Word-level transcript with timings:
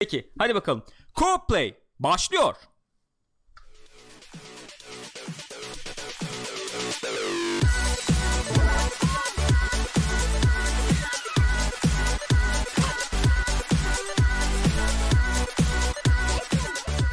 Peki 0.00 0.32
hadi 0.38 0.54
bakalım. 0.54 0.84
Co-play 1.14 1.74
başlıyor. 1.98 2.54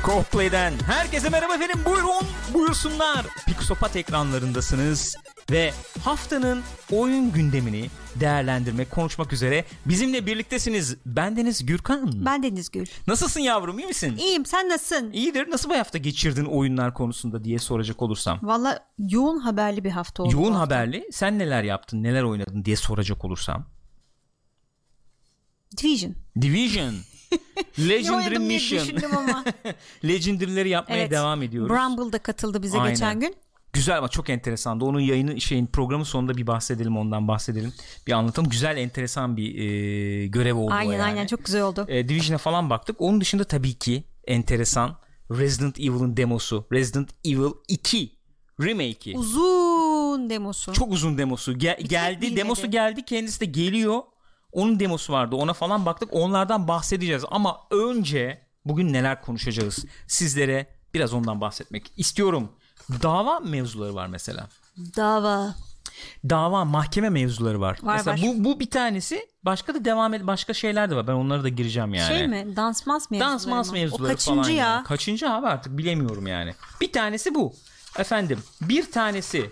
Co-play'den 0.03 0.73
herkese 0.85 1.29
merhaba 1.29 1.55
efendim 1.55 1.79
buyurun 1.85 2.27
buyursunlar. 2.53 3.25
Pixopat 3.45 3.95
ekranlarındasınız 3.95 5.15
ve 5.51 5.73
haftanın 6.03 6.61
oyun 6.91 7.31
gündemini 7.31 7.89
değerlendirmek, 8.15 8.91
konuşmak 8.91 9.33
üzere 9.33 9.65
bizimle 9.85 10.25
birliktesiniz. 10.25 10.97
Bendeniz 11.05 11.65
Gürkan. 11.65 12.25
Ben 12.25 12.43
Deniz 12.43 12.71
Gül. 12.71 12.85
Nasılsın 13.07 13.39
yavrum 13.39 13.79
iyi 13.79 13.87
misin? 13.87 14.17
İyiyim 14.17 14.45
sen 14.45 14.69
nasılsın? 14.69 15.11
İyidir. 15.11 15.51
Nasıl 15.51 15.69
bir 15.69 15.75
hafta 15.75 15.97
geçirdin 15.97 16.45
oyunlar 16.45 16.93
konusunda 16.93 17.43
diye 17.43 17.59
soracak 17.59 18.01
olursam. 18.01 18.39
Valla 18.43 18.79
yoğun 18.97 19.37
haberli 19.37 19.83
bir 19.83 19.91
hafta 19.91 20.23
oldu. 20.23 20.33
Yoğun 20.33 20.53
bu 20.53 20.59
hafta. 20.59 20.75
haberli. 20.75 21.07
Sen 21.11 21.39
neler 21.39 21.63
yaptın, 21.63 22.03
neler 22.03 22.23
oynadın 22.23 22.65
diye 22.65 22.75
soracak 22.75 23.25
olursam. 23.25 23.65
Division. 25.77 26.15
Division. 26.41 26.93
Legendary 27.79 28.37
Mission. 28.37 28.81
düşündüm 28.83 29.17
ama. 29.17 29.43
Legendary'leri 30.05 30.69
yapmaya 30.69 30.99
evet. 30.99 31.11
devam 31.11 31.41
ediyoruz. 31.41 31.69
Bramble 31.69 32.11
da 32.11 32.19
katıldı 32.19 32.63
bize 32.63 32.79
Aynen. 32.79 32.93
geçen 32.93 33.19
gün. 33.19 33.35
Güzel 33.73 33.97
ama 33.97 34.07
çok 34.07 34.29
enteresandı. 34.29 34.85
Onun 34.85 34.99
yayını 34.99 35.41
şeyin 35.41 35.65
programın 35.67 36.03
sonunda 36.03 36.37
bir 36.37 36.47
bahsedelim 36.47 36.97
ondan 36.97 37.27
bahsedelim. 37.27 37.73
Bir 38.07 38.11
anlatalım. 38.11 38.49
Güzel 38.49 38.77
enteresan 38.77 39.37
bir 39.37 39.55
e, 39.55 40.27
görev 40.27 40.55
oldu 40.55 40.73
Aynen 40.73 40.91
yani. 40.91 41.03
aynen 41.03 41.27
çok 41.27 41.45
güzel 41.45 41.61
oldu. 41.61 41.85
E, 41.87 42.09
Division'a 42.09 42.37
falan 42.37 42.69
baktık. 42.69 43.01
Onun 43.01 43.21
dışında 43.21 43.43
tabii 43.43 43.73
ki 43.73 44.03
enteresan 44.27 44.95
Resident 45.31 45.79
Evil'ın 45.79 46.17
demosu. 46.17 46.65
Resident 46.71 47.09
Evil 47.25 47.51
2 47.67 48.11
remake'i. 48.61 49.17
Uzun 49.17 50.29
demosu. 50.29 50.73
Çok 50.73 50.91
uzun 50.91 51.17
demosu. 51.17 51.57
Gel- 51.57 51.79
geldi, 51.81 52.21
bilmedi. 52.21 52.39
demosu 52.39 52.71
geldi. 52.71 53.05
Kendisi 53.05 53.41
de 53.41 53.45
geliyor. 53.45 54.01
Onun 54.51 54.79
demosu 54.79 55.13
vardı. 55.13 55.35
Ona 55.35 55.53
falan 55.53 55.85
baktık. 55.85 56.09
Onlardan 56.11 56.67
bahsedeceğiz. 56.67 57.23
Ama 57.31 57.57
önce 57.71 58.41
bugün 58.65 58.93
neler 58.93 59.21
konuşacağız? 59.21 59.85
Sizlere 60.07 60.67
biraz 60.93 61.13
ondan 61.13 61.41
bahsetmek 61.41 61.91
istiyorum. 61.97 62.51
Dava 63.01 63.39
mevzuları 63.39 63.95
var 63.95 64.07
mesela. 64.07 64.47
Dava. 64.97 65.55
Dava, 66.29 66.65
mahkeme 66.65 67.09
mevzuları 67.09 67.61
var. 67.61 67.79
Var, 67.83 67.97
mesela 67.97 68.17
var. 68.17 68.21
bu 68.23 68.43
bu 68.43 68.59
bir 68.59 68.69
tanesi. 68.69 69.27
Başka 69.45 69.73
da 69.73 69.85
devam 69.85 70.13
et 70.13 70.27
başka 70.27 70.53
şeyler 70.53 70.89
de 70.89 70.95
var. 70.95 71.07
Ben 71.07 71.13
onlara 71.13 71.43
da 71.43 71.49
gireceğim 71.49 71.93
yani. 71.93 72.17
Şey 72.17 72.27
mi? 72.27 72.55
Dans 72.55 72.87
mas 72.87 73.11
mevzuları 73.11 73.31
Dans 73.31 73.47
mas 73.47 73.67
mı? 73.67 73.73
mevzuları 73.73 74.03
O 74.03 74.15
kaçıncı 74.15 74.41
falan 74.41 74.49
ya? 74.49 74.65
yani. 74.65 74.83
Kaçıncı 74.83 75.29
abi 75.29 75.47
artık 75.47 75.77
bilemiyorum 75.77 76.27
yani. 76.27 76.53
Bir 76.81 76.91
tanesi 76.91 77.35
bu. 77.35 77.53
Efendim 77.99 78.39
bir 78.61 78.91
tanesi 78.91 79.51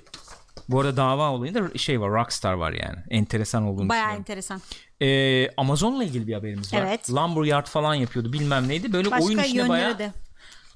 bu 0.70 0.80
arada 0.80 0.98
dava 0.98 1.30
olayında 1.32 1.78
şey 1.78 2.02
var 2.02 2.12
Rockstar 2.12 2.54
var 2.54 2.72
yani. 2.72 2.98
Enteresan 3.09 3.64
olduğunu 3.64 3.90
Bayağı 3.90 4.16
enteresan. 4.16 4.62
Ee, 5.02 5.50
Amazon'la 5.58 6.04
ilgili 6.04 6.28
bir 6.28 6.34
haberimiz 6.34 6.74
var. 6.74 6.80
Evet. 6.82 7.12
Lumberyard 7.12 7.68
falan 7.68 7.94
yapıyordu 7.94 8.34
bilmem 8.34 8.68
neydi. 8.68 8.94
Böyle 8.94 9.09
oyun 9.09 9.22
Başka 9.22 9.44
içine 9.44 9.58
yönleri 9.58 9.70
bayağı 9.70 10.00
de. 10.00 10.12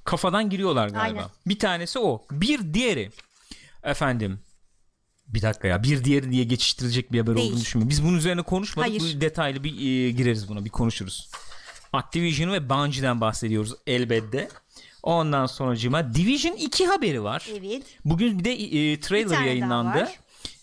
Kafadan 0.06 0.50
giriyorlar 0.50 0.90
galiba. 0.90 1.20
Aynen. 1.20 1.30
Bir 1.46 1.60
tanesi 1.60 2.00
o. 2.00 2.22
Bir 2.32 2.74
diğeri 2.74 3.10
efendim 3.84 4.40
bir 5.28 5.42
dakika 5.42 5.68
ya 5.68 5.84
bir 5.84 6.04
diğeri 6.04 6.32
diye 6.32 6.44
geçiştirilecek 6.44 7.12
bir 7.12 7.20
haber 7.20 7.36
Değil. 7.36 7.48
olduğunu 7.48 7.62
düşünmüyorum. 7.62 7.90
Biz 7.90 8.04
bunun 8.06 8.18
üzerine 8.18 8.42
konuşmadık. 8.42 8.90
Hayır. 8.92 9.16
Bu 9.18 9.22
detaylı 9.22 9.64
bir 9.64 9.72
e, 9.72 10.12
gireriz 10.12 10.50
buna 10.50 10.66
bir 10.66 10.70
konuşuruz. 10.70 11.30
Activision 11.94 12.54
ve 12.54 12.70
Bungie'den 12.70 13.22
bahsediyoruz 13.22 13.74
elbette. 13.88 14.50
Ondan 15.04 15.46
sonracıma 15.46 16.16
Division 16.16 16.54
2 16.56 16.86
haberi 16.88 17.24
var. 17.24 17.48
Evet. 17.60 17.84
Bugün 18.06 18.40
bir 18.40 18.44
de 18.46 18.54
e, 18.54 19.00
trailer 19.00 19.42
Bir 19.42 19.46
yayınlandı. 19.46 20.10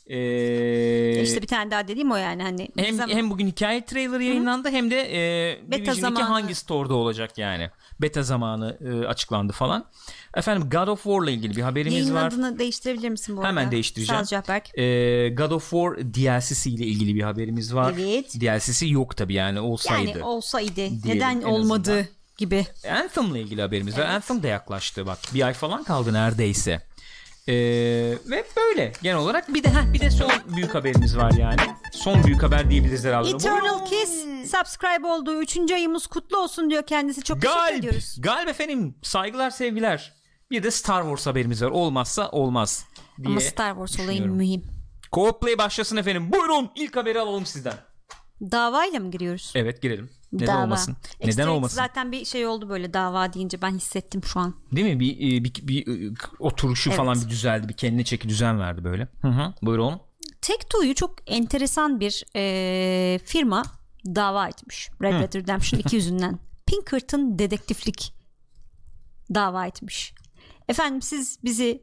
Ee, 0.07 1.23
işte 1.23 1.43
bir 1.43 1.47
tane 1.47 1.71
daha 1.71 1.89
dediğim 1.89 2.11
o 2.13 2.17
yani 2.17 2.43
hani. 2.43 2.69
hem, 2.77 2.87
Bizim- 2.93 3.09
hem 3.09 3.31
bugün 3.31 3.47
hikaye 3.47 3.85
trailer 3.85 4.21
yayınlandı 4.21 4.71
hem 4.71 4.91
de 4.91 4.97
e, 5.01 5.59
Beta 5.63 5.77
Division 5.77 5.93
2 5.93 6.01
zamanı. 6.01 6.25
hangi 6.25 6.55
store'da 6.55 6.95
olacak 6.95 7.39
yani. 7.39 7.71
Beta 8.03 8.23
zamanı 8.23 8.79
e, 8.85 9.07
açıklandı 9.07 9.53
falan. 9.53 9.85
Efendim 10.37 10.71
God 10.71 10.89
of 10.89 11.03
War'la 11.03 11.31
ilgili 11.31 11.57
bir 11.57 11.63
haberimiz 11.63 11.99
Yayın 11.99 12.15
var. 12.15 12.27
adını 12.29 12.59
değiştirebilir 12.59 13.09
misin 13.09 13.37
bu 13.37 13.41
arada? 13.41 13.49
Hemen 13.49 13.71
değiştireceğim. 13.71 14.25
Sağ 14.27 14.37
ol. 14.39 14.79
E, 14.83 15.29
God 15.29 15.51
of 15.51 15.71
War 15.71 15.97
DLC'si 15.99 16.71
ile 16.71 16.85
ilgili 16.87 17.15
bir 17.15 17.23
haberimiz 17.23 17.75
var. 17.75 17.95
Evet. 17.99 18.41
DLC'si 18.41 18.91
yok 18.91 19.17
tabi 19.17 19.35
yani 19.35 19.61
olsaydı. 19.61 20.09
Yani 20.11 20.25
olsaydı. 20.25 20.77
Diyelim 20.77 21.01
Neden 21.05 21.41
en 21.41 21.43
olmadı 21.43 21.91
azından. 21.93 22.07
gibi. 22.39 22.67
Anthem'la 22.91 23.39
ilgili 23.39 23.63
haberimiz 23.63 23.99
var. 23.99 24.07
Anthem 24.07 24.43
de 24.43 24.49
yaklaştı 24.49 25.07
bak. 25.07 25.19
Bir 25.35 25.43
ay 25.47 25.53
falan 25.53 25.85
kaldı 25.85 26.13
neredeyse. 26.13 26.83
Ee, 27.49 27.55
ve 28.27 28.45
böyle 28.57 28.93
genel 29.03 29.17
olarak 29.17 29.55
bir 29.55 29.65
de 29.65 29.69
heh, 29.69 29.93
bir 29.93 30.01
de 30.01 30.11
son 30.11 30.31
büyük 30.57 30.75
haberimiz 30.75 31.17
var 31.17 31.33
yani. 31.39 31.61
Son 31.93 32.25
büyük 32.25 32.43
haber 32.43 32.71
diyebiliriz 32.71 33.05
herhalde. 33.05 33.31
Eternal 33.31 33.85
Kiss 33.87 34.11
subscribe 34.51 35.07
olduğu 35.07 35.43
3. 35.43 35.57
ayımız 35.73 36.07
kutlu 36.07 36.39
olsun 36.39 36.71
diyor 36.71 36.87
kendisi. 36.87 37.23
Çok 37.23 37.43
teşekkür 37.43 37.61
Galip. 37.61 37.79
ediyoruz. 37.79 38.17
Galip 38.21 38.49
efendim. 38.49 38.95
Saygılar 39.03 39.51
sevgiler. 39.51 40.13
Bir 40.51 40.63
de 40.63 40.71
Star 40.71 41.03
Wars 41.03 41.27
haberimiz 41.27 41.63
var. 41.63 41.71
Olmazsa 41.71 42.29
olmaz 42.31 42.85
diye. 43.19 43.29
Ama 43.29 43.41
Star 43.41 43.71
Wars 43.75 44.01
olayı 44.01 44.27
mühim. 44.27 44.63
Co-play 45.13 45.59
başlasın 45.59 45.97
efendim. 45.97 46.33
Buyurun 46.33 46.71
ilk 46.77 46.97
haberi 46.97 47.21
alalım 47.21 47.47
sizden. 47.47 47.75
Davayla 48.41 49.01
mı 49.01 49.11
giriyoruz? 49.11 49.53
Evet 49.55 49.83
girelim. 49.83 50.11
Neden 50.33 50.47
Dava. 50.47 50.63
olmasın? 50.65 50.97
Neden 51.25 51.47
olmasın? 51.47 51.77
Zaten 51.77 52.13
bir 52.13 52.25
şey 52.25 52.47
oldu 52.47 52.69
böyle 52.69 52.95
dava 52.95 53.33
deyince 53.33 53.63
ben 53.63 53.71
hissettim 53.75 54.25
şu 54.25 54.41
an. 54.41 54.55
Değil 54.73 54.87
mi? 54.95 55.01
Bir, 55.01 55.17
e, 55.17 55.45
bir, 55.45 55.55
bir, 55.63 56.11
e, 56.11 56.15
oturuşu 56.39 56.91
Evet. 56.91 56.97
falan 56.97 57.21
bir 57.25 57.29
düzeldi. 57.29 57.69
Bir 57.69 57.75
kendine 57.77 58.05
çeki 58.05 58.29
düzen 58.29 58.59
verdi 58.61 58.85
böyle. 58.85 59.09
Hı 59.23 59.29
hı. 59.29 59.55
Buyurun. 59.63 60.01
Take-Two'yu 60.43 60.95
çok 60.95 61.15
enteresan 61.27 62.01
bir 62.01 62.25
eee, 62.35 63.19
firma 63.19 63.63
dava 64.07 64.49
etmiş. 64.49 64.91
Red 65.03 65.13
Dead 65.21 65.35
Redemption 65.35 65.81
2 65.87 65.97
yüzünden. 65.97 66.39
Pinkerton 66.67 67.39
dedektiflik 67.39 68.15
dava 69.35 69.67
etmiş. 69.67 70.15
Efendim 70.69 71.03
siz 71.03 71.39
bizi 71.45 71.83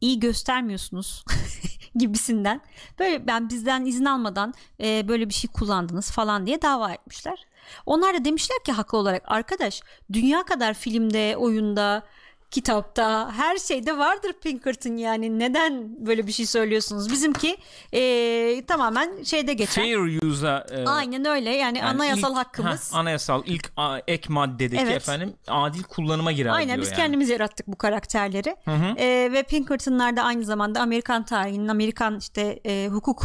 iyi 0.00 0.20
göstermiyorsunuz 0.20 1.24
gibisinden. 1.96 2.60
Böyle 2.98 3.26
ben 3.26 3.48
bizden 3.50 3.84
izin 3.84 4.04
almadan 4.04 4.54
eee, 4.78 5.04
böyle 5.08 5.28
bir 5.28 5.34
şey 5.34 5.50
kullandınız 5.50 6.10
falan 6.10 6.46
diye 6.46 6.62
dava 6.62 6.92
etmişler. 6.92 7.46
Onlar 7.86 8.14
da 8.14 8.24
demişler 8.24 8.58
ki 8.64 8.72
haklı 8.72 8.98
olarak 8.98 9.22
arkadaş 9.26 9.80
dünya 10.12 10.42
kadar 10.42 10.74
filmde, 10.74 11.36
oyunda, 11.36 12.02
kitapta 12.50 13.32
her 13.32 13.56
şeyde 13.56 13.98
vardır 13.98 14.32
Pinkerton 14.42 14.96
yani 14.96 15.38
neden 15.38 16.06
böyle 16.06 16.26
bir 16.26 16.32
şey 16.32 16.46
söylüyorsunuz? 16.46 17.10
Bizimki 17.12 17.56
eee, 17.92 18.66
tamamen 18.66 19.22
şeyde 19.22 19.52
geçer. 19.54 19.82
Fair 19.82 20.22
use'a 20.22 20.66
e, 20.70 20.84
Aynen 20.86 21.24
öyle 21.24 21.50
yani, 21.50 21.78
yani 21.78 21.88
anayasal 21.88 22.30
ilk- 22.30 22.38
hakkımız. 22.38 22.92
ha, 22.94 22.98
anayasal 22.98 23.42
ilk 23.46 23.72
a, 23.76 23.98
ek 24.06 24.32
maddedeki 24.32 24.82
Evet. 24.82 24.96
efendim 24.96 25.34
adil 25.48 25.82
kullanıma 25.82 26.32
girer 26.32 26.50
Aynen 26.50 26.68
diyor 26.68 26.78
biz 26.78 26.88
yani. 26.88 26.96
kendimiz 26.96 27.28
yarattık 27.28 27.66
bu 27.66 27.78
karakterleri 27.78 28.56
Eee, 28.98 29.32
ve 29.32 29.42
Pinkerton'lar 29.42 30.16
da 30.16 30.22
aynı 30.22 30.44
zamanda 30.44 30.80
Amerikan 30.80 31.24
tarihinin 31.24 31.68
Amerikan 31.68 32.18
işte 32.18 32.60
eee, 32.64 32.88
hukuk 32.88 33.22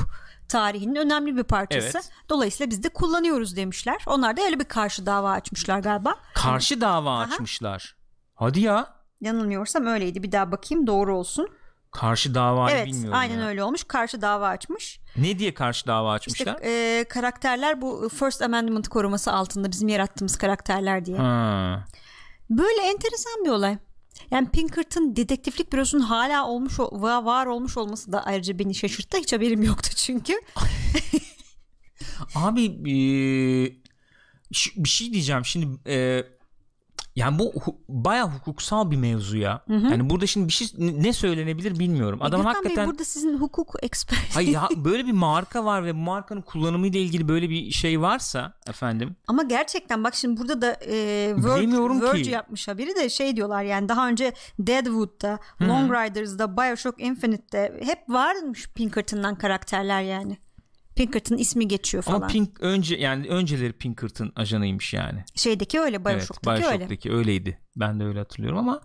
tarihinin 0.50 0.96
önemli 0.96 1.38
bir 1.38 1.44
parçası. 1.44 1.98
Evet. 1.98 2.10
Dolayısıyla 2.30 2.70
biz 2.72 2.84
de 2.84 2.90
kullanıyoruz 2.90 3.56
demişler. 3.56 4.04
Onlar 4.08 4.38
da 4.38 4.42
öyle 4.42 4.60
bir 4.60 4.66
karşı 4.66 5.06
dava 5.06 5.32
açmışlar 5.32 5.80
galiba. 5.80 6.16
Karşı 6.34 6.82
dava 6.82 7.18
açmışlar. 7.20 7.96
Hadi 8.36 8.60
ya. 8.60 9.03
Yanılmıyorsam 9.24 9.86
öyleydi. 9.86 10.24
Bir 10.24 10.32
daha 10.32 10.52
bakayım 10.52 10.88
doğru 10.88 11.18
olsun. 11.18 11.48
Karşı 11.92 12.36
davayı 12.36 12.76
evet, 12.76 12.88
bilmiyorum 12.88 13.14
aynen 13.20 13.40
ya. 13.40 13.48
öyle 13.48 13.64
olmuş. 13.64 13.84
Karşı 13.84 14.22
dava 14.22 14.48
açmış. 14.48 15.00
Ne 15.18 15.40
diye 15.40 15.54
karşı 15.54 15.88
dava 15.88 16.18
İşte 16.18 16.32
açmışlar? 16.32 16.60
eee, 16.64 17.04
karakterler 17.04 17.82
bu 17.82 18.10
First 18.20 18.42
Amendment 18.42 18.88
koruması 18.88 19.32
altında 19.34 19.72
bizim 19.72 19.88
yarattığımız 19.88 20.38
karakterler 20.38 21.06
diye. 21.06 21.18
ha. 21.18 21.86
Böyle 22.50 22.82
enteresan 22.82 23.46
bir 23.46 23.50
olay. 23.50 23.78
Yani 24.32 24.50
Pinkerton 24.50 25.16
dedektiflik 25.16 25.74
bürosunun 25.74 26.02
hala 26.04 26.48
olmuş 26.48 26.80
var 26.80 27.46
olmuş 27.46 27.78
olması 27.78 28.12
da 28.12 28.26
ayrıca 28.26 28.60
beni 28.60 28.76
şaşırttı. 28.76 29.18
Hiç 29.18 29.34
haberim 29.34 29.64
yoktu 29.64 29.90
çünkü. 29.96 30.34
Abi 32.36 32.84
ş- 34.52 34.72
bir 34.84 34.90
şey 34.90 35.14
diyeceğim 35.14 35.46
şimdi 35.46 35.80
eee, 35.90 36.28
yani 37.16 37.40
bu 37.40 37.52
hu- 37.52 37.76
bayağı 37.90 38.30
hukuksal 38.30 38.92
bir 38.92 38.98
mevzu 38.98 39.38
ya. 39.38 39.62
Yani 39.70 40.10
burada 40.10 40.28
şimdi 40.28 40.48
bir 40.48 40.54
şey 40.54 40.68
ne 40.78 41.04
ne 41.04 41.14
söylenebilir 41.14 41.80
bilmiyorum. 41.80 42.20
Adam 42.22 42.42
Gürkan 42.42 42.54
hakikaten 42.54 42.78
Bey 42.86 42.92
burada 42.92 43.04
sizin 43.06 43.38
hukuk 43.38 43.76
eksperti. 43.82 44.34
Hayır 44.34 44.50
ya 44.50 44.70
böyle 44.76 45.06
bir 45.06 45.12
marka 45.12 45.66
var 45.66 45.86
ve 45.86 45.94
bu 45.96 46.00
markanın 46.00 46.42
kullanımıyla 46.42 47.00
ilgili 47.00 47.28
böyle 47.28 47.50
bir 47.50 47.72
şey 47.72 48.02
varsa 48.02 48.54
efendim 48.68 49.16
Ama 49.28 49.44
gerçekten 49.44 50.04
bak 50.04 50.16
şimdi 50.16 50.40
burada 50.42 50.62
da 50.62 50.72
e, 50.74 50.94
Verge, 51.38 51.62
Bilemiyorum 51.62 52.00
ki. 52.00 52.06
Verge 52.06 52.32
yapmış 52.32 52.68
haberi 52.68 52.96
de 52.96 53.10
şey 53.10 53.36
diyorlar 53.36 53.64
yani 53.64 53.90
daha 53.90 54.08
önce 54.08 54.34
Deadwood'da, 54.60 55.40
Long 55.62 55.92
Riders'da, 55.92 56.58
Bioshock 56.58 57.02
Infinite'de 57.02 57.80
hep 57.84 58.00
varmış 58.10 58.70
Pinkerton'dan 58.76 59.36
karakterler 59.38 60.02
yani. 60.02 60.38
Pinkerton 60.96 61.38
ismi 61.38 61.68
geçiyor 61.68 62.04
falan. 62.04 62.18
Ama 62.18 62.28
Pink 62.28 62.62
önce 62.62 62.96
yani 62.96 63.28
önceleri 63.28 63.74
Pinkerton 63.74 64.32
ajanıymış 64.36 64.94
yani. 64.94 65.24
Şeydeki 65.36 65.80
öyle 65.80 66.06
Bioshock'taki 66.06 66.62
evet, 66.62 66.72
öyle. 66.72 66.80
Bioshock'taki 66.80 67.12
öyleydi. 67.12 67.58
Ben 67.76 68.00
de 68.00 68.04
öyle 68.04 68.20
hatırlıyorum 68.20 68.60
ama 68.60 68.82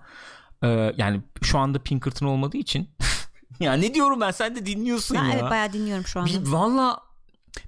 e, 0.62 0.94
yani 0.96 1.22
şu 1.42 1.58
anda 1.58 1.78
Pinkerton 1.78 2.26
olmadığı 2.26 2.56
için 2.56 2.88
ya 3.60 3.72
ne 3.72 3.94
diyorum 3.94 4.20
ben 4.20 4.30
sen 4.30 4.56
de 4.56 4.66
dinliyorsun 4.66 5.16
Ben 5.16 5.24
ya. 5.24 5.32
evet 5.32 5.50
bayağı 5.50 5.72
dinliyorum 5.72 6.06
şu 6.06 6.20
anda. 6.20 6.30
Bir, 6.30 6.50
valla 6.50 7.00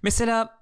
mesela 0.02 0.60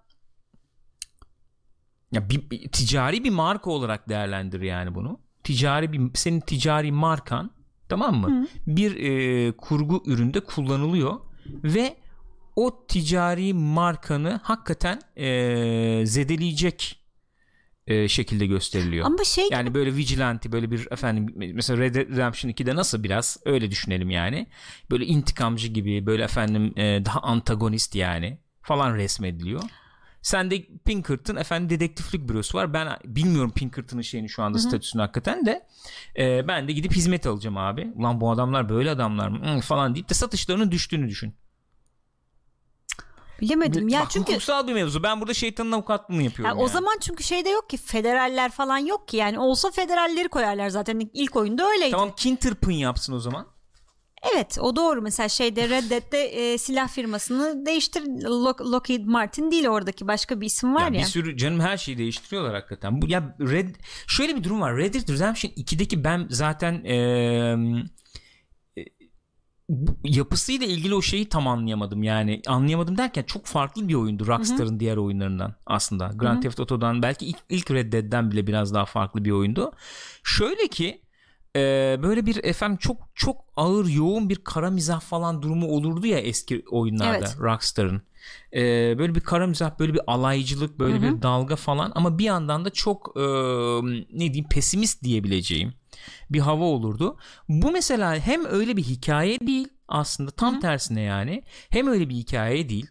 ya 2.12 2.30
bir, 2.30 2.50
bir 2.50 2.72
ticari 2.72 3.24
bir 3.24 3.30
marka 3.30 3.70
olarak 3.70 4.08
değerlendir 4.08 4.60
yani 4.60 4.94
bunu. 4.94 5.20
Ticari 5.44 5.92
bir 5.92 6.10
senin 6.14 6.40
ticari 6.40 6.92
markan 6.92 7.50
tamam 7.88 8.16
mı? 8.16 8.46
Bir 8.66 8.96
e, 8.96 9.52
kurgu 9.52 10.02
üründe 10.06 10.40
kullanılıyor 10.40 11.20
ve 11.46 11.96
o 12.58 12.86
ticari 12.86 13.54
markanı 13.54 14.40
hakikaten 14.42 15.00
e, 15.16 16.06
zedeleyecek 16.06 17.00
e, 17.86 18.08
şekilde 18.08 18.46
gösteriliyor. 18.46 19.06
Ama 19.06 19.24
şey 19.24 19.48
Yani 19.50 19.74
böyle 19.74 19.96
vigilante 19.96 20.52
böyle 20.52 20.70
bir 20.70 20.88
efendim 20.90 21.34
mesela 21.36 21.80
Red 21.80 21.94
Dead 21.94 22.08
Redemption 22.08 22.50
2'de 22.50 22.76
nasıl 22.76 23.02
biraz 23.02 23.36
öyle 23.44 23.70
düşünelim 23.70 24.10
yani. 24.10 24.46
Böyle 24.90 25.06
intikamcı 25.06 25.68
gibi 25.68 26.06
böyle 26.06 26.24
efendim 26.24 26.78
e, 26.78 27.04
daha 27.04 27.20
antagonist 27.20 27.94
yani 27.94 28.38
falan 28.62 28.94
resmediliyor. 28.94 29.62
Sende 30.22 30.66
Pinkerton 30.84 31.36
efendim 31.36 31.70
dedektiflik 31.70 32.28
bürosu 32.28 32.58
var. 32.58 32.72
Ben 32.72 32.88
bilmiyorum 33.04 33.52
Pinkerton'ın 33.54 34.02
şeyini 34.02 34.28
şu 34.28 34.42
anda 34.42 34.58
statüsünü 34.58 35.02
hakikaten 35.02 35.46
de. 35.46 35.66
E, 36.18 36.48
ben 36.48 36.68
de 36.68 36.72
gidip 36.72 36.92
hizmet 36.92 37.26
alacağım 37.26 37.56
abi. 37.56 37.92
Ulan 37.94 38.20
bu 38.20 38.30
adamlar 38.30 38.68
böyle 38.68 38.90
adamlar 38.90 39.28
mı 39.28 39.56
Hı, 39.56 39.60
falan 39.60 39.94
deyip 39.94 40.08
de 40.08 40.14
satışlarının 40.14 40.70
düştüğünü 40.70 41.08
düşün. 41.08 41.34
Bilemedim. 43.40 43.88
Ya 43.88 44.00
Bak, 44.00 44.10
çünkü 44.10 44.32
hukuksal 44.32 44.66
bir 44.68 44.72
mevzu. 44.72 45.02
Ben 45.02 45.20
burada 45.20 45.34
şeytanın 45.34 45.72
avukatlığını 45.72 46.22
yapıyorum. 46.22 46.56
Ya 46.56 46.62
o 46.62 46.66
yani. 46.66 46.72
zaman 46.72 46.98
çünkü 47.00 47.24
şeyde 47.24 47.48
yok 47.48 47.70
ki 47.70 47.76
federaller 47.76 48.50
falan 48.50 48.78
yok 48.78 49.08
ki 49.08 49.16
yani 49.16 49.38
olsa 49.38 49.70
federalleri 49.70 50.28
koyarlar 50.28 50.68
zaten 50.68 51.10
ilk 51.14 51.36
oyunda 51.36 51.68
öyleydi. 51.70 51.90
Tamam 51.90 52.14
Kinterpin 52.16 52.72
yapsın 52.72 53.12
o 53.12 53.18
zaman. 53.18 53.46
Evet 54.34 54.58
o 54.60 54.76
doğru 54.76 55.02
mesela 55.02 55.28
şeyde 55.28 55.68
Red 55.68 55.90
Dead'de 55.90 56.24
e, 56.24 56.58
silah 56.58 56.88
firmasını 56.88 57.66
değiştir 57.66 58.00
Lock- 58.02 58.72
Lockheed 58.72 59.04
Martin 59.04 59.50
değil 59.50 59.66
oradaki 59.66 60.08
başka 60.08 60.40
bir 60.40 60.46
isim 60.46 60.74
var 60.74 60.80
ya. 60.80 60.86
Ya 60.86 60.92
bir 60.92 61.02
sürü 61.02 61.36
canım 61.36 61.60
her 61.60 61.76
şeyi 61.76 61.98
değiştiriyorlar 61.98 62.54
hakikaten. 62.54 63.02
Bu 63.02 63.08
ya 63.08 63.36
Red 63.40 63.74
şöyle 64.06 64.36
bir 64.36 64.44
durum 64.44 64.60
var. 64.60 64.76
Red 64.76 64.94
Dead 64.94 65.08
Redemption 65.08 65.52
2'deki 65.52 66.04
ben 66.04 66.26
zaten 66.30 66.80
eee, 66.84 66.94
e, 66.94 67.56
yapısıyla 70.04 70.66
ilgili 70.66 70.94
o 70.94 71.02
şeyi 71.02 71.28
tam 71.28 71.48
anlayamadım. 71.48 72.02
Yani 72.02 72.42
anlayamadım 72.46 72.98
derken 72.98 73.22
çok 73.22 73.46
farklı 73.46 73.88
bir 73.88 73.94
oyundu 73.94 74.26
Rockstar'ın 74.26 74.80
diğer 74.80 74.96
oyunlarından 74.96 75.54
aslında. 75.66 76.10
Grand 76.14 76.42
Theft 76.42 76.60
Auto'dan 76.60 77.02
belki 77.02 77.26
ilk, 77.26 77.38
ilk 77.48 77.70
Red 77.70 77.92
Dead'den 77.92 78.30
bile 78.30 78.46
biraz 78.46 78.74
daha 78.74 78.84
farklı 78.84 79.24
bir 79.24 79.30
oyundu. 79.30 79.72
Şöyle 80.22 80.68
ki 80.68 81.02
e, 81.56 81.60
böyle 82.02 82.26
bir 82.26 82.44
efendim 82.44 82.76
çok 82.76 82.96
çok 83.14 83.44
ağır 83.56 83.86
yoğun 83.88 84.28
bir 84.28 84.36
kara 84.36 84.70
mizah 84.70 85.00
falan 85.00 85.42
durumu 85.42 85.66
olurdu 85.66 86.06
ya 86.06 86.18
eski 86.18 86.64
oyunlarda 86.70 87.16
Evet. 87.16 87.36
Rockstar'ın. 87.40 88.02
E, 88.52 88.60
böyle 88.98 89.14
bir 89.14 89.20
kara 89.20 89.46
mizah 89.46 89.78
böyle 89.78 89.94
bir 89.94 90.00
alaycılık 90.06 90.78
böyle 90.78 91.02
bir 91.02 91.22
dalga 91.22 91.56
falan 91.56 91.92
ama 91.94 92.18
bir 92.18 92.24
yandan 92.24 92.64
da 92.64 92.70
çok 92.70 93.12
e, 93.16 93.20
ne 94.12 94.20
diyeyim 94.20 94.48
pesimist 94.48 95.02
diyebileceğim 95.02 95.72
bir 96.30 96.40
hava 96.40 96.64
olurdu. 96.64 97.18
Bu 97.48 97.70
mesela 97.70 98.16
hem 98.18 98.44
öyle 98.44 98.76
bir 98.76 98.82
hikaye 98.82 99.40
değil 99.40 99.68
aslında 99.88 100.30
tam 100.30 100.60
tersine 100.60 101.00
yani 101.00 101.42
hem 101.70 101.86
öyle 101.86 102.08
bir 102.08 102.14
hikaye 102.14 102.68
değil. 102.68 102.86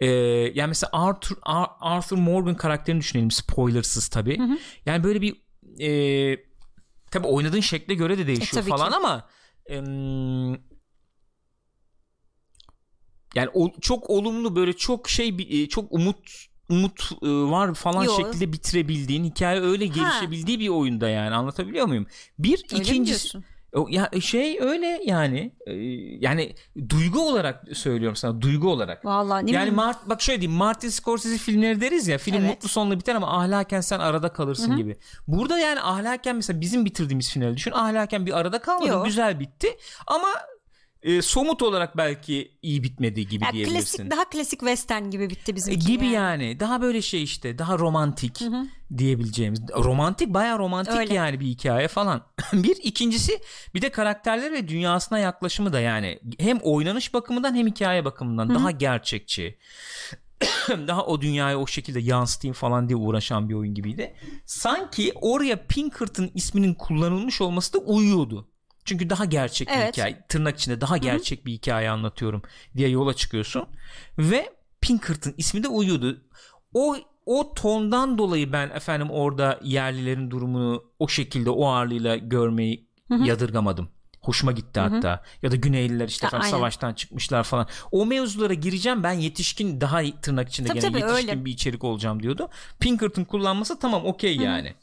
Ee, 0.00 0.06
yani 0.54 0.68
mesela 0.68 0.90
Arthur 0.92 1.36
Ar- 1.42 1.70
Arthur 1.80 2.16
Morgan 2.16 2.56
karakterini 2.56 3.00
düşünelim 3.00 3.30
spoilersız 3.30 4.08
tabi. 4.08 4.38
Yani 4.86 5.04
böyle 5.04 5.20
bir 5.22 5.36
e, 5.80 5.90
tabi 7.10 7.26
oynadığın 7.26 7.60
şekle 7.60 7.94
göre 7.94 8.18
de 8.18 8.26
değişiyor 8.26 8.62
tabii 8.62 8.70
falan 8.70 8.90
ki. 8.90 8.96
ama 8.96 9.28
em, 9.66 10.50
yani 13.34 13.50
o, 13.54 13.72
çok 13.80 14.10
olumlu 14.10 14.56
böyle 14.56 14.72
çok 14.72 15.08
şey 15.08 15.36
e, 15.48 15.68
çok 15.68 15.92
umut 15.92 16.47
umut 16.68 17.12
e, 17.22 17.26
var 17.28 17.74
falan 17.74 18.04
Yo. 18.04 18.16
şekilde 18.16 18.52
bitirebildiğin 18.52 19.24
hikaye 19.24 19.60
öyle 19.60 19.86
gelişebildiği 19.86 20.60
bir 20.60 20.68
oyunda 20.68 21.08
yani 21.08 21.34
anlatabiliyor 21.34 21.86
muyum? 21.86 22.06
Bir 22.38 22.64
Öyle 22.72 22.76
mi 22.76 22.82
ikincisi 22.82 23.38
ya 23.88 24.10
şey 24.20 24.58
öyle 24.60 25.00
yani 25.04 25.52
e, 25.66 25.72
yani 26.20 26.54
duygu 26.88 27.28
olarak 27.28 27.64
söylüyorum 27.72 28.16
sana 28.16 28.40
duygu 28.42 28.68
olarak. 28.70 29.04
Vallahi 29.04 29.46
ne 29.46 29.50
Yani 29.50 29.60
bileyim. 29.62 29.74
Mart, 29.74 30.08
bak 30.08 30.22
şöyle 30.22 30.40
diyeyim 30.40 30.58
Martin 30.58 30.88
Scorsese 30.88 31.38
filmleri 31.38 31.80
deriz 31.80 32.08
ya 32.08 32.18
film 32.18 32.36
Evet. 32.36 32.50
mutlu 32.50 32.68
sonla 32.68 32.98
biter 32.98 33.14
ama 33.14 33.38
ahlaken 33.38 33.80
sen 33.80 33.98
arada 33.98 34.32
kalırsın 34.32 34.76
gibi. 34.76 34.96
Burada 35.28 35.58
yani 35.58 35.80
ahlaken 35.80 36.36
mesela 36.36 36.60
bizim 36.60 36.84
bitirdiğimiz 36.84 37.30
finali 37.30 37.56
düşün 37.56 37.70
ahlaken 37.70 38.26
bir 38.26 38.38
arada 38.38 38.58
kalmadı 38.58 38.88
Yo. 38.88 39.04
güzel 39.04 39.40
bitti 39.40 39.68
ama 40.06 40.28
e, 41.02 41.22
somut 41.22 41.62
olarak 41.62 41.96
belki 41.96 42.58
iyi 42.62 42.82
bitmedi 42.82 43.28
gibi 43.28 43.44
Ya 43.44 43.52
diyebilirsin. 43.52 43.96
klasik 43.98 44.10
daha 44.10 44.28
klasik 44.30 44.60
western 44.60 45.10
gibi 45.10 45.30
bitti 45.30 45.52
E, 45.52 45.54
bizimki. 45.56 45.86
gibi 45.86 46.06
yani. 46.06 46.44
yani. 46.44 46.60
Daha 46.60 46.80
böyle 46.82 47.02
şey 47.02 47.22
işte 47.22 47.58
daha 47.58 47.78
romantik 47.78 48.40
diyebileceğimiz. 48.98 49.60
Romantik 49.76 50.34
bayağı 50.34 50.58
romantik 50.58 50.94
Öyle. 50.94 51.14
yani 51.14 51.40
bir 51.40 51.46
hikaye 51.46 51.88
falan. 51.88 52.22
bir 52.52 52.76
ikincisi 52.82 53.40
bir 53.74 53.82
de 53.82 53.90
karakterler 53.90 54.52
ve 54.52 54.68
dünyasına 54.68 55.18
yaklaşımı 55.18 55.72
da 55.72 55.80
yani 55.80 56.18
hem 56.38 56.58
oynanış 56.58 57.14
bakımından 57.14 57.54
hem 57.54 57.66
hikaye 57.66 58.04
bakımından 58.04 58.54
daha 58.54 58.70
gerçekçi. 58.70 59.58
daha 60.68 61.06
o 61.06 61.20
dünyayı 61.20 61.56
o 61.56 61.66
şekilde 61.66 62.00
yansıtayım 62.00 62.54
falan 62.54 62.88
diye 62.88 62.96
uğraşan 62.96 63.48
bir 63.48 63.54
oyun 63.54 63.74
gibiydi. 63.74 64.14
Sanki 64.46 65.12
oraya 65.20 65.66
Pinkerton 65.66 66.30
isminin 66.34 66.74
kullanılmış 66.74 67.40
olması 67.40 67.72
da 67.72 67.78
uyuyordu. 67.78 68.48
Çünkü 68.88 69.10
daha 69.10 69.24
gerçek 69.24 69.68
bir 69.68 69.72
Evet. 69.72 69.96
hikaye. 69.96 70.24
Tırnak 70.28 70.58
içinde 70.58 70.80
daha 70.80 70.96
gerçek 70.96 71.46
bir 71.46 71.52
hikaye 71.52 71.90
anlatıyorum 71.90 72.42
diye 72.76 72.88
yola 72.88 73.14
çıkıyorsun. 73.14 73.64
Ve 74.18 74.50
Pinkerton 74.80 75.34
ismi 75.36 75.62
de 75.62 75.68
uyuyordu. 75.68 76.22
O 76.74 76.96
o 77.26 77.54
tondan 77.54 78.18
dolayı 78.18 78.52
ben 78.52 78.70
efendim 78.70 79.10
orada 79.10 79.60
yerlilerin 79.62 80.30
durumunu 80.30 80.84
o 80.98 81.08
şekilde 81.08 81.50
o 81.50 81.66
ağırlığıyla 81.66 82.16
görmeyi 82.16 82.88
yadırgamadım. 83.24 83.88
Hoşuma 84.20 84.52
gitti 84.52 84.80
hatta. 84.80 85.22
Ya 85.42 85.50
da 85.50 85.56
Güneyliler 85.56 86.08
işte 86.08 86.28
aynen. 86.28 86.44
savaştan 86.50 86.94
çıkmışlar 86.94 87.44
falan. 87.44 87.66
O 87.92 88.06
mevzulara 88.06 88.54
gireceğim 88.54 89.02
ben 89.02 89.12
yetişkin 89.12 89.80
daha 89.80 90.02
tırnak 90.22 90.48
içinde 90.48 90.68
Tabii, 90.68 90.80
gene 90.80 90.90
tabii, 90.92 91.00
yetişkin 91.02 91.28
öyle. 91.28 91.44
bir 91.44 91.50
içerik 91.52 91.84
olacağım 91.84 92.22
diyordu. 92.22 92.48
Pinkerton 92.80 93.24
kullanması 93.24 93.78
tamam 93.78 94.04
okey 94.06 94.36
yani. 94.36 94.74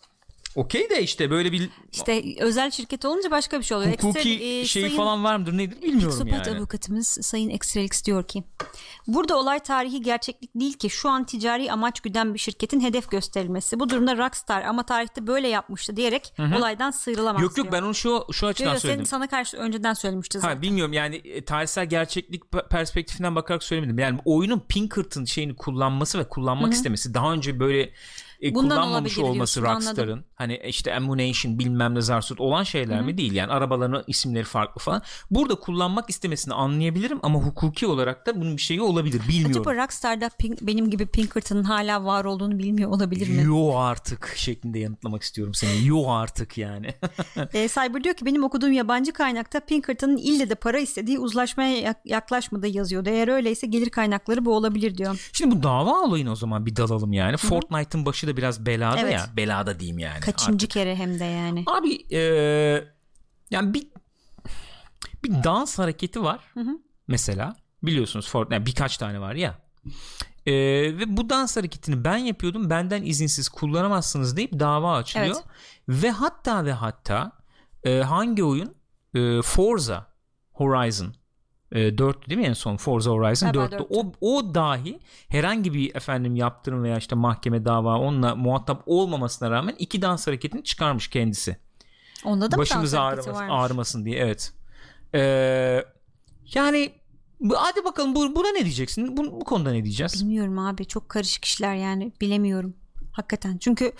Okey 0.55 0.89
de 0.89 1.03
işte 1.03 1.29
böyle 1.31 1.51
bir 1.51 1.69
İşte 1.91 2.23
özel 2.39 2.71
şirket 2.71 3.05
olunca 3.05 3.31
başka 3.31 3.59
bir 3.59 3.63
şey 3.63 3.77
oluyor. 3.77 3.91
hukuki 3.91 4.19
Ekstra, 4.19 4.45
e, 4.45 4.65
şey 4.65 4.81
sayın- 4.81 4.97
falan 4.97 5.23
var 5.23 5.35
mıdır 5.35 5.57
nedir 5.57 5.81
bilmiyorum 5.81 6.09
Psikopat 6.19 6.47
yani. 6.47 6.57
avukatımız 6.57 7.07
Sayın 7.21 7.49
Extralix 7.49 8.05
diyor 8.05 8.23
ki 8.27 8.43
burada 9.07 9.37
olay 9.39 9.59
tarihi 9.59 10.01
gerçeklik 10.01 10.51
değil 10.55 10.73
ki 10.73 10.89
şu 10.89 11.09
an 11.09 11.25
ticari 11.25 11.71
amaç 11.71 11.99
güden 11.99 12.33
bir 12.33 12.39
şirketin 12.39 12.79
hedef 12.81 13.11
gösterilmesi. 13.11 13.79
Bu 13.79 13.89
durumda 13.89 14.17
Rockstar 14.17 14.61
ama 14.61 14.85
tarihte 14.85 15.27
böyle 15.27 15.47
yapmıştı 15.47 15.95
diyerek 15.95 16.33
olaydan 16.57 16.91
sıyrılamaz 16.91 17.41
Yok 17.41 17.57
yok 17.57 17.65
diyor. 17.71 17.81
ben 17.81 17.85
onu 17.85 17.95
şu 17.95 18.25
şu 18.31 18.47
açıdan 18.47 18.65
Yok, 18.69 18.73
yok, 18.75 18.81
söyledim. 18.81 18.97
senin 19.05 19.09
sana 19.09 19.27
karşı 19.27 19.57
önceden 19.57 19.93
söylemişti 19.93 20.39
zaten. 20.39 20.55
Ha 20.55 20.61
bilmiyorum 20.61 20.93
yani 20.93 21.15
e, 21.15 21.45
tarihsel 21.45 21.85
gerçeklik 21.89 22.43
pe- 22.43 22.67
perspektifinden 22.69 23.35
bakarak 23.35 23.63
söylemedim. 23.63 23.99
Yani 23.99 24.19
oyunun 24.25 24.59
Pinkerton 24.69 25.25
şeyini 25.25 25.55
kullanması 25.55 26.19
ve 26.19 26.29
kullanmak 26.29 26.73
istemesi 26.73 27.13
daha 27.13 27.33
önce 27.33 27.59
böyle 27.59 27.91
e, 28.43 28.55
Bundan 28.55 28.77
kullanmamış 28.77 29.17
olması 29.17 29.61
Rockstar'ın 29.61 30.25
hani 30.35 30.61
işte 30.67 30.95
Ammunition 30.95 31.59
bilmem 31.59 31.95
ne 31.95 32.01
zarsut 32.01 32.41
olan 32.41 32.63
şeyler 32.63 33.01
mi 33.01 33.17
değil 33.17 33.33
yani 33.33 33.51
arabaların 33.51 34.03
isimleri 34.07 34.43
farklı 34.43 34.81
falan. 34.81 35.01
Burada 35.31 35.55
kullanmak 35.55 36.09
istemesini 36.09 36.53
anlayabilirim 36.53 37.19
ama 37.23 37.39
hukuki 37.39 37.87
olarak 37.87 38.25
da 38.27 38.35
bunun 38.41 38.57
bir 38.57 38.61
şeyi 38.61 38.81
olabilir 38.81 39.21
bilmiyorum. 39.29 39.61
Acaba 39.61 39.83
Rockstar'da 39.83 40.25
Pink- 40.27 40.57
benim 40.67 40.89
gibi 40.89 41.05
Pinkerton'ın 41.05 41.63
hala 41.63 42.05
var 42.05 42.25
olduğunu 42.25 42.59
bilmiyor 42.59 42.91
olabilir 42.91 43.29
mi? 43.29 43.43
Yo 43.43 43.75
artık 43.77 44.33
şeklinde 44.35 44.79
yanıtlamak 44.79 45.23
istiyorum 45.23 45.53
seni. 45.53 45.87
Yo 45.87 46.07
artık 46.09 46.57
yani. 46.57 46.87
E, 47.53 47.67
Cyber 47.67 48.03
diyor 48.03 48.15
ki 48.15 48.25
benim 48.25 48.43
okuduğum 48.43 48.71
yabancı 48.71 49.13
kaynakta 49.13 49.59
Pinkerton'ın 49.59 50.17
ille 50.17 50.49
de 50.49 50.55
para 50.55 50.79
istediği 50.79 51.19
uzlaşmaya 51.19 51.77
yak- 51.79 52.05
yaklaşmadığı 52.05 52.67
yazıyordu. 52.67 53.09
Eğer 53.09 53.27
öyleyse 53.27 53.67
gelir 53.67 53.89
kaynakları 53.89 54.45
bu 54.45 54.55
olabilir 54.55 54.97
diyor. 54.97 55.29
Şimdi 55.33 55.55
bu 55.55 55.63
dava 55.63 55.99
olayına 55.99 56.31
o 56.31 56.35
zaman 56.35 56.65
bir 56.65 56.75
dalalım 56.75 57.13
yani. 57.13 57.37
Fortnite'ın 57.37 58.05
başı 58.05 58.24
da 58.27 58.37
biraz 58.37 58.65
belada 58.65 58.99
Evet. 59.01 59.13
ya. 59.13 59.25
Belada 59.37 59.79
diyeyim 59.79 59.99
yani. 59.99 60.19
Kaçıncı 60.19 60.67
kere 60.67 60.95
hem 60.95 61.19
de 61.19 61.25
yani. 61.25 61.63
Abi 61.67 62.15
e, 62.15 62.19
yani 63.51 63.73
bir 63.73 63.87
bir 65.23 65.43
dans 65.43 65.79
hareketi 65.79 66.23
var 66.23 66.53
mesela 67.07 67.55
biliyorsunuz 67.83 68.29
Fortnite 68.29 68.65
birkaç 68.65 68.97
tane 68.97 69.19
var 69.19 69.35
ya 69.35 69.59
E, 70.45 70.53
ve 70.97 71.17
bu 71.17 71.29
dans 71.29 71.57
hareketini 71.57 72.03
ben 72.03 72.17
yapıyordum 72.17 72.69
benden 72.69 73.03
izinsiz 73.03 73.49
kullanamazsınız 73.49 74.37
deyip 74.37 74.59
dava 74.59 74.95
açılıyor 74.97 75.35
ve 75.89 76.11
hatta 76.11 76.65
ve 76.65 76.71
hatta 76.73 77.31
e, 77.83 77.99
hangi 77.99 78.43
oyun 78.43 78.75
E, 79.15 79.41
Forza 79.41 80.07
Horizon 80.51 81.13
E, 81.71 81.97
4 81.97 82.29
değil 82.29 82.41
mi 82.41 82.47
en 82.47 82.53
son 82.53 82.77
Forza 82.77 83.11
Horizon 83.11 83.51
Galiba 83.51 83.75
4'tü. 83.75 83.85
O, 83.89 84.11
o 84.21 84.55
dahi 84.55 84.99
herhangi 85.27 85.73
bir 85.73 85.95
efendim 85.95 86.35
yaptırım 86.35 86.83
veya 86.83 86.97
işte 86.97 87.15
mahkeme 87.15 87.65
dava 87.65 87.97
onunla 87.97 88.35
muhatap 88.35 88.83
olmamasına 88.85 89.51
rağmen 89.51 89.75
iki 89.79 90.01
dans 90.01 90.27
hareketini 90.27 90.63
çıkarmış 90.63 91.07
kendisi. 91.07 91.57
Onda 92.25 92.51
da 92.51 92.57
Başımız 92.57 92.93
ağrımasın, 92.93 93.33
ağrımasın 93.49 94.05
diye 94.05 94.19
evet. 94.19 94.53
Ee, 95.15 95.85
yani 96.53 96.91
hadi 97.55 97.83
bakalım 97.85 98.15
bu, 98.15 98.35
buna 98.35 98.51
ne 98.51 98.61
diyeceksin? 98.65 99.17
Bu, 99.17 99.23
bu 99.41 99.43
konuda 99.43 99.71
ne 99.71 99.83
diyeceğiz? 99.83 100.21
Bilmiyorum 100.21 100.59
abi 100.59 100.85
çok 100.85 101.09
karışık 101.09 101.45
işler 101.45 101.75
yani 101.75 102.13
bilemiyorum. 102.21 102.75
Hakikaten 103.11 103.57
çünkü 103.57 103.91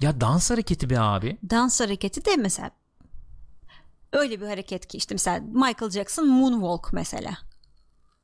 Ya 0.00 0.20
dans 0.20 0.50
hareketi 0.50 0.90
be 0.90 1.00
abi. 1.00 1.38
dans 1.50 1.80
hareketi 1.80 2.24
de 2.24 2.36
mesela 2.36 2.70
öyle 4.12 4.40
bir 4.40 4.46
hareket 4.46 4.86
ki 4.88 4.96
işte 4.96 5.14
mesela 5.14 5.40
Michael 5.40 5.90
Jackson 5.90 6.28
moonwalk 6.28 6.92
mesela. 6.92 7.38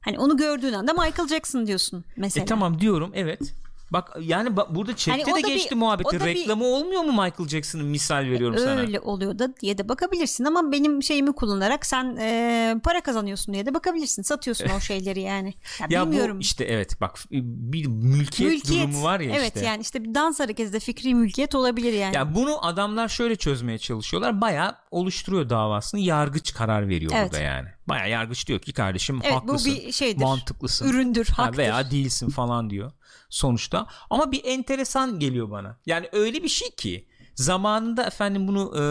Hani 0.00 0.18
onu 0.18 0.36
gördüğün 0.36 0.72
anda 0.72 0.92
Michael 0.92 1.28
Jackson 1.28 1.66
diyorsun 1.66 2.04
mesela. 2.16 2.44
E 2.44 2.46
tamam 2.46 2.80
diyorum 2.80 3.10
evet. 3.14 3.54
Bak 3.92 4.16
yani 4.20 4.56
bak, 4.56 4.74
burada 4.74 4.96
chatte 4.96 5.22
Hani 5.22 5.42
de 5.42 5.46
bir- 5.48 5.52
geçti 5.54 5.74
o 5.74 5.78
muhabbeti. 5.78 6.20
da 6.20 6.24
bir- 6.24 6.34
Reklamı 6.34 6.64
olmuyor 6.64 7.02
mu 7.02 7.12
Michael 7.12 7.48
Jackson'ın 7.48 7.84
misal 7.86 8.16
veriyorum 8.30 8.58
sana. 8.58 8.80
Öyle 8.80 9.00
oluyor 9.00 9.38
da 9.38 9.56
diye 9.56 9.78
de 9.78 9.88
bakabilirsin 9.88 10.44
ama 10.44 10.72
benim 10.72 11.02
şeyimi 11.02 11.32
kullanarak 11.32 11.86
sen 11.86 12.16
e, 12.20 12.76
para 12.84 13.00
kazanıyorsun 13.00 13.54
diye 13.54 13.66
de 13.66 13.74
bakabilirsin. 13.74 14.22
Satıyorsun 14.22 14.66
o 14.76 14.80
şeyleri 14.80 15.20
yani. 15.20 15.54
Ya, 15.80 15.86
Ya 15.90 16.06
bilmiyorum. 16.06 16.36
bu 16.36 16.40
işte 16.40 16.64
evet 16.64 17.00
bak 17.00 17.18
bir 17.30 17.86
mülkiyet, 17.86 18.68
durumu 18.68 19.02
var 19.02 19.20
ya 19.20 19.34
evet 19.36 19.52
işte. 19.56 19.66
yani 19.66 19.80
işte 19.82 20.04
bir 20.04 20.14
dans 20.14 20.40
hareketi 20.40 20.72
de 20.72 20.80
fikri 20.80 21.14
mülkiyet 21.14 21.54
olabilir 21.54 21.92
yani. 21.92 22.16
Ya 22.16 22.34
bunu 22.34 22.66
adamlar 22.66 23.08
şöyle 23.08 23.36
çözmeye 23.36 23.78
çalışıyorlar. 23.78 24.40
Bayağı 24.40 24.74
oluşturuyor 24.90 25.48
davasını. 25.50 26.00
Yargıç 26.00 26.54
karar 26.54 26.88
veriyor 26.88 27.12
Evet. 27.14 27.32
burada 27.32 27.42
yani. 27.42 27.68
Bayağı 27.88 28.10
yargıç 28.10 28.46
diyor 28.48 28.60
ki 28.60 28.72
kardeşim 28.72 29.20
evet 29.22 29.34
haklısın. 29.34 29.72
bu 29.72 29.76
bir 29.86 29.92
şeydir. 29.92 30.22
mantıklısın. 30.22 30.88
Üründür, 30.88 31.26
Ha, 31.28 31.42
haktır. 31.44 31.58
veya 31.58 31.90
değilsin 31.90 32.28
falan 32.30 32.70
diyor 32.70 32.92
sonuçta. 33.30 33.86
Ama 34.10 34.32
bir 34.32 34.40
enteresan 34.44 35.18
geliyor 35.18 35.50
bana. 35.50 35.76
Yani 35.86 36.08
öyle 36.12 36.42
bir 36.42 36.48
şey 36.48 36.70
ki 36.70 37.08
zamanında 37.34 38.04
efendim 38.04 38.48
bunu 38.48 38.72
e, 38.76 38.82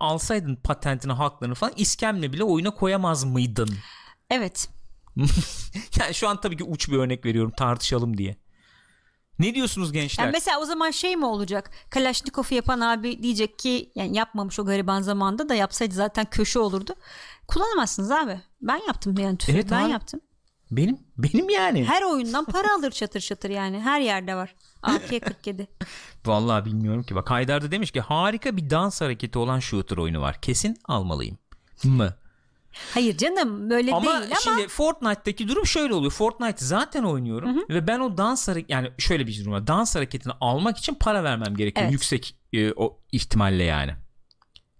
alsaydın 0.00 0.56
patentini 0.56 1.12
haklarını 1.12 1.54
falan 1.54 1.72
iskemle 1.76 2.32
bile 2.32 2.44
oyuna 2.44 2.70
koyamaz 2.70 3.24
mıydın? 3.24 3.70
Evet. 4.30 4.68
Yani 6.00 6.14
şu 6.14 6.28
an 6.28 6.40
tabii 6.40 6.56
ki 6.56 6.64
uç 6.64 6.88
bir 6.88 6.96
örnek 6.98 7.24
veriyorum 7.24 7.52
tartışalım 7.56 8.16
diye. 8.18 8.36
Ne 9.38 9.54
diyorsunuz 9.54 9.92
gençler? 9.92 10.24
Yani 10.24 10.32
mesela 10.32 10.60
o 10.60 10.64
zaman 10.64 10.90
şey 10.90 11.16
mi 11.16 11.26
olacak? 11.26 11.70
Kalaşnikov'u 11.90 12.54
yapan 12.54 12.80
abi 12.80 13.22
diyecek 13.22 13.58
ki 13.58 13.92
yani 13.94 14.16
yapmamış 14.16 14.58
o 14.58 14.64
gariban 14.64 15.02
zamanda 15.02 15.48
da 15.48 15.54
yapsaydı 15.54 15.94
zaten 15.94 16.26
köşe 16.30 16.58
olurdu. 16.58 16.94
Kullanamazsınız 17.50 18.10
abi. 18.10 18.40
Ben 18.62 18.80
yaptım 18.86 19.18
yani 19.18 19.38
tüfeği. 19.38 19.58
Evet 19.58 19.70
ben 19.70 19.84
abi. 19.84 19.90
yaptım. 19.90 20.20
Benim 20.70 20.98
benim 21.18 21.50
yani. 21.50 21.84
Her 21.84 22.02
oyundan 22.02 22.44
para 22.44 22.74
alır 22.78 22.90
çatır 22.90 23.20
çatır 23.20 23.50
yani. 23.50 23.80
Her 23.80 24.00
yerde 24.00 24.34
var. 24.34 24.54
AK-47. 24.82 25.66
Vallahi 26.26 26.64
bilmiyorum 26.64 27.02
ki. 27.02 27.14
Bak 27.14 27.30
Haydar 27.30 27.62
da 27.62 27.70
demiş 27.70 27.90
ki 27.90 28.00
harika 28.00 28.56
bir 28.56 28.70
dans 28.70 29.00
hareketi 29.00 29.38
olan 29.38 29.58
shooter 29.58 29.96
oyunu 29.96 30.20
var. 30.20 30.40
Kesin 30.40 30.76
almalıyım. 30.84 31.38
Mı? 31.84 32.14
Hayır 32.94 33.16
canım 33.16 33.70
böyle 33.70 33.92
Ama 33.92 34.20
değil 34.20 34.24
ama 34.24 34.40
şimdi 34.40 34.68
Fortnite'daki 34.68 35.48
durum 35.48 35.66
şöyle 35.66 35.94
oluyor. 35.94 36.12
Fortnite 36.12 36.64
zaten 36.64 37.02
oynuyorum 37.02 37.68
ve 37.68 37.86
ben 37.86 38.00
o 38.00 38.18
dans 38.18 38.48
hareket 38.48 38.70
yani 38.70 38.92
şöyle 38.98 39.26
bir 39.26 39.40
durum 39.40 39.52
var. 39.52 39.66
Dans 39.66 39.96
hareketini 39.96 40.32
almak 40.40 40.78
için 40.78 40.94
para 40.94 41.24
vermem 41.24 41.56
gerekiyor. 41.56 41.84
Evet. 41.84 41.92
Yüksek 41.92 42.36
e, 42.52 42.72
o 42.72 42.98
ihtimalle 43.12 43.64
yani. 43.64 43.96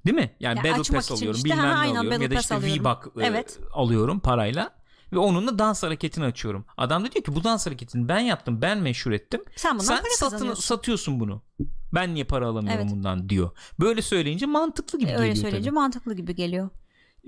Değil 0.07 0.15
mi? 0.17 0.31
Yani 0.41 0.59
Ya 0.59 0.65
Battle 0.77 0.95
Pass 0.95 1.13
alıyorum, 1.13 1.37
işte, 1.37 1.51
bilmem 1.51 1.65
ha, 1.65 1.83
ne 1.83 1.89
alıyorum 1.99 2.13
ya 2.13 2.21
Battle 2.21 2.31
da 2.31 2.35
Pass 2.35 2.43
işte 2.45 2.55
alıyorum. 2.55 2.85
V-Buck 2.85 3.23
e, 3.23 3.27
Evet. 3.27 3.59
alıyorum 3.73 4.21
parayla 4.21 4.75
ve 5.13 5.19
onunla 5.19 5.59
dans 5.59 5.83
hareketini 5.83 6.25
açıyorum. 6.25 6.65
Adam 6.77 7.05
da 7.05 7.13
diyor 7.13 7.25
ki 7.25 7.35
bu 7.35 7.45
dans 7.45 7.67
hareketini 7.67 8.09
ben 8.09 8.19
yaptım, 8.21 8.63
ben 8.63 8.79
meşhur 8.79 9.13
ettim. 9.13 9.41
sen 9.57 9.79
bundan 9.79 9.85
Sen 9.97 10.29
satın, 10.29 10.55
satıyorsun 10.55 11.21
bunu. 11.21 11.43
Ben 11.95 12.15
niye 12.15 12.25
para 12.25 12.47
alamıyorum 12.47 12.81
Evet. 12.83 12.93
bundan 12.93 13.29
diyor. 13.29 13.51
Böyle 13.81 14.03
söyleyince 14.03 14.47
mantıklı 14.47 14.99
gibi 14.99 15.11
E, 15.11 15.15
Öyle 15.17 15.29
geliyor 15.29 15.43
söyleyince 15.43 15.71
mantıklı 15.71 16.15
gibi 16.15 16.35
geliyor. 16.35 16.69
tabii. 16.69 16.81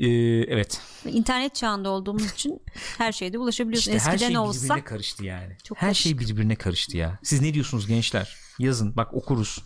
Ee, 0.06 0.44
evet. 0.48 0.80
İnternet 1.04 1.54
çağında 1.54 1.90
olduğumuz 1.90 2.32
için 2.32 2.62
her 2.98 3.12
şeyde 3.12 3.38
ulaşabiliyorsun. 3.38 3.92
İşte 3.92 4.04
her 4.08 4.14
Eskiden 4.14 4.28
şey 4.28 4.38
olsa 4.38 4.64
birbirine 4.64 4.84
karıştı 4.84 5.24
yani. 5.24 5.56
Çok 5.64 5.78
her 5.82 5.94
şey 5.94 6.18
birbirine 6.18 6.56
karıştı 6.56 6.96
ya. 6.96 7.18
Siz 7.22 7.40
ne 7.40 7.54
diyorsunuz 7.54 7.86
gençler? 7.86 8.36
Yazın 8.58 8.96
bak 8.96 9.14
okuruz. 9.14 9.58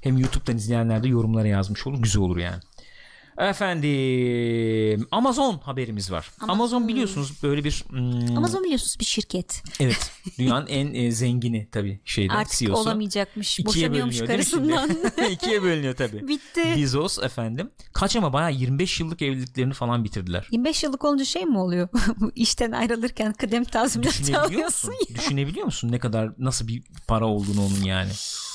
Hem 0.00 0.18
YouTube'dan 0.18 0.56
izleyenler 0.56 1.02
de 1.02 1.08
yorumlara 1.08 1.48
yazmış 1.48 1.86
olur. 1.86 2.02
Güzel 2.02 2.22
olur 2.22 2.36
yani. 2.36 2.60
Efendim 3.38 5.06
Amazon 5.10 5.58
haberimiz 5.58 6.12
var. 6.12 6.30
Amazon, 6.40 6.88
biliyorsunuz 6.88 7.42
böyle 7.42 7.64
bir 7.64 7.84
hmm, 7.88 8.36
Amazon 8.36 8.64
biliyorsunuz 8.64 8.96
bir 9.00 9.04
şirket. 9.04 9.62
evet 9.80 10.10
dünyanın 10.38 10.66
en 10.66 10.94
e, 10.94 11.10
zengini 11.10 11.68
tabii 11.72 12.00
şeyde 12.04 12.32
Artık 12.32 12.58
CEO'su. 12.58 12.82
olamayacakmış. 12.82 13.58
İkiye 13.58 13.92
bölünüyor 13.92 14.26
karısından. 14.26 14.90
İkiye 15.30 15.62
bölünüyor 15.62 15.96
tabii. 15.96 16.28
Bitti. 16.28 16.62
Bezos 16.76 17.18
efendim. 17.18 17.70
Kaç 17.92 18.16
ama 18.16 18.32
bayağı 18.32 18.52
25 18.52 19.00
yıllık 19.00 19.22
evliliklerini 19.22 19.72
falan 19.74 20.04
bitirdiler. 20.04 20.48
25 20.50 20.82
yıllık 20.82 21.04
olunca 21.04 21.24
şey 21.24 21.44
mi 21.44 21.58
oluyor? 21.58 21.88
İşten 22.34 22.72
ayrılırken 22.72 23.32
kıdem 23.32 23.64
tazminatı 23.64 24.40
alıyorsun 24.40 24.90
musun? 24.90 25.14
Düşünebiliyor 25.14 25.64
musun 25.64 25.92
ne 25.92 25.98
kadar 25.98 26.30
nasıl 26.38 26.68
bir 26.68 26.82
para 27.06 27.26
olduğunu 27.26 27.60
onun 27.66 27.84
yani? 27.84 28.10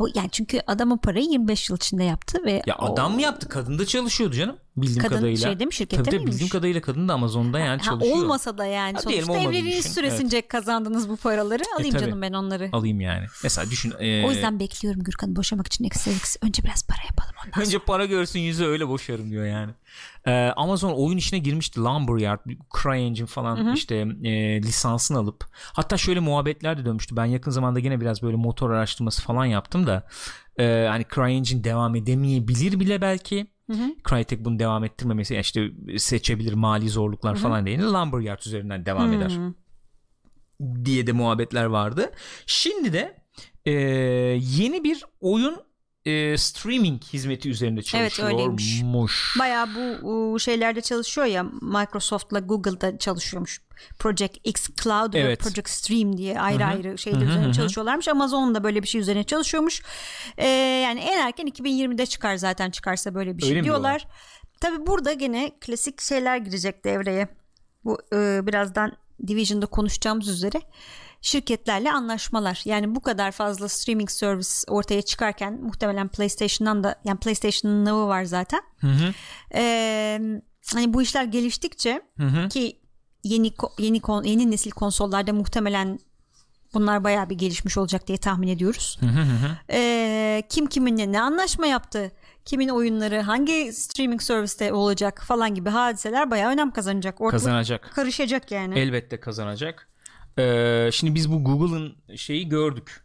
O 0.00 0.08
yani 0.14 0.28
çünkü 0.32 0.60
adam 0.66 0.92
o 0.92 0.96
parayı 0.96 1.24
25 1.30 1.70
yıl 1.70 1.76
içinde 1.76 2.04
yaptı 2.04 2.38
ve 2.44 2.62
Ya 2.66 2.76
o- 2.78 2.92
adam 2.92 3.14
mı 3.14 3.22
yaptı? 3.22 3.48
Kadın 3.48 3.78
da 3.78 3.86
çalışıyordu 3.86 4.34
canım. 4.34 4.56
Bildiğim 4.76 5.02
Kadın 5.02 5.14
kadarıyla. 5.16 5.48
şeyde 5.48 5.66
mi, 5.66 5.72
şirkette 5.72 6.02
tabii, 6.02 6.16
miymiş? 6.16 6.32
bildiğim 6.34 6.48
kadarıyla 6.50 6.80
kadın 6.80 7.08
da 7.08 7.14
Amazon'da 7.14 7.58
yani 7.58 7.78
ha, 7.78 7.84
çalışıyor. 7.84 8.16
olmasa 8.16 8.58
da 8.58 8.66
yani 8.66 8.94
Ha, 8.94 9.00
sonuçta 9.00 9.38
evliliğiniz 9.38 9.94
süresince 9.94 10.48
kazandınız 10.48 11.08
bu 11.08 11.16
paraları 11.16 11.62
alayım 11.76 11.94
tabii. 11.94 12.04
canım 12.04 12.22
ben 12.22 12.32
onları. 12.32 12.68
Alayım 12.72 13.00
yani. 13.00 13.26
Mesela 13.42 13.70
düşün. 13.70 13.92
e, 14.00 14.26
O 14.26 14.30
yüzden 14.30 14.60
bekliyorum 14.60 15.02
Gürkan'ı 15.02 15.36
boşamak 15.36 15.66
için 15.66 15.84
eksi 15.84 16.10
eksi. 16.10 16.38
Önce 16.42 16.62
biraz 16.64 16.86
para 16.86 17.00
yapalım 17.10 17.34
ondan 17.46 17.66
Önce 17.66 17.78
para 17.78 18.04
görsün 18.06 18.40
yüzü 18.40 18.64
öyle 18.64 18.88
boşarım 18.88 19.30
diyor 19.30 19.46
yani. 19.46 19.72
Ee, 20.26 20.52
Amazon 20.56 20.92
oyun 20.92 21.16
işine 21.18 21.38
girmişti. 21.38 21.80
Lumberyard, 21.80 22.40
CryEngine 22.82 23.26
falan 23.26 23.74
işte 23.74 23.96
e, 24.22 24.62
lisansını 24.62 25.18
alıp. 25.18 25.44
Hatta 25.72 25.96
şöyle 25.96 26.20
muhabbetler 26.20 26.78
de 26.78 26.84
dönmüştü. 26.84 27.16
Ben 27.16 27.24
yakın 27.24 27.50
zamanda 27.50 27.80
gene 27.80 28.00
biraz 28.00 28.22
böyle 28.22 28.36
motor 28.36 28.70
araştırması 28.70 29.22
falan 29.22 29.44
yaptım 29.44 29.86
da. 29.86 30.06
E, 30.58 30.86
hani 30.88 31.04
CryEngine 31.14 31.64
devam 31.64 31.96
edemeyebilir 31.96 32.80
bile 32.80 33.00
belki. 33.00 33.46
Crytek 34.08 34.44
bunu 34.44 34.58
devam 34.58 34.84
ettirmemesi 34.84 35.34
yani 35.34 35.42
işte 35.42 35.70
seçebilir 35.98 36.52
mali 36.52 36.88
zorluklar 36.88 37.36
falan 37.36 37.66
değil. 37.66 37.78
Lumberyard 37.80 38.40
üzerinden 38.46 38.86
devam 38.86 39.12
eder 39.12 39.38
diye 40.84 41.06
de 41.06 41.12
muhabbetler 41.12 41.64
vardı. 41.64 42.10
Şimdi 42.46 42.92
de 42.92 43.16
e, 43.64 43.72
yeni 44.40 44.84
bir 44.84 45.04
oyun 45.20 45.56
e, 46.04 46.36
streaming 46.36 47.02
hizmeti 47.04 47.50
üzerinde 47.50 47.80
Evet, 47.94 48.20
öyleymiş. 48.20 48.64
çalışıyormuş. 48.64 49.36
Bayağı 49.38 49.68
bu 49.74 50.36
e, 50.36 50.38
şeylerde 50.38 50.80
çalışıyor 50.80 51.26
ya 51.26 51.42
Microsoft'la 51.62 52.38
Google'da 52.38 52.98
çalışıyormuş. 52.98 53.62
Project 53.98 54.36
X 54.44 54.68
Cloud 54.82 55.14
Evet. 55.14 55.40
ve 55.40 55.50
Project 55.50 55.68
Stream 55.68 56.16
diye 56.16 56.40
ayrı 56.40 56.64
ayrı 56.64 56.98
şeyler 56.98 57.18
Hı 57.18 57.24
hı, 57.24 57.28
üzerine 57.28 57.44
hı 57.44 57.48
hı. 57.48 57.52
çalışıyorlarmış. 57.52 58.08
Amazon 58.08 58.54
da 58.54 58.64
böyle 58.64 58.82
bir 58.82 58.88
şey 58.88 59.00
üzerine 59.00 59.24
çalışıyormuş. 59.24 59.82
Ee, 60.36 60.46
yani 60.84 61.00
en 61.00 61.18
erken 61.26 61.46
2020'de 61.46 62.06
çıkar 62.06 62.36
zaten 62.36 62.70
çıkarsa 62.70 63.14
böyle 63.14 63.36
bir 63.36 63.42
şey 63.42 63.50
Öyle 63.50 63.64
diyorlar. 63.64 64.06
Tabi 64.60 64.86
burada 64.86 65.12
gene 65.12 65.50
klasik 65.60 66.00
şeyler 66.00 66.36
girecek 66.36 66.84
devreye. 66.84 67.28
Bu 67.84 67.98
e, 68.12 68.46
birazdan 68.46 68.92
Division'da 69.26 69.66
konuşacağımız 69.66 70.28
üzere 70.28 70.60
şirketlerle 71.22 71.92
anlaşmalar. 71.92 72.62
Yani 72.64 72.94
bu 72.94 73.00
kadar 73.00 73.30
fazla 73.32 73.68
streaming 73.68 74.10
service 74.10 74.48
ortaya 74.68 75.02
çıkarken 75.02 75.60
muhtemelen 75.62 76.08
PlayStation'dan 76.08 76.84
da 76.84 77.00
yani 77.04 77.18
PlayStation'ın 77.18 77.84
Now'ı 77.84 78.06
var 78.08 78.24
zaten. 78.24 78.60
Hı 78.80 78.86
hı, 78.86 79.12
Ee, 79.54 80.20
hani 80.74 80.94
bu 80.94 81.02
işler 81.02 81.24
geliştikçe 81.24 82.02
hı 82.16 82.26
hı. 82.26 82.48
ki 82.48 82.80
yeni 83.24 83.52
yeni 83.78 84.00
yeni 84.24 84.50
nesil 84.50 84.70
konsollarda 84.70 85.32
muhtemelen 85.32 85.98
bunlar 86.74 87.04
bayağı 87.04 87.30
bir 87.30 87.34
gelişmiş 87.38 87.78
olacak 87.78 88.06
diye 88.06 88.18
tahmin 88.18 88.48
ediyoruz. 88.48 88.98
Hı 89.00 89.06
hı 89.06 89.20
hı. 89.22 89.56
Ee, 89.72 90.42
kim 90.48 90.66
kiminle 90.66 91.12
ne 91.12 91.20
anlaşma 91.20 91.66
yaptı? 91.66 92.12
Kimin 92.44 92.68
oyunları 92.68 93.20
hangi 93.20 93.72
streaming 93.72 94.22
serviste 94.22 94.72
olacak 94.72 95.22
falan 95.26 95.54
gibi 95.54 95.70
hadiseler 95.70 96.30
bayağı 96.30 96.52
önem 96.52 96.70
kazanacak. 96.70 97.20
Ortalık 97.20 97.44
Kazanacak. 97.44 97.90
karışacak 97.94 98.50
yani. 98.50 98.78
Elbette 98.78 99.20
kazanacak. 99.20 99.88
Ee, 100.40 100.90
şimdi 100.92 101.14
biz 101.14 101.32
bu 101.32 101.44
Google'ın 101.44 101.96
şeyi 102.16 102.48
gördük. 102.48 103.04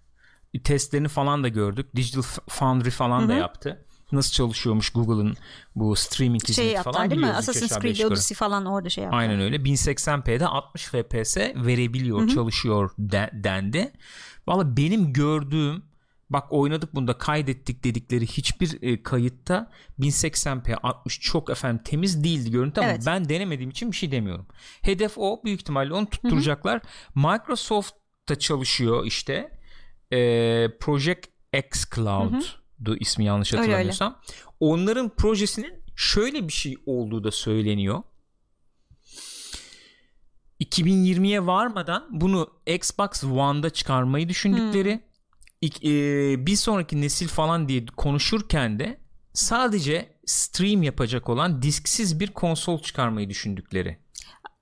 Testlerini 0.63 1.07
falan 1.07 1.43
da 1.43 1.47
gördük. 1.47 1.95
Digital 1.95 2.21
Foundry 2.49 2.89
falan 2.89 3.29
da 3.29 3.33
yaptı. 3.33 3.85
Nasıl 4.11 4.31
çalışıyormuş 4.31 4.89
Google'ın 4.89 5.35
bu 5.75 5.95
streaming 5.95 6.43
hizmeti 6.43 6.53
şey 6.53 6.71
yaptılar 6.71 6.93
falan 6.93 7.09
değil 7.09 7.21
mi? 7.21 7.27
Assassin's 7.27 7.79
Creed. 7.79 8.11
Odyssey 8.11 8.35
falan 8.35 8.65
orada 8.65 8.89
şey 8.89 9.03
yaptı. 9.03 9.17
Aynen 9.17 9.39
öyle. 9.41 9.55
1080p'de 9.55 10.45
60 10.45 10.85
FPS 10.85 11.37
verebiliyor, 11.37 12.27
çalışıyor 12.27 12.89
de- 12.99 13.29
dendi. 13.33 13.91
Valla 14.47 14.77
benim 14.77 15.13
gördüğüm 15.13 15.83
bak 16.29 16.47
oynadık 16.49 16.95
bunda 16.95 17.17
kaydettik 17.17 17.83
dedikleri 17.83 18.27
hiçbir 18.27 18.81
e, 18.81 19.03
kayıtta 19.03 19.71
1080p 19.99 20.75
60 20.75 21.19
çok 21.19 21.49
efendim 21.49 21.81
temiz 21.85 22.23
değildi 22.23 22.51
görüntü 22.51 22.81
ama 22.81 22.89
Evet. 22.89 23.03
ben 23.05 23.29
denemediğim 23.29 23.69
için 23.69 23.91
bir 23.91 23.95
şey 23.95 24.11
demiyorum. 24.11 24.47
Hedef 24.81 25.17
o 25.17 25.41
büyük 25.43 25.61
ihtimalle 25.61 25.93
onu 25.93 26.09
tutturacaklar. 26.09 26.81
Microsoft'ta 27.15 28.39
çalışıyor 28.39 29.05
işte. 29.05 29.51
E, 30.11 30.17
Project 30.79 31.25
X 31.53 31.85
Cloud'du 31.95 32.97
ismi 32.99 33.25
yanlış 33.25 33.53
Öyle, 33.53 33.61
öyle. 33.61 33.71
hatırlamıyorsam. 33.71 34.21
Onların 34.59 35.09
projesinin 35.09 35.73
şöyle 35.95 36.47
bir 36.47 36.53
şey 36.53 36.75
olduğu 36.85 37.23
da 37.23 37.31
söyleniyor. 37.31 38.03
2020'ye 40.61 41.45
varmadan 41.45 42.07
bunu 42.11 42.49
Xbox 42.67 43.23
One'da 43.23 43.69
çıkarmayı 43.69 44.29
düşündükleri 44.29 45.01
İk- 45.61 45.83
e, 45.85 46.45
bir 46.45 46.55
sonraki 46.55 47.01
nesil 47.01 47.27
falan 47.27 47.67
diye 47.69 47.85
konuşurken 47.85 48.79
de 48.79 48.97
sadece 49.33 50.15
stream 50.25 50.83
yapacak 50.83 51.29
olan 51.29 51.61
disksiz 51.61 52.19
bir 52.19 52.27
konsol 52.27 52.81
çıkarmayı 52.81 53.29
düşündükleri. 53.29 53.97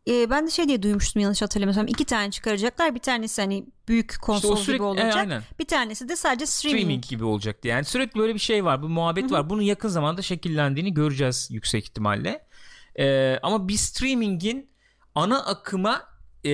Ee, 0.07 0.29
ben 0.29 0.47
de 0.47 0.51
şey 0.51 0.67
diye 0.67 0.83
duymuştum 0.83 1.21
yanlış 1.21 1.41
hatırlamıyorsam 1.41 1.87
iki 1.87 2.05
tane 2.05 2.31
çıkaracaklar 2.31 2.95
bir 2.95 2.99
tanesi 2.99 3.41
hani 3.41 3.65
büyük 3.87 4.11
İşte 4.11 4.21
konsol 4.21 4.51
o 4.51 4.55
sürekli 4.55 4.73
gibi 4.77 4.83
olacak 4.83 5.15
e, 5.15 5.19
aynen. 5.19 5.43
bir 5.59 5.65
tanesi 5.65 6.09
de 6.09 6.15
sadece 6.15 6.45
streaming, 6.45 6.79
streaming 6.81 7.03
gibi 7.07 7.23
olacaktı. 7.23 7.67
Yani 7.67 7.85
sürekli 7.85 8.19
böyle 8.19 8.33
bir 8.33 8.39
şey 8.39 8.65
var, 8.65 8.81
bu 8.81 8.89
muhabbet 8.89 9.31
var. 9.31 9.49
Bunun 9.49 9.61
yakın 9.61 9.89
zamanda 9.89 10.21
şekillendiğini 10.21 10.93
göreceğiz 10.93 11.47
yüksek 11.51 11.83
ihtimalle. 11.83 12.45
Ee, 12.99 13.39
ama 13.43 13.67
bir 13.67 13.77
streamingin 13.77 14.69
ana 15.15 15.45
akıma 15.45 16.12
e, 16.45 16.51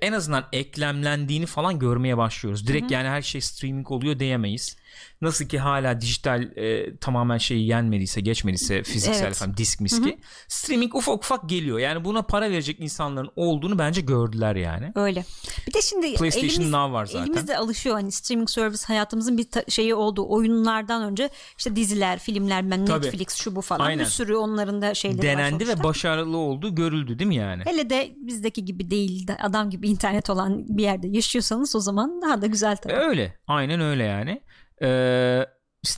en 0.00 0.12
azından 0.12 0.48
eklemlendiğini 0.52 1.46
falan 1.46 1.78
görmeye 1.78 2.16
başlıyoruz. 2.16 2.66
Direkt 2.66 2.90
yani 2.90 3.08
her 3.08 3.22
şey 3.22 3.40
streaming 3.40 3.90
oluyor 3.90 4.18
diyemeyiz. 4.18 4.76
Nasıl 5.20 5.44
ki 5.44 5.58
hala 5.58 6.00
dijital 6.00 6.42
e, 6.42 6.96
tamamen 6.96 7.38
şeyi 7.38 7.66
yenmediyse, 7.66 8.20
geçmediyse 8.20 8.82
fiziksel 8.82 9.22
Evet. 9.22 9.36
efendim 9.36 9.56
disk 9.56 9.80
miski. 9.80 10.18
Streaming 10.48 10.94
ufak 10.94 11.14
ufak 11.18 11.48
geliyor. 11.48 11.78
Yani 11.78 12.04
buna 12.04 12.22
para 12.22 12.50
verecek 12.50 12.80
insanların 12.80 13.30
olduğunu 13.36 13.78
bence 13.78 14.00
gördüler 14.00 14.56
yani. 14.56 14.92
öyle 14.94 15.24
bir 15.68 15.74
de 15.74 15.82
şimdi 15.82 16.14
PlayStation 16.14 16.48
elimiz, 16.50 16.70
Now 16.70 16.92
var 16.92 17.06
zaten. 17.06 17.22
elimiz 17.24 17.48
de 17.48 17.56
alışıyor 17.56 17.94
hani 17.94 18.12
streaming 18.12 18.50
service 18.50 18.82
hayatımızın 18.86 19.38
bir 19.38 19.50
ta- 19.50 19.64
şeyi 19.68 19.94
olduğu 19.94 20.28
oyunlardan 20.28 21.02
önce 21.02 21.30
işte 21.58 21.76
diziler 21.76 22.18
filmler 22.18 22.70
ben 22.70 22.84
Tabii. 22.86 23.06
Netflix 23.06 23.34
şu 23.34 23.56
bu 23.56 23.60
falan 23.60 23.86
Aynen. 23.86 24.04
bir 24.04 24.10
sürü 24.10 24.34
onların 24.34 24.82
da 24.82 24.94
şeyleri 24.94 25.18
var 25.18 25.22
Denendi 25.22 25.68
ve 25.68 25.82
başarılı 25.82 26.36
olduğu 26.36 26.74
görüldü 26.74 27.18
değil 27.18 27.28
mi 27.28 27.36
yani? 27.36 27.62
Hele 27.66 27.90
de 27.90 28.12
bizdeki 28.16 28.64
gibi 28.64 28.90
değil 28.90 29.26
de 29.28 29.36
adam 29.36 29.70
gibi 29.70 29.88
internet 29.88 30.30
olan 30.30 30.64
bir 30.68 30.82
yerde 30.82 31.08
yaşıyorsanız 31.08 31.76
o 31.76 31.80
zaman 31.80 32.22
daha 32.22 32.42
da 32.42 32.46
güzel 32.46 32.76
tabii. 32.76 32.92
Öyle. 32.94 33.34
Aynen 33.46 33.80
öyle 33.80 34.04
yani. 34.04 34.40
Ee, 34.82 35.46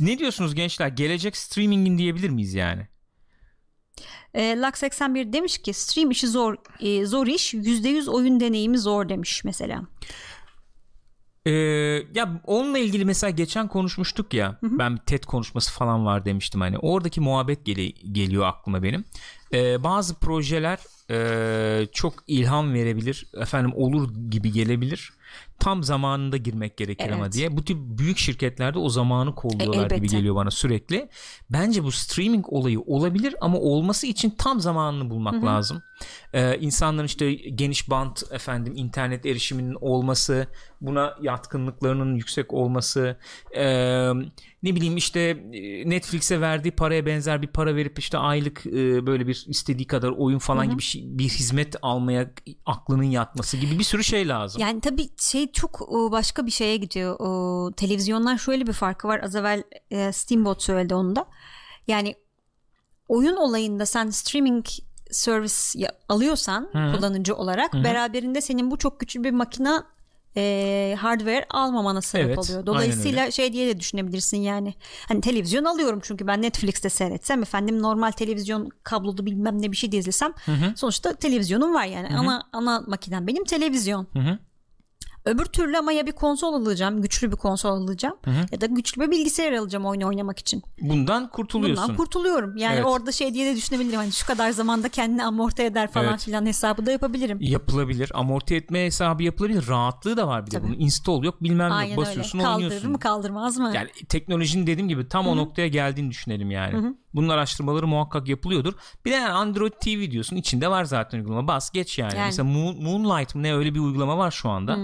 ne 0.00 0.18
diyorsunuz 0.18 0.54
gençler? 0.54 0.88
Gelecek 0.88 1.36
streamingin 1.36 1.98
diyebilir 1.98 2.30
miyiz 2.30 2.54
yani? 2.54 2.88
E, 4.34 4.56
Lux 4.56 4.78
81 4.78 5.32
demiş 5.32 5.58
ki 5.58 5.72
stream 5.74 6.10
işi 6.10 6.28
zor 6.28 6.56
e, 6.80 7.06
zor 7.06 7.26
iş 7.26 7.54
%100 7.54 8.10
oyun 8.10 8.40
deneyimi 8.40 8.78
zor 8.78 9.08
demiş 9.08 9.44
mesela. 9.44 9.82
Ee, 11.46 11.50
ya 12.14 12.40
onunla 12.46 12.78
ilgili 12.78 13.04
mesela 13.04 13.30
geçen 13.30 13.68
konuşmuştuk 13.68 14.34
ya. 14.34 14.58
Ben 14.62 14.94
bir 14.96 15.00
TED 15.00 15.24
konuşması 15.24 15.72
falan 15.72 16.06
var 16.06 16.24
demiştim 16.24 16.60
hani. 16.60 16.78
Oradaki 16.78 17.20
muhabbet 17.20 17.66
gele- 17.66 18.12
geliyor 18.12 18.46
aklıma 18.46 18.82
benim. 18.82 19.04
Ee, 19.52 19.84
bazı 19.84 20.14
projeler 20.14 20.78
e, 21.10 21.86
çok 21.92 22.14
ilham 22.26 22.74
verebilir. 22.74 23.26
Efendim 23.40 23.72
olur 23.74 24.14
gibi 24.30 24.52
gelebilir. 24.52 25.12
Tam 25.62 25.82
zamanında 25.84 26.36
girmek 26.36 26.76
gerekir 26.76 27.10
ama 27.10 27.24
Evet. 27.24 27.32
diye. 27.32 27.56
Bu 27.56 27.64
tip 27.64 27.76
büyük 27.80 28.18
şirketlerde 28.18 28.78
o 28.78 28.88
zamanı 28.88 29.34
kolluyorlar 29.34 29.84
gibi 29.84 29.94
elbette. 29.94 30.16
geliyor 30.16 30.34
bana 30.34 30.50
sürekli. 30.50 31.08
Bence 31.50 31.84
bu 31.84 31.92
streaming 31.92 32.46
olayı 32.48 32.80
olabilir 32.80 33.34
ama 33.40 33.58
olması 33.58 34.06
için 34.06 34.30
tam 34.30 34.60
zamanını 34.60 35.10
bulmak 35.10 35.44
lazım. 35.44 35.82
Ee, 36.32 36.58
insanların 36.58 37.06
işte 37.06 37.32
geniş 37.34 37.90
bant 37.90 38.22
efendim 38.32 38.72
internet 38.76 39.26
erişiminin 39.26 39.76
olması, 39.80 40.46
buna 40.82 41.14
yatkınlıklarının 41.22 42.14
yüksek 42.14 42.52
olması, 42.52 43.16
ee, 43.56 44.10
ne 44.62 44.74
bileyim 44.74 44.96
işte 44.96 45.20
e, 45.52 45.90
Netflix'e 45.90 46.40
verdiği 46.40 46.70
paraya 46.70 47.06
benzer 47.06 47.42
bir 47.42 47.46
para 47.46 47.76
verip 47.76 47.98
işte 47.98 48.18
aylık 48.18 48.66
e, 48.66 49.06
böyle 49.06 49.26
bir 49.26 49.44
istediği 49.48 49.86
kadar 49.86 50.08
oyun 50.08 50.38
falan 50.38 50.70
gibi 50.70 50.82
şey, 50.82 51.02
bir 51.06 51.28
hizmet 51.28 51.76
almaya 51.82 52.30
aklının 52.66 53.02
yatması 53.02 53.56
gibi 53.56 53.78
bir 53.78 53.84
sürü 53.84 54.04
şey 54.04 54.28
lazım. 54.28 54.62
Yani 54.62 54.80
tabii 54.80 55.08
şey 55.18 55.52
çok 55.52 55.80
e, 55.90 56.12
başka 56.12 56.46
bir 56.46 56.50
şeye 56.50 56.76
gidiyor. 56.76 57.16
O, 57.18 57.72
televizyonlar 57.76 58.38
şöyle 58.38 58.66
bir 58.66 58.72
farkı 58.72 59.08
var. 59.08 59.20
Az 59.24 59.36
evvel 59.36 59.62
e, 59.90 60.12
Steamboat 60.12 60.62
söyledi 60.62 60.94
onu 60.94 61.16
da. 61.16 61.26
Yani 61.86 62.14
oyun 63.08 63.36
olayında 63.36 63.86
sen 63.86 64.10
streaming 64.10 64.66
service 65.10 65.54
ya- 65.78 65.92
alıyorsan 66.08 66.70
kullanıcı 66.72 67.34
olarak 67.34 67.74
beraberinde 67.74 68.40
senin 68.40 68.70
bu 68.70 68.78
çok 68.78 69.00
güçlü 69.00 69.24
bir 69.24 69.30
makina 69.30 69.86
e, 70.36 70.96
hardware 70.98 71.46
almamana 71.50 72.00
sebep 72.00 72.26
Evet, 72.26 72.38
oluyor. 72.38 72.66
Dolayısıyla 72.66 73.30
şey 73.30 73.52
diye 73.52 73.74
de 73.74 73.80
düşünebilirsin 73.80 74.36
yani. 74.36 74.74
Hani 75.08 75.20
televizyon 75.20 75.64
alıyorum 75.64 76.00
çünkü 76.02 76.26
ben 76.26 76.42
Netflix'te 76.42 76.90
seyretsem 76.90 77.42
efendim 77.42 77.82
normal 77.82 78.10
televizyon 78.10 78.68
kablolu 78.82 79.26
bilmem 79.26 79.62
ne 79.62 79.72
bir 79.72 79.76
şey 79.76 79.92
de 79.92 79.96
izlesem 79.96 80.32
sonuçta 80.76 81.14
televizyonum 81.14 81.74
var 81.74 81.84
yani. 81.84 82.08
Ana 82.18 82.42
ana 82.52 82.80
makinem 82.86 83.26
benim 83.26 83.44
televizyon. 83.44 84.06
hı. 84.14 84.38
Öbür 85.24 85.44
türlü 85.44 85.78
ama 85.78 85.92
ya 85.92 86.06
bir 86.06 86.12
konsol 86.12 86.54
alacağım, 86.54 87.02
güçlü 87.02 87.30
bir 87.32 87.36
konsol 87.36 87.70
alacağım 87.70 88.16
ya 88.52 88.60
da 88.60 88.66
güçlü 88.66 89.02
bir 89.02 89.10
bilgisayar 89.10 89.52
alacağım 89.52 89.86
oyun 89.86 90.00
oynamak 90.00 90.38
için. 90.38 90.62
Bundan 90.80 91.28
kurtuluyorsun. 91.30 91.84
Bundan 91.84 91.96
kurtuluyorum. 91.96 92.56
Yani 92.56 92.74
Evet. 92.74 92.84
orada 92.86 93.12
şey 93.12 93.34
diye 93.34 93.52
de 93.52 93.56
düşünebilirim. 93.56 93.96
Hani 93.98 94.12
şu 94.12 94.26
kadar 94.26 94.50
zamanda 94.50 94.88
kendini 94.88 95.24
amorti 95.24 95.62
eder 95.62 95.90
falan 95.92 96.06
Evet. 96.08 96.24
filan 96.24 96.46
hesabı 96.46 96.86
da 96.86 96.90
yapabilirim. 96.92 97.38
yapılabilir. 97.40 98.10
Amorti 98.14 98.54
etme 98.54 98.84
hesabı 98.84 99.22
yapılabilir. 99.22 99.68
Rahatlığı 99.68 100.16
da 100.16 100.28
var 100.28 100.46
bir 100.46 100.50
de 100.50 100.56
Tabii. 100.58 100.66
bunun. 100.68 100.78
Install 100.80 101.22
yok 101.24 101.42
bilmem 101.42 101.70
ne 101.70 101.74
Aynen 101.74 101.90
yok. 101.90 101.98
öyle. 101.98 102.08
Basıyorsun 102.08 102.38
Kaldırır 102.38 102.62
oynuyorsun. 102.64 102.90
mı 102.90 102.98
kaldırmaz 102.98 103.58
mı? 103.58 103.72
Yani 103.74 103.88
teknolojinin 104.08 104.66
dediğim 104.66 104.88
gibi 104.88 105.08
tam 105.08 105.28
o 105.28 105.36
noktaya 105.36 105.68
geldiğini 105.68 106.10
düşünelim 106.10 106.50
yani. 106.50 106.94
Bunun 107.14 107.28
araştırmaları 107.28 107.86
muhakkak 107.86 108.28
yapılıyordur. 108.28 108.72
Bir 109.04 109.10
de 109.10 109.14
yani 109.14 109.32
Android 109.32 109.72
TV 109.72 110.10
diyorsun. 110.10 110.36
içinde 110.36 110.68
var 110.70 110.84
zaten 110.84 111.18
uygulama. 111.18 111.48
Bas 111.48 111.70
geç 111.70 111.98
yani. 111.98 112.16
Yani. 112.16 112.26
Mesela 112.26 112.48
Moon- 112.48 112.82
Moonlight 112.82 113.34
mı 113.34 113.42
ne 113.42 113.54
öyle 113.54 113.74
bir 113.74 113.80
uygulama 113.80 114.18
var 114.18 114.30
şu 114.30 114.48
anda. 114.50 114.78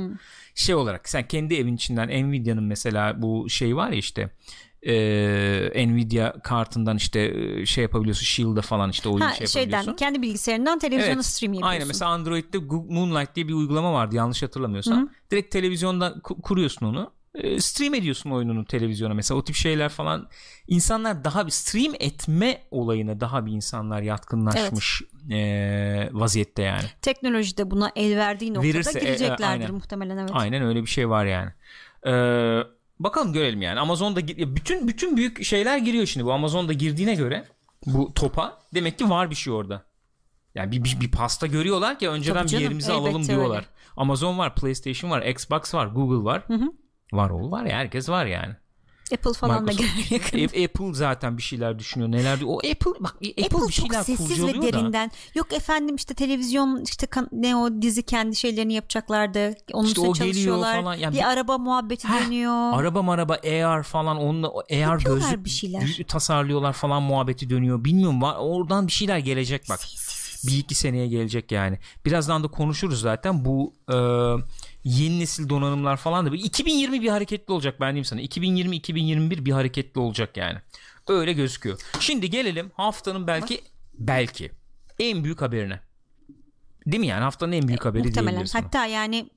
Şey 0.59 0.75
olarak 0.75 1.09
sen 1.09 1.29
kendi 1.29 1.55
evin 1.55 1.77
içinden 1.77 2.09
Nvidia'nın 2.29 2.65
mesela 2.65 3.23
bu 3.23 3.49
şey 3.51 3.77
var 3.77 3.91
ya 3.91 3.99
işte 3.99 4.31
e, 4.83 4.93
Nvidia 5.89 6.33
kartından 6.43 6.97
işte 6.97 7.35
şey 7.67 7.83
yapabiliyorsun 7.83 8.25
Shield'a 8.25 8.61
falan 8.63 8.91
işte 8.91 9.09
oyun 9.09 9.27
ha, 9.27 9.35
şey 9.35 9.47
şeyden 9.47 9.63
yapabiliyorsun. 9.71 9.97
kendi 9.97 10.23
bilgisayarından 10.23 10.79
televizyona 10.79 11.15
Evet, 11.15 11.25
stream 11.27 11.53
yapıyorsun. 11.53 11.73
Aynen 11.73 11.87
mesela 11.89 12.11
Android'de 12.11 12.59
Moonlight 12.95 13.35
diye 13.35 13.49
bir 13.49 13.55
uygulama 13.55 13.93
vardı 13.93 14.17
yanlış 14.17 14.43
hatırlamıyorsam. 14.43 15.11
Direkt 15.31 15.53
televizyondan 15.53 16.13
ku- 16.13 16.41
kuruyorsun 16.41 16.87
onu. 16.87 17.13
E, 17.35 17.61
stream 17.61 17.95
ediyorsun 17.95 18.31
oyununu 18.31 18.65
televizyona 18.65 19.15
mesela 19.15 19.39
o 19.39 19.45
tip 19.45 19.57
şeyler 19.57 19.89
falan. 19.89 20.29
İnsanlar 20.69 21.25
daha 21.25 21.47
bir 21.47 21.51
stream 21.51 21.95
etme 22.01 22.63
olayına 22.71 23.21
daha 23.21 23.47
bir 23.47 23.53
insanlar 23.53 24.03
yatkınlaşmış 24.03 25.03
e, 25.31 26.09
vaziyette 26.13 26.63
yani. 26.63 26.85
Teknoloji 27.03 27.57
de 27.57 27.71
buna 27.71 27.93
el 27.97 28.17
verdiği 28.17 28.55
noktada 28.55 28.69
Verirse, 28.75 28.99
e, 28.99 29.03
e, 29.03 29.05
gireceklerdir 29.05 29.63
aynen. 29.63 29.75
muhtemelen 29.75 30.17
evet. 30.17 30.31
Aynen 30.33 30.63
öyle 30.63 30.83
bir 30.83 30.87
şey 30.87 31.09
var 31.09 31.27
yani. 31.27 31.51
Ee, 32.07 32.63
bakalım 32.99 33.33
görelim 33.33 33.63
yani. 33.63 33.81
Amazon'da 33.81 34.29
bütün 34.29 34.89
bütün 34.89 35.17
büyük 35.17 35.45
şeyler 35.45 35.79
giriyor 35.79 36.07
şimdi. 36.07 36.27
Bu 36.27 36.33
Amazon'da 36.33 36.73
girdiğine 36.73 37.15
göre 37.15 37.45
bu 37.87 38.15
topa 38.15 38.59
demek 38.75 38.99
ki 38.99 39.11
var 39.11 39.31
bir 39.31 39.35
şey 39.35 39.53
orada. 39.53 39.85
Yani 40.55 40.73
bir, 40.73 40.85
bir, 40.85 41.01
bir 41.01 41.11
pasta 41.11 41.47
görüyorlar 41.47 41.99
ki 41.99 42.09
önceden 42.09 42.35
Tabii 42.35 42.45
bir 42.45 42.51
canım, 42.51 42.63
yerimizi 42.63 42.93
alalım 42.93 43.27
diyorlar. 43.27 43.57
öyle. 43.57 43.67
Amazon 43.97 44.39
var, 44.39 44.55
PlayStation 44.55 45.11
var, 45.11 45.23
Xbox 45.23 45.75
var, 45.75 45.87
Google 45.87 46.25
var. 46.25 46.45
Var 47.13 47.31
oğul 47.31 47.51
var 47.51 47.65
ya 47.65 47.77
herkes 47.77 48.09
var 48.09 48.27
yani. 48.27 48.55
Apple 49.15 49.33
falan 49.33 49.57
da 49.67 49.73
Microsoft. 49.73 49.97
gelir 50.11 50.11
yakın. 50.37 50.39
A- 50.61 50.65
Apple 50.65 50.95
zaten 50.95 51.37
bir 51.39 51.43
şeyler 51.43 51.79
düşünüyor. 51.79 52.13
Neler 52.13 52.41
diyor. 52.41 52.51
O 52.51 52.57
Apple 52.59 52.91
bak 53.01 53.15
Apple, 53.17 53.45
Apple 53.45 53.57
bir 53.69 53.73
çok 53.73 53.73
şeyler 53.73 54.03
sessiz 54.03 54.31
ve 54.31 54.43
kurcalıyor 54.43 54.63
da. 54.73 54.77
derinden. 54.79 55.11
Yok 55.35 55.53
efendim 55.53 55.97
işte 55.97 56.15
televizyon 56.15 56.83
işte 56.85 57.07
ne 57.33 57.57
o 57.57 57.83
dizi 57.83 58.03
kendi 58.03 58.37
şeylerini 58.37 58.73
yapacaklardı. 58.75 59.55
Onun 59.73 59.87
İşte 59.89 60.01
o 60.01 60.15
çalışıyorlar. 60.15 60.81
falan. 60.81 60.95
Yani 60.95 61.13
bir, 61.13 61.19
bir- 61.19 61.25
araba 61.25 61.59
muhabbeti 61.59 62.09
Heh, 62.09 62.27
dönüyor. 62.27 62.73
Araba 62.73 63.03
maraba 63.03 63.33
AR 63.35 63.83
falan 63.83 64.17
onunla 64.17 64.49
AR 64.49 65.01
gözlük 65.05 65.45
bir 65.45 65.51
şeyler. 65.51 65.97
tasarlıyorlar 66.09 66.73
falan 66.73 67.03
muhabbeti 67.03 67.51
dönüyor. 67.51 67.85
Bilmiyorum 67.85 68.23
var, 68.23 68.37
oradan 68.39 68.87
bir 68.87 68.93
şeyler 68.93 69.19
gelecek 69.19 69.63
bak. 69.69 69.81
Bir 70.47 70.59
iki 70.59 70.75
seneye 70.75 71.07
gelecek 71.07 71.53
yani. 71.53 71.79
Birazdan 72.05 72.45
da 72.45 72.49
konuşuruz 72.49 73.01
zaten 73.01 73.45
bu 73.45 73.75
e, 73.89 73.97
yeni 74.89 75.21
nesil 75.21 75.49
donanımlar 75.49 75.97
falan 75.97 76.27
da. 76.27 76.37
2020 76.37 77.03
bir 77.03 77.09
hareketli 77.09 77.53
olacak 77.53 77.81
ben 77.81 77.89
diyeyim 77.89 78.05
sana. 78.05 78.21
2020-2021 78.21 79.45
bir 79.45 79.53
hareketli 79.53 80.01
olacak 80.01 80.37
yani. 80.37 80.59
Öyle 81.09 81.33
gözüküyor. 81.33 81.79
Şimdi 82.01 82.31
gelelim 82.31 82.71
haftanın 82.75 83.27
belki 83.27 83.61
belki 83.95 84.51
en 84.99 85.25
büyük 85.25 85.41
haberine. 85.43 85.81
Değil 86.87 87.01
mi 87.01 87.07
yani 87.07 87.23
haftanın 87.23 87.53
en 87.53 87.69
büyük 87.69 87.85
haberi 87.85 88.03
Muhtemelen. 88.03 88.27
diyebiliriz. 88.31 88.55
Hatta 88.55 88.87
yani 88.87 89.31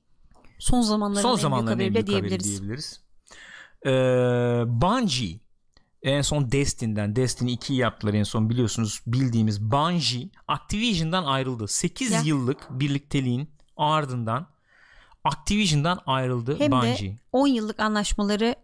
son 0.58 0.80
zamanların 0.82 1.22
Son 1.22 1.28
en 1.30 1.34
büyük 1.34 1.42
zamanların 1.42 1.74
haberi 1.74 1.86
en 1.88 1.94
büyük 1.94 2.08
haberi 2.08 2.20
diyebiliriz. 2.20 2.60
diyebiliriz. 2.60 3.00
Ee, 3.86 3.90
Bungie 4.66 5.40
en 6.02 6.22
son 6.22 6.52
Destiny'den 6.52 7.16
Destiny 7.16 7.52
2'yi 7.54 7.78
yaptılar 7.78 8.14
en 8.14 8.22
son 8.22 8.50
biliyorsunuz 8.50 9.00
bildiğimiz 9.06 9.62
Bungie 9.62 10.28
Activision'dan 10.48 11.24
ayrıldı. 11.24 11.68
8 11.68 12.10
Ya. 12.10 12.20
yıllık 12.20 12.66
birlikteliğin 12.70 13.50
ardından 13.76 14.46
Activision'dan 15.24 16.00
ayrıldı 16.06 16.58
Hem 16.58 16.70
Bungie. 16.72 17.10
de 17.12 17.16
10 17.32 17.46
yıllık 17.46 17.80
anlaşmaları 17.80 18.54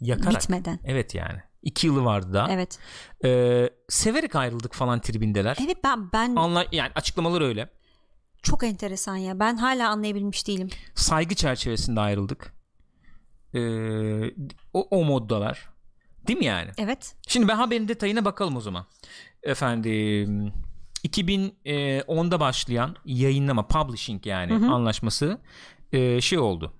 Yakarak. 0.00 0.42
bitmeden. 0.42 0.80
Evet 0.84 1.14
yani. 1.14 1.40
2 1.62 1.86
yılı 1.86 2.04
vardı 2.04 2.32
da. 2.32 2.46
Evet. 2.50 2.78
Ee, 3.24 3.70
severek 3.88 4.36
ayrıldık 4.36 4.74
falan 4.74 5.00
tribindeler. 5.00 5.56
Evet 5.64 5.76
ben 5.84 6.12
ben 6.12 6.36
Anla 6.36 6.66
yani 6.72 6.92
açıklamalar 6.94 7.40
öyle. 7.40 7.70
çok 8.42 8.64
enteresan 8.64 9.16
ya. 9.16 9.40
Ben 9.40 9.56
hala 9.56 9.88
anlayabilmiş 9.90 10.46
değilim. 10.48 10.68
Saygı 10.94 11.34
çerçevesinde 11.34 12.00
ayrıldık. 12.00 12.54
Ee, 13.54 14.24
o, 14.72 14.88
o 14.90 15.04
moddalar. 15.04 15.68
Değil 16.28 16.38
mi 16.38 16.44
yani? 16.44 16.70
Evet. 16.78 17.14
Şimdi 17.28 17.48
ben 17.48 17.56
haberin 17.56 17.88
detayına 17.88 18.24
bakalım 18.24 18.56
o 18.56 18.60
zaman. 18.60 18.86
Efendim 19.42 20.52
2010'da 21.04 22.40
başlayan 22.40 22.96
yayınlama 23.04 23.66
publishing 23.66 24.26
yani 24.26 24.66
anlaşması 24.66 25.38
e, 25.92 26.20
şey 26.20 26.38
oldu. 26.38 26.72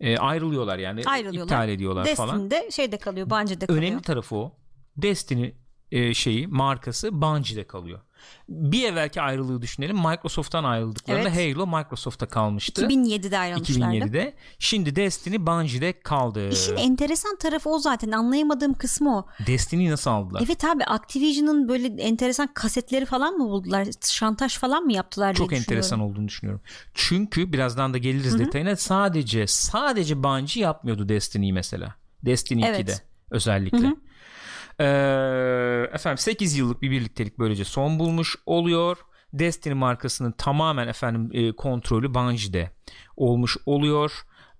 E, 0.00 0.18
ayrılıyorlar 0.18 0.78
yani 0.78 1.02
Ayrılıyorlar. 1.06 1.56
iptal 1.56 1.68
ediyorlar 1.68 2.14
falan. 2.14 2.34
Destiny'de 2.34 2.70
şeyde 2.70 2.98
kalıyor. 2.98 3.30
Bungie'de 3.30 3.66
kalıyor. 3.66 3.82
Önemli 3.82 4.02
tarafı 4.02 4.36
o. 4.36 4.52
Destiny 4.96 5.52
e, 5.92 6.14
şeyi 6.14 6.46
markası 6.46 7.22
Bungie'de 7.22 7.66
kalıyor. 7.66 8.00
Bir 8.48 8.84
evvelki 8.84 9.20
ayrılığı 9.20 9.62
düşünelim. 9.62 9.96
Microsoft'tan 9.96 10.64
ayrıldıklarında 10.64 11.30
Halo 11.36 11.66
Microsoft'ta 11.66 12.26
kalmıştı. 12.26 12.86
2007'de 12.86 13.38
ayrılmışlardı. 13.38 13.96
2007'de. 13.96 14.34
Şimdi 14.58 14.96
Destiny 14.96 15.46
Bungie'de 15.46 16.00
kaldı. 16.00 16.48
İşin 16.48 16.76
enteresan 16.76 17.36
tarafı 17.36 17.70
o 17.70 17.78
zaten. 17.78 18.10
Anlayamadığım 18.10 18.74
kısmı 18.74 19.18
o. 19.18 19.26
Destiny'yi 19.46 19.90
nasıl 19.90 20.10
aldılar? 20.10 20.42
Evet 20.46 20.64
abi 20.64 20.84
Activision'ın 20.84 21.68
böyle 21.68 22.02
enteresan 22.02 22.46
kasetleri 22.54 23.06
falan 23.06 23.34
mı 23.34 23.44
buldular? 23.48 23.88
Şantaj 24.04 24.58
falan 24.58 24.84
mı 24.84 24.92
yaptılar 24.92 25.34
Çok 25.34 25.52
enteresan 25.52 26.00
olduğunu 26.00 26.28
düşünüyorum. 26.28 26.62
Çünkü 26.94 27.52
birazdan 27.52 27.94
da 27.94 27.98
geliriz 27.98 28.38
detayına. 28.38 28.76
Sadece 28.76 29.46
sadece 29.46 30.22
Bungie 30.22 30.62
yapmıyordu 30.62 31.08
Destiny'yi 31.08 31.52
mesela. 31.52 31.94
Destiny 32.24 32.64
Evet. 32.66 32.80
2'de 32.80 32.94
özellikle. 33.30 33.94
Ee, 34.80 35.90
efendim 35.92 36.18
8 36.18 36.56
yıllık 36.56 36.82
bir 36.82 36.90
birliktelik 36.90 37.38
böylece 37.38 37.64
son 37.64 37.98
bulmuş 37.98 38.36
oluyor. 38.46 38.96
Destiny 39.32 39.74
markasının 39.74 40.32
tamamen 40.32 40.88
efendim 40.88 41.30
e, 41.32 41.52
kontrolü 41.52 42.14
Bungie'de 42.14 42.70
olmuş 43.16 43.56
oluyor. 43.66 44.12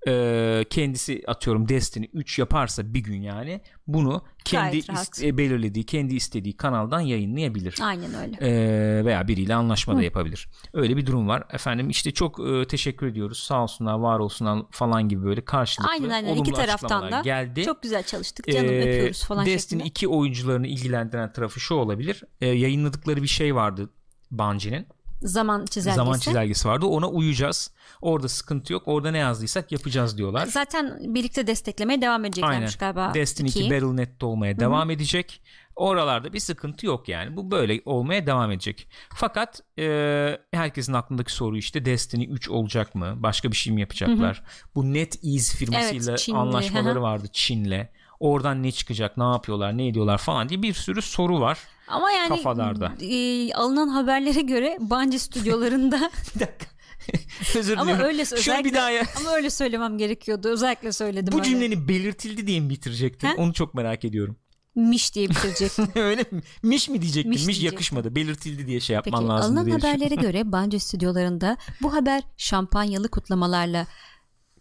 Ee, 0.08 0.64
kendisi 0.70 1.22
atıyorum 1.26 1.68
Destiny 1.68 2.06
3 2.12 2.38
yaparsa 2.38 2.94
bir 2.94 3.00
gün 3.00 3.22
yani 3.22 3.60
bunu 3.86 4.24
kendi 4.44 4.76
ist- 4.78 5.26
e, 5.26 5.38
belirlediği, 5.38 5.86
kendi 5.86 6.14
istediği 6.14 6.56
kanaldan 6.56 7.00
yayınlayabilir. 7.00 7.74
Aynen 7.82 8.14
öyle. 8.14 8.36
Ee, 8.40 9.04
veya 9.04 9.28
biriyle 9.28 9.54
anlaşma 9.54 9.96
da 9.96 10.02
yapabilir. 10.02 10.48
Öyle 10.74 10.96
bir 10.96 11.06
durum 11.06 11.28
var. 11.28 11.42
Efendim 11.52 11.90
işte 11.90 12.10
çok 12.10 12.40
e, 12.48 12.66
teşekkür 12.66 13.06
ediyoruz. 13.06 13.38
Sağ 13.38 13.62
olsunlar, 13.62 13.94
var 13.98 14.18
olsunlar 14.18 14.62
falan 14.70 15.08
gibi 15.08 15.24
böyle 15.24 15.44
karşılıklı 15.44 15.92
Aynen 15.92 16.10
aynen 16.10 16.28
olumlu 16.28 16.40
iki 16.42 16.52
taraftan 16.52 17.12
da 17.12 17.20
geldi. 17.20 17.64
çok 17.64 17.82
güzel 17.82 18.02
çalıştık 18.02 18.46
canım 18.52 18.68
Ee, 18.74 18.80
öpüyoruz 18.80 19.24
falan 19.24 19.46
Destiny 19.46 19.78
şeklinde. 19.78 19.88
2 19.90 20.08
oyuncularını 20.08 20.66
ilgilendiren 20.66 21.32
tarafı 21.32 21.60
şu 21.60 21.74
olabilir. 21.74 22.22
Ee, 22.40 22.46
yayınladıkları 22.46 23.22
bir 23.22 23.28
şey 23.28 23.54
vardı 23.54 23.90
Bungie'nin. 24.30 24.86
Zaman 25.22 25.64
çizelgesi. 25.64 25.96
Zaman 25.96 26.18
çizelgesi 26.18 26.68
vardı. 26.68 26.86
Ona 26.86 27.08
uyacağız. 27.08 27.70
Orada 28.02 28.28
sıkıntı 28.28 28.72
yok. 28.72 28.82
Orada 28.86 29.10
ne 29.10 29.18
yazdıysak 29.18 29.72
yapacağız 29.72 30.18
diyorlar. 30.18 30.46
Zaten 30.46 30.98
birlikte 31.14 31.46
desteklemeye 31.46 32.02
devam 32.02 32.24
edeceklermiş 32.24 32.76
galiba. 32.76 33.14
Destiny 33.14 33.48
2 33.48 33.58
ikiyi. 33.58 33.70
Battle.net'te 33.70 34.26
olmaya 34.26 34.58
devam 34.58 34.90
edecek. 34.90 35.42
Oralarda 35.76 36.32
bir 36.32 36.40
sıkıntı 36.40 36.86
yok 36.86 37.08
yani. 37.08 37.36
Bu 37.36 37.50
böyle 37.50 37.80
olmaya 37.84 38.26
devam 38.26 38.50
edecek. 38.50 38.88
Fakat 39.14 39.60
e, 39.78 40.38
herkesin 40.52 40.92
aklındaki 40.92 41.32
soru 41.32 41.56
işte 41.56 41.84
Destiny 41.84 42.24
3 42.30 42.48
olacak 42.48 42.94
mı? 42.94 43.14
Başka 43.16 43.50
bir 43.50 43.56
şey 43.56 43.72
mi 43.72 43.80
yapacaklar? 43.80 44.42
Bu 44.74 44.94
NetEase 44.94 45.56
firmasıyla 45.56 46.10
Evet, 46.10 46.18
Çinli, 46.18 46.36
anlaşmaları 46.36 46.94
hı 46.94 46.98
hı. 46.98 47.02
vardı 47.02 47.26
Çin'le. 47.32 47.88
Oradan 48.20 48.62
ne 48.62 48.72
çıkacak, 48.72 49.16
ne 49.16 49.24
yapıyorlar, 49.24 49.78
ne 49.78 49.86
ediyorlar 49.86 50.18
falan 50.18 50.48
diye 50.48 50.62
bir 50.62 50.74
sürü 50.74 51.02
soru 51.02 51.40
var. 51.40 51.58
Ama 51.90 52.10
yani 52.10 52.28
kafalarda. 52.28 52.92
e, 53.00 53.52
alınan 53.54 53.88
haberlere 53.88 54.40
göre 54.40 54.76
Bungie 54.80 55.18
stüdyolarında 55.18 56.10
Bir 56.34 56.40
dakika. 56.40 56.66
Özür 57.58 57.72
ama 57.76 57.84
diliyorum. 57.84 58.04
öyle 58.06 58.24
Şunu 58.24 58.64
bir 58.64 58.74
daha 58.74 58.90
ya. 58.90 59.02
ama 59.20 59.30
öyle 59.30 59.50
söylemem 59.50 59.98
gerekiyordu. 59.98 60.48
Özellikle 60.48 60.92
söyledim. 60.92 61.32
Bu 61.32 61.36
öyle. 61.38 61.48
cümleni 61.48 61.88
belirtildi 61.88 62.46
diye 62.46 62.60
mi 62.60 62.70
bitirecektin? 62.70 63.28
He? 63.28 63.34
Onu 63.34 63.52
çok 63.52 63.74
merak 63.74 64.04
ediyorum. 64.04 64.36
miş 64.74 65.14
diye 65.14 65.28
bitirecektim. 65.30 65.88
Öyle 66.02 66.24
mi? 66.30 66.40
Miş 66.62 66.88
mi 66.88 67.02
diyecektin? 67.02 67.30
Miş, 67.30 67.38
Miş 67.38 67.46
diyecektim. 67.46 67.74
yakışmadı. 67.74 68.14
Belirtildi 68.14 68.66
diye 68.66 68.80
şey 68.80 68.96
Peki 68.96 69.14
yapman 69.14 69.28
lazım 69.28 69.58
alınan 69.58 69.70
haberlere 69.70 70.14
göre 70.14 70.52
Bungie 70.52 70.78
stüdyolarında 70.78 71.56
bu 71.82 71.94
haber 71.94 72.22
şampanyalı 72.36 73.08
kutlamalarla 73.08 73.86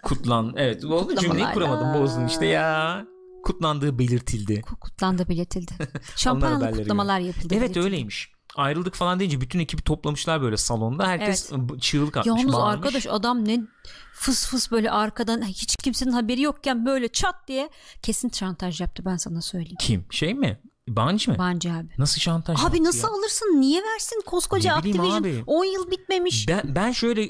Kutlan. 0.03 0.53
Evet. 0.57 0.85
O 0.85 1.15
cümleyi 1.15 1.45
kuramadım. 1.53 2.01
Bozdun 2.01 2.27
işte 2.27 2.45
ya. 2.45 3.05
Kutlandığı 3.43 3.99
belirtildi. 3.99 4.61
kutlandı 4.61 5.29
belirtildi. 5.29 5.71
Şampanyalı 6.15 6.71
kutlamalar 6.71 7.19
yapıldı. 7.19 7.47
Evet 7.51 7.61
belirtildi. 7.61 7.83
öyleymiş. 7.85 8.31
Ayrıldık 8.55 8.95
falan 8.95 9.19
deyince 9.19 9.41
bütün 9.41 9.59
ekibi 9.59 9.81
toplamışlar 9.81 10.41
böyle 10.41 10.57
salonda. 10.57 11.07
Herkes 11.07 11.51
b- 11.51 11.79
çığlık 11.79 12.17
atmış. 12.17 12.27
Yalnız 12.41 12.53
bağırmış. 12.53 12.85
arkadaş 12.85 13.07
adam 13.09 13.47
ne 13.47 13.59
fıs 14.13 14.47
fıs 14.47 14.71
böyle 14.71 14.91
arkadan 14.91 15.41
hiç 15.41 15.75
kimsenin 15.83 16.11
haberi 16.11 16.41
yokken 16.41 16.85
böyle 16.85 17.07
çat 17.07 17.35
diye 17.47 17.69
kesin 18.01 18.29
şantaj 18.29 18.81
yaptı 18.81 19.05
ben 19.05 19.17
sana 19.17 19.41
söyleyeyim. 19.41 19.77
Kim? 19.79 20.05
Şey 20.11 20.33
mi? 20.33 20.61
Bungie 20.87 21.33
mi? 21.33 21.39
Bence 21.39 21.71
abi. 21.73 21.89
Nasıl 21.97 22.21
şantaj 22.21 22.59
Abi 22.65 22.83
nasıl 22.83 23.07
ya? 23.07 23.13
alırsın? 23.13 23.61
Niye 23.61 23.81
versin 23.83 24.21
koskoca 24.25 24.73
Activision? 24.73 25.11
abi. 25.11 25.43
10 25.47 25.65
yıl 25.65 25.91
bitmemiş. 25.91 26.47
Ben, 26.47 26.61
ben 26.75 26.91
şöyle 26.91 27.29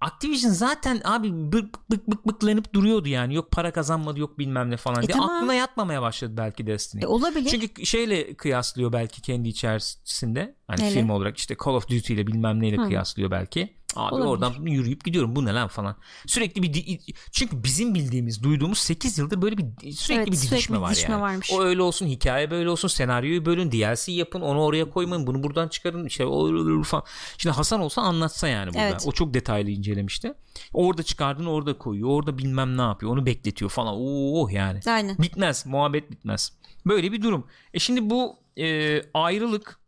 Activision 0.00 0.50
zaten 0.52 1.00
abi 1.04 1.52
bık 1.52 1.90
bık 1.90 2.08
bık 2.10 2.26
bıklanıp 2.26 2.74
duruyordu 2.74 3.08
yani. 3.08 3.34
Yok 3.34 3.50
para 3.50 3.72
kazanmadı 3.72 4.20
yok 4.20 4.38
bilmem 4.38 4.70
ne 4.70 4.76
falan 4.76 5.02
E 5.02 5.06
diye. 5.06 5.12
tamam. 5.12 5.30
Aklına 5.36 5.54
yatmamaya 5.54 6.02
başladı 6.02 6.32
belki 6.36 6.66
Destiny. 6.66 7.02
E, 7.04 7.06
olabilir. 7.06 7.50
Çünkü 7.50 7.86
şeyle 7.86 8.34
kıyaslıyor 8.34 8.92
belki 8.92 9.22
kendi 9.22 9.48
içerisinde. 9.48 10.54
Hani 10.66 10.80
Neyle? 10.80 10.94
film 11.00 11.10
olarak 11.10 11.38
işte 11.38 11.56
Call 11.64 11.72
of 11.74 11.88
Duty 11.88 12.14
ile 12.14 12.26
bilmem 12.26 12.60
neyle 12.60 12.76
kıyaslıyor 12.76 13.30
belki. 13.30 13.79
Abi 13.96 14.14
Olabilir. 14.14 14.30
oradan 14.30 14.66
yürüyüp 14.66 15.04
gidiyorum 15.04 15.36
bu 15.36 15.44
ne 15.44 15.54
lan 15.54 15.68
falan. 15.68 15.96
Sürekli 16.26 16.62
bir 16.62 17.00
çünkü 17.32 17.64
bizim 17.64 17.94
bildiğimiz 17.94 18.42
duyduğumuz 18.42 18.78
8 18.78 19.18
yıldır 19.18 19.42
böyle 19.42 19.58
bir 19.58 19.64
sürekli 19.92 20.14
Evet, 20.22 20.32
bir 20.32 20.36
sürekli 20.36 20.52
didişme 20.52 20.76
bir 20.76 20.82
var 20.82 20.90
didişme 20.90 21.12
yani. 21.12 21.22
varmış. 21.22 21.50
O 21.52 21.62
öyle 21.62 21.82
olsun 21.82 22.06
hikaye 22.06 22.50
böyle 22.50 22.70
olsun 22.70 22.88
senaryoyu 22.88 23.46
bölün 23.46 23.72
DLC 23.72 24.12
yapın 24.12 24.40
onu 24.40 24.60
oraya 24.62 24.90
koymayın 24.90 25.26
bunu 25.26 25.42
buradan 25.42 25.68
çıkarın 25.68 26.06
işte 26.06 26.26
o 26.26 26.82
falan. 26.82 27.04
Şimdi 27.38 27.56
Hasan 27.56 27.80
olsa 27.80 28.02
anlatsa 28.02 28.48
yani 28.48 28.68
burada. 28.68 28.80
Evet. 28.80 29.02
O 29.06 29.12
çok 29.12 29.34
detaylı 29.34 29.70
incelemişti. 29.70 30.34
Orada 30.72 31.02
çıkardığını 31.02 31.50
orada 31.50 31.78
koyuyor 31.78 32.08
orada 32.08 32.38
bilmem 32.38 32.76
ne 32.76 32.82
yapıyor 32.82 33.12
onu 33.12 33.26
bekletiyor 33.26 33.70
falan. 33.70 33.94
Oo 33.96 34.48
yani. 34.48 34.80
Aynen. 34.86 35.18
Bitmez. 35.18 35.66
Muhabbet 35.66 36.10
bitmez. 36.10 36.52
Böyle 36.86 37.12
bir 37.12 37.22
durum. 37.22 37.46
E 37.74 37.78
şimdi 37.78 38.10
bu 38.10 38.36
e, 38.58 39.00
ayrılık 39.14 39.79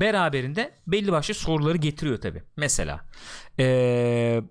beraberinde 0.00 0.74
belli 0.86 1.12
başlı 1.12 1.34
soruları 1.34 1.76
getiriyor 1.78 2.20
tabi. 2.20 2.42
Mesela 2.56 3.04
e, 3.58 4.42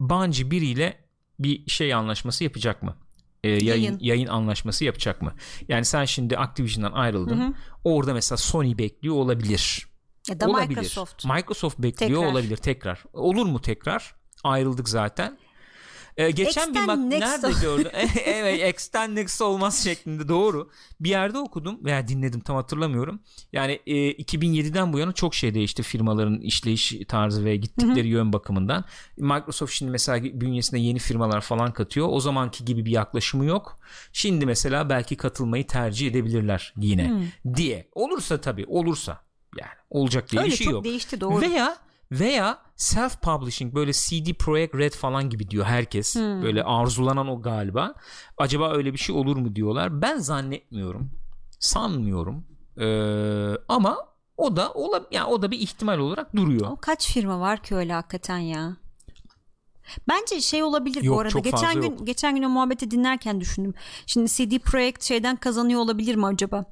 Bungie 0.00 0.50
biriyle 0.50 0.98
bir 1.38 1.70
şey 1.70 1.94
anlaşması 1.94 2.44
yapacak 2.44 2.82
mı? 2.82 2.96
E, 3.44 3.48
yayın, 3.48 3.64
Yayın. 3.66 3.98
yayın 4.00 4.26
anlaşması 4.26 4.84
yapacak 4.84 5.22
mı? 5.22 5.34
Yani 5.68 5.84
sen 5.84 6.04
şimdi 6.04 6.38
Activision'dan 6.38 6.92
ayrıldın. 6.92 7.56
Orada 7.84 8.14
mesela 8.14 8.36
Sony 8.36 8.78
bekliyor 8.78 9.14
olabilir. 9.14 9.86
Ya 10.28 10.40
da 10.40 10.48
olabilir. 10.48 10.68
Microsoft. 10.68 11.24
Microsoft 11.24 11.78
bekliyor 11.78 12.20
Tekrar. 12.20 12.32
olabilir 12.32 12.56
tekrar. 12.56 13.04
Olur 13.12 13.46
mu 13.46 13.60
tekrar? 13.60 14.14
Ayrıldık 14.44 14.88
zaten. 14.88 15.38
Ee, 16.16 16.30
geçen 16.30 16.74
bir 16.74 16.86
bak 16.86 16.98
nerede 16.98 17.52
gördüm? 17.62 17.90
evet, 18.24 18.74
X'ten 18.74 19.14
next 19.14 19.42
olmaz 19.42 19.84
şeklinde 19.84 20.28
doğru. 20.28 20.70
Bir 21.00 21.10
yerde 21.10 21.38
okudum 21.38 21.84
veya 21.84 22.08
dinledim 22.08 22.40
tam 22.40 22.56
hatırlamıyorum. 22.56 23.20
Yani 23.52 23.80
e, 23.86 24.12
2007'den 24.12 24.92
bu 24.92 24.98
yana 24.98 25.12
çok 25.12 25.34
şey 25.34 25.54
değişti 25.54 25.82
firmaların 25.82 26.40
işleyiş 26.40 26.94
tarzı 27.08 27.44
ve 27.44 27.56
gittikleri 27.56 28.08
yön 28.08 28.32
bakımından. 28.32 28.84
Microsoft 29.16 29.72
şimdi 29.72 29.90
mesela 29.90 30.24
bünyesinde 30.40 30.80
yeni 30.80 30.98
firmalar 30.98 31.40
falan 31.40 31.72
katıyor. 31.72 32.08
O 32.10 32.20
zamanki 32.20 32.64
gibi 32.64 32.84
bir 32.84 32.90
yaklaşımı 32.90 33.44
yok. 33.44 33.78
Şimdi 34.12 34.46
mesela 34.46 34.88
belki 34.88 35.16
katılmayı 35.16 35.66
tercih 35.66 36.10
edebilirler 36.10 36.74
yine 36.76 37.30
diye. 37.56 37.88
Olursa 37.92 38.40
tabii 38.40 38.64
olursa 38.68 39.22
yani 39.58 39.72
olacak 39.90 40.30
diye 40.30 40.42
Öyle 40.42 40.52
bir 40.52 40.56
şey 40.56 40.64
çok 40.64 40.72
yok. 40.72 40.84
değişti 40.84 41.20
doğru. 41.20 41.40
Veya 41.40 41.76
veya 42.12 42.58
self 42.82 43.22
publishing 43.22 43.74
böyle 43.74 43.92
CD 43.92 44.32
Projekt 44.38 44.74
Red 44.74 44.92
falan 44.92 45.30
gibi 45.30 45.50
diyor 45.50 45.64
herkes. 45.64 46.14
Hmm. 46.14 46.42
Böyle 46.42 46.64
arzulanan 46.64 47.28
o 47.28 47.42
galiba. 47.42 47.94
Acaba 48.38 48.72
öyle 48.72 48.92
bir 48.92 48.98
şey 48.98 49.14
olur 49.14 49.36
mu 49.36 49.56
diyorlar. 49.56 50.02
Ben 50.02 50.18
zannetmiyorum. 50.18 51.10
Sanmıyorum. 51.60 52.46
Ee, 52.80 53.56
ama 53.68 53.98
o 54.36 54.56
da 54.56 54.72
ola 54.72 55.06
yani 55.10 55.26
o 55.26 55.42
da 55.42 55.50
bir 55.50 55.58
ihtimal 55.58 55.98
olarak 55.98 56.36
duruyor. 56.36 56.70
O 56.70 56.76
kaç 56.76 57.12
firma 57.12 57.40
var 57.40 57.62
ki 57.62 57.74
öyle 57.74 57.92
hakikaten 57.92 58.38
ya? 58.38 58.76
Bence 60.08 60.40
şey 60.40 60.62
olabilir 60.62 61.02
Yok, 61.02 61.16
bu 61.16 61.20
arada. 61.20 61.38
Geçen 61.38 61.80
gün 61.80 61.90
yok. 61.90 62.06
geçen 62.06 62.36
gün 62.36 62.42
o 62.42 62.48
muhabbeti 62.48 62.90
dinlerken 62.90 63.40
düşündüm. 63.40 63.74
Şimdi 64.06 64.28
CD 64.30 64.58
Projekt 64.58 65.04
şeyden 65.04 65.36
kazanıyor 65.36 65.80
olabilir 65.80 66.14
mi 66.14 66.26
acaba? 66.26 66.64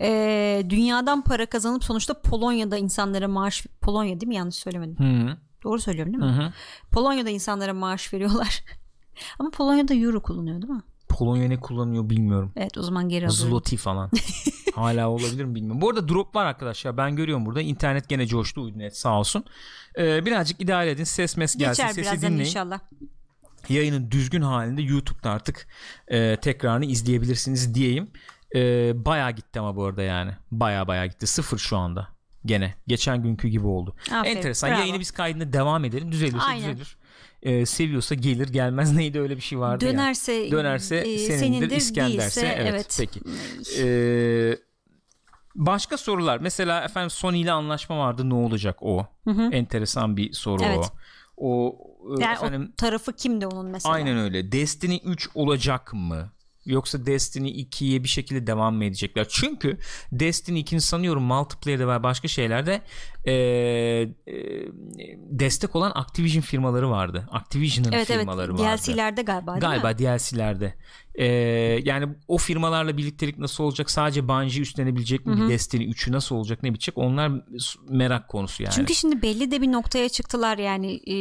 Ee, 0.00 0.66
dünyadan 0.68 1.22
para 1.22 1.46
kazanıp 1.46 1.84
sonuçta 1.84 2.20
Polonya'da 2.20 2.76
insanlara 2.76 3.28
maaş 3.28 3.66
Polonya 3.80 4.20
değil 4.20 4.28
mi? 4.28 4.34
Yanlış 4.34 4.56
söylemedim. 4.56 4.98
Hı 4.98 5.36
Doğru 5.64 5.80
söylüyorum 5.80 6.12
değil 6.12 6.24
hı. 6.24 6.36
mi? 6.38 6.44
hı. 6.44 6.52
Polonya'da 6.92 7.30
insanlara 7.30 7.74
maaş 7.74 8.12
veriyorlar. 8.14 8.64
Ama 9.38 9.50
Polonya'da 9.50 9.94
euro 9.94 10.22
kullanıyor 10.22 10.62
değil 10.62 10.72
mi? 10.72 10.82
Polonya 11.08 11.48
ne 11.48 11.60
kullanıyor 11.60 12.10
bilmiyorum. 12.10 12.52
Evet 12.56 12.78
o 12.78 12.82
zaman 12.82 13.08
geri 13.08 13.26
alıyorum. 13.26 13.48
Zloty 13.48 13.76
falan. 13.76 14.10
Hala 14.74 15.08
olabilir 15.08 15.44
mi 15.44 15.54
bilmiyorum. 15.54 15.80
Bu 15.80 15.90
arada 15.90 16.08
drop 16.08 16.34
var 16.34 16.46
arkadaşlar. 16.46 16.96
Ben 16.96 17.16
görüyorum 17.16 17.46
burada. 17.46 17.60
İnternet 17.60 18.08
gene 18.08 18.26
coştu 18.26 18.62
uydunet 18.62 18.96
sağ 18.96 19.18
olsun. 19.18 19.44
Ee, 19.98 20.26
birazcık 20.26 20.60
idare 20.60 20.90
edin. 20.90 21.04
Ses 21.04 21.36
mes 21.36 21.56
gelsin. 21.56 21.82
Geçer 21.82 21.88
Sesi 21.88 22.00
birazdan 22.00 22.32
dinleyin. 22.32 22.48
inşallah. 22.48 22.80
Yayının 23.68 24.10
düzgün 24.10 24.42
halinde 24.42 24.82
YouTube'da 24.82 25.30
artık 25.30 25.68
e, 26.08 26.36
tekrarını 26.36 26.84
izleyebilirsiniz 26.84 27.74
diyeyim. 27.74 28.10
E, 28.54 28.92
bayağı 29.04 29.30
gitti 29.30 29.60
ama 29.60 29.76
bu 29.76 29.84
arada 29.84 30.02
yani. 30.02 30.32
Bayağı 30.50 30.86
bayağı 30.86 31.06
gitti. 31.06 31.26
Sıfır 31.26 31.58
şu 31.58 31.76
anda. 31.76 32.08
Gene. 32.46 32.74
Geçen 32.86 33.22
günkü 33.22 33.48
gibi 33.48 33.66
oldu. 33.66 33.94
Aferin, 34.12 34.36
Enteresan. 34.36 34.70
bravo. 34.70 34.80
Yayını 34.80 35.00
biz 35.00 35.10
kaydına 35.10 35.52
devam 35.52 35.84
edelim. 35.84 36.12
Düzelirse 36.12 36.38
Aynen. 36.44 36.70
düzelir. 36.72 36.96
E, 37.42 37.66
seviyorsa 37.66 38.14
gelir 38.14 38.48
gelmez 38.48 38.92
neydi 38.96 39.20
öyle 39.20 39.36
bir 39.36 39.42
şey 39.42 39.58
vardı. 39.58 39.84
Dönerse 39.86 40.50
Dönerse 40.50 40.96
e, 40.96 41.18
senindir, 41.18 41.70
İskenderse 41.70 42.42
değilse, 42.42 42.56
evet, 42.62 42.96
peki. 43.00 43.20
Ee, 43.82 44.56
başka 45.54 45.96
sorular 45.96 46.38
mesela 46.38 46.84
efendim 46.84 47.10
Sony 47.10 47.40
ile 47.40 47.52
anlaşma 47.52 47.98
vardı 47.98 48.30
ne 48.30 48.34
olacak 48.34 48.76
o 48.80 49.06
enteresan 49.52 50.16
bir 50.16 50.32
soru 50.32 50.62
Evet. 50.64 50.78
o 50.78 50.90
o 51.36 51.76
e, 52.18 52.22
Yani 52.22 52.32
efendim 52.34 52.70
o 52.72 52.76
tarafı 52.76 53.12
kimdi 53.12 53.46
onun 53.46 53.66
mesela? 53.66 53.94
aynen 53.94 54.18
öyle 54.18 54.52
Destiny 54.52 55.00
3 55.04 55.28
olacak 55.34 55.92
mı 55.94 56.30
yoksa 56.66 57.06
Destiny 57.06 57.62
2'ye 57.62 58.04
bir 58.04 58.08
şekilde 58.08 58.46
devam 58.46 58.74
mı 58.74 58.84
edecekler 58.84 59.26
çünkü 59.28 59.78
Destiny 60.12 60.60
2'nin 60.60 60.78
sanıyorum 60.78 61.22
multiplayer'de 61.22 61.88
ve 61.88 62.02
başka 62.02 62.28
şeylerde 62.28 62.82
e, 63.24 63.32
e, 63.32 64.08
destek 65.16 65.76
olan 65.76 65.92
Activision 65.94 66.42
firmaları 66.42 66.90
vardı 66.90 67.28
Activision'ın 67.30 67.92
Evet 67.92 68.10
evet 68.10 68.20
firmaları 68.20 68.58
vardı 68.58 68.62
DLC'lerde 68.62 69.22
galiba? 69.22 69.58
Galiba 69.58 69.98
DLC'lerde. 69.98 70.74
Ee, 71.14 71.24
yani 71.84 72.08
o 72.28 72.38
firmalarla 72.38 72.96
birliktelik 72.96 73.38
nasıl 73.38 73.64
olacak? 73.64 73.90
Sadece 73.90 74.28
Bungie 74.28 74.60
üstlenebilecek 74.60 75.26
mi? 75.26 75.36
Bir 75.36 75.48
Destiny 75.48 75.84
3'ü 75.90 76.12
nasıl 76.12 76.36
olacak? 76.36 76.62
Ne 76.62 76.74
bitecek? 76.74 76.98
Onlar 76.98 77.32
merak 77.88 78.28
konusu 78.28 78.62
yani. 78.62 78.74
Çünkü 78.74 78.94
şimdi 78.94 79.22
belli 79.22 79.50
de 79.50 79.62
bir 79.62 79.72
noktaya 79.72 80.08
çıktılar 80.08 80.58
yani 80.58 80.94
e, 80.94 81.16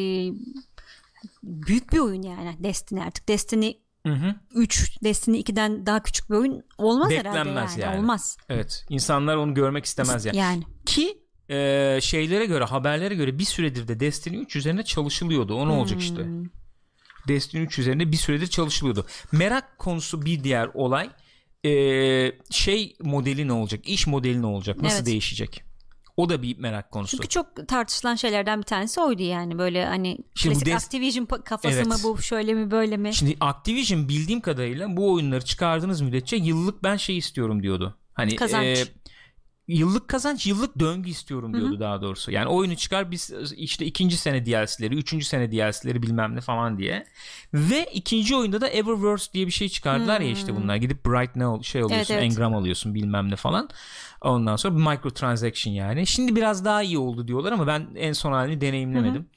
büyük 1.44 1.94
bir 1.94 2.00
oyun 2.00 2.22
yani 2.22 2.56
Destiny 2.64 3.02
artık. 3.02 3.28
Destiny 3.28 3.74
Hı 4.08 4.14
hı. 4.14 4.36
3, 4.56 5.04
Destiny 5.04 5.40
2'den 5.40 5.86
daha 5.86 6.04
küçük 6.04 6.30
bir 6.30 6.36
oyun 6.36 6.64
olmaz 6.78 7.12
herhalde 7.12 7.40
Beklenmez 7.40 7.78
yani. 7.78 7.82
yani. 7.82 8.00
Olmaz. 8.00 8.38
Evet. 8.50 8.86
İnsanlar 8.90 9.36
onu 9.36 9.54
görmek 9.54 9.86
istemez 9.86 10.26
yani. 10.26 10.38
Yani. 10.38 10.64
Ki 10.86 11.18
e, 11.50 12.00
şeylere 12.02 12.46
göre, 12.46 12.64
haberlere 12.64 13.16
göre 13.16 13.40
bir 13.40 13.44
süredir 13.44 13.88
de 13.88 14.00
Destiny 14.00 14.42
3 14.42 14.56
üzerine 14.56 14.84
çalışılıyordu. 14.84 15.56
O 15.56 15.68
ne 15.68 15.72
olacak 15.72 16.02
işte? 16.02 16.24
Hmm. 16.24 16.46
Destiny 17.28 17.64
3 17.64 17.80
üzerinde 17.80 18.12
bir 18.12 18.18
süredir 18.18 18.48
çalışılıyordu. 18.48 19.06
Merak 19.32 19.80
konusu 19.80 20.26
bir 20.26 20.44
diğer 20.44 20.70
olay 20.74 21.10
e, 21.66 21.72
şey 22.52 22.96
modeli 23.02 23.48
ne 23.48 23.54
olacak? 23.54 23.82
İş 23.86 24.08
modeli 24.08 24.42
ne 24.42 24.46
olacak? 24.46 24.82
Nasıl 24.82 24.98
Evet. 24.98 25.06
değişecek? 25.06 25.64
O 26.18 26.30
da 26.30 26.42
bir 26.42 26.58
merak 26.58 26.92
konusu. 26.92 27.18
Çünkü 27.18 27.30
çok 27.30 27.68
tartışılan 27.68 28.16
şeylerden 28.16 28.58
bir 28.60 28.64
tanesi 28.64 29.02
oydu 29.02 29.24
yani 29.24 29.58
böyle 29.58 29.86
hani 29.86 30.18
Şimdi 30.36 30.54
klasik 30.56 30.68
des- 30.68 30.76
Activision 30.76 31.26
kafası 31.26 31.76
Evet. 31.76 31.88
mı 31.88 31.96
bu 32.04 32.22
şöyle 32.22 32.54
mi 32.54 32.72
böyle 32.72 32.98
mi? 32.98 33.14
Şimdi 33.14 33.38
Activision 33.40 34.10
bildiğim 34.10 34.42
kadarıyla 34.42 34.98
bu 34.98 35.14
oyunları 35.14 35.46
çıkardığınız 35.46 36.02
müddetçe 36.02 36.36
yıllık 36.36 36.84
ben 36.84 36.98
şey 36.98 37.18
istiyorum 37.18 37.64
diyordu. 37.64 37.98
Hani 38.14 38.36
Kazanç. 38.36 38.66
e, 38.66 38.84
yıllık 39.68 40.08
kazanç, 40.08 40.48
yıllık 40.48 40.80
döngü 40.80 41.10
istiyorum 41.10 41.54
diyordu 41.54 41.80
daha 41.80 42.02
doğrusu. 42.02 42.32
Yani 42.32 42.48
oyunu 42.48 42.76
çıkar 42.76 43.12
biz 43.12 43.32
işte 43.58 43.86
ikinci 43.86 44.18
sene 44.18 44.46
DLC'leri, 44.46 44.96
üçüncü 44.96 45.26
sene 45.26 45.52
DLC'leri 45.52 46.04
bilmem 46.04 46.36
ne 46.36 46.42
falan 46.42 46.78
diye. 46.78 47.06
Ve 47.54 47.86
ikinci 47.94 48.36
oyunda 48.36 48.62
da 48.62 48.68
Eververse 48.68 49.34
diye 49.34 49.48
bir 49.48 49.52
şey 49.52 49.70
çıkardılar 49.70 50.22
ya 50.22 50.30
işte 50.30 50.56
bunlar. 50.56 50.76
Gidip 50.76 51.06
Bright 51.06 51.36
ne 51.36 51.64
şey 51.64 51.82
alıyorsun, 51.82 52.14
Evet, 52.14 52.24
evet. 52.24 52.24
engram 52.24 52.56
alıyorsun 52.56 52.94
bilmem 52.94 53.32
ne 53.32 53.36
falan. 53.36 53.70
Ondan 54.24 54.56
sonra 54.56 54.90
microtransaction 54.90 55.74
yani. 55.74 56.08
Şimdi 56.08 56.36
biraz 56.36 56.66
daha 56.66 56.84
iyi 56.84 56.98
oldu 56.98 57.28
diyorlar 57.28 57.52
ama 57.52 57.68
ben 57.68 57.88
en 57.96 58.14
son 58.14 58.32
halini 58.32 58.62
deneyimlemedim. 58.62 59.30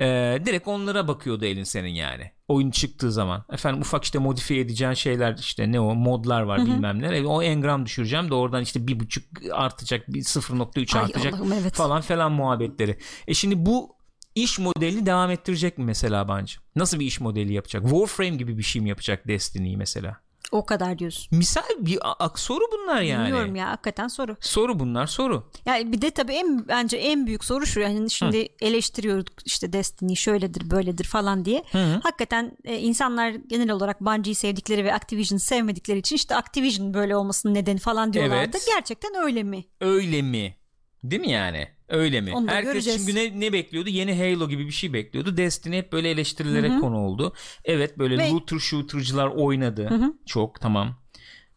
Ee, 0.00 0.38
direkt 0.46 0.68
onlara 0.68 1.08
bakıyordu 1.08 1.44
elin 1.44 1.64
senin 1.64 1.88
yani. 1.88 2.30
Oyun 2.48 2.70
çıktığı 2.70 3.12
zaman. 3.12 3.44
Efendim 3.52 3.80
ufak 3.80 4.04
işte 4.04 4.18
modifiye 4.18 4.60
edeceğin 4.60 4.92
şeyler 4.92 5.36
işte 5.38 5.72
ne 5.72 5.80
o 5.80 5.94
modlar 5.94 6.42
var 6.42 6.66
bilmem 6.66 7.02
ne. 7.02 7.16
E, 7.18 7.24
O 7.24 7.42
engram 7.42 7.86
düşüreceğim 7.86 8.30
de 8.30 8.34
oradan 8.34 8.62
işte 8.62 8.86
bir 8.86 9.00
buçuk 9.00 9.24
artacak 9.52 10.08
bir 10.08 10.20
0.3 10.20 10.98
Ay 10.98 11.04
artacak 11.04 11.34
Allah'ım, 11.34 11.52
evet. 11.52 11.74
falan 11.74 12.00
falan 12.00 12.32
muhabbetleri. 12.32 12.98
E 13.28 13.34
şimdi 13.34 13.66
bu 13.66 13.96
iş 14.34 14.58
modelini 14.58 15.06
devam 15.06 15.30
ettirecek 15.30 15.78
mi 15.78 15.84
mesela 15.84 16.28
bence? 16.28 16.54
Nasıl 16.76 17.00
bir 17.00 17.06
iş 17.06 17.20
modeli 17.20 17.52
yapacak? 17.52 17.82
Warframe 17.82 18.36
gibi 18.36 18.58
bir 18.58 18.62
şey 18.62 18.82
mi 18.82 18.88
yapacak 18.88 19.28
Destiny'yi 19.28 19.76
mesela? 19.76 20.25
O 20.52 20.66
kadar 20.66 20.98
diyorsun. 20.98 21.38
Misal 21.38 21.62
bir 21.78 21.98
a- 22.08 22.12
a- 22.24 22.36
soru 22.36 22.64
bunlar 22.72 23.00
yani. 23.02 23.26
Bilmiyorum 23.26 23.56
ya 23.56 23.68
hakikaten 23.70 24.08
soru. 24.08 24.36
Soru 24.40 24.78
bunlar 24.78 25.06
soru. 25.06 25.50
Yani 25.66 25.92
bir 25.92 26.02
de 26.02 26.10
tabii 26.10 26.32
en 26.32 26.68
bence 26.68 26.96
en 26.96 27.26
büyük 27.26 27.44
soru 27.44 27.66
şu 27.66 27.80
yani 27.80 28.10
şimdi 28.10 28.48
eleştiriyorduk 28.60 29.32
işte 29.44 29.72
Destiny 29.72 30.16
şöyledir 30.16 30.70
böyledir 30.70 31.04
falan 31.04 31.44
diye. 31.44 31.64
Hakikaten 32.02 32.56
e, 32.64 32.78
insanlar 32.78 33.30
genel 33.30 33.70
olarak 33.70 34.00
Bungie'yi 34.00 34.34
sevdikleri 34.34 34.84
ve 34.84 34.94
Activision'ı 34.94 35.40
sevmedikleri 35.40 35.98
için 35.98 36.16
işte 36.16 36.36
Activision 36.36 36.94
böyle 36.94 37.16
olmasının 37.16 37.54
nedeni 37.54 37.78
falan 37.78 38.12
diyorlardı. 38.12 38.50
Evet. 38.56 38.66
Gerçekten 38.74 39.14
öyle 39.14 39.42
mi? 39.42 39.64
Öyle 39.80 40.22
mi? 40.22 40.56
Değil 41.04 41.20
mi 41.20 41.30
yani? 41.30 41.68
Öyle 41.88 42.20
mi? 42.20 42.32
Onu 42.34 42.48
Herkes 42.48 42.72
göreceğiz. 42.72 43.06
çünkü 43.06 43.18
ne, 43.18 43.40
ne 43.40 43.52
bekliyordu? 43.52 43.88
Yeni 43.88 44.16
Halo 44.18 44.48
gibi 44.48 44.66
bir 44.66 44.72
şey 44.72 44.92
bekliyordu. 44.92 45.36
Destiny 45.36 45.76
hep 45.76 45.92
böyle 45.92 46.10
eleştirilere 46.10 46.68
konu 46.80 46.98
oldu. 46.98 47.32
Evet 47.64 47.98
böyle 47.98 48.18
Ve- 48.18 48.30
looter 48.30 48.58
shooter'cılar 48.58 49.26
oynadı. 49.26 49.90
Çok 50.26 50.60
tamam. 50.60 50.96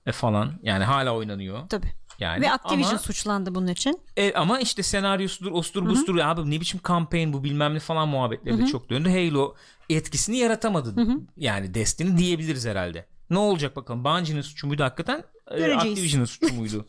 E 0.05 0.11
falan. 0.11 0.59
Yani 0.63 0.83
hala 0.83 1.15
oynanıyor. 1.15 1.69
Tabii. 1.69 1.87
Yani 2.19 2.41
Ve 2.41 2.51
Activision 2.51 2.89
ama, 2.89 2.99
suçlandı 2.99 3.55
bunun 3.55 3.67
için. 3.67 3.99
e, 4.17 4.33
ama 4.33 4.59
işte 4.59 4.83
senaryosudur, 4.83 5.51
ostur 5.51 5.85
bustur 5.85 6.15
ya 6.15 6.29
abi 6.29 6.51
ne 6.51 6.61
biçim 6.61 6.79
campaign 6.87 7.33
bu 7.33 7.43
bilmem 7.43 7.73
ne 7.73 7.79
falan 7.79 8.07
muhabbetleri 8.09 8.57
de 8.57 8.65
çok 8.65 8.89
döndü. 8.89 9.09
Halo 9.09 9.55
etkisini 9.89 10.37
yaratamadı. 10.37 10.95
Yani 11.37 11.73
Destiny 11.73 12.17
diyebiliriz 12.17 12.65
herhalde. 12.65 13.05
Ne 13.29 13.37
olacak 13.37 13.75
bakalım. 13.75 14.03
Bungie'nin 14.03 14.41
suçu 14.41 14.67
muydu 14.67 14.83
hakikaten? 14.83 15.23
E, 15.51 15.57
Göreceğiz. 15.57 15.83
Activision'ın 15.83 16.25
suçu 16.25 16.53
muydu? 16.59 16.85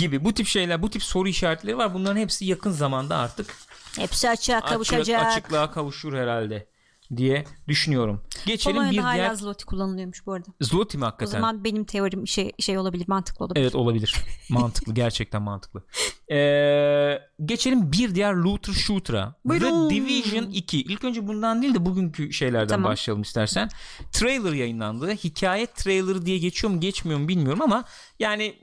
Gibi. 0.00 0.24
Bu 0.24 0.32
tip 0.34 0.46
şeyler, 0.46 0.82
bu 0.82 0.90
tip 0.90 1.02
soru 1.02 1.28
işaretleri 1.28 1.78
var. 1.78 1.94
Bunların 1.94 2.20
hepsi 2.20 2.44
yakın 2.44 2.70
zamanda 2.70 3.16
artık 3.16 3.56
Hepsi 3.96 4.30
açığa 4.30 4.56
açık, 4.56 4.68
kavuşacak. 4.68 5.22
açıklığa 5.26 5.70
kavuşur 5.70 6.14
herhalde 6.18 6.66
diye 7.16 7.44
düşünüyorum. 7.68 8.22
Geçelim 8.46 8.76
Polonya'da 8.76 8.92
bir 8.92 8.98
hala 9.02 9.14
diğer 9.14 9.34
Zloty 9.34 9.64
kullanılıyormuş 9.64 10.26
bu 10.26 10.32
arada. 10.32 10.46
Zloty 10.60 10.98
mi 10.98 11.04
O 11.04 11.06
hakikaten? 11.06 11.32
zaman 11.32 11.64
benim 11.64 11.84
teorim 11.84 12.28
şey 12.28 12.52
şey 12.58 12.78
olabilir, 12.78 13.04
mantıklı 13.08 13.44
olabilir. 13.44 13.62
Evet 13.62 13.74
olabilir. 13.74 14.16
mantıklı. 14.48 14.94
Gerçekten 14.94 15.42
mantıklı. 15.42 15.82
Ee, 16.30 17.18
geçelim 17.44 17.92
bir 17.92 18.14
diğer 18.14 18.34
looter 18.34 18.72
shooter'a. 18.72 19.34
Buyurun. 19.44 19.88
The 19.88 19.94
Division 19.94 20.44
2. 20.50 20.80
İlk 20.82 21.04
önce 21.04 21.26
bundan 21.26 21.62
değil 21.62 21.74
de 21.74 21.84
bugünkü 21.86 22.32
şeylerden 22.32 22.68
Tamam. 22.68 22.90
başlayalım 22.90 23.22
istersen. 23.22 23.68
Trailer 24.12 24.52
yayınlandı. 24.52 25.10
Hikaye 25.10 25.66
trailer 25.66 26.26
diye 26.26 26.38
geçiyor 26.38 26.72
mu 26.72 26.80
geçmiyor 26.80 27.18
mu 27.20 27.28
bilmiyorum 27.28 27.62
ama 27.62 27.84
yani 28.18 28.54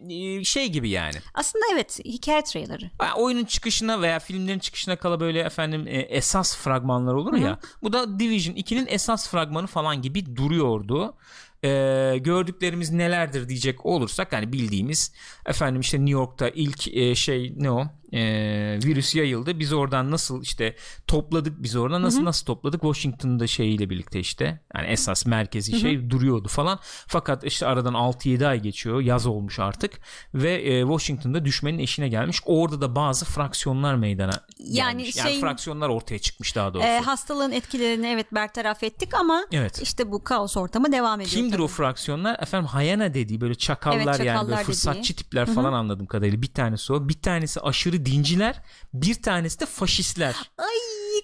şey 0.45 0.69
gibi 0.69 0.89
yani. 0.89 1.15
Aslında 1.33 1.65
evet, 1.73 1.99
hikaye 2.05 2.43
trailerı. 2.43 2.89
Oyunun 3.17 3.45
çıkışına 3.45 4.01
veya 4.01 4.19
filmlerin 4.19 4.59
çıkışına 4.59 4.95
kala 4.95 5.19
böyle 5.19 5.39
efendim 5.39 5.85
esas 5.87 6.57
fragmanlar 6.57 7.13
olur 7.13 7.33
ya. 7.33 7.59
Bu 7.83 7.93
da 7.93 8.19
Division 8.19 8.55
2'nin 8.55 8.87
esas 8.89 9.29
fragmanı 9.29 9.67
falan 9.67 10.01
gibi 10.01 10.35
duruyordu. 10.35 11.15
Ee, 11.63 12.17
gördüklerimiz 12.21 12.91
nelerdir 12.91 13.49
diyecek 13.49 13.85
olursak 13.85 14.33
hani 14.33 14.53
bildiğimiz 14.53 15.13
efendim 15.45 15.81
işte 15.81 15.97
New 15.97 16.11
York'ta 16.11 16.49
ilk 16.49 16.87
e, 16.87 17.15
şey 17.15 17.53
ne 17.57 17.71
o 17.71 17.87
Ee, 18.13 18.80
virüs 18.84 19.15
yayıldı 19.15 19.60
biz 19.60 19.74
oradan 19.74 20.12
nasıl 20.12 20.41
işte 20.43 20.76
topladık 21.08 21.63
biz 21.63 21.76
oradan 21.76 22.02
nasıl 22.02 22.26
nasıl 22.26 22.45
topladık 22.45 22.82
Washington'da 22.82 23.47
şeyiyle 23.47 23.89
birlikte 23.89 24.19
işte 24.19 24.62
yani 24.76 24.88
esas 24.88 25.26
merkezi 25.26 25.80
şey 25.80 26.10
duruyordu 26.10 26.47
falan 26.47 26.80
fakat 27.08 27.43
işte 27.43 27.65
aradan 27.67 27.93
6-7 27.93 28.47
ay 28.47 28.60
geçiyor 28.62 29.02
yaz 29.02 29.26
olmuş 29.26 29.60
artık 29.60 29.91
ve 30.34 30.54
e, 30.54 30.82
Washington'da 30.82 31.45
düşmenin 31.45 31.80
eşine 31.80 32.10
gelmiş 32.10 32.39
orada 32.45 32.82
da 32.82 32.95
bazı 32.95 33.26
fraksiyonlar 33.26 33.95
meydana 33.95 34.43
Yani 34.60 34.97
gelmiş 34.97 35.15
yani 35.15 35.32
şey- 35.32 35.39
fraksiyonlar 35.41 35.89
ortaya 35.89 36.19
çıkmış 36.19 36.56
daha 36.56 36.74
doğrusu 36.74 36.88
Ee, 36.88 37.00
hastalığın 37.00 37.52
etkilerini 37.52 38.08
evet 38.08 38.34
bertaraf 38.34 38.84
ettik 38.84 39.13
ama 39.13 39.45
Evet. 39.52 39.82
işte 39.82 40.12
bu 40.12 40.24
kaos 40.24 40.58
ortamı 40.58 40.91
devam 40.91 41.21
ediyor. 41.21 41.36
Kimdir 41.36 41.52
tabii. 41.52 41.62
o 41.63 41.67
fraksiyonlar? 41.67 42.39
Efendim 42.41 42.67
Hayana 42.67 43.13
dediği 43.13 43.41
böyle 43.41 43.56
çakallar, 43.56 43.95
Evet, 43.97 44.06
yani 44.08 44.17
çakallar 44.17 44.45
böyle 44.47 44.56
dediği. 44.56 44.65
fırsatçı 44.65 45.15
tipler 45.15 45.45
falan 45.45 45.74
anladığım 45.74 46.06
kadarıyla. 46.06 46.41
Bir 46.41 46.54
tanesi 46.54 46.93
o. 46.93 47.10
Bir 47.10 47.21
tanesi 47.21 47.62
aşırı 47.62 48.00
dinciler. 48.05 48.61
Bir 48.93 49.21
tanesi 49.21 49.59
de 49.59 49.65
faşistler. 49.65 50.35
Ay 50.57 50.67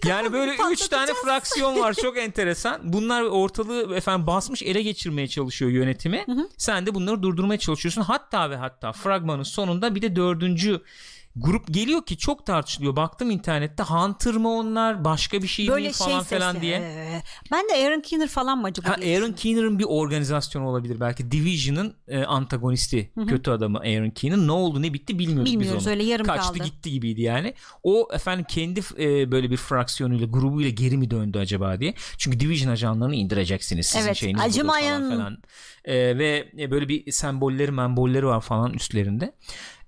Yani 0.05 0.33
böyle 0.33 0.55
üç 0.71 0.87
tane 0.87 1.11
fraksiyon 1.25 1.79
var 1.79 1.93
çok 2.01 2.17
enteresan. 2.17 2.93
Bunlar 2.93 3.21
ortalığı 3.21 3.95
efendim 3.95 4.27
basmış 4.27 4.63
ele 4.63 4.81
geçirmeye 4.81 5.27
çalışıyor 5.27 5.71
yönetimi. 5.71 6.23
Hı 6.25 6.31
hı. 6.31 6.49
Sen 6.57 6.85
de 6.85 6.95
bunları 6.95 7.23
durdurmaya 7.23 7.59
çalışıyorsun. 7.59 8.01
Hatta 8.01 8.49
ve 8.49 8.55
hatta 8.55 8.91
fragmanın 8.91 9.43
sonunda 9.43 9.95
bir 9.95 10.01
de 10.01 10.15
dördüncü 10.15 10.81
grup 11.41 11.73
geliyor 11.73 12.05
ki 12.05 12.17
çok 12.17 12.45
tartışılıyor. 12.45 12.95
Baktım 12.95 13.31
internette 13.31 13.83
Hunter 13.83 14.33
mı 14.33 14.49
onlar 14.49 15.05
başka 15.05 15.41
bir 15.41 15.47
şey 15.47 15.67
Böyle 15.67 15.87
mi 15.87 15.93
falan 15.93 16.23
şey 16.23 16.39
falan 16.39 16.61
diye. 16.61 16.77
Ee, 16.77 17.21
Ben 17.51 17.65
de 17.69 17.87
Aaron 17.87 18.01
Keener 18.01 18.27
falan 18.27 18.57
mı 18.57 18.67
acaba? 18.67 18.89
Ha, 18.89 18.93
Aaron. 18.93 19.31
Keener'ın 19.31 19.79
bir 19.79 19.83
organizasyon 19.87 20.61
olabilir 20.61 20.99
belki. 20.99 21.31
Division'ın 21.31 21.93
e, 22.07 22.23
antagonisti, 22.23 23.11
kötü 23.27 23.51
adamı 23.51 23.79
Aaron 23.79 24.09
Keener. 24.09 24.37
Ne 24.37 24.51
oldu 24.51 24.81
ne 24.81 24.93
bitti 24.93 25.19
bilmiyoruz, 25.19 25.51
Bilmiyoruz, 25.51 25.79
biz 25.79 25.87
onu. 25.87 25.93
öyle 25.93 26.03
yarım 26.03 26.25
Kaçtı 26.25 26.53
kaldı. 26.53 26.63
gitti 26.63 26.91
gibiydi 26.91 27.21
yani. 27.21 27.53
O 27.83 28.07
efendim 28.13 28.45
kendi 28.49 28.79
e, 28.99 29.31
böyle 29.31 29.51
bir 29.51 29.57
fraksiyonuyla, 29.57 30.27
grubuyla 30.27 30.69
geri 30.69 30.97
mi 30.97 31.11
döndü 31.11 31.37
acaba 31.39 31.79
diye. 31.79 31.93
Çünkü 32.17 32.39
Division 32.39 32.71
ajanlarını 32.71 33.15
indireceksiniz 33.15 33.85
sizin 33.87 34.05
Evet, 34.07 34.17
şeyiniz 34.17 34.39
budur 34.41 34.49
acımayın. 34.49 34.99
falan 35.01 35.09
falan. 35.17 35.37
E, 35.85 36.17
ve 36.17 36.51
e, 36.59 36.71
böyle 36.71 36.87
bir 36.89 37.11
sembolleri 37.11 37.71
membolleri 37.71 38.25
var 38.25 38.41
falan 38.41 38.73
üstlerinde. 38.73 39.33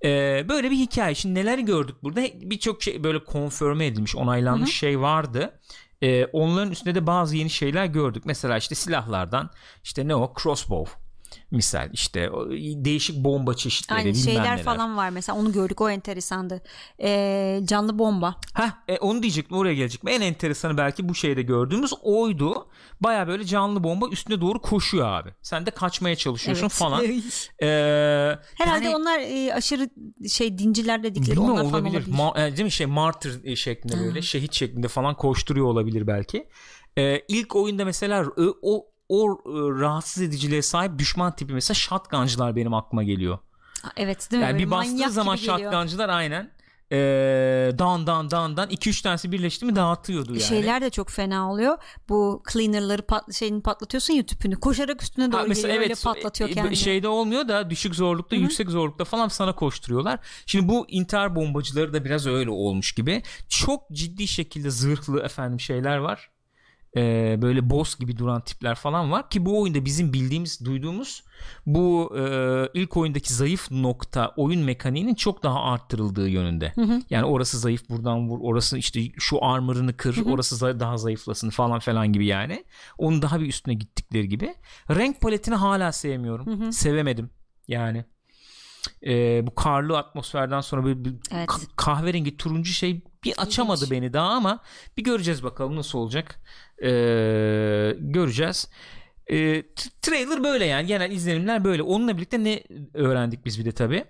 E, 0.03 0.45
böyle 0.49 0.71
bir 0.71 0.75
hikaye. 0.75 1.15
Şimdi 1.15 1.35
neler 1.35 1.57
gördük 1.57 1.95
burada? 2.03 2.21
Birçok 2.41 2.83
şey 2.83 3.03
böyle 3.03 3.23
konfirme 3.23 3.85
edilmiş, 3.85 4.15
onaylanmış 4.15 4.75
şey 4.75 4.99
vardı. 4.99 5.59
Ee, 6.01 6.25
onların 6.25 6.71
üstünde 6.71 6.95
de 6.95 7.07
bazı 7.07 7.35
yeni 7.35 7.49
şeyler 7.49 7.85
gördük. 7.85 8.25
Mesela 8.25 8.57
işte 8.57 8.75
silahlardan 8.75 9.49
işte 9.83 10.07
ne 10.07 10.15
o 10.15 10.33
crossbow 10.43 11.08
misal 11.51 11.89
işte 11.93 12.29
değişik 12.75 13.23
bomba 13.23 13.53
çeşitleri 13.53 13.99
bilmem 13.99 14.15
şeyler 14.15 14.43
neler. 14.53 14.63
falan 14.63 14.97
var 14.97 15.09
mesela 15.09 15.37
onu 15.39 15.51
gördük 15.51 15.81
o 15.81 15.89
enteresandı. 15.89 16.61
Ee, 17.01 17.61
canlı 17.63 17.99
bomba. 17.99 18.35
Heh, 18.53 18.69
e, 18.87 18.97
onu 18.97 19.21
diyecektim 19.21 19.57
oraya 19.57 19.73
gelecektim. 19.73 20.09
En 20.09 20.21
enteresanı 20.21 20.77
belki 20.77 21.09
bu 21.09 21.15
şeyde 21.15 21.41
gördüğümüz 21.41 21.93
oydu. 22.01 22.67
Baya 23.01 23.27
böyle 23.27 23.45
canlı 23.45 23.83
bomba 23.83 24.07
üstüne 24.07 24.41
doğru 24.41 24.61
koşuyor 24.61 25.07
abi. 25.07 25.29
Sen 25.41 25.65
de 25.65 25.71
kaçmaya 25.71 26.15
çalışıyorsun 26.15 26.63
Evet. 26.63 26.71
falan. 26.73 27.05
Ee, 27.61 27.65
Herhalde 28.55 28.85
yani- 28.85 28.95
onlar 28.95 29.19
e, 29.19 29.53
aşırı 29.53 29.89
şey 30.29 30.57
dinciler 30.57 31.03
dedikleri 31.03 31.39
onlar 31.39 31.55
falan 31.55 31.65
olabilir. 31.65 31.93
olabilir. 31.97 32.13
Ma- 32.13 32.47
e, 32.47 32.51
değil 32.51 32.63
mi 32.65 32.71
şey 32.71 32.85
martyr 32.87 33.43
e, 33.43 33.55
şeklinde 33.55 33.99
böyle 33.99 34.21
şehit 34.21 34.53
şeklinde 34.53 34.87
falan 34.87 35.15
koşturuyor 35.15 35.65
olabilir 35.65 36.07
belki. 36.07 36.47
Ee, 36.97 37.21
ilk 37.27 37.55
oyunda 37.55 37.85
mesela 37.85 38.25
o, 38.61 38.85
o 39.09 39.31
e, 39.31 39.81
rahatsız 39.81 40.23
ediciliğe 40.23 40.61
sahip 40.61 40.99
düşman 40.99 41.35
tipi 41.35 41.53
mesela 41.53 41.75
shotguncılar 41.75 42.55
benim 42.55 42.73
aklıma 42.73 43.03
geliyor. 43.03 43.37
Evet 43.97 44.31
değil 44.31 44.43
mi? 44.43 44.45
Yani 44.45 44.53
Böyle 44.53 44.65
bir 44.65 44.71
bastığı 44.71 44.91
manyak 44.93 45.11
zaman 45.11 45.35
gibi 45.37 45.45
geliyor. 45.47 45.71
shotguncılar 45.71 46.09
aynen 46.09 46.51
e, 46.91 46.97
dan 47.79 48.07
dan 48.07 48.31
dan 48.31 48.57
dan 48.57 48.69
2-3 48.69 49.03
tanesi 49.03 49.31
birleşti 49.31 49.65
mi 49.65 49.75
dağıtıyordu 49.75 50.31
yani. 50.31 50.41
Şeyler 50.43 50.81
de 50.81 50.89
çok 50.89 51.09
fena 51.09 51.51
oluyor. 51.51 51.77
Bu 52.09 52.43
cleaner'ları 52.53 53.01
pat, 53.01 53.33
şeyini 53.33 53.61
patlatıyorsun 53.61 54.13
ya 54.13 54.25
tüpünü. 54.25 54.59
Koşarak 54.59 55.03
üstüne 55.03 55.31
doğru 55.31 55.41
Ha, 55.41 55.47
geliyor 55.47 55.79
öyle 55.79 55.93
patlatıyor 56.03 56.49
e, 56.49 56.53
kendini. 56.53 56.75
şeyde 56.75 57.07
olmuyor 57.07 57.47
da 57.47 57.69
düşük 57.69 57.95
zorlukta 57.95 58.35
yüksek 58.35 58.69
zorlukta 58.69 59.05
falan 59.05 59.27
sana 59.27 59.55
koşturuyorlar. 59.55 60.19
Şimdi 60.45 60.67
bu 60.67 60.85
intihar 60.89 61.35
bombacıları 61.35 61.93
da 61.93 62.05
biraz 62.05 62.27
öyle 62.27 62.49
olmuş 62.49 62.91
gibi. 62.91 63.23
Çok 63.49 63.91
ciddi 63.91 64.27
şekilde 64.27 64.69
zırhlı 64.69 65.21
efendim 65.23 65.59
şeyler 65.59 65.97
var. 65.97 66.29
Ee, 66.97 67.39
böyle 67.41 67.69
boss 67.69 67.99
gibi 67.99 68.17
duran 68.17 68.41
tipler 68.41 68.75
falan 68.75 69.11
var 69.11 69.29
ki 69.29 69.45
bu 69.45 69.61
oyunda 69.61 69.85
bizim 69.85 70.13
bildiğimiz 70.13 70.65
duyduğumuz 70.65 71.23
bu 71.65 72.13
e, 72.17 72.23
ilk 72.73 72.97
oyundaki 72.97 73.33
zayıf 73.33 73.71
nokta 73.71 74.33
oyun 74.37 74.61
mekaniğinin 74.63 75.15
çok 75.15 75.43
daha 75.43 75.63
arttırıldığı 75.63 76.29
yönünde. 76.29 76.73
Yani 77.09 77.25
orası 77.25 77.59
zayıf 77.59 77.89
buradan 77.89 78.29
vur 78.29 78.39
orası 78.41 78.77
işte 78.77 79.01
şu 79.19 79.45
armor'ını 79.45 79.97
kır 79.97 80.25
orası 80.25 80.55
za- 80.55 80.79
daha 80.79 80.97
zayıflasın 80.97 81.49
falan 81.49 81.79
falan 81.79 82.13
gibi 82.13 82.25
yani. 82.25 82.65
Onun 82.97 83.21
daha 83.21 83.39
bir 83.39 83.47
üstüne 83.47 83.73
gittikleri 83.73 84.29
gibi. 84.29 84.55
Renk 84.89 85.21
paletini 85.21 85.55
hala 85.55 85.91
sevmiyorum. 85.91 86.71
Sevemedim 86.73 87.29
yani. 87.67 88.05
Ee, 89.07 89.47
bu 89.47 89.55
karlı 89.55 89.97
atmosferden 89.97 90.61
sonra 90.61 90.85
böyle 90.85 91.05
bir 91.05 91.13
Evet. 91.31 91.49
ka- 91.49 91.67
kahverengi 91.75 92.37
turuncu 92.37 92.71
şey 92.71 93.01
bir 93.23 93.33
açamadı 93.41 93.79
İlginç. 93.85 93.91
beni 93.91 94.13
daha 94.13 94.27
ama 94.29 94.59
bir 94.97 95.03
göreceğiz 95.03 95.43
bakalım 95.43 95.75
nasıl 95.75 95.99
olacak. 95.99 96.39
Ee, 96.83 97.95
göreceğiz. 97.99 98.69
T- 99.27 99.89
trailer 100.01 100.43
böyle 100.43 100.65
yani 100.65 100.87
genel 100.87 101.11
izlenimler 101.11 101.63
böyle. 101.63 101.83
Onunla 101.83 102.17
birlikte 102.17 102.43
ne 102.43 102.63
öğrendik 102.93 103.45
biz 103.45 103.59
bir 103.59 103.65
de 103.65 103.71
tabii. 103.71 104.05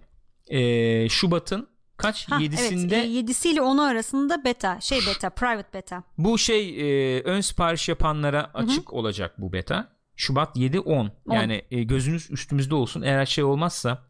Ee, 0.50 1.10
Şubat'ın 1.10 1.68
kaç? 1.98 2.30
Ha, 2.30 2.36
7'sinde 2.42 2.96
Evet, 2.96 3.06
e, 3.06 3.32
7'si 3.32 3.48
ile 3.48 3.60
10'u 3.60 3.82
arasında 3.82 4.44
beta. 4.46 4.82
Şey 4.82 5.00
beta, 5.08 5.30
private 5.30 5.74
beta. 5.74 6.04
bu 6.18 6.38
şey 6.38 6.70
e, 7.18 7.22
ön 7.22 7.42
sipariş 7.42 7.90
yapanlara 7.90 8.52
açık 8.54 8.94
olacak 8.94 9.34
bu 9.38 9.54
beta. 9.54 9.88
Şubat 10.16 10.58
7 10.58 10.80
10. 10.80 11.12
Yani 11.32 11.62
e, 11.72 11.84
gözünüz 11.84 12.32
üstümüzde 12.32 12.76
olsun. 12.76 13.02
Eğer 13.02 13.26
şey 13.26 13.44
olmazsa 13.44 14.04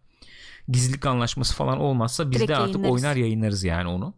gizlilik 0.67 1.05
anlaşması 1.05 1.55
falan 1.55 1.79
olmazsa 1.79 2.31
biz 2.31 2.37
Direkt 2.37 2.49
de 2.51 2.55
artık 2.57 2.75
yayınlarız. 2.75 3.03
oynar 3.03 3.15
yayınlarız 3.15 3.63
yani 3.63 3.87
onu. 3.89 4.13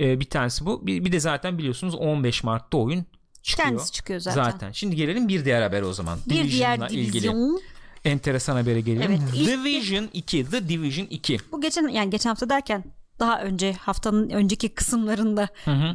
E, 0.00 0.20
bir 0.20 0.24
tanesi 0.24 0.66
bu. 0.66 0.86
Bir, 0.86 1.04
bir 1.04 1.12
de 1.12 1.20
zaten 1.20 1.58
biliyorsunuz 1.58 1.94
15 1.94 2.44
Mart'ta 2.44 2.78
oyun 2.78 3.04
çıkıyor. 3.46 3.68
Kendisi 3.68 3.92
çıkıyor 3.92 4.20
zaten. 4.20 4.72
Şimdi 4.72 4.96
gelelim 4.96 5.28
bir 5.28 5.44
diğer 5.44 5.62
habere 5.62 5.84
o 5.84 5.92
zaman. 5.92 6.18
Bir 6.26 6.50
diğer 6.50 6.76
Division'la 6.80 6.88
ilgili 6.88 7.12
divizyon. 7.12 7.60
enteresan 8.04 8.56
habere 8.56 8.80
gelelim. 8.80 9.02
Evet, 9.10 9.20
ilk- 9.34 9.48
Division 9.48 10.08
2. 10.12 10.50
The 10.50 10.68
Division 10.68 11.06
2. 11.10 11.38
Bu 11.52 11.60
geçen 11.60 11.88
yani 11.88 12.10
geçen 12.10 12.30
hafta 12.30 12.48
derken 12.48 12.84
daha 13.18 13.40
önce 13.42 13.72
haftanın 13.72 14.30
önceki 14.30 14.68
kısımlarında 14.74 15.48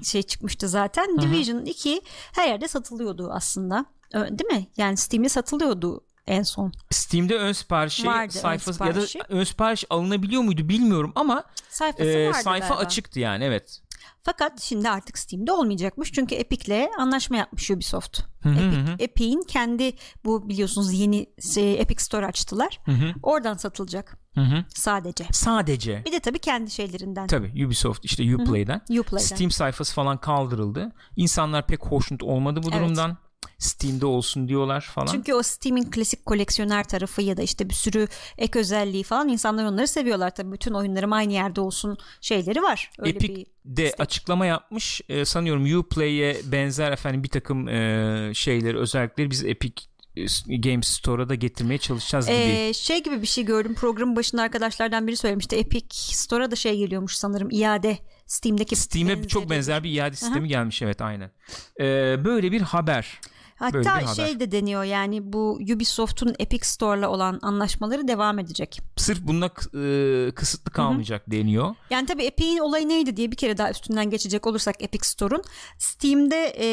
şey 0.03 0.23
çıkmıştı 0.23 0.67
zaten. 0.69 1.21
Division 1.21 1.65
2 1.65 2.01
her 2.33 2.47
yerde 2.47 2.67
satılıyordu 2.67 3.31
aslında. 3.31 3.85
Değil 4.13 4.51
mi? 4.59 4.67
Yani 4.77 4.97
Steam'de 4.97 5.29
satılıyordu 5.29 6.03
en 6.27 6.43
son. 6.43 6.71
Steam'de 6.91 7.37
ön 7.37 7.51
siparişi 7.51 8.07
Vardı, 8.07 8.33
ön 8.37 8.41
sayfası 8.41 8.73
siparişi. 8.73 9.17
ya 9.17 9.23
da 9.23 9.27
ön 9.29 9.43
sipariş 9.43 9.85
alınabiliyor 9.89 10.41
muydu 10.41 10.69
bilmiyorum 10.69 11.11
ama 11.15 11.43
Sayfası 11.69 12.09
e, 12.09 12.27
vardı 12.27 12.37
sayfa 12.43 12.67
galiba. 12.67 12.85
açıktı 12.85 13.19
yani 13.19 13.43
evet. 13.43 13.81
Fakat 14.23 14.61
şimdi 14.61 14.89
artık 14.89 15.17
Steam'de 15.17 15.51
olmayacakmış. 15.51 16.11
Çünkü 16.11 16.35
Epic'le 16.35 16.87
anlaşma 16.99 17.37
yapmış 17.37 17.71
Ubisoft. 17.71 18.19
hı 18.43 18.49
hı. 18.49 18.59
Epic, 18.59 19.03
Epic'in 19.03 19.41
kendi 19.47 19.93
bu 20.25 20.49
biliyorsunuz 20.49 20.93
yeni 20.93 21.25
şey, 21.53 21.81
Epic 21.81 22.03
Store 22.03 22.25
açtılar. 22.25 22.79
Oradan 23.23 23.53
satılacak 23.57 24.17
Hı 24.35 24.41
hı. 24.41 24.65
sadece. 24.69 25.25
Sadece 25.31 26.03
Bir 26.05 26.11
de 26.11 26.19
tabii 26.19 26.39
kendi 26.39 26.71
şeylerinden. 26.71 27.27
tabii 27.27 27.65
Ubisoft 27.65 28.05
işte 28.05 28.35
Uplay'den 28.35 28.81
Uplay'den. 28.99 29.25
Steam 29.25 29.51
sayfası 29.51 29.93
falan 29.93 30.17
kaldırıldı. 30.17 30.91
İnsanlar 31.15 31.67
pek 31.67 31.85
hoşnut 31.85 32.23
olmadı 32.23 32.59
bu 32.63 32.67
Evet. 32.71 32.79
durumdan. 32.79 33.17
Steam'de 33.61 34.05
olsun 34.05 34.47
diyorlar 34.47 34.81
falan. 34.81 35.07
Çünkü 35.07 35.33
o 35.33 35.43
Steam'in 35.43 35.91
klasik 35.91 36.25
koleksiyoner 36.25 36.83
tarafı 36.87 37.21
ya 37.21 37.37
da 37.37 37.41
işte 37.41 37.69
bir 37.69 37.73
sürü 37.73 38.07
ek 38.37 38.59
özelliği 38.59 39.03
falan 39.03 39.29
insanlar 39.29 39.65
onları 39.65 39.87
seviyorlar. 39.87 40.35
Tabii 40.35 40.51
bütün 40.51 40.73
oyunlarım 40.73 41.13
aynı 41.13 41.33
yerde 41.33 41.61
olsun 41.61 41.97
şeyleri 42.21 42.61
var. 42.61 42.91
Öyle 42.99 43.09
Epic 43.09 43.35
bir 43.35 43.45
de 43.65 43.85
istek. 43.85 43.99
açıklama 43.99 44.45
yapmış. 44.45 45.01
Ee, 45.09 45.25
sanıyorum 45.25 45.79
Uplay'e 45.79 46.37
benzer 46.51 46.91
efendim 46.91 47.23
bir 47.23 47.29
takım 47.29 47.67
e, 47.67 48.31
şeyleri 48.33 48.77
özellikleri 48.77 49.31
biz 49.31 49.45
Epic 49.45 49.83
e, 50.15 50.57
Games 50.57 50.87
Store'a 50.87 51.29
da 51.29 51.35
getirmeye 51.35 51.77
çalışacağız 51.77 52.27
gibi. 52.27 52.35
Ee, 52.35 52.73
şey 52.73 53.03
gibi 53.03 53.21
bir 53.21 53.27
şey 53.27 53.45
gördüm 53.45 53.75
programın 53.75 54.15
başında 54.15 54.41
arkadaşlardan 54.41 55.07
biri 55.07 55.17
söylemişti 55.17 55.55
Epic 55.55 55.87
Store'a 55.91 56.51
da 56.51 56.55
şey 56.55 56.77
geliyormuş 56.77 57.15
sanırım 57.15 57.47
iade 57.51 57.97
Steam'deki 58.25 58.75
Steam'e 58.75 59.09
benzeri. 59.09 59.27
çok 59.27 59.49
benzer 59.49 59.83
bir 59.83 59.91
iade 59.91 60.15
sistemi 60.15 60.47
gelmiş 60.47 60.81
evet 60.81 61.01
aynen. 61.01 61.31
Ee, 61.79 62.25
böyle 62.25 62.51
bir 62.51 62.61
haber. 62.61 63.19
Hatta 63.61 63.99
şey 64.15 64.39
de 64.39 64.51
deniyor 64.51 64.83
yani 64.83 65.33
bu 65.33 65.59
Ubisoft'un 65.75 66.35
Epic 66.39 66.67
Store'la 66.67 67.09
olan 67.09 67.39
anlaşmaları 67.41 68.07
devam 68.07 68.39
edecek. 68.39 68.79
Sırf 68.97 69.19
bununla 69.23 69.45
e, 69.47 70.31
kısıtlı 70.31 70.71
kalmayacak 70.71 71.31
deniyor. 71.31 71.75
Yani 71.89 72.05
tabii 72.05 72.23
Epic'in 72.23 72.57
olayı 72.57 72.89
neydi 72.89 73.17
diye 73.17 73.31
bir 73.31 73.35
kere 73.37 73.57
daha 73.57 73.71
üstünden 73.71 74.09
geçecek 74.09 74.47
olursak 74.47 74.83
Epic 74.83 75.07
Store'un 75.07 75.43
Steam'de 75.77 76.53
e, 76.59 76.67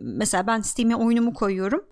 mesela 0.00 0.46
ben 0.46 0.60
Steam'e 0.60 0.96
oyunumu 0.96 1.34
koyuyorum. 1.34 1.84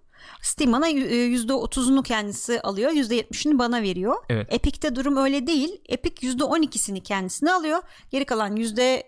Steam 0.43 0.73
bana 0.73 0.87
y- 0.87 1.01
e, 1.05 1.35
%30'unu 1.37 2.03
kendisi 2.03 2.61
alıyor. 2.61 2.91
%70'ini 2.91 3.59
bana 3.59 3.83
veriyor. 3.83 4.15
Evet. 4.29 4.47
Epic'te 4.51 4.95
durum 4.97 5.17
öyle 5.17 5.47
değil. 5.47 5.81
Epic 5.89 6.27
%12'sini 6.27 7.03
kendisine 7.03 7.53
alıyor. 7.53 7.79
Geri 8.11 8.25
kalan 8.25 8.57
%78 8.57 9.03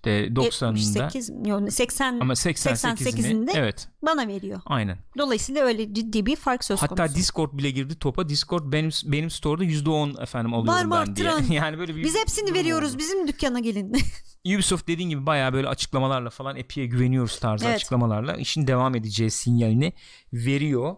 İşte 0.00 0.26
90'ında 0.26 1.48
yok, 1.48 1.72
80 1.72 2.20
ama 2.20 2.32
88'ini 2.32 2.94
88'inde 2.94 3.50
evet 3.54 3.88
bana 4.02 4.28
veriyor. 4.28 4.60
aynen. 4.66 4.98
Dolayısıyla 5.18 5.64
öyle 5.64 5.94
ciddi 5.94 6.26
bir 6.26 6.36
fark 6.36 6.64
söz 6.64 6.82
Hatta 6.82 6.94
konusu. 6.96 7.14
Discord 7.14 7.52
bile 7.58 7.70
girdi 7.70 7.98
topa. 7.98 8.28
Discord 8.28 8.72
benim 8.72 8.90
benim 9.04 9.30
store'da 9.30 9.64
%10 9.64 10.22
efendim 10.22 10.54
alıyorum 10.54 10.88
mı 10.88 11.04
ben 11.06 11.16
diye. 11.16 11.32
yani 11.58 11.78
böyle 11.78 11.96
bir 11.96 12.04
Biz 12.04 12.16
hepsini 12.16 12.54
veriyoruz. 12.54 12.90
oldu. 12.90 12.98
Bizim 12.98 13.28
dükkana 13.28 13.60
gelin. 13.60 13.96
Ubisoft 14.54 14.88
dediğin 14.88 15.08
gibi 15.08 15.26
bayağı 15.26 15.52
böyle 15.52 15.68
açıklamalarla 15.68 16.30
falan 16.30 16.56
Epic'e 16.56 16.86
güveniyoruz 16.86 17.38
tarzı 17.38 17.64
Evet. 17.64 17.76
açıklamalarla 17.76 18.36
işin 18.36 18.66
devam 18.66 18.94
edeceği 18.94 19.30
sinyalini 19.30 19.92
veriyor. 20.32 20.96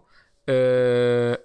Ee, 0.49 1.37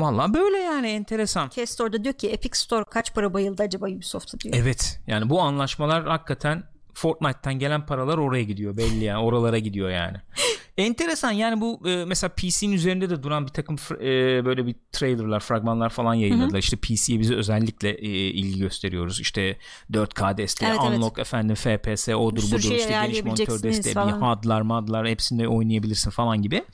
Valla 0.00 0.34
böyle 0.34 0.58
yani 0.58 0.88
enteresan. 0.88 1.48
Kes 1.48 1.70
Store'da 1.70 2.04
diyor 2.04 2.14
ki 2.14 2.28
Epic 2.30 2.58
Store 2.58 2.84
kaç 2.84 3.14
para 3.14 3.34
bayıldı 3.34 3.62
acaba 3.62 3.86
Ubisoft'a 3.86 4.40
diyor. 4.40 4.54
Evet 4.58 5.00
yani 5.06 5.30
bu 5.30 5.40
anlaşmalar 5.40 6.06
hakikaten 6.06 6.62
Fortnite'tan 6.94 7.58
gelen 7.58 7.86
paralar 7.86 8.18
oraya 8.18 8.42
gidiyor 8.42 8.76
belli 8.76 9.04
yani 9.04 9.24
oralara 9.24 9.58
gidiyor 9.58 9.90
yani. 9.90 10.16
Enteresan 10.78 11.30
yani 11.30 11.60
bu 11.60 11.88
e, 11.88 12.04
mesela 12.04 12.30
PC'nin 12.36 12.72
üzerinde 12.72 13.10
de 13.10 13.22
duran 13.22 13.46
bir 13.46 13.52
takım 13.52 13.76
e, 13.94 14.44
böyle 14.44 14.66
bir 14.66 14.74
trailerlar, 14.92 15.40
fragmanlar 15.40 15.90
falan 15.90 16.14
yayınladılar. 16.14 16.50
Hı 16.50 16.56
hı. 16.56 16.58
İşte 16.58 16.76
PC'ye 16.76 17.20
bize 17.20 17.34
özellikle 17.34 17.90
e, 17.90 18.08
ilgi 18.08 18.60
gösteriyoruz. 18.60 19.20
İşte 19.20 19.56
4K 19.92 20.36
desteği, 20.36 20.68
evet, 20.68 20.80
unlock 20.80 21.18
evet. 21.18 21.26
efendim 21.26 21.56
FPS, 21.56 22.08
odur 22.08 22.42
budur 22.42 22.60
şey 22.60 22.76
işte 22.76 22.90
geniş 22.90 23.24
monitör 23.24 23.62
desteği, 23.62 23.94
falan. 23.94 24.20
hadlar, 24.20 24.60
madlar 24.60 25.08
hepsinde 25.08 25.48
oynayabilirsin 25.48 26.10
falan 26.10 26.42
gibi. 26.42 26.64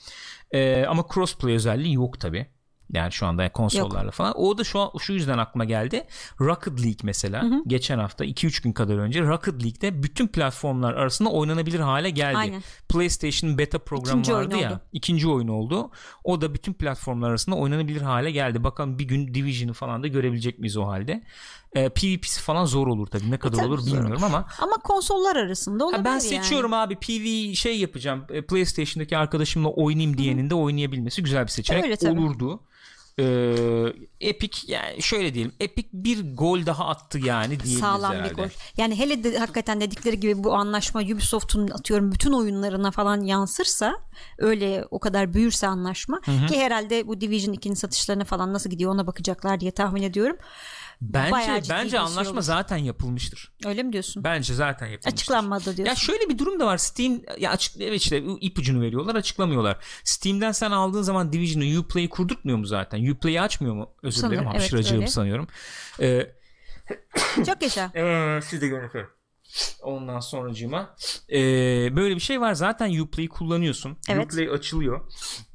E, 0.50 0.84
ama 0.84 1.04
crossplay 1.14 1.54
özelliği 1.54 1.94
yok 1.94 2.20
tabi. 2.20 2.46
Yani 2.92 3.12
şu 3.12 3.26
anda 3.26 3.52
konsollarla 3.52 4.04
Yok. 4.04 4.14
falan. 4.14 4.32
O 4.36 4.58
da 4.58 4.64
şu 4.64 4.80
an 4.80 4.90
şu 4.98 5.12
yüzden 5.12 5.38
aklıma 5.38 5.64
geldi. 5.64 6.06
Rocket 6.40 6.80
League 6.80 6.98
mesela 7.02 7.42
hı 7.42 7.46
hı. 7.46 7.62
geçen 7.66 7.98
hafta 7.98 8.24
2-3 8.24 8.62
gün 8.62 8.72
kadar 8.72 8.98
önce 8.98 9.22
Rocket 9.22 9.64
League'de 9.64 10.02
bütün 10.02 10.26
platformlar 10.26 10.94
arasında 10.94 11.30
oynanabilir 11.30 11.80
hale 11.80 12.10
geldi. 12.10 12.36
Aynen. 12.36 12.62
PlayStation 12.88 13.58
beta 13.58 13.78
programı 13.78 14.20
ikinci 14.20 14.32
vardı 14.32 14.56
ya. 14.56 14.70
Oldu. 14.70 14.80
İkinci 14.92 15.28
oyun 15.28 15.48
oldu. 15.48 15.90
O 16.24 16.40
da 16.40 16.54
bütün 16.54 16.72
platformlar 16.72 17.30
arasında 17.30 17.56
oynanabilir 17.56 18.00
hale 18.00 18.30
geldi. 18.30 18.64
Bakalım 18.64 18.98
bir 18.98 19.04
gün 19.04 19.34
Division'ı 19.34 19.72
falan 19.72 20.02
da 20.02 20.06
görebilecek 20.06 20.58
miyiz 20.58 20.76
o 20.76 20.86
halde. 20.86 21.22
Ee, 21.76 21.88
PvP'si 21.88 22.40
falan 22.40 22.64
zor 22.64 22.86
olur 22.86 23.06
tabii. 23.06 23.30
Ne 23.30 23.38
kadar 23.38 23.62
e, 23.62 23.66
olur 23.66 23.86
bilmiyorum 23.86 24.18
zor. 24.18 24.26
ama. 24.26 24.46
Ama 24.60 24.76
konsollar 24.76 25.36
arasında 25.36 25.84
olabilir 25.84 26.04
Ben 26.04 26.18
seçiyorum 26.18 26.72
yani. 26.72 26.82
abi. 26.82 26.96
PV 26.96 27.54
şey 27.54 27.78
yapacağım. 27.78 28.24
E, 28.30 28.42
PlayStation'daki 28.42 29.16
arkadaşımla 29.16 29.68
oynayayım 29.68 30.18
diyenin 30.18 30.50
de 30.50 30.54
oynayabilmesi 30.54 31.22
güzel 31.22 31.42
bir 31.42 31.50
seçenek 31.50 31.84
Öyle, 31.84 32.10
olurdu. 32.10 32.60
Ee, 33.18 33.92
Epic 34.20 34.72
yani 34.72 35.02
şöyle 35.02 35.34
diyelim 35.34 35.52
Epic 35.60 35.88
bir 35.92 36.36
gol 36.36 36.66
daha 36.66 36.86
attı 36.88 37.18
yani 37.18 37.48
diyebiliriz 37.48 37.78
Sağlam 37.78 38.12
herhalde. 38.12 38.30
bir 38.30 38.36
gol. 38.36 38.48
Yani 38.76 38.98
hele 38.98 39.24
de 39.24 39.38
hakikaten 39.38 39.80
dedikleri 39.80 40.20
gibi 40.20 40.44
bu 40.44 40.54
anlaşma 40.54 41.00
Ubisoft'un 41.00 41.68
atıyorum 41.68 42.12
bütün 42.12 42.32
oyunlarına 42.32 42.90
falan 42.90 43.20
yansırsa 43.20 43.96
öyle 44.38 44.84
o 44.90 45.00
kadar 45.00 45.34
büyürse 45.34 45.66
anlaşma 45.66 46.20
hı 46.24 46.32
hı. 46.32 46.46
ki 46.46 46.60
herhalde 46.60 47.06
bu 47.06 47.20
Division 47.20 47.54
2'nin 47.54 47.74
satışlarına 47.74 48.24
falan 48.24 48.52
nasıl 48.52 48.70
gidiyor 48.70 48.92
ona 48.92 49.06
bakacaklar 49.06 49.60
diye 49.60 49.70
tahmin 49.70 50.02
ediyorum. 50.02 50.36
Bence 51.00 51.70
bence 51.70 51.90
şey 51.90 51.98
anlaşma 51.98 52.32
şey 52.34 52.42
zaten 52.42 52.76
yapılmıştır. 52.76 53.52
Öyle 53.66 53.82
mi 53.82 53.92
diyorsun? 53.92 54.24
Bence 54.24 54.54
zaten 54.54 54.86
yapılmıştır. 54.86 55.12
Açıklanmadı 55.12 55.64
diyorsun. 55.64 55.84
Ya 55.84 55.94
şöyle 55.94 56.28
bir 56.28 56.38
durum 56.38 56.60
da 56.60 56.66
var. 56.66 56.78
Steam 56.78 57.20
ya 57.38 57.50
açık 57.50 57.80
evet 57.80 58.00
işte 58.00 58.22
ipucunu 58.40 58.80
veriyorlar, 58.80 59.14
açıklamıyorlar. 59.14 59.84
Steam'den 60.04 60.52
sen 60.52 60.70
aldığın 60.70 61.02
zaman 61.02 61.32
Division'ı 61.32 61.80
Uplay'i 61.80 62.08
kurdurtmuyor 62.08 62.58
mu 62.58 62.66
zaten? 62.66 63.10
Uplay'i 63.10 63.40
açmıyor 63.40 63.74
mu? 63.74 63.90
Özür 64.02 64.18
dilerim. 64.18 64.36
Sanırım, 64.36 64.52
Hapşıracağım 64.52 65.02
evet, 65.02 65.12
sanıyorum. 65.12 65.46
Ee, 66.00 66.26
Çok 67.46 67.62
yaşa. 67.62 67.92
Ee, 67.96 68.40
siz 68.42 68.60
de 68.60 68.68
görün 68.68 68.90
Ondan 69.82 70.20
sonracığıma 70.20 70.96
e, 71.32 71.36
böyle 71.96 72.14
bir 72.14 72.20
şey 72.20 72.40
var 72.40 72.54
zaten 72.54 72.98
Uplay'i 73.00 73.28
kullanıyorsun. 73.28 73.98
Evet. 74.08 74.24
Uplay 74.24 74.48
açılıyor. 74.50 75.12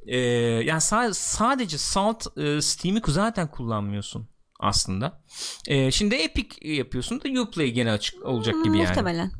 E, 0.08 0.18
yani 0.18 0.80
sa- 0.80 1.14
sadece 1.14 1.78
Salt 1.78 2.38
e, 2.38 2.62
Steam'i 2.62 3.02
zaten 3.08 3.52
kullanmıyorsun 3.52 4.30
aslında. 4.62 5.22
E, 5.68 5.91
şimdi 5.91 6.16
Epic 6.16 6.68
yapıyorsun 6.68 7.22
da 7.22 7.41
Uplay 7.41 7.72
gene 7.72 7.91
açık 7.91 8.26
olacak 8.26 8.55
gibi 8.64 8.78
yani. 8.78 8.88
Muhtemelen. 8.88 9.32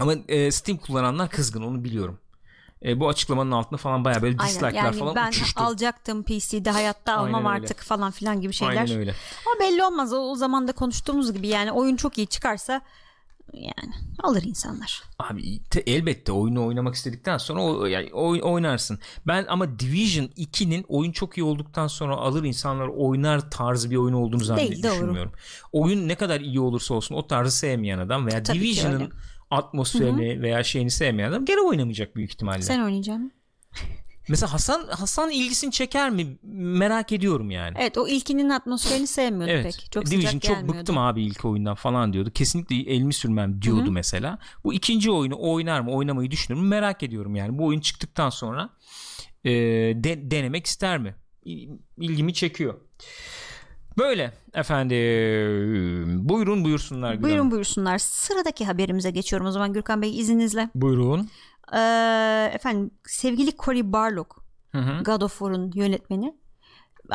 Ama 0.00 0.14
e, 0.28 0.50
Steam 0.50 0.78
kullananlar 0.78 1.30
kızgın 1.30 1.62
onu 1.62 1.84
biliyorum. 1.84 2.18
E, 2.84 3.00
bu 3.00 3.08
açıklamanın 3.08 3.50
altında 3.50 3.76
falan 3.76 4.04
baya 4.04 4.22
böyle 4.22 4.38
dislike'lar 4.38 4.72
yani 4.72 4.96
falan 4.96 5.14
ben 5.14 5.28
uçuştu. 5.28 5.60
Ben 5.60 5.64
alacaktım 5.64 6.22
PC'de 6.22 6.70
hayatta 6.70 7.16
almam 7.16 7.46
Aynen 7.46 7.62
artık 7.62 7.80
falan 7.80 8.10
filan 8.10 8.40
gibi 8.40 8.52
şeyler. 8.52 8.76
Aynen 8.76 8.98
öyle. 8.98 9.14
Ama 9.46 9.60
belli 9.60 9.84
olmaz 9.84 10.12
o, 10.12 10.16
o 10.16 10.34
zaman 10.34 10.68
da 10.68 10.72
konuştuğumuz 10.72 11.32
gibi 11.32 11.48
yani 11.48 11.72
oyun 11.72 11.96
çok 11.96 12.18
iyi 12.18 12.26
çıkarsa 12.26 12.80
yani 13.52 13.94
alır 14.22 14.42
insanlar. 14.42 15.02
Abi 15.18 15.64
te, 15.64 15.80
elbette 15.86 16.32
oyunu 16.32 16.66
oynamak 16.66 16.94
istedikten 16.94 17.38
sonra 17.38 17.62
o, 17.62 17.86
yani 17.86 18.10
oy, 18.12 18.40
oynarsın. 18.42 18.98
Ben 19.26 19.46
ama 19.48 19.78
Division 19.78 20.26
2'nin 20.26 20.84
oyun 20.88 21.12
çok 21.12 21.38
iyi 21.38 21.44
olduktan 21.44 21.86
sonra 21.86 22.14
alır 22.16 22.44
insanlar 22.44 22.88
oynar 22.88 23.50
tarzı 23.50 23.90
bir 23.90 23.96
oyun 23.96 24.14
olduğunu 24.14 24.44
zannediyorum. 24.44 25.32
Oyun 25.72 26.08
ne 26.08 26.14
kadar 26.14 26.40
iyi 26.40 26.60
olursa 26.60 26.94
olsun 26.94 27.14
o 27.14 27.26
tarzı 27.26 27.56
sevmeyen 27.56 27.98
adam 27.98 28.26
veya 28.26 28.42
Tabii 28.42 28.58
Division'ın 28.58 29.12
atmosferini 29.50 30.34
Hı-hı. 30.34 30.42
veya 30.42 30.64
şeyini 30.64 30.90
sevmeyen 30.90 31.28
adam 31.28 31.44
gene 31.44 31.60
oynamayacak 31.60 32.16
büyük 32.16 32.30
ihtimalle. 32.30 32.62
Sen 32.62 32.80
oynayacaksın. 32.80 33.32
Mesela 34.28 34.52
Hasan 34.52 34.86
Hasan 34.86 35.30
ilgisini 35.30 35.72
çeker 35.72 36.10
mi? 36.10 36.38
Merak 36.52 37.12
ediyorum 37.12 37.50
yani. 37.50 37.76
Evet 37.80 37.98
o 37.98 38.08
ilkinin 38.08 38.50
atmosferini 38.50 39.06
sevmiyordu 39.06 39.52
evet. 39.52 39.64
pek. 39.64 39.92
Çok 39.92 40.06
Division 40.06 40.30
sıcak 40.30 40.42
çok 40.42 40.68
bıktım 40.68 40.98
abi 40.98 41.24
ilk 41.24 41.44
oyundan 41.44 41.74
falan 41.74 42.12
diyordu. 42.12 42.30
Kesinlikle 42.30 42.76
elimi 42.76 43.14
sürmem 43.14 43.62
diyordu 43.62 43.82
Hı-hı. 43.82 43.92
mesela. 43.92 44.38
Bu 44.64 44.74
ikinci 44.74 45.10
oyunu 45.10 45.34
oynar 45.38 45.80
mı 45.80 45.92
oynamayı 45.92 46.30
düşünür 46.30 46.58
mü 46.58 46.68
merak 46.68 47.02
ediyorum 47.02 47.34
yani. 47.34 47.58
Bu 47.58 47.66
oyun 47.66 47.80
çıktıktan 47.80 48.30
sonra 48.30 48.70
e, 49.44 49.50
de, 49.96 50.30
denemek 50.30 50.66
ister 50.66 50.98
mi? 50.98 51.14
İlgimi 51.98 52.34
çekiyor. 52.34 52.74
Böyle 53.98 54.32
efendim. 54.54 56.28
Buyurun 56.28 56.64
buyursunlar. 56.64 57.22
Buyurun 57.22 57.50
buyursunlar. 57.50 57.98
Sıradaki 57.98 58.64
haberimize 58.64 59.10
geçiyorum 59.10 59.46
o 59.46 59.50
zaman 59.50 59.72
Gürkan 59.72 60.02
Bey 60.02 60.20
izninizle. 60.20 60.70
Buyurun. 60.74 61.28
Efendim 62.54 62.90
sevgili 63.06 63.56
Cory 63.56 63.92
Barlog 63.92 64.36
hı 64.72 64.78
hı. 64.78 65.02
God 65.04 65.20
of 65.20 65.38
War'un 65.38 65.72
yönetmeni 65.74 66.34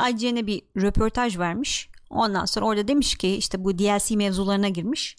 IGN'e 0.10 0.48
bir 0.48 0.62
röportaj 0.82 1.40
vermiş. 1.40 1.90
Ondan 2.10 2.46
sonra 2.46 2.66
orada 2.66 2.88
demiş 2.88 3.16
ki 3.16 3.36
işte 3.36 3.64
bu 3.64 3.78
DLC 3.78 4.16
mevzularına 4.16 4.70
girmiş. 4.70 5.16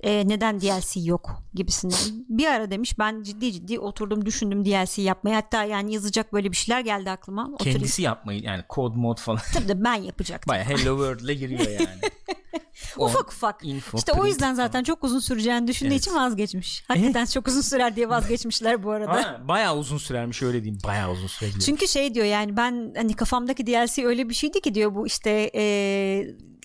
Ee, 0.00 0.28
neden 0.28 0.60
DLC 0.60 1.00
yok 1.00 1.30
gibisinden. 1.54 2.24
Bir 2.28 2.46
ara 2.46 2.70
demiş 2.70 2.98
ben 2.98 3.22
ciddi 3.22 3.52
ciddi 3.52 3.78
oturdum 3.78 4.26
düşündüm 4.26 4.64
DLC 4.64 5.02
yapmayı. 5.02 5.36
Hatta 5.36 5.64
yani 5.64 5.94
yazacak 5.94 6.32
böyle 6.32 6.50
bir 6.50 6.56
şeyler 6.56 6.80
geldi 6.80 7.10
aklıma. 7.10 7.56
Kendisi 7.58 7.92
Oturayım. 7.92 8.04
yapmayı 8.04 8.42
yani 8.42 8.64
code 8.70 8.96
mod 8.96 9.18
falan. 9.18 9.40
Tabii 9.54 9.68
de 9.68 9.84
ben 9.84 9.94
yapacaktım. 9.94 10.50
Baya 10.50 10.64
Hello 10.64 10.96
World'le 10.96 11.38
giriyor 11.38 11.70
yani. 11.70 12.00
ufak 12.98 13.32
ufak. 13.32 13.64
Info, 13.64 13.98
işte 13.98 14.12
o 14.12 14.26
yüzden 14.26 14.54
zaten 14.54 14.82
çok 14.82 15.04
uzun 15.04 15.18
süreceğini 15.18 15.66
düşündüğü 15.66 15.92
evet. 15.92 16.00
için 16.00 16.14
vazgeçmiş. 16.14 16.84
Hakikaten 16.88 17.24
çok 17.24 17.48
uzun 17.48 17.60
sürer 17.60 17.96
diye 17.96 18.08
vazgeçmişler 18.08 18.82
bu 18.82 18.90
arada. 18.90 19.12
Ha, 19.12 19.40
bayağı 19.48 19.76
uzun 19.76 19.98
sürermiş 19.98 20.42
öyle 20.42 20.64
diyeyim. 20.64 20.80
Bayağı 20.84 21.12
uzun 21.12 21.26
sürebilir. 21.26 21.60
Çünkü 21.60 21.88
şey 21.88 22.14
diyor 22.14 22.26
yani 22.26 22.56
ben 22.56 22.92
hani 22.96 23.14
kafamdaki 23.14 23.66
DLC 23.66 24.06
öyle 24.06 24.28
bir 24.28 24.34
şeydi 24.34 24.60
ki 24.60 24.74
diyor 24.74 24.94
bu 24.94 25.06
işte 25.06 25.50
e, 25.54 25.62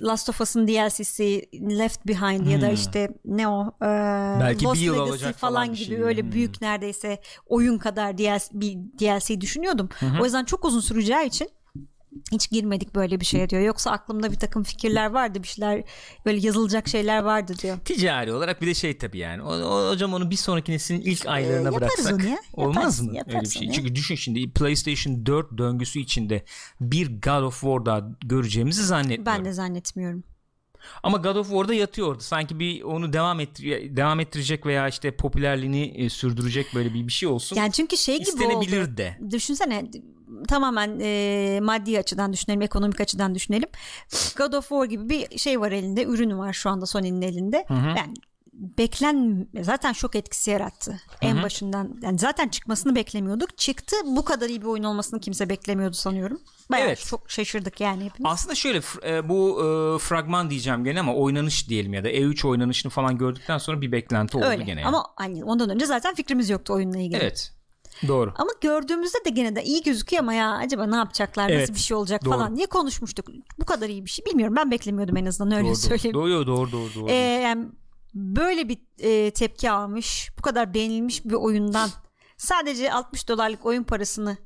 Last 0.01 0.29
of 0.29 0.41
Us'ın 0.41 0.67
DLC'si 0.67 1.49
Left 1.53 2.07
Behind 2.07 2.39
hmm. 2.39 2.49
ya 2.49 2.61
da 2.61 2.67
hmm. 2.67 2.73
işte 2.73 3.09
ne 3.25 3.47
o 3.47 3.67
e, 3.81 3.85
Belki 4.39 4.65
Lost 4.65 4.75
bir 4.75 4.85
yıl 4.85 5.05
Legacy 5.05 5.23
falan, 5.23 5.33
falan 5.33 5.67
gibi 5.67 5.85
şey. 5.85 6.03
öyle 6.03 6.21
hmm. 6.21 6.31
büyük 6.31 6.61
neredeyse 6.61 7.21
oyun 7.45 7.77
kadar 7.77 8.17
DLC, 8.17 8.49
bir 8.53 8.77
DLC 8.99 9.41
düşünüyordum. 9.41 9.89
Hmm. 9.99 10.21
O 10.21 10.25
yüzden 10.25 10.45
çok 10.45 10.65
uzun 10.65 10.79
süreceği 10.79 11.27
için 11.27 11.49
hiç 12.31 12.49
girmedik 12.49 12.95
böyle 12.95 13.19
bir 13.19 13.25
şeye 13.25 13.49
diyor. 13.49 13.61
Yoksa 13.61 13.91
aklımda 13.91 14.31
bir 14.31 14.37
takım 14.37 14.63
fikirler 14.63 15.11
vardı 15.11 15.43
bir 15.43 15.47
şeyler 15.47 15.83
böyle 16.25 16.39
yazılacak 16.39 16.87
şeyler 16.87 17.23
vardı 17.23 17.53
diyor. 17.61 17.77
Ticari 17.85 18.33
olarak 18.33 18.61
bir 18.61 18.67
de 18.67 18.73
şey 18.73 18.97
tabii 18.97 19.17
yani. 19.17 19.41
O, 19.41 19.53
o, 19.53 19.89
hocam 19.91 20.13
onu 20.13 20.31
bir 20.31 20.35
sonraki 20.35 20.71
neslin 20.71 21.01
ilk 21.01 21.25
aylarına 21.25 21.69
ee, 21.69 21.73
bıraksak 21.73 22.13
onu 22.13 22.25
ya. 22.25 22.37
olmaz 22.53 22.75
yaparsın, 22.83 23.11
mı 23.11 23.19
öyle 23.27 23.41
bir 23.41 23.49
şey? 23.49 23.67
Ya. 23.67 23.73
Çünkü 23.73 23.95
düşün 23.95 24.15
şimdi 24.15 24.51
PlayStation 24.51 25.25
4 25.25 25.57
döngüsü 25.57 25.99
içinde 25.99 26.45
bir 26.81 27.21
God 27.21 27.43
of 27.43 27.61
War 27.61 27.85
daha 27.85 28.09
göreceğimizi 28.25 28.83
zannetmiyorum. 28.83 29.25
Ben 29.25 29.45
de 29.45 29.53
zannetmiyorum. 29.53 30.23
Ama 31.03 31.17
God 31.17 31.35
of 31.35 31.47
War'da 31.47 31.73
yatıyordu. 31.73 32.19
Sanki 32.19 32.59
bir 32.59 32.83
onu 32.83 33.13
devam 33.13 33.39
ettir 33.39 33.95
devam 33.95 34.19
ettirecek 34.19 34.65
veya 34.65 34.87
işte 34.87 35.11
popülerliğini 35.11 35.83
e, 35.83 36.09
sürdürecek 36.09 36.67
böyle 36.75 36.93
bir 36.93 37.07
bir 37.07 37.11
şey 37.11 37.29
olsun. 37.29 37.55
Yani 37.55 37.71
çünkü 37.71 37.97
şey 37.97 38.23
gibi 38.23 38.45
oldu. 38.45 38.97
de. 38.97 39.17
Düşünsene 39.31 39.91
tamamen 40.47 40.99
e, 41.01 41.59
maddi 41.63 41.99
açıdan 41.99 42.33
düşünelim, 42.33 42.61
ekonomik 42.61 43.01
açıdan 43.01 43.35
düşünelim. 43.35 43.69
God 44.37 44.53
of 44.53 44.69
War 44.69 44.85
gibi 44.85 45.09
bir 45.09 45.37
şey 45.37 45.61
var 45.61 45.71
elinde, 45.71 46.03
ürün 46.03 46.37
var 46.37 46.53
şu 46.53 46.69
anda 46.69 46.85
Sony'nin 46.85 47.21
elinde. 47.21 47.65
Hı 47.67 47.73
hı. 47.73 47.87
Yani 47.87 48.13
beklen 48.57 49.47
zaten 49.61 49.93
şok 49.93 50.15
etkisi 50.15 50.51
yarattı 50.51 50.91
Hı-hı. 50.91 50.99
en 51.21 51.43
başından. 51.43 51.99
Yani 52.01 52.19
zaten 52.19 52.47
çıkmasını 52.47 52.95
beklemiyorduk. 52.95 53.57
Çıktı. 53.57 53.95
Bu 54.05 54.25
kadar 54.25 54.49
iyi 54.49 54.61
bir 54.61 54.65
oyun 54.65 54.83
olmasını 54.83 55.19
kimse 55.19 55.49
beklemiyordu 55.49 55.95
sanıyorum. 55.95 56.39
Bayağı 56.71 56.87
evet. 56.87 57.05
çok 57.09 57.31
şaşırdık 57.31 57.81
yani 57.81 58.05
hepimiz. 58.05 58.31
Aslında 58.31 58.55
şöyle 58.55 58.81
e, 59.05 59.29
bu 59.29 59.61
e, 59.61 59.99
fragman 59.99 60.49
diyeceğim 60.49 60.83
gene 60.83 60.99
ama 60.99 61.15
oynanış 61.15 61.69
diyelim 61.69 61.93
ya 61.93 62.03
da 62.03 62.11
E3 62.11 62.47
oynanışını 62.47 62.91
falan 62.91 63.17
gördükten 63.17 63.57
sonra 63.57 63.81
bir 63.81 63.91
beklenti 63.91 64.37
oldu 64.37 64.45
Öyle. 64.45 64.63
gene. 64.63 64.81
Yani. 64.81 64.87
Ama 64.87 65.05
hani 65.15 65.45
ondan 65.45 65.69
önce 65.69 65.85
zaten 65.85 66.15
fikrimiz 66.15 66.49
yoktu 66.49 66.73
oyunla 66.73 66.97
ilgili. 66.97 67.17
Evet. 67.17 67.53
Doğru. 68.07 68.33
Ama 68.35 68.49
gördüğümüzde 68.61 69.17
de 69.25 69.29
gene 69.29 69.55
de 69.55 69.63
iyi 69.63 69.83
gözüküyor 69.83 70.23
ama 70.23 70.33
ya 70.33 70.51
acaba 70.51 70.85
ne 70.85 70.95
yapacaklar 70.95 71.49
evet. 71.49 71.61
nasıl 71.61 71.73
bir 71.73 71.79
şey 71.79 71.97
olacak 71.97 72.25
doğru. 72.25 72.33
falan 72.33 72.55
diye 72.55 72.67
konuşmuştuk. 72.67 73.27
Bu 73.59 73.65
kadar 73.65 73.89
iyi 73.89 74.05
bir 74.05 74.09
şey 74.09 74.25
bilmiyorum 74.25 74.55
ben 74.55 74.71
beklemiyordum 74.71 75.17
en 75.17 75.25
azından 75.25 75.57
öyle 75.57 75.67
doğru, 75.67 75.75
söyleyeyim. 75.75 76.13
Doğru 76.13 76.29
doğru 76.31 76.47
doğru 76.47 76.71
doğru. 76.71 76.95
doğru. 76.95 77.09
Ee, 77.09 77.13
yani 77.15 77.67
böyle 78.17 78.69
bir 78.69 78.77
e, 78.99 79.31
tepki 79.31 79.71
almış 79.71 80.29
bu 80.37 80.41
kadar 80.41 80.73
beğenilmiş 80.73 81.25
bir 81.25 81.33
oyundan 81.33 81.89
sadece 82.37 82.93
60 82.93 83.27
dolarlık 83.29 83.65
oyun 83.65 83.83
parasını 83.83 84.37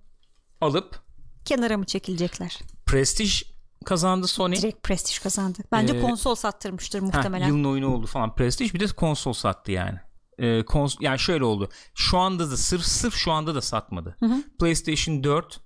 alıp 0.62 1.02
kenara 1.46 1.78
mı 1.78 1.86
çekilecekler? 1.86 2.60
Prestij 2.86 3.44
kazandı 3.86 4.28
Sony. 4.28 4.56
Direkt 4.56 4.84
prestij 4.84 5.20
kazandı. 5.20 5.60
Bence 5.72 5.96
ee, 5.98 6.02
konsol 6.02 6.36
sattırmıştır 6.36 7.00
muhtemelen. 7.00 7.44
Heh, 7.44 7.48
yılın 7.50 7.64
oyunu 7.64 7.96
oldu 7.96 8.08
falan. 8.08 8.36
Prestij 8.36 8.74
bir 8.74 8.80
de 8.80 8.88
konsol 8.88 9.34
sattı 9.34 9.72
yani. 9.72 10.00
e, 10.38 10.46
kons- 10.60 10.98
yani 11.04 11.20
şöyle 11.20 11.44
oldu. 11.44 11.70
Şu 11.96 12.18
anda 12.18 12.52
da 12.52 12.58
sırf 12.58 12.84
sırf 12.84 13.14
şu 13.14 13.32
anda 13.32 13.56
da 13.56 13.62
satmadı. 13.62 14.18
PlayStation 14.60 15.24
4 15.24 15.60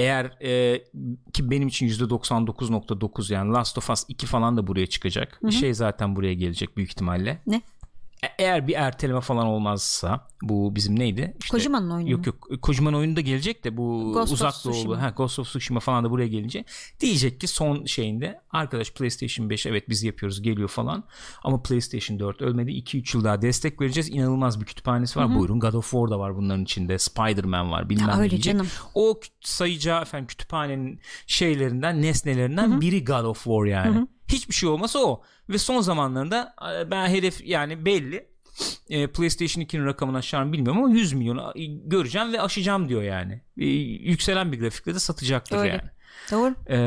eğer 0.00 0.24
e, 0.42 0.84
ki 1.32 1.50
benim 1.50 1.68
için 1.68 1.88
%99.9 1.88 3.32
yani 3.32 3.52
Last 3.52 3.78
of 3.78 3.90
Us 3.90 4.04
2 4.08 4.26
falan 4.26 4.56
da 4.56 4.66
buraya 4.66 4.86
çıkacak. 4.86 5.40
Şey 5.50 5.74
zaten 5.74 6.16
buraya 6.16 6.34
gelecek 6.34 6.76
büyük 6.76 6.90
ihtimalle. 6.90 7.38
Ne? 7.46 7.62
E- 8.24 8.42
eğer 8.42 8.68
bir 8.68 8.74
erteleme 8.74 9.20
falan 9.20 9.46
olmazsa 9.46 10.28
bu 10.42 10.74
bizim 10.76 10.98
neydi? 10.98 11.36
İşte, 11.42 11.56
Kojima'nın 11.56 11.90
oyunu 11.90 12.10
Yok 12.10 12.26
yok. 12.26 12.48
Kojima'nın 12.62 12.96
oyunu 12.96 13.16
da 13.16 13.20
gelecek 13.20 13.64
de 13.64 13.76
bu 13.76 14.12
Ghost 14.14 14.32
uzak 14.32 14.54
doğulu 14.64 15.02
ha, 15.02 15.10
Ghost 15.10 15.38
of 15.38 15.46
Tsushima 15.46 15.80
falan 15.80 16.04
da 16.04 16.10
buraya 16.10 16.28
gelince 16.28 16.64
diyecek 17.00 17.40
ki 17.40 17.46
son 17.46 17.84
şeyinde 17.84 18.40
arkadaş 18.50 18.92
PlayStation 18.92 19.50
5 19.50 19.66
evet 19.66 19.88
biz 19.88 20.02
yapıyoruz 20.02 20.42
geliyor 20.42 20.68
falan. 20.68 21.04
Ama 21.44 21.62
PlayStation 21.62 22.18
4 22.18 22.42
ölmedi. 22.42 22.70
2-3 22.70 23.16
yıl 23.16 23.24
daha 23.24 23.42
destek 23.42 23.80
vereceğiz. 23.80 24.08
İnanılmaz 24.08 24.60
bir 24.60 24.66
kütüphanesi 24.66 25.18
var. 25.18 25.34
Buyurun 25.34 25.60
God 25.60 25.72
of 25.74 25.90
War 25.90 26.10
da 26.10 26.18
var 26.18 26.36
bunların 26.36 26.62
içinde. 26.64 26.98
Spider-Man 26.98 27.70
var 27.70 27.88
bilmem 27.88 28.08
Ya 28.08 28.14
ne 28.14 28.20
öyle 28.20 28.30
diyecek. 28.30 28.52
canım. 28.52 28.66
o 28.94 29.20
sayacağı 29.40 30.02
efendim 30.02 30.26
kütüphanenin 30.26 31.00
şeylerinden 31.26 32.02
nesnelerinden 32.02 32.80
biri 32.80 33.04
God 33.04 33.24
of 33.24 33.44
War 33.44 33.64
yani 33.66 34.06
hiçbir 34.32 34.54
şey 34.54 34.68
olmasa 34.68 34.98
o 34.98 35.22
ve 35.48 35.58
son 35.58 35.80
zamanlarında 35.80 36.54
e, 36.80 36.90
ben 36.90 37.08
hedef 37.08 37.46
yani 37.46 37.84
belli 37.84 38.26
e, 38.88 39.06
PlayStation 39.06 39.64
2'nin 39.64 39.86
rakamını 39.86 40.16
aşar 40.18 40.42
mı 40.42 40.52
bilmiyorum 40.52 40.84
ama 40.84 40.94
100 40.94 41.12
milyon 41.12 41.38
e, 41.38 41.64
göreceğim 41.64 42.32
ve 42.32 42.40
aşacağım 42.40 42.88
diyor 42.88 43.02
yani. 43.02 43.40
E, 43.58 43.64
yükselen 44.10 44.52
bir 44.52 44.60
grafikle 44.60 44.94
de 44.94 44.98
satacaktır 44.98 45.56
Öyle. 45.56 45.68
yani. 45.68 45.80
Doğru. 46.30 46.54
E, 46.70 46.78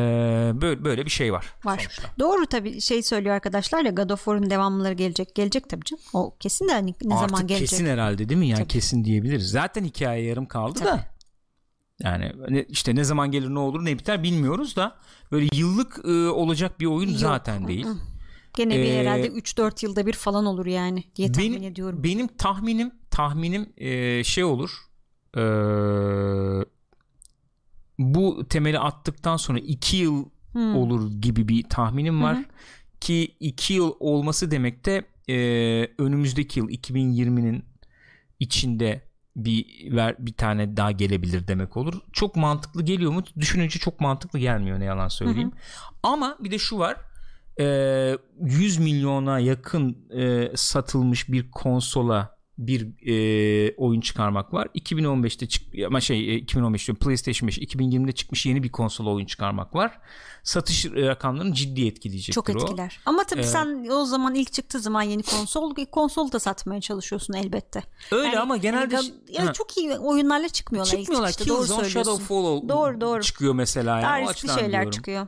böyle 0.62 0.84
böyle 0.84 1.06
bir 1.06 1.10
şey 1.12 1.34
var. 1.34 1.46
Var. 1.64 1.78
sonuçta. 1.80 2.04
Doğru 2.20 2.46
tabii 2.46 2.82
şey 2.82 3.04
söylüyor 3.04 3.36
arkadaşlar 3.36 3.82
ya 3.86 3.92
God 3.92 4.10
of 4.10 4.20
War'un 4.20 4.50
devamları 4.50 4.94
gelecek. 4.94 5.36
Gelecek 5.36 5.70
tabii 5.70 5.86
canım. 5.86 6.04
O 6.14 6.36
kesin 6.40 6.68
de 6.68 6.72
hani 6.74 6.96
ne 7.04 7.16
Artık 7.16 7.30
zaman 7.30 7.48
gelecek. 7.48 7.70
kesin 7.70 7.86
herhalde 7.86 8.30
değil 8.30 8.40
mi? 8.40 8.48
Yani 8.48 8.58
Tabii. 8.60 8.68
kesin 8.68 9.06
diyebiliriz. 9.06 9.50
Zaten 9.50 9.84
hikaye 9.84 10.24
yarım 10.24 10.46
kaldı 10.46 10.80
Tabii. 10.80 10.88
da. 10.88 11.06
Yani 12.00 12.32
işte 12.70 12.96
ne 12.96 13.04
zaman 13.04 13.32
gelir 13.32 13.50
ne 13.50 13.60
olur 13.60 13.86
ne 13.86 14.00
biter 14.00 14.24
bilmiyoruz 14.24 14.76
da 14.76 14.96
böyle 15.32 15.48
yıllık 15.56 16.00
e, 16.06 16.12
olacak 16.30 16.80
bir 16.80 16.86
oyun 16.86 17.10
Yok. 17.10 17.20
zaten 17.20 17.68
değil. 17.68 17.88
Gene 18.56 18.74
bir 18.74 18.84
Ee, 18.84 19.00
herhalde 19.00 19.28
3-4 19.28 19.86
yılda 19.86 20.06
bir 20.06 20.14
falan 20.14 20.46
olur 20.46 20.66
yani 20.66 21.04
diye 21.16 21.32
tahmin 21.32 21.54
benim, 21.54 21.64
ediyorum. 21.64 22.04
Benim 22.04 22.28
tahminim 22.28 22.92
tahminim 23.10 23.74
e, 23.78 24.24
şey 24.24 24.44
olur. 24.44 24.72
E, 25.38 25.42
bu 28.00 28.48
temeli 28.50 28.80
attıktan 28.80 29.38
sonra 29.38 29.60
2 29.60 29.98
yıl 29.98 30.26
Hmm. 30.54 30.76
olur 30.76 31.12
gibi 31.22 31.48
bir 31.48 31.64
tahminim 31.64 32.24
var. 32.24 32.46
Ki 33.00 33.36
2 33.40 33.74
yıl 33.74 33.94
olması 34.00 34.52
demek 34.52 34.86
de 34.86 35.06
e, 35.30 35.36
önümüzdeki 35.98 36.60
yıl 36.60 36.70
2020'nin 36.70 37.66
içinde 38.40 39.02
bir 39.36 39.66
ver, 39.96 40.16
bir 40.20 40.34
tane 40.34 40.78
daha 40.78 40.92
gelebilir 40.92 41.48
demek 41.48 41.78
olur. 41.78 41.94
Çok 42.14 42.36
mantıklı 42.36 42.84
geliyor 42.84 43.12
mu? 43.12 43.24
Düşününce 43.40 43.80
çok 43.80 44.00
mantıklı 44.02 44.40
gelmiyor 44.40 44.80
ne 44.80 44.86
yalan 44.86 45.08
söyleyeyim. 45.08 45.52
Ama 46.04 46.38
bir 46.40 46.52
de 46.52 46.58
şu 46.60 46.80
var. 46.80 46.98
e, 47.60 48.18
100 48.42 48.78
milyona 48.78 49.40
yakın 49.40 49.98
satılmış 50.56 51.30
bir 51.30 51.52
konsola 51.52 52.38
bir 52.58 52.88
e, 53.70 53.76
oyun 53.78 54.02
çıkarmak 54.02 54.54
var. 54.54 54.68
2015'te 54.76 55.48
çık 55.48 55.64
ama 55.88 56.02
şey 56.02 56.30
e, 56.36 56.36
2015 56.36 56.88
diyorum 56.88 57.00
PlayStation 57.00 57.48
5 57.48 57.58
2020'de 57.58 58.12
çıkmış 58.12 58.46
yeni 58.46 58.64
bir 58.64 58.72
konsola 58.72 59.10
oyun 59.10 59.26
çıkarmak 59.26 59.76
var. 59.76 60.00
Satış 60.44 60.86
rakamlarını 60.86 61.54
ciddi 61.54 61.88
etkileyecektir 61.88 62.34
Çok 62.34 62.50
o. 62.50 62.52
etkiler. 62.54 63.00
Ama 63.06 63.24
tabii 63.24 63.42
Ee, 63.42 63.44
sen 63.44 63.88
o 63.92 64.06
zaman 64.06 64.36
ilk 64.36 64.54
çıktığı 64.54 64.80
zaman 64.80 65.02
yeni 65.02 65.24
konsol 65.24 65.76
konsol 65.92 66.32
da 66.32 66.40
satmaya 66.40 66.82
çalışıyorsun 66.82 67.34
elbette. 67.34 67.84
Öyle 68.12 68.28
Yani- 68.28 68.40
ama 68.40 68.58
genelde 68.58 68.96
yani 68.96 69.08
ga- 69.08 69.32
ya 69.42 69.46
Ha. 69.48 69.54
çok 69.54 69.78
iyi 69.78 69.98
oyunlarla 69.98 70.50
çıkmıyorlar, 70.50 70.92
çıkmıyorlar. 70.98 71.30
ilk 71.30 71.38
çıkışta. 71.38 71.78
Doğru. 71.78 71.90
Shadowfall 71.90 72.36
ol- 72.36 72.70
Doğru, 72.70 73.02
doğru. 73.02 73.22
çıkıyor 73.22 73.54
mesela 73.54 74.00
yani. 74.00 74.26
O 74.26 74.30
riskli 74.30 74.32
açıdan 74.32 74.56
şeyler 74.56 74.72
diyorum. 74.72 74.92
çıkıyor. 74.92 75.28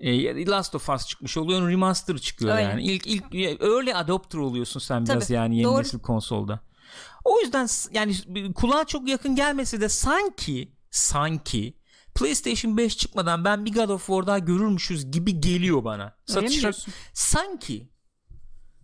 E, 0.00 0.46
Last 0.46 0.74
of 0.74 0.88
Us 0.90 1.06
çıkmış 1.06 1.36
oluyor 1.36 1.70
remaster 1.70 2.18
çıkıyor 2.18 2.52
Öyle. 2.52 2.62
yani. 2.62 2.82
İlk 2.82 3.06
ilk 3.06 3.34
early 3.62 3.94
adopter 3.94 4.38
oluyorsun 4.38 4.80
sen 4.80 5.06
biraz 5.06 5.24
Tabii, 5.24 5.32
yani 5.36 5.56
yeni 5.56 5.64
doğru. 5.64 5.80
nesil 5.80 5.98
konsolda. 5.98 6.60
O 7.24 7.40
yüzden 7.40 7.68
yani 7.92 8.14
kulağa 8.54 8.84
çok 8.84 9.08
yakın 9.08 9.36
gelmese 9.36 9.80
de 9.80 9.88
sanki 9.88 10.72
sanki 10.90 11.78
PlayStation 12.14 12.76
5 12.76 12.96
çıkmadan 12.96 13.44
ben 13.44 13.64
bir 13.64 13.72
God 13.74 13.88
of 13.88 14.06
War 14.06 14.26
daha 14.26 14.38
görürmüşüz 14.38 15.10
gibi 15.10 15.40
geliyor 15.40 15.84
bana. 15.84 16.02
Öyle 16.02 16.40
mi 16.40 16.46
Satış 16.48 16.60
diyorsun? 16.62 16.94
sanki 17.12 17.90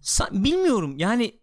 Sa- 0.03 0.45
bilmiyorum 0.45 0.95
yani 0.99 1.41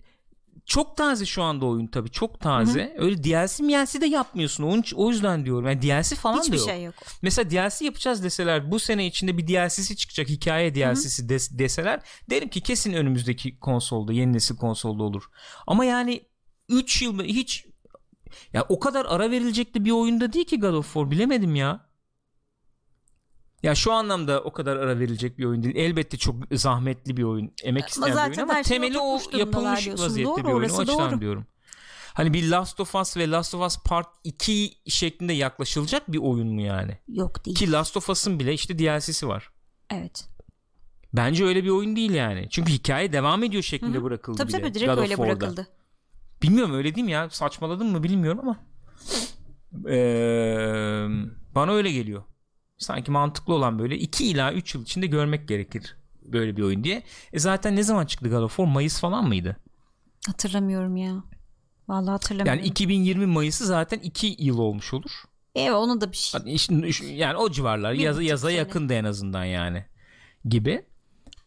çok 0.69 0.97
taze 0.97 1.25
şu 1.25 1.43
anda 1.43 1.65
oyun 1.65 1.87
tabii 1.87 2.09
çok 2.11 2.39
taze. 2.39 2.95
Öyle 2.97 3.23
DLC 3.23 3.63
DLC 3.63 4.01
de 4.01 4.05
yapmıyorsun. 4.05 4.63
Onun 4.63 4.83
o 4.95 5.09
yüzden 5.09 5.45
diyorum. 5.45 5.65
Yani 5.67 5.81
DLC 5.81 6.15
falan 6.15 6.37
da 6.37 6.41
Hiçbir 6.41 6.57
yok. 6.57 6.69
şey 6.69 6.83
yok. 6.83 6.95
Mesela 7.21 7.49
DLC 7.51 7.85
yapacağız 7.85 8.23
deseler 8.23 8.71
bu 8.71 8.79
sene 8.79 9.07
içinde 9.07 9.37
bir 9.37 9.47
DLC'si 9.47 9.97
çıkacak 9.97 10.29
hikaye 10.29 10.75
DLC'si 10.75 11.23
des- 11.23 11.59
deseler 11.59 11.99
derim 12.29 12.49
ki 12.49 12.61
kesin 12.61 12.93
önümüzdeki 12.93 13.59
konsolda 13.59 14.13
yeni 14.13 14.33
nesil 14.33 14.55
konsolda 14.55 15.03
olur. 15.03 15.23
Ama 15.67 15.85
yani 15.85 16.21
3 16.69 17.01
yıl 17.01 17.23
hiç 17.23 17.65
ya 18.53 18.65
o 18.69 18.79
kadar 18.79 19.05
ara 19.09 19.31
verilecek 19.31 19.75
de 19.75 19.85
bir 19.85 19.91
oyunda 19.91 20.33
değil 20.33 20.45
ki 20.45 20.59
God 20.59 20.73
of 20.73 20.85
War 20.85 21.11
bilemedim 21.11 21.55
ya. 21.55 21.88
Ya 23.63 23.75
şu 23.75 23.93
anlamda 23.93 24.41
o 24.43 24.53
kadar 24.53 24.77
ara 24.77 24.99
verilecek 24.99 25.37
bir 25.37 25.45
oyun 25.45 25.63
değil. 25.63 25.75
Elbette 25.75 26.17
çok 26.17 26.35
zahmetli 26.51 27.17
bir 27.17 27.23
oyun. 27.23 27.51
Emek 27.63 27.87
isteyen 27.87 28.15
bir 28.15 28.21
oyun 28.21 28.27
zaten 28.27 28.43
ama 28.43 28.61
temeli 28.61 28.99
o 28.99 29.19
yapılmış 29.37 29.87
vaziyette 29.87 30.31
Doğru, 30.31 30.47
bir 30.47 30.53
oyun. 30.53 30.69
O 30.69 30.79
açıdan 30.79 31.11
doğru. 31.11 31.21
diyorum. 31.21 31.45
Hani 32.13 32.33
bir 32.33 32.49
Last 32.49 32.79
of 32.79 32.95
Us 32.95 33.17
ve 33.17 33.29
Last 33.31 33.55
of 33.55 33.67
Us 33.67 33.77
Part 33.83 34.07
2 34.23 34.73
şeklinde 34.87 35.33
yaklaşılacak 35.33 36.11
bir 36.11 36.17
oyun 36.17 36.47
mu 36.47 36.61
yani? 36.61 36.97
Yok 37.07 37.45
değil. 37.45 37.57
Ki 37.57 37.71
Last 37.71 37.97
of 37.97 38.09
Us'ın 38.09 38.39
bile 38.39 38.53
işte 38.53 38.79
DLC'si 38.79 39.27
var. 39.27 39.49
Evet. 39.89 40.27
Bence 41.13 41.45
öyle 41.45 41.63
bir 41.63 41.69
oyun 41.69 41.95
değil 41.95 42.11
yani. 42.11 42.47
Çünkü 42.49 42.71
hikaye 42.73 43.13
devam 43.13 43.43
ediyor 43.43 43.63
şeklinde 43.63 44.03
bırakıldı 44.03 44.37
Tabii 44.37 44.49
bile. 44.53 44.61
tabii 44.61 44.73
direkt 44.73 44.91
God 44.91 44.97
öyle 44.97 45.17
bırakıldı. 45.17 45.67
Bilmiyorum 46.41 46.75
öyle 46.75 46.95
değil 46.95 47.05
mi 47.05 47.11
ya? 47.11 47.29
Saçmaladım 47.29 47.91
mı 47.91 48.03
bilmiyorum 48.03 48.39
ama. 48.39 48.59
Ee, 49.89 51.07
bana 51.55 51.71
öyle 51.71 51.91
geliyor. 51.91 52.23
Sanki 52.79 53.11
mantıklı 53.11 53.53
olan 53.53 53.79
böyle 53.79 53.97
2 53.97 54.25
ila 54.25 54.53
3 54.53 54.75
yıl 54.75 54.81
içinde 54.83 55.07
görmek 55.07 55.47
gerekir 55.47 55.95
böyle 56.23 56.57
bir 56.57 56.61
oyun 56.61 56.83
diye. 56.83 57.03
E 57.33 57.39
zaten 57.39 57.75
ne 57.75 57.83
zaman 57.83 58.05
çıktı 58.05 58.29
God 58.29 58.43
of 58.43 58.55
War? 58.55 58.65
Mayıs 58.73 58.99
falan 58.99 59.27
mıydı? 59.27 59.57
Hatırlamıyorum 60.27 60.97
ya. 60.97 61.23
Vallahi 61.87 62.11
hatırlamıyorum. 62.11 62.59
Yani 62.59 62.67
2020 62.69 63.25
Mayıs'ı 63.25 63.65
zaten 63.65 63.99
2 63.99 64.35
yıl 64.39 64.57
olmuş 64.57 64.93
olur. 64.93 65.11
Evet 65.55 65.71
onu 65.71 66.01
da 66.01 66.11
bir 66.11 66.17
şey. 66.17 66.41
İşte- 66.55 67.05
yani 67.05 67.37
o 67.37 67.51
civarlar 67.51 67.93
Bir 67.93 67.99
yaza, 67.99 68.19
buçuk 68.19 68.29
yaza 68.29 68.47
sene. 68.47 68.57
yakındı 68.57 68.93
en 68.93 69.03
azından 69.03 69.43
yani 69.45 69.85
gibi. 70.45 70.85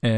Ee, 0.05 0.11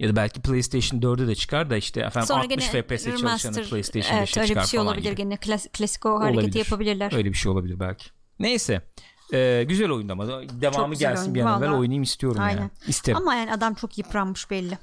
ya 0.00 0.08
da 0.08 0.16
belki 0.16 0.40
PlayStation 0.40 1.00
4'e 1.00 1.26
de 1.26 1.34
çıkar 1.34 1.70
da 1.70 1.76
işte 1.76 2.00
efendim 2.00 2.26
Sonra 2.26 2.40
60 2.42 2.70
gene 2.72 2.82
FPS 2.82 3.04
çalışanı 3.04 3.62
PlayStation 3.64 4.16
evet, 4.18 4.28
5'e 4.28 4.40
öyle 4.40 4.48
çıkar 4.48 4.62
bir 4.64 4.68
şey 4.68 4.80
olabilir 4.80 5.02
gibi. 5.10 5.16
gene 5.16 5.34
klas- 5.34 5.68
klasik 5.72 6.06
o 6.06 6.20
hareketi 6.20 6.38
Olabilir. 6.40 6.58
yapabilirler. 6.58 7.12
Öyle 7.12 7.28
bir 7.28 7.34
şey 7.36 7.52
olabilir 7.52 7.80
belki. 7.80 8.06
Neyse. 8.38 8.82
Ee, 9.32 9.64
güzel 9.68 9.90
oyundu 9.90 10.12
ama 10.12 10.26
devamı 10.60 10.94
güzel 10.94 11.10
gelsin 11.10 11.22
oyun, 11.22 11.34
bir 11.34 11.40
an 11.40 11.58
evvel 11.58 11.68
vallahi. 11.68 11.80
oynayayım 11.80 12.02
istiyorum 12.02 12.40
Aynen. 12.42 12.58
yani. 12.60 12.70
İsterim. 12.88 13.18
Ama 13.18 13.34
yani 13.34 13.52
adam 13.52 13.74
çok 13.74 13.98
yıpranmış 13.98 14.50
belli. 14.50 14.78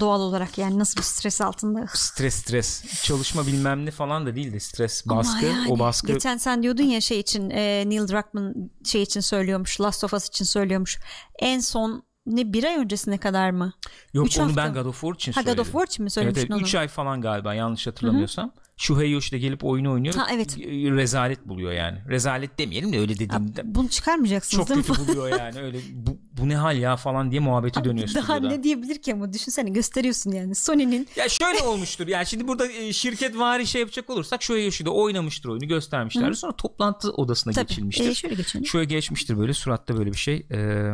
Doğal 0.00 0.20
olarak 0.20 0.58
yani 0.58 0.78
nasıl 0.78 0.96
bir 0.96 1.02
stres 1.02 1.40
altında. 1.40 1.86
Stres 1.94 2.34
stres. 2.34 3.02
Çalışma 3.04 3.46
bilmem 3.46 3.86
ne 3.86 3.90
falan 3.90 4.26
da 4.26 4.34
değil 4.36 4.52
de 4.52 4.60
stres 4.60 5.04
Ama 5.08 5.20
baskı. 5.20 5.46
yani 5.46 5.68
o 5.72 5.78
baskı 5.78 6.06
Geçen 6.06 6.36
sen 6.36 6.62
diyordun 6.62 6.82
ya 6.84 7.00
şey 7.00 7.20
için 7.20 7.50
e, 7.50 7.84
Neil 7.88 8.08
Druckmann 8.08 8.54
şey 8.84 9.02
için 9.02 9.20
söylüyormuş 9.20 9.80
Last 9.80 10.04
of 10.04 10.14
Us 10.14 10.28
için 10.28 10.44
söylüyormuş. 10.44 11.00
En 11.38 11.60
son 11.60 12.02
ne 12.26 12.52
bir 12.52 12.64
ay 12.64 12.76
öncesine 12.76 13.18
kadar 13.18 13.50
mı? 13.50 13.72
yok 14.14 14.26
üç 14.26 14.38
onu 14.38 14.46
hafta 14.46 14.64
ben? 14.64 14.72
God 14.74 14.84
of 14.86 15.00
War 15.00 15.14
için 15.14 15.32
Ha 15.32 15.40
God 15.40 15.46
söyledim. 15.46 15.62
of 15.62 15.72
War 15.72 15.86
için 15.86 16.02
mi 16.02 16.06
Evet, 16.06 16.12
söylemiştin 16.12 16.40
evet 16.42 16.50
onu? 16.56 16.62
3 16.62 16.74
ay 16.74 16.88
falan 16.88 17.20
galiba 17.20 17.54
yanlış 17.54 17.86
hatırlamıyorsam. 17.86 18.52
Shuhei 18.82 19.12
de 19.32 19.38
gelip 19.38 19.64
oyunu 19.64 19.92
oynuyor. 19.92 20.14
Ha, 20.14 20.26
evet. 20.32 20.58
Rezalet 20.96 21.48
buluyor 21.48 21.72
yani. 21.72 21.98
Rezalet 22.08 22.58
demeyelim 22.58 22.92
de 22.92 22.98
öyle 22.98 23.14
dediğimde 23.18 23.62
Bunu 23.64 23.88
çıkarmayacaksınız 23.88 24.68
çok 24.68 24.76
kötü 24.76 25.08
buluyor 25.08 25.38
yani. 25.38 25.60
Öyle 25.60 25.78
bu, 25.92 26.18
bu 26.32 26.48
ne 26.48 26.56
hal 26.56 26.78
ya 26.78 26.96
falan 26.96 27.30
diye 27.30 27.40
muhabbeti 27.40 27.84
dönüyor 27.84 28.08
Daha 28.14 28.34
stüdyoda. 28.34 28.48
ne 28.56 28.62
diyebilir 28.62 29.02
ki 29.02 29.12
ama 29.12 29.32
düşünsene 29.32 29.70
gösteriyorsun 29.70 30.32
yani 30.32 30.54
Sony'nin 30.54 31.08
Ya 31.16 31.28
şöyle 31.28 31.62
olmuştur. 31.62 32.08
Yani 32.08 32.26
şimdi 32.26 32.48
burada 32.48 32.72
e, 32.72 32.92
şirket 32.92 33.38
vari 33.38 33.66
şey 33.66 33.80
yapacak 33.80 34.10
olursak 34.10 34.42
Shuhei 34.42 34.64
Yoshi'de 34.64 34.90
oynamıştır 34.90 35.48
oyunu 35.48 35.68
göstermişler. 35.68 36.32
Sonra 36.32 36.52
toplantı 36.56 37.12
odasına 37.12 37.52
tabii 37.52 37.66
geçilmiştir. 37.68 38.10
e, 38.10 38.14
şöyle 38.14 38.34
geçelim. 38.34 38.66
Şöyle 38.66 38.84
geçmiştir 38.84 39.38
böyle 39.38 39.54
suratta 39.54 39.96
böyle 39.96 40.12
bir 40.12 40.18
şey. 40.18 40.46
Ee, 40.50 40.92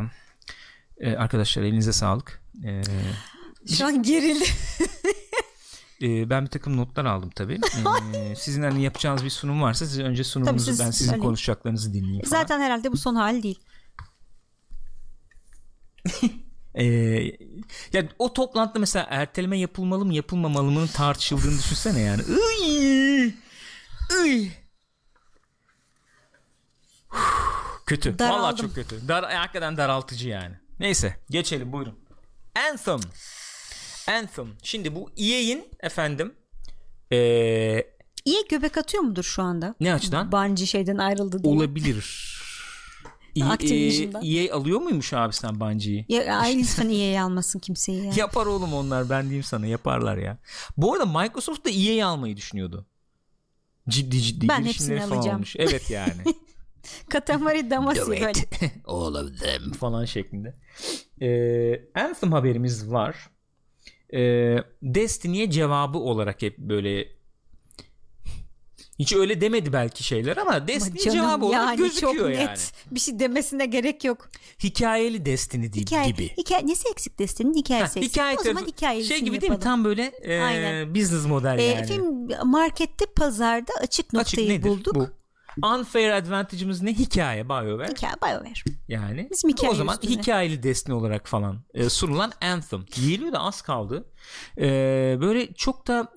e, 1.00 1.16
arkadaşlar 1.16 1.62
elinize 1.62 1.92
sağlık. 1.92 2.42
Ee, 2.64 2.82
Şu 3.76 3.86
an 3.86 4.02
gerildi. 4.02 4.44
e, 6.02 6.30
ben 6.30 6.44
bir 6.44 6.50
takım 6.50 6.76
notlar 6.76 7.04
aldım 7.04 7.30
tabii. 7.30 7.60
Ee, 8.14 8.36
sizin 8.36 8.62
hani 8.62 8.82
yapacağınız 8.82 9.24
bir 9.24 9.30
sunum 9.30 9.62
varsa 9.62 9.86
siz 9.86 9.98
önce 9.98 10.24
sunumunuzu 10.24 10.64
siz 10.64 10.80
ben 10.80 10.90
sizin 10.90 11.06
söyleyin. 11.06 11.24
konuşacaklarınızı 11.24 11.94
dinleyeyim 11.94 12.24
falan. 12.24 12.40
Zaten 12.40 12.60
herhalde 12.60 12.92
bu 12.92 12.96
son 12.96 13.14
hal 13.14 13.42
değil. 13.42 13.60
Ee, 16.74 16.84
ya 17.92 18.08
o 18.18 18.32
toplantıda 18.32 18.78
mesela 18.78 19.06
erteleme 19.10 19.58
yapılmalı 19.58 20.04
mı 20.04 20.14
yapılmamalı 20.14 20.70
mı 20.70 20.86
tartışıldığını 20.88 21.58
düşünsene 21.58 22.00
yani. 22.00 22.22
Iy, 22.62 23.34
iy. 24.24 24.50
Kötü. 27.86 28.18
Daraldım. 28.18 28.42
Vallahi 28.42 28.56
çok 28.56 28.74
kötü. 28.74 29.08
Dar, 29.08 29.32
hakikaten 29.32 29.76
daraltıcı 29.76 30.28
yani. 30.28 30.56
Neyse 30.80 31.16
geçelim 31.30 31.72
buyurun. 31.72 31.98
Anthem. 32.70 33.00
Anthem. 34.08 34.46
Şimdi 34.62 34.94
bu 34.94 35.10
EA'in 35.16 35.68
efendim 35.80 36.34
ee, 37.12 37.84
İyi 38.24 38.44
göbek 38.50 38.78
atıyor 38.78 39.02
mudur 39.02 39.22
şu 39.22 39.42
anda? 39.42 39.74
ne 39.80 39.94
açıdan? 39.94 40.32
Bungie 40.32 40.66
şeyden 40.66 40.98
ayrıldı 40.98 41.42
diye. 41.44 41.54
Olabilir. 41.54 42.34
E, 43.36 43.44
Activision'dan. 43.44 44.22
EA 44.24 44.56
alıyor 44.56 44.80
muymuş 44.80 45.12
abi 45.12 45.32
sen 45.32 45.60
Bungie'yi? 45.60 46.06
Ya, 46.08 46.38
ay 46.38 46.58
lütfen 46.58 46.88
EA'yi 46.88 47.20
almasın 47.20 47.58
kimseyi 47.58 48.04
ya. 48.06 48.12
Yapar 48.16 48.46
oğlum 48.46 48.74
onlar 48.74 49.10
ben 49.10 49.22
diyeyim 49.22 49.42
sana 49.42 49.66
yaparlar 49.66 50.16
ya. 50.16 50.38
Bu 50.76 50.94
arada 50.94 51.06
Microsoft 51.06 51.64
da 51.66 51.70
EA'yi 51.70 52.04
almayı 52.04 52.36
düşünüyordu. 52.36 52.86
Ciddi 53.88 54.20
ciddi 54.22 54.48
Ben 54.48 54.62
girişimleri 54.62 55.00
falan 55.00 55.16
alacağım. 55.16 55.36
olmuş. 55.36 55.56
Evet 55.58 55.90
yani. 55.90 56.12
Katamari 57.10 57.70
Damacy 57.70 58.00
böyle. 58.00 58.32
All 58.86 59.14
of 59.14 59.40
them 59.40 59.72
falan 59.72 60.04
şeklinde. 60.04 60.54
Ee, 61.22 62.00
Anthem 62.00 62.32
haberimiz 62.32 62.90
var. 62.90 63.30
Ee, 64.14 64.56
Destiny'ye 64.82 65.50
cevabı 65.50 65.98
olarak 65.98 66.42
hep 66.42 66.58
böyle 66.58 67.08
hiç 68.98 69.12
öyle 69.12 69.40
demedi 69.40 69.72
belki 69.72 70.04
şeyler 70.04 70.36
ama 70.36 70.68
Destiny 70.68 70.98
Canım, 70.98 71.18
cevabı 71.18 71.44
olarak 71.46 71.78
gözüküyor 71.78 72.14
çok 72.14 72.22
yani. 72.24 72.36
net. 72.36 72.72
Bir 72.90 73.00
şey 73.00 73.18
demesine 73.18 73.66
gerek 73.66 74.04
yok. 74.04 74.28
Hikayeli 74.62 75.26
Destiny 75.26 75.72
Hikaye, 75.72 76.10
gibi. 76.10 76.28
hikaye, 76.36 76.66
nesi 76.66 76.88
eksik 76.88 77.18
Destiny'nin 77.18 77.54
Ha, 77.54 77.58
hikayesi 77.60 77.98
eksik. 77.98 78.12
hikaye 78.12 78.36
o 78.40 78.42
zaman 78.42 78.66
hikayesini 78.66 79.08
şey 79.08 79.18
gibi 79.24 79.40
değil 79.40 79.50
mi? 79.50 79.54
yapalım. 79.54 79.60
Tam 79.60 79.84
böyle 79.84 80.02
e, 80.22 80.40
Aynen. 80.40 80.94
business 80.94 81.26
model 81.26 81.58
Ee, 81.58 81.62
yani. 81.62 81.86
Film 81.86 82.28
markette 82.50 83.06
pazarda 83.16 83.72
açık 83.78 83.88
Açık 84.06 84.12
noktayı 84.12 84.48
nedir 84.48 84.68
bulduk. 84.68 84.94
bu? 84.94 85.08
Unfair 85.62 86.10
advantage'ımız 86.10 86.82
ne? 86.82 86.94
Hikaye 86.94 87.48
BioWare. 87.48 87.88
Hikaye 87.92 88.14
BioWare. 88.14 88.76
Yani 88.88 89.28
Bizim 89.32 89.50
hikaye 89.50 89.72
o 89.72 89.74
zaman 89.74 89.94
üstüne. 90.02 90.10
hikayeli 90.22 90.62
Destiny 90.62 90.94
olarak 90.94 91.28
falan 91.28 91.64
e, 91.74 91.88
sunulan 91.88 92.32
Anthem. 92.40 92.84
Geliyor 92.94 93.32
da 93.32 93.40
az 93.40 93.62
kaldı. 93.62 94.10
E, 94.58 94.62
böyle 95.20 95.52
çok 95.54 95.86
da 95.86 96.12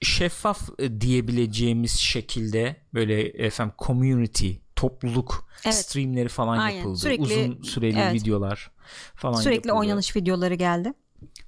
şeffaf 0.00 0.60
e, 0.78 1.00
diyebileceğimiz 1.00 1.92
şekilde 2.00 2.76
böyle 2.94 3.22
efendim 3.22 3.74
community 3.78 4.52
topluluk 4.76 5.48
Evet. 5.64 5.74
streamleri 5.74 6.28
falan 6.28 6.58
Aynen. 6.58 6.76
yapıldı. 6.76 6.98
Sürekli- 6.98 7.22
Uzun 7.22 7.62
süreli 7.62 7.98
evet. 7.98 8.14
videolar 8.14 8.70
falan 9.14 9.40
Sürekli 9.40 9.56
yapıldı. 9.68 9.72
oynanış 9.72 10.16
videoları 10.16 10.54
geldi. 10.54 10.92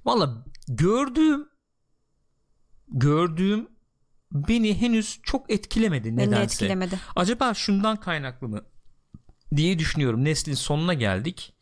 Valla 0.05 0.45
gördüğüm 0.67 1.47
gördüğüm 2.87 3.67
beni 4.31 4.81
henüz 4.81 5.19
çok 5.23 5.51
etkilemedi 5.51 6.07
Beni 6.07 6.17
nedense. 6.17 6.43
etkilemedi. 6.43 6.99
Acaba 7.15 7.53
şundan 7.53 7.97
kaynaklı 7.97 8.47
mı 8.47 8.61
diye 9.55 9.79
düşünüyorum. 9.79 10.25
Neslin 10.25 10.53
sonuna 10.53 10.93
geldik. 10.93 11.53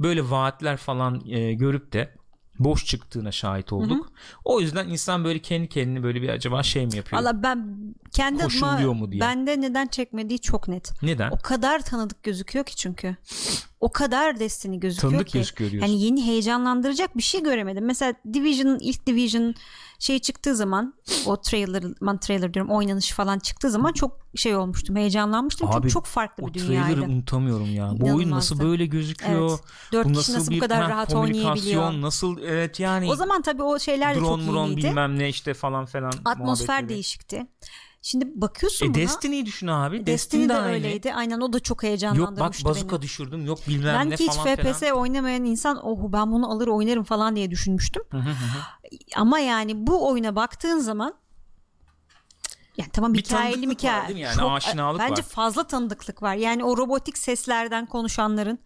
Böyle 0.00 0.30
vaatler 0.30 0.76
falan 0.76 1.22
e, 1.28 1.54
görüp 1.54 1.92
de 1.92 2.14
boş 2.58 2.86
çıktığına 2.86 3.32
şahit 3.32 3.72
olduk. 3.72 4.12
O 4.44 4.60
yüzden 4.60 4.88
insan 4.88 5.24
böyle 5.24 5.38
kendi 5.38 5.68
kendine 5.68 6.02
böyle 6.02 6.22
bir 6.22 6.28
acaba 6.28 6.62
şey 6.62 6.86
mi 6.86 6.96
yapıyor? 6.96 7.22
Valla 7.22 7.42
ben 7.42 7.76
kendi 8.10 8.44
adıma 8.44 8.94
mu 8.94 9.12
diye. 9.12 9.20
bende 9.20 9.60
neden 9.60 9.86
çekmediği 9.86 10.40
çok 10.40 10.68
net. 10.68 11.02
Neden? 11.02 11.30
O 11.30 11.38
kadar 11.38 11.84
tanıdık 11.84 12.22
gözüküyor 12.22 12.64
ki 12.64 12.76
çünkü. 12.76 13.16
O 13.84 13.92
kadar 13.92 14.38
Destiny 14.40 14.80
gözüküyor 14.80 15.12
Tanıdık 15.12 15.28
ki. 15.28 15.38
gözüküyor 15.38 15.70
diyorsun. 15.70 15.92
Yani 15.92 16.02
yeni 16.02 16.26
heyecanlandıracak 16.26 17.16
bir 17.16 17.22
şey 17.22 17.42
göremedim. 17.42 17.84
Mesela 17.84 18.14
Division'ın 18.32 18.78
ilk 18.78 19.06
Division 19.06 19.54
şey 19.98 20.18
çıktığı 20.18 20.56
zaman 20.56 20.94
o 21.26 21.40
trailer, 21.40 21.84
man 22.00 22.18
trailer 22.18 22.54
diyorum 22.54 22.72
oynanış 22.72 23.12
falan 23.12 23.38
çıktığı 23.38 23.70
zaman 23.70 23.92
çok 23.92 24.18
şey 24.34 24.56
olmuştum. 24.56 24.96
Heyecanlanmıştım. 24.96 25.68
Abi, 25.68 25.74
çünkü 25.74 25.88
çok 25.88 26.06
farklı 26.06 26.44
o 26.44 26.48
bir 26.48 26.52
trailer'ı 26.52 26.96
dünyaydı. 26.96 27.12
unutamıyorum 27.12 27.74
ya. 27.74 27.92
Bu 27.96 28.14
oyun 28.14 28.30
nasıl 28.30 28.60
böyle 28.60 28.86
gözüküyor? 28.86 29.50
Evet. 29.50 29.60
Dört 29.92 30.04
bu 30.04 30.08
kişi 30.08 30.18
nasıl 30.18 30.34
nasıl 30.34 30.50
bu 30.50 30.54
bir 30.54 30.60
kadar 30.60 30.82
ha, 30.82 30.88
rahat 30.90 31.14
oynayabiliyor? 31.14 31.92
Nasıl 31.92 32.38
evet 32.42 32.80
yani 32.80 33.10
O 33.10 33.16
zaman 33.16 33.42
tabii 33.42 33.62
o 33.62 33.78
şeyler 33.78 34.14
de 34.14 34.20
drone 34.20 34.28
çok 34.28 34.52
muron 34.52 34.66
yeniydi. 34.66 34.86
bilmem 34.86 35.18
ne 35.18 35.28
işte 35.28 35.54
falan 35.54 35.86
falan 35.86 36.12
Atmosfer 36.24 36.88
değişikti. 36.88 37.46
Şimdi 38.06 38.28
bakıyorsun 38.34 38.86
E 38.86 38.88
buna. 38.88 38.94
Destiny'yi 38.94 39.46
düşün 39.46 39.66
abi. 39.66 39.96
Destiny, 39.96 40.06
Destiny, 40.14 40.48
de 40.48 40.54
aynı. 40.56 40.72
öyleydi. 40.74 41.14
Aynen 41.14 41.40
o 41.40 41.52
da 41.52 41.60
çok 41.60 41.68
Yok 41.76 41.82
bak 41.82 41.82
heyecanlandırmıştı 41.88 42.64
bazuka 42.64 42.92
beni. 42.96 43.02
düşürdüm 43.02 43.46
yok 43.46 43.58
bilmem 43.68 43.94
Ben 43.94 44.10
ne 44.10 44.14
hiç 44.14 44.32
falan 44.32 44.56
FPS 44.56 44.78
filan. 44.80 44.96
oynamayan 44.96 45.44
insan 45.44 45.80
oh 45.86 46.12
ben 46.12 46.32
bunu 46.32 46.50
alır 46.50 46.68
oynarım 46.68 47.04
falan 47.04 47.36
diye 47.36 47.50
düşünmüştüm. 47.50 48.02
Hı 48.10 48.16
hı 48.16 48.30
hı. 48.30 48.34
Ama 49.16 49.38
yani 49.38 49.86
bu 49.86 50.08
oyuna 50.08 50.36
baktığın 50.36 50.78
zaman 50.78 51.14
yani 52.76 52.90
tamam 52.92 53.14
Bir 53.14 53.18
hikayeli 53.18 53.70
hikaye. 53.70 54.02
var 54.02 54.08
yani? 54.08 54.42
Aşinalık 54.42 55.00
bence 55.00 55.22
var. 55.22 55.28
fazla 55.28 55.66
tanıdıklık 55.66 56.22
var. 56.22 56.34
Yani 56.34 56.64
o 56.64 56.76
robotik 56.76 57.18
seslerden 57.18 57.86
konuşanların 57.86 58.58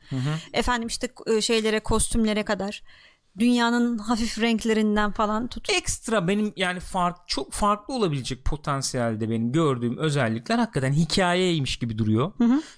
efendim 0.53 0.89
işte 0.89 1.09
e, 1.27 1.41
şeylere 1.41 1.81
kostümlere 1.81 2.45
kadar 2.45 2.83
dünyanın 3.39 3.99
hafif 3.99 4.41
renklerinden 4.41 5.13
falan 5.13 5.49
tut. 5.49 5.71
Ekstra 5.71 6.29
benim 6.29 6.53
yani 6.57 6.81
fark 6.81 7.29
çok 7.29 7.53
farklı 7.53 7.95
olabilecek 7.95 8.45
potansiyelde 8.45 9.31
benim 9.31 9.53
gördüğüm 9.53 9.99
özellikler 9.99 10.59
hakikaten 10.59 10.93
hikayeymiş 10.93 11.77
gibi 11.77 11.99
duruyor. 11.99 12.33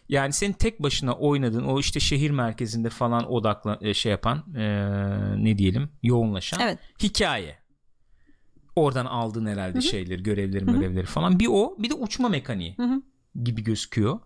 Yani 0.09 0.33
senin 0.33 0.53
tek 0.53 0.83
başına 0.83 1.13
oynadığın 1.13 1.65
o 1.65 1.81
işte 1.81 2.01
şehir 2.01 2.31
merkezinde 2.31 2.91
falan 2.91 3.33
odakla 3.33 3.79
e, 3.81 3.95
şey 3.95 4.13
yapan 4.13 4.45
e, 4.57 4.65
ne 5.45 5.59
diyelim 5.59 5.89
yoğunlaşan 6.03 6.61
Evet. 6.61 6.79
hikaye. 7.03 7.61
Oradan 8.77 9.07
aldığın 9.07 9.47
herhalde 9.47 9.81
şeyleri, 9.81 10.23
görevleri, 10.23 10.65
görevleri 10.67 11.07
falan. 11.07 11.41
Bir 11.41 11.49
o, 11.51 11.77
bir 11.79 11.91
de 11.91 11.95
uçma 11.95 12.29
mekaniği 12.29 12.77
hı. 12.77 13.03
gibi 13.45 13.65
gözüküyor. 13.65 14.21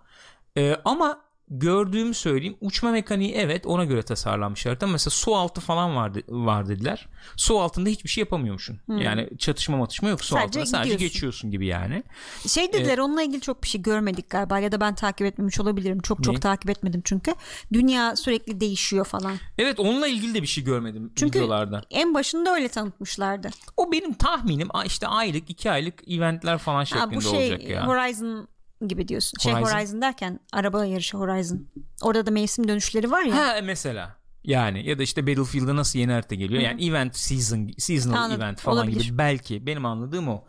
E, 0.57 0.77
ama 0.85 1.24
gördüğümü 1.49 2.15
söyleyeyim. 2.15 2.57
Uçma 2.61 2.91
mekaniği 2.91 3.33
evet 3.35 3.67
ona 3.67 3.85
göre 3.85 4.03
tasarlanmış 4.03 4.67
harita. 4.67 4.87
Mesela 4.87 5.11
su 5.11 5.37
altı 5.37 5.61
falan 5.61 5.97
var, 5.97 6.15
de- 6.15 6.23
var 6.29 6.69
dediler. 6.69 7.09
Su 7.37 7.61
altında 7.61 7.89
hiçbir 7.89 8.09
şey 8.09 8.23
yapamıyormuşsun. 8.23 8.81
Yani 8.89 9.29
çatışma 9.39 9.77
matışma 9.77 10.09
yok 10.09 10.25
su 10.25 10.35
Sadece 10.35 10.61
altında. 10.61 10.67
Sadece 10.67 10.93
gidiyorsun. 10.95 11.15
geçiyorsun 11.15 11.51
gibi 11.51 11.67
yani. 11.67 12.03
Şey 12.49 12.73
dediler 12.73 12.99
onunla 12.99 13.23
ilgili 13.23 13.41
çok 13.41 13.63
bir 13.63 13.69
şey 13.69 13.83
görmedik 13.83 14.31
galiba 14.31 14.59
ya 14.59 14.73
da 14.73 14.81
ben 14.81 14.95
takip 14.95 15.27
etmemiş 15.27 15.61
olabilirim. 15.61 16.01
Çok 16.01 16.25
çok 16.25 16.35
Ne? 16.35 16.41
takip 16.41 16.71
etmedim 16.71 17.03
çünkü. 17.05 17.35
Dünya 17.73 18.17
sürekli 18.17 18.61
değişiyor 18.61 19.05
falan. 19.05 19.37
Evet 19.59 19.81
onunla 19.81 20.09
ilgili 20.09 20.35
de 20.35 20.43
bir 20.43 20.47
şey 20.47 20.65
görmedim 20.65 21.13
Çünkü 21.17 21.39
videolarda. 21.39 21.83
en 21.91 22.15
başında 22.15 22.55
öyle 22.55 22.69
tanıtmışlardı. 22.69 23.51
O 23.77 23.93
benim 23.93 24.13
tahminim 24.15 24.69
işte 24.87 25.07
aylık 25.07 25.51
iki 25.51 25.71
aylık 25.71 26.09
eventler 26.09 26.59
falan 26.59 26.79
Ha, 26.79 26.85
şeklinde 26.85 27.17
bu 27.17 27.21
şey 27.23 27.31
olacak 27.53 27.69
ya. 27.69 27.87
Horizon 27.87 28.49
gibi 28.89 29.09
diyorsun. 29.09 29.39
Şey 29.41 29.53
Horizon. 29.53 29.77
Horizon 29.77 30.01
derken 30.03 30.41
araba 30.53 30.85
yarışı 30.85 31.17
Horizon. 31.17 31.67
Orada 32.03 32.27
da 32.27 32.31
mevsim 32.31 32.69
dönüşleri 32.69 33.11
var 33.11 33.23
ya. 33.23 33.37
Ha 33.37 33.55
mesela. 33.65 34.17
Yani 34.45 34.89
ya 34.89 34.99
da 34.99 35.03
işte 35.03 35.27
Battlefield'a 35.27 35.77
nasıl 35.77 35.99
yeni 35.99 36.13
harita 36.13 36.35
geliyor. 36.35 36.63
Yani 36.63 36.87
event 36.89 37.17
season 37.17 37.71
seasonal 37.79 38.17
Anladım. 38.17 38.43
event 38.43 38.61
falan 38.61 38.77
Olabilir. 38.79 39.01
gibi 39.05 39.19
belki 39.19 39.67
benim 39.67 39.85
anladığım 39.87 40.29
o. 40.29 40.45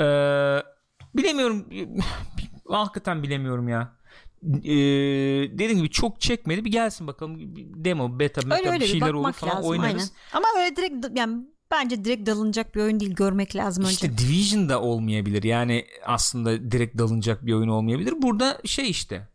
Ee, 0.00 0.04
bilemiyorum. 1.14 1.66
Hakikaten 2.68 3.22
bilemiyorum 3.22 3.68
ya. 3.68 3.92
Ee, 4.42 4.70
dediğim 5.52 5.78
gibi 5.78 5.90
çok 5.90 6.20
çekmedi. 6.20 6.64
Bir 6.64 6.70
gelsin 6.72 7.06
bakalım. 7.06 7.36
Demo, 7.84 8.18
beta, 8.18 8.40
meta 8.46 8.56
öyle 8.60 8.70
öyle 8.70 8.80
bir 8.84 8.88
şeyler 8.88 9.12
olur 9.12 9.32
falan 9.32 9.56
lazım 9.56 9.70
oynarız. 9.70 9.92
aynen. 9.94 10.08
Ama 10.32 10.46
öyle 10.64 10.76
direkt 10.76 11.18
yani 11.18 11.46
bence 11.72 12.04
direkt 12.04 12.26
dalınacak 12.26 12.74
bir 12.74 12.80
oyun 12.80 13.00
değil 13.00 13.14
görmek 13.14 13.56
lazım 13.56 13.84
önce. 13.84 13.92
İşte 13.92 14.18
Division 14.18 14.68
da 14.68 14.80
olmayabilir. 14.80 15.42
Yani 15.42 15.86
aslında 16.06 16.70
direkt 16.70 16.98
dalınacak 16.98 17.46
bir 17.46 17.52
oyun 17.52 17.68
olmayabilir. 17.68 18.14
Burada 18.22 18.58
şey 18.64 18.90
işte 18.90 19.28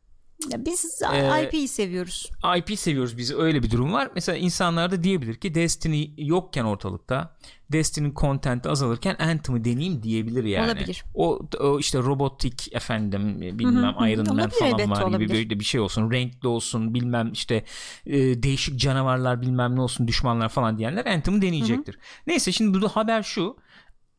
Ya 0.51 0.65
biz 0.65 1.01
Ee, 1.13 1.43
IP'yi 1.43 1.67
seviyoruz. 1.67 2.29
IP 2.57 2.79
seviyoruz 2.79 3.17
biz 3.17 3.33
öyle 3.33 3.63
bir 3.63 3.71
durum 3.71 3.93
var. 3.93 4.09
Mesela 4.15 4.37
insanlar 4.37 4.91
da 4.91 5.03
diyebilir 5.03 5.35
ki 5.35 5.55
Destiny 5.55 6.13
yokken 6.17 6.63
ortalıkta 6.63 7.37
Destiny'nin 7.71 8.13
content'i 8.15 8.69
azalırken 8.69 9.15
Anthem'ı 9.19 9.63
deneyeyim 9.63 10.03
diyebilir 10.03 10.43
yani. 10.43 10.65
Olabilir. 10.65 11.03
O, 11.13 11.39
o 11.59 11.79
işte 11.79 11.99
robotik 11.99 12.75
efendim 12.75 13.41
bilmem 13.41 13.83
Hı 13.83 13.99
hı 13.99 14.03
hı. 14.03 14.09
Iron 14.09 14.27
Man 14.27 14.39
Olabilir, 14.39 14.59
falan 14.59 14.89
var 14.91 15.19
gibi 15.19 15.33
böyle 15.33 15.59
bir 15.59 15.65
şey 15.65 15.81
olsun. 15.81 16.11
Renkli 16.11 16.47
olsun 16.47 16.93
bilmem 16.93 17.31
işte 17.31 17.63
e, 18.05 18.43
değişik 18.43 18.79
canavarlar 18.79 19.41
bilmem 19.41 19.75
ne 19.75 19.81
olsun 19.81 20.07
düşmanlar 20.07 20.49
falan 20.49 20.77
diyenler 20.77 21.05
Anthem'ı 21.05 21.41
deneyecektir. 21.41 21.97
Neyse 22.27 22.51
şimdi 22.51 22.73
burada 22.73 22.87
haber 22.87 23.23
şu. 23.23 23.57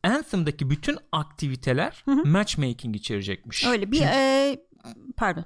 Anthem'daki 0.03 0.69
bütün 0.69 0.97
aktiviteler 1.11 2.03
matchmaking 2.25 2.95
içerecekmiş. 2.95 3.65
Öyle 3.65 3.91
bir 3.91 4.01
e, 4.01 4.57
pardon. 5.17 5.45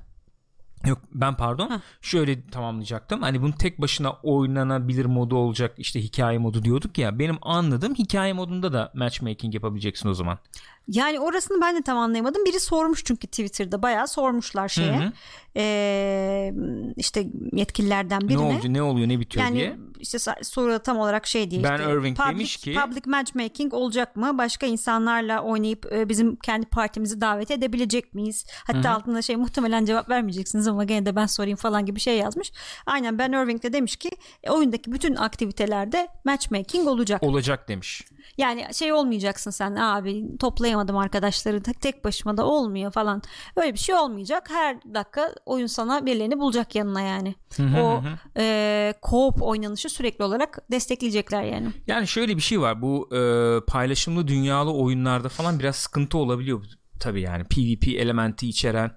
Yok 0.88 1.00
ben 1.14 1.36
pardon. 1.36 1.70
Heh. 1.70 1.80
Şöyle 2.02 2.48
tamamlayacaktım. 2.48 3.22
Hani 3.22 3.42
bunun 3.42 3.52
tek 3.52 3.82
başına 3.82 4.12
oynanabilir 4.12 5.06
modu 5.06 5.36
olacak 5.36 5.76
işte 5.78 6.02
hikaye 6.02 6.38
modu 6.38 6.64
diyorduk 6.64 6.98
ya. 6.98 7.20
Benim 7.20 7.38
anladığım 7.42 7.96
hikaye 7.96 8.34
modunda 8.34 8.74
da 8.74 8.92
matchmaking 8.96 9.54
yapabileceksin 9.54 10.10
o 10.10 10.14
zaman. 10.14 10.38
Yani 10.88 11.20
orasını 11.20 11.62
ben 11.62 11.76
de 11.76 11.82
tam 11.82 11.98
anlayamadım. 11.98 12.46
Biri 12.46 12.60
sormuş 12.60 13.04
çünkü 13.06 13.28
Twitter'da 13.28 13.82
bayağı 13.82 14.08
sormuşlar 14.08 14.68
şeye. 14.68 15.00
Hı 15.00 15.04
hı. 15.06 15.12
Ee, 15.58 16.54
işte 16.98 17.28
yetkililerden 17.54 18.22
birine. 18.22 18.38
Ne 18.42 18.46
oluyor 18.46 18.74
ne 18.74 18.82
oluyor 18.82 19.10
ne 19.10 19.20
bitiyor 19.20 19.46
yani 19.46 19.56
diye. 19.56 19.78
işte 20.00 20.18
soru 20.42 20.80
tam 20.80 20.98
olarak 21.00 21.28
şey 21.28 21.52
diye 21.52 21.64
Ben 21.64 21.78
işte 21.78 21.92
Irving 21.92 22.18
public, 22.18 22.32
demiş 22.32 22.58
ki- 22.58 22.74
public 22.74 23.02
matchmaking 23.06 23.74
olacak 23.74 24.16
mı? 24.16 24.38
Başka 24.38 24.66
insanlarla 24.66 25.42
oynayıp 25.42 25.94
e, 25.94 26.10
bizim 26.10 26.36
kendi 26.36 26.66
partimizi 26.66 27.22
davet 27.22 27.52
edebilecek 27.52 28.14
miyiz? 28.14 28.46
Hatta 28.68 28.92
altında 28.92 29.22
şey 29.22 29.36
muhtemelen 29.36 29.86
cevap 29.86 30.10
vermeyeceksiniz 30.10 30.68
ama 30.68 30.84
gene 30.84 31.06
de 31.06 31.16
ben 31.16 31.26
sorayım 31.26 31.58
falan 31.58 31.86
gibi 31.86 32.00
şey 32.00 32.18
yazmış. 32.18 32.52
Aynen 32.86 33.18
Ben 33.18 33.32
Irving 33.32 33.64
de 33.64 33.74
demiş 33.74 33.96
ki 33.96 34.10
e, 34.44 34.52
oyundaki 34.52 34.92
bütün 34.92 35.16
aktivitelerde 35.16 36.08
matchmaking 36.26 36.88
olacak. 36.88 37.24
Olacak 37.24 37.68
demiş. 37.70 38.02
Yani 38.38 38.66
şey 38.74 38.94
olmayacaksın 38.94 39.52
sen 39.52 39.76
abi 39.76 40.38
toplayamadım 40.40 40.98
arkadaşları 40.98 41.64
tek, 41.64 41.82
tek 41.82 42.06
başıma 42.06 42.38
da 42.38 42.46
olmuyor 42.46 42.92
falan. 42.92 43.22
Öyle 43.56 43.74
bir 43.74 43.80
şey 43.80 43.96
olmayacak. 43.96 44.50
Her 44.50 44.82
dakika 44.94 45.36
oyun 45.46 45.68
sana 45.68 46.06
birilerini 46.06 46.40
bulacak 46.40 46.76
yanına 46.76 47.02
yani. 47.02 47.36
o 47.82 48.04
e, 48.38 48.94
co-op 49.02 49.42
oynanışı 49.42 49.90
sürekli 49.90 50.24
olarak 50.24 50.60
destekleyecekler 50.72 51.44
yani. 51.44 51.68
Yani 51.88 52.08
şöyle 52.08 52.38
bir 52.38 52.42
şey 52.42 52.62
var. 52.62 52.82
Bu 52.82 53.16
e, 53.16 53.20
paylaşımlı 53.68 54.28
dünyalı 54.28 54.74
oyunlarda 54.74 55.30
falan 55.30 55.60
biraz 55.60 55.76
sıkıntı 55.76 56.18
olabiliyor 56.18 56.64
tabii 57.00 57.22
yani. 57.22 57.44
PvP 57.44 57.88
elementi 57.88 58.50
içeren 58.50 58.92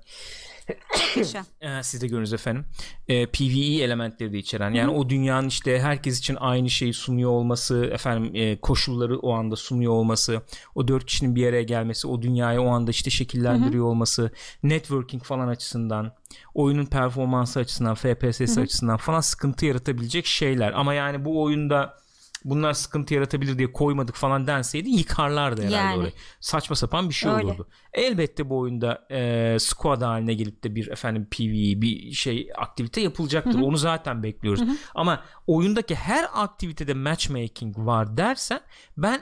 Yaşa. 1.16 1.44
e, 1.60 1.82
siz 1.82 2.02
de 2.02 2.06
görünüz 2.06 2.32
efendim. 2.32 2.64
E, 3.08 3.26
PvE 3.26 3.82
elementleri 3.84 4.32
de 4.32 4.38
içeren. 4.38 4.70
Yani 4.70 4.90
o 4.90 5.08
dünyanın 5.08 5.48
işte 5.48 5.80
herkes 5.80 6.18
için 6.18 6.36
aynı 6.40 6.70
şeyi 6.70 6.94
sunuyor 6.94 7.30
olması, 7.30 7.84
efendim 7.92 8.30
e, 8.34 8.60
koşulları 8.60 9.18
o 9.18 9.32
anda 9.32 9.56
sunuyor 9.56 9.92
olması, 9.92 10.42
o 10.74 10.88
dört 10.88 11.06
kişinin 11.06 11.36
bir 11.36 11.46
araya 11.46 11.62
gelmesi, 11.62 12.08
o 12.08 12.22
dünyayı 12.22 12.60
o 12.60 12.66
anda 12.66 12.90
işte 12.90 13.10
şekillendiriyor 13.10 13.84
olması, 13.84 14.30
networking 14.62 15.22
falan 15.22 15.48
açısından, 15.48 16.12
oyunun 16.54 16.86
performansı 16.86 17.60
açısından, 17.60 17.94
FPS'si 17.94 18.60
açısından 18.60 18.96
falan 18.96 19.20
sıkıntı 19.20 19.66
yaratabilecek 19.66 20.26
şeyler. 20.26 20.72
Ama 20.72 20.94
yani 20.94 21.24
bu 21.24 21.42
oyunda 21.42 22.05
bunlar 22.50 22.72
sıkıntı 22.72 23.14
yaratabilir 23.14 23.58
diye 23.58 23.72
koymadık 23.72 24.14
falan 24.14 24.46
denseydi 24.46 24.90
yıkarlardı 24.90 25.60
herhalde 25.60 25.76
Yani. 25.76 25.98
orayı. 25.98 26.12
Saçma 26.40 26.76
sapan 26.76 27.08
bir 27.08 27.14
şey 27.14 27.30
Öyle. 27.32 27.46
olurdu. 27.46 27.68
Elbette 27.92 28.50
bu 28.50 28.58
oyunda 28.58 29.06
e, 29.10 29.56
squad 29.60 30.02
haline 30.02 30.34
gelip 30.34 30.64
de 30.64 30.74
bir 30.74 30.88
efendim 30.88 31.26
PvE 31.30 31.80
bir 31.82 32.12
şey 32.12 32.48
aktivite 32.58 33.00
yapılacaktır. 33.00 33.60
Onu 33.60 33.76
zaten 33.76 34.22
bekliyoruz. 34.22 34.62
Ama 34.94 35.24
oyundaki 35.46 35.94
her 35.94 36.28
aktivitede 36.34 36.94
matchmaking 36.94 37.78
var 37.78 38.16
dersen 38.16 38.60
ben 38.96 39.20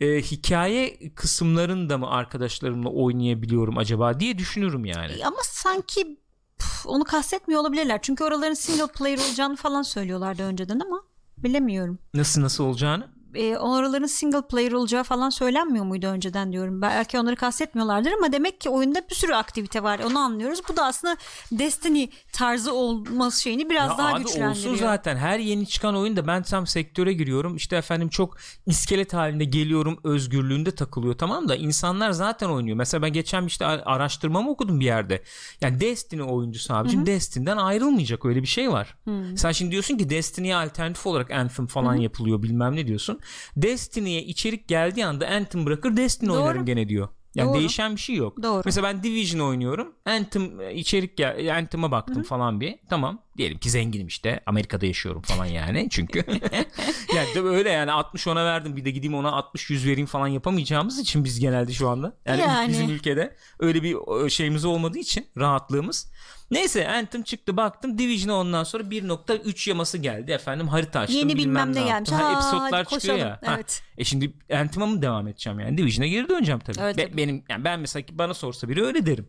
e, 0.00 0.22
hikaye 0.22 1.14
kısımlarında 1.14 1.98
mı 1.98 2.10
arkadaşlarımla 2.10 2.88
oynayabiliyorum 2.88 3.78
acaba 3.78 4.20
diye 4.20 4.38
düşünürüm 4.38 4.84
yani. 4.84 5.26
Ama 5.26 5.36
sanki 5.42 6.18
püf, 6.58 6.86
onu 6.86 7.04
kastetmiyor 7.04 7.60
olabilirler. 7.60 7.98
Çünkü 8.02 8.24
oraların 8.24 8.54
single 8.54 8.86
player 8.86 9.18
olacağını 9.18 9.56
falan 9.56 9.82
söylüyorlardı 9.82 10.42
önceden 10.42 10.80
ama 10.80 11.02
bilemiyorum. 11.38 11.98
Nasıl 12.14 12.42
nasıl 12.42 12.64
olacağını? 12.64 13.15
E, 13.36 13.58
oraların 13.58 14.06
single 14.06 14.42
player 14.42 14.72
olacağı 14.72 15.04
falan 15.04 15.30
söylenmiyor 15.30 15.84
muydu 15.84 16.06
önceden 16.06 16.52
diyorum. 16.52 16.82
Belki 16.82 17.18
onları 17.18 17.36
kastetmiyorlardır 17.36 18.12
ama 18.12 18.32
demek 18.32 18.60
ki 18.60 18.68
oyunda 18.70 19.00
bir 19.10 19.14
sürü 19.14 19.34
aktivite 19.34 19.82
var. 19.82 19.98
Onu 19.98 20.18
anlıyoruz. 20.18 20.60
Bu 20.68 20.76
da 20.76 20.84
aslında 20.84 21.16
Destiny 21.52 22.06
tarzı 22.32 22.72
olması 22.74 23.42
şeyini 23.42 23.70
biraz 23.70 23.90
Ya 23.90 23.98
daha 23.98 24.14
abi 24.14 24.22
güçlendiriyor. 24.24 24.50
olsun 24.72 24.74
zaten. 24.86 25.16
Her 25.16 25.38
yeni 25.38 25.66
çıkan 25.66 25.96
oyunda 25.96 26.26
ben 26.26 26.42
tam 26.42 26.66
sektöre 26.66 27.12
giriyorum. 27.12 27.56
İşte 27.56 27.76
efendim 27.76 28.08
çok 28.08 28.36
iskelet 28.66 29.14
halinde 29.14 29.44
geliyorum 29.44 29.98
özgürlüğünde 30.04 30.70
takılıyor 30.70 31.14
tamam 31.18 31.48
da 31.48 31.56
insanlar 31.56 32.10
zaten 32.10 32.48
oynuyor. 32.48 32.76
Mesela 32.76 33.02
ben 33.02 33.12
geçen 33.12 33.44
işte 33.44 33.66
a- 33.66 33.82
araştırmamı 33.84 34.50
okudum 34.50 34.80
bir 34.80 34.84
yerde. 34.84 35.22
Yani 35.60 35.80
Destiny 35.80 36.22
oyuncusu 36.22 36.74
abicim 36.74 37.06
Destiny'den 37.06 37.56
ayrılmayacak 37.56 38.24
öyle 38.24 38.42
bir 38.42 38.46
şey 38.46 38.70
var. 38.72 38.94
Sen 39.36 39.52
şimdi 39.52 39.70
diyorsun 39.70 39.96
ki 39.98 40.10
Destiny'ye 40.10 40.56
alternatif 40.56 41.06
olarak 41.06 41.30
Anthem 41.30 41.66
falan 41.66 41.94
yapılıyor 41.94 42.42
bilmem 42.42 42.76
ne 42.76 42.86
diyorsun 42.86 43.18
Destiny'ye 43.56 44.22
içerik 44.22 44.68
geldiği 44.68 45.06
anda 45.06 45.28
Anthem 45.28 45.66
bırakır 45.66 45.96
Destiny 45.96 46.28
Doğru. 46.28 46.38
oynarım 46.38 46.66
gene 46.66 46.88
diyor 46.88 47.08
yani 47.36 47.48
Doğru. 47.48 47.58
değişen 47.58 47.96
bir 47.96 48.00
şey 48.00 48.16
yok. 48.16 48.42
Doğru. 48.42 48.62
Mesela 48.64 48.88
ben 48.88 49.02
Division 49.02 49.48
oynuyorum. 49.48 49.94
Anthem 50.04 50.60
e, 50.60 50.74
içerik 50.74 51.16
gel 51.16 51.56
Anthem'a 51.58 51.90
baktım 51.90 52.22
falan 52.22 52.60
bir. 52.60 52.74
Tamam. 52.90 53.22
Diyelim 53.36 53.58
ki 53.58 53.70
zenginim 53.70 54.06
işte. 54.06 54.40
Amerika'da 54.46 54.86
yaşıyorum 54.86 55.22
falan 55.22 55.46
yani. 55.46 55.88
Çünkü 55.90 56.18
yani 57.16 57.34
de 57.34 57.40
öyle 57.40 57.70
yani 57.70 57.92
60 57.92 58.26
ona 58.26 58.44
verdim. 58.44 58.76
Bir 58.76 58.84
de 58.84 58.90
gideyim 58.90 59.14
ona 59.14 59.32
60 59.32 59.70
100 59.70 59.86
vereyim 59.86 60.06
falan 60.06 60.28
yapamayacağımız 60.28 60.98
için 60.98 61.24
biz 61.24 61.40
genelde 61.40 61.72
şu 61.72 61.88
anda. 61.88 62.16
Yani, 62.26 62.40
Yani. 62.40 62.68
bizim 62.68 62.90
ülkede 62.90 63.36
öyle 63.60 63.82
bir 63.82 64.24
e, 64.24 64.30
şeyimiz 64.30 64.64
olmadığı 64.64 64.98
için 64.98 65.26
rahatlığımız. 65.36 66.10
Neyse 66.50 66.88
Anthem 66.88 67.22
çıktı 67.22 67.56
baktım 67.56 67.98
Division'a 67.98 68.34
ondan 68.40 68.64
sonra 68.64 68.82
1.3 68.82 69.68
yaması 69.70 69.98
geldi 69.98 70.30
efendim 70.32 70.68
harita 70.68 71.00
açtım 71.00 71.18
Yeni 71.18 71.36
bilmem 71.36 71.74
ne 71.74 71.78
yaptım. 71.80 71.86
gelmiş. 71.86 72.10
Ha, 72.10 72.18
Ha, 72.28 72.32
episodlar 72.32 72.84
çıkıyor 72.84 73.16
ya. 73.16 73.40
Ha, 73.44 73.54
Evet. 73.54 73.82
e 73.98 74.04
şimdi 74.04 74.32
Anthem'a 74.52 74.86
mı 74.86 75.02
devam 75.02 75.28
edeceğim 75.28 75.60
yani? 75.60 75.78
Division'a 75.78 76.06
geri 76.06 76.28
döneceğim 76.28 76.60
tabii. 76.60 76.78
Evet, 76.80 76.96
Be- 76.98 77.06
tabii. 77.06 77.16
benim 77.16 77.44
yani 77.50 77.64
ben 77.64 77.80
mesela 77.80 78.04
bana 78.12 78.34
sorsa 78.34 78.68
biri 78.68 78.84
öyle 78.84 79.06
derim. 79.06 79.28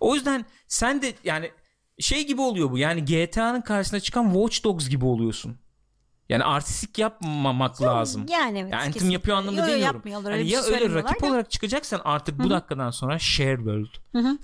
O 0.00 0.14
yüzden 0.14 0.44
sen 0.68 1.02
de 1.02 1.12
yani 1.24 1.50
şey 2.00 2.26
gibi 2.26 2.40
oluyor 2.40 2.70
bu. 2.70 2.78
Yani 2.78 3.04
GTA'nın 3.04 3.60
karşısına 3.60 4.00
çıkan 4.00 4.24
Watch 4.32 4.64
Dogs 4.64 4.88
gibi 4.88 5.04
oluyorsun. 5.04 5.58
Yani 6.28 6.44
artistik 6.44 6.98
yapmamak 6.98 7.82
lazım. 7.82 8.26
Yani 8.28 8.58
evet. 8.58 8.72
Yani 8.72 8.82
Anthem 8.82 9.10
yapıyor 9.10 9.36
anlamında 9.36 9.60
Yo, 9.60 9.66
yo, 9.66 9.72
demiyorum. 9.74 10.02
Yani 10.06 10.28
Öyle 10.28 10.38
bir 10.44 10.48
ya 10.48 10.62
şey 10.62 10.74
öyle 10.74 10.94
rakip 10.94 11.22
da. 11.22 11.26
olarak 11.26 11.50
çıkacaksan 11.50 12.00
artık 12.04 12.38
bu 12.38 12.50
dakikadan 12.50 12.90
sonra 12.90 13.18
share 13.18 13.56
world 13.56 13.86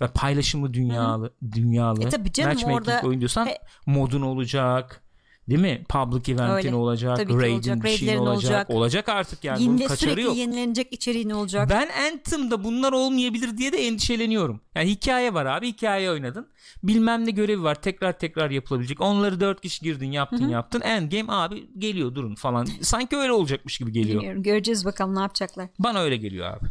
ve 0.01 0.07
paylaşımlı 0.14 0.74
dünyalı 0.74 1.35
dünyalı 1.53 2.05
E 2.05 2.09
tabii 2.09 2.32
canım, 2.32 2.51
matchmaking 2.53 2.89
orada- 2.89 3.07
oyun 3.09 3.20
diyorsan 3.20 3.47
He- 3.47 3.59
modun 3.87 4.22
olacak. 4.22 5.03
Değil 5.49 5.61
mi? 5.61 5.84
Public 5.88 6.32
event'in 6.32 6.55
Öyle. 6.55 6.74
olacak, 6.74 7.16
Tabii 7.16 7.34
raid'in 7.34 7.55
olacak, 7.55 7.84
bir 7.84 7.88
şeyin 7.97 8.16
olacak. 8.16 8.30
olacak. 8.51 8.70
Olacak 8.70 9.09
artık 9.09 9.45
yani 9.45 9.62
Yine 9.62 9.86
kaçarı 9.86 10.20
yok. 10.20 10.36
yenilenecek 10.36 10.92
içeriği 10.92 11.28
ne 11.28 11.34
olacak? 11.34 11.70
Ben 11.70 11.88
Anthem'da 12.12 12.64
bunlar 12.64 12.92
olmayabilir 12.92 13.57
diye 13.59 13.72
de 13.72 13.86
endişeleniyorum. 13.86 14.61
Yani 14.74 14.90
hikaye 14.90 15.34
var 15.34 15.47
abi 15.47 15.68
hikaye 15.68 16.11
oynadın. 16.11 16.49
Bilmem 16.82 17.26
ne 17.26 17.30
görevi 17.30 17.62
var 17.62 17.74
tekrar 17.74 18.18
tekrar 18.18 18.51
yapılabilecek. 18.51 19.01
Onları 19.01 19.40
dört 19.40 19.61
kişi 19.61 19.82
girdin 19.84 20.12
yaptın 20.12 20.49
yaptın. 20.49 20.80
Endgame 20.80 21.32
abi 21.32 21.68
geliyor 21.78 22.14
durun 22.14 22.34
falan. 22.34 22.64
Sanki 22.82 23.16
öyle 23.16 23.32
olacakmış 23.32 23.78
gibi 23.78 23.92
geliyor. 23.92 24.16
Bilmiyorum. 24.20 24.42
Göreceğiz 24.42 24.84
bakalım 24.84 25.16
ne 25.16 25.20
yapacaklar. 25.20 25.68
Bana 25.78 26.01
öyle 26.01 26.16
geliyor 26.16 26.47
abi. 26.51 26.66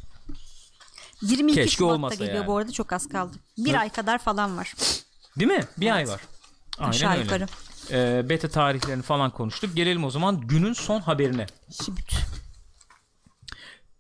22 1.22 1.56
Keşke 1.56 1.72
Şubat'ta 1.78 2.16
geliyor 2.16 2.36
yani. 2.38 2.48
bu 2.48 2.58
arada 2.58 2.72
çok 2.72 2.94
az 2.94 3.10
kaldı. 3.10 3.38
Bir 3.58 3.74
ay 3.74 3.90
kadar 3.90 4.18
falan 4.18 4.58
var. 4.58 4.74
Değil 5.40 5.52
mi? 5.52 5.64
Bir 5.78 5.96
ay 5.96 6.08
var. 6.08 6.22
Aynen 6.80 6.90
Aşağı 6.90 7.12
öyle. 7.12 7.22
yukarı. 7.24 7.46
Ee, 7.92 8.30
beta 8.30 8.48
tarihlerini 8.48 9.02
falan 9.02 9.32
konuştuk. 9.32 9.76
Gelelim 9.76 10.04
o 10.04 10.10
zaman 10.10 10.42
günün 10.42 10.74
son 10.74 11.00
haberine. 11.00 11.46
Şibüt. 11.84 12.16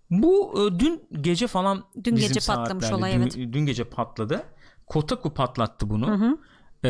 Bu 0.09 0.53
e, 0.57 0.79
dün 0.79 1.03
gece 1.21 1.47
falan 1.47 1.85
Dün 2.03 2.15
bizim 2.15 2.33
gece 2.33 2.53
patlamış 2.53 2.91
olay, 2.91 3.13
dün, 3.13 3.21
evet. 3.21 3.35
Dün 3.35 3.65
gece 3.65 3.83
patladı. 3.83 4.43
Kotaku 4.87 5.33
patlattı 5.33 5.89
bunu. 5.89 6.37
Ee, 6.85 6.89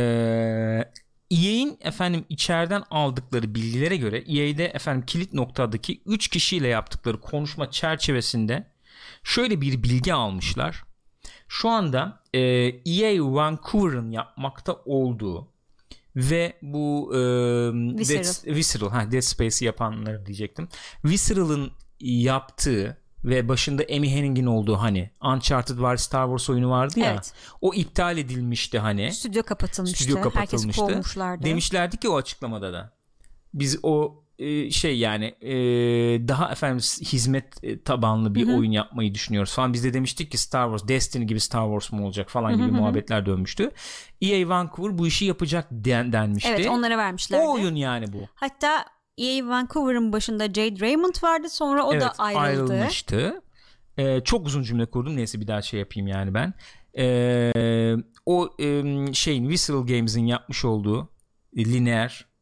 EA'in 1.31 1.77
efendim 1.81 2.25
içeriden 2.29 2.83
aldıkları 2.89 3.55
bilgilere 3.55 3.97
göre 3.97 4.17
EA'de 4.17 4.65
efendim 4.65 5.05
kilit 5.05 5.33
noktadaki 5.33 6.01
3 6.05 6.27
kişiyle 6.27 6.67
yaptıkları 6.67 7.19
konuşma 7.21 7.71
çerçevesinde 7.71 8.67
şöyle 9.23 9.61
bir 9.61 9.83
bilgi 9.83 10.13
almışlar. 10.13 10.83
Şu 11.47 11.69
anda 11.69 12.21
e, 12.33 12.39
EA 12.85 13.23
Vancouver'ın 13.23 14.11
yapmakta 14.11 14.73
olduğu 14.85 15.52
ve 16.15 16.53
bu 16.61 17.11
e, 17.15 17.17
Visceral. 17.97 18.23
Dead, 18.23 18.55
Visceral, 18.55 18.89
ha, 18.89 19.11
Dead 19.11 19.21
Space'i 19.21 19.65
yapanları 19.65 20.25
diyecektim. 20.25 20.67
Visceral'ın 21.05 21.71
yaptığı 21.99 22.97
ve 23.25 23.49
başında 23.49 23.83
Amy 23.95 24.09
Hennig'in 24.09 24.45
olduğu 24.45 24.75
hani 24.75 25.11
Uncharted 25.23 25.79
var 25.79 25.97
Star 25.97 26.25
Wars 26.25 26.49
oyunu 26.49 26.69
vardı 26.69 26.99
ya. 26.99 27.11
Evet. 27.13 27.33
O 27.61 27.73
iptal 27.73 28.17
edilmişti 28.17 28.79
hani. 28.79 29.13
Stüdyo 29.13 29.43
kapatılmıştı. 29.43 30.03
Stüdyo 30.03 30.21
kapatılmıştı. 30.21 30.81
kovmuşlardı. 30.81 31.43
Demişlerdi 31.43 31.97
ki 31.97 32.09
o 32.09 32.17
açıklamada 32.17 32.73
da. 32.73 32.93
Biz 33.53 33.79
o 33.83 34.22
e, 34.43 34.71
şey 34.71 34.97
yani 34.97 35.25
e, 35.25 35.53
daha 36.27 36.51
efendim 36.51 36.79
hizmet 36.79 37.63
e, 37.63 37.81
tabanlı 37.81 38.35
bir 38.35 38.47
oyun 38.57 38.71
yapmayı 38.71 39.13
düşünüyoruz 39.13 39.53
falan. 39.53 39.73
Biz 39.73 39.83
de 39.83 39.93
demiştik 39.93 40.31
ki 40.31 40.37
Star 40.37 40.65
Wars 40.65 40.87
Destiny 40.87 41.23
gibi 41.23 41.39
Star 41.39 41.65
Wars 41.65 41.91
mu 41.91 42.05
olacak 42.05 42.29
falan 42.29 42.53
gibi 42.53 42.71
muhabbetler 42.71 43.25
dönmüştü. 43.25 43.71
EA 44.21 44.49
Vancouver 44.49 44.97
bu 44.97 45.07
işi 45.07 45.25
yapacak 45.25 45.67
den, 45.71 46.13
denmişti. 46.13 46.49
Evet 46.49 46.69
onlara 46.69 46.97
vermişlerdi. 46.97 47.43
o 47.43 47.53
oyun 47.53 47.75
yani 47.75 48.13
bu. 48.13 48.19
Hatta 48.35 48.85
EA 49.17 49.47
Vancouver'ın 49.47 50.13
başında 50.13 50.47
Jade 50.47 50.79
Raymond 50.79 51.23
vardı. 51.23 51.49
Sonra 51.49 51.83
o 51.83 51.93
evet, 51.93 52.01
da 52.01 52.11
ayrıldı. 52.17 52.73
ayrılmıştı. 52.73 53.41
Ee, 53.97 54.21
çok 54.21 54.47
uzun 54.47 54.63
cümle 54.63 54.85
kurdum. 54.85 55.15
Neyse 55.15 55.39
bir 55.39 55.47
daha 55.47 55.61
şey 55.61 55.79
yapayım 55.79 56.07
yani 56.07 56.33
ben. 56.33 56.53
Ee, 56.97 57.95
o 58.25 58.49
e, 58.59 58.83
şeyin 59.13 59.49
Visceral 59.49 59.87
Games'in 59.87 60.25
yapmış 60.25 60.65
olduğu 60.65 61.09
lineer 61.57 62.32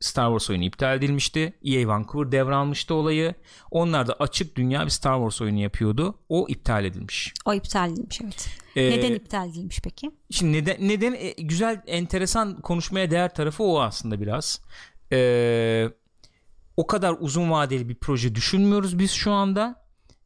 Star 0.00 0.26
Wars 0.26 0.50
oyunu 0.50 0.64
iptal 0.64 0.96
edilmişti. 0.96 1.52
EA 1.64 1.88
Vancouver 1.88 2.32
devralmıştı 2.32 2.94
olayı. 2.94 3.34
Onlar 3.70 4.06
da 4.06 4.12
açık 4.12 4.56
dünya 4.56 4.84
bir 4.84 4.90
Star 4.90 5.16
Wars 5.16 5.40
oyunu 5.40 5.58
yapıyordu. 5.58 6.14
O 6.28 6.46
iptal 6.48 6.84
edilmiş. 6.84 7.34
O 7.44 7.54
iptal 7.54 7.92
edilmiş 7.92 8.20
evet. 8.24 8.48
Ee, 8.76 8.90
Neden 8.90 9.14
iptal 9.14 9.48
edilmiş 9.48 9.80
peki? 9.84 10.10
Şimdi 10.30 10.52
neden, 10.58 10.88
neden 10.88 11.12
e, 11.12 11.30
güzel 11.30 11.82
enteresan 11.86 12.60
konuşmaya 12.60 13.10
değer 13.10 13.34
tarafı 13.34 13.62
o 13.62 13.80
aslında 13.80 14.20
biraz. 14.20 14.60
Ee, 15.12 15.88
o 16.76 16.86
kadar 16.86 17.16
uzun 17.20 17.50
vadeli 17.50 17.88
bir 17.88 17.94
proje 17.94 18.34
düşünmüyoruz 18.34 18.98
biz 18.98 19.10
şu 19.10 19.32
anda. 19.32 19.79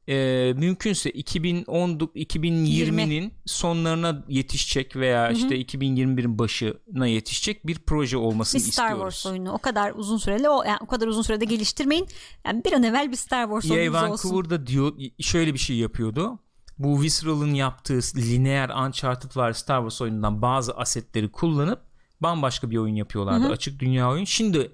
Ee, 0.08 0.52
mümkünse 0.56 1.10
2010 1.10 1.90
2020'nin 1.98 3.32
sonlarına 3.46 4.24
yetişecek 4.28 4.96
veya 4.96 5.30
işte 5.30 5.60
2021'in 5.60 6.38
başına 6.38 7.06
yetişecek 7.06 7.66
bir 7.66 7.78
proje 7.78 8.16
olmasını 8.16 8.60
Bir 8.60 8.72
Star 8.72 8.84
istiyoruz. 8.90 9.14
Wars 9.14 9.32
oyunu 9.32 9.52
o 9.52 9.58
kadar 9.58 9.92
uzun 9.96 10.16
süreli 10.16 10.48
o 10.48 10.62
yani 10.64 10.78
o 10.80 10.86
kadar 10.86 11.06
uzun 11.06 11.22
sürede 11.22 11.44
geliştirmeyin. 11.44 12.06
Yani 12.46 12.64
bir 12.64 12.72
an 12.72 12.82
evvel 12.82 13.10
bir 13.10 13.16
Star 13.16 13.44
Wars 13.44 13.64
EA 13.64 13.74
oyununuz 13.74 14.10
olsun. 14.10 14.30
Vancouver'da 14.30 14.66
diyor 14.66 14.92
şöyle 15.20 15.54
bir 15.54 15.58
şey 15.58 15.76
yapıyordu. 15.76 16.38
Bu 16.78 17.02
Visceral'ın 17.02 17.54
yaptığı 17.54 18.00
lineer 18.16 18.86
Uncharted 18.86 19.36
var 19.36 19.52
Star 19.52 19.78
Wars 19.78 20.00
oyunundan 20.02 20.42
bazı 20.42 20.72
asetleri 20.72 21.30
kullanıp 21.30 21.80
bambaşka 22.20 22.70
bir 22.70 22.76
oyun 22.76 22.94
yapıyorlardı. 22.94 23.46
Açık 23.52 23.80
dünya 23.80 24.10
oyun. 24.10 24.24
Şimdi 24.24 24.72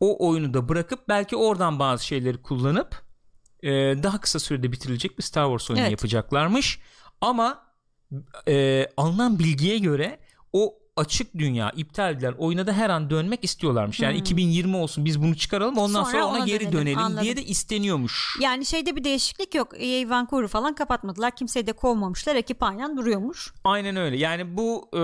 o 0.00 0.28
oyunu 0.28 0.54
da 0.54 0.68
bırakıp 0.68 1.08
belki 1.08 1.36
oradan 1.36 1.78
bazı 1.78 2.06
şeyleri 2.06 2.42
kullanıp 2.42 3.05
e, 3.66 4.02
daha 4.02 4.20
kısa 4.20 4.38
sürede 4.38 4.72
bitirilecek 4.72 5.18
bir 5.18 5.22
Star 5.22 5.44
Wars 5.46 5.70
oyunu 5.70 5.80
Evet. 5.82 5.90
yapacaklarmış. 5.90 6.78
Ama 7.20 7.66
e, 8.48 8.86
alınan 8.96 9.38
bilgiye 9.38 9.78
göre 9.78 10.18
o 10.52 10.74
açık 10.96 11.34
dünya 11.38 11.70
iptal 11.70 12.12
edilen 12.14 12.32
oyuna 12.38 12.66
da 12.66 12.72
her 12.72 12.90
an 12.90 13.10
dönmek 13.10 13.44
istiyorlarmış. 13.44 14.00
Yani 14.00 14.16
2020 14.18 14.76
olsun 14.76 15.04
biz 15.04 15.22
bunu 15.22 15.36
çıkaralım 15.36 15.78
ondan 15.78 16.04
sonra, 16.04 16.12
Hmm. 16.12 16.20
Sonra 16.20 16.24
ona, 16.26 16.36
ona 16.38 16.44
geri 16.46 16.60
dönelim, 16.60 16.72
dönelim 16.78 16.98
anladım. 16.98 17.24
diye 17.24 17.36
de 17.36 17.42
isteniyormuş. 17.44 18.38
Yani 18.40 18.66
şeyde 18.66 18.96
bir 18.96 19.04
değişiklik 19.04 19.54
yok. 19.54 19.68
EA 19.80 20.08
Vancouver'ı 20.10 20.48
falan 20.48 20.74
kapatmadılar. 20.74 21.36
Kimseyi 21.36 21.66
de 21.66 21.72
kovmamışlar. 21.72 22.36
Ekip 22.36 22.62
aynen 22.62 22.96
duruyormuş. 22.96 23.54
Aynen 23.64 23.96
öyle. 23.96 24.16
Yani 24.16 24.56
bu 24.56 24.88
e, 24.94 25.00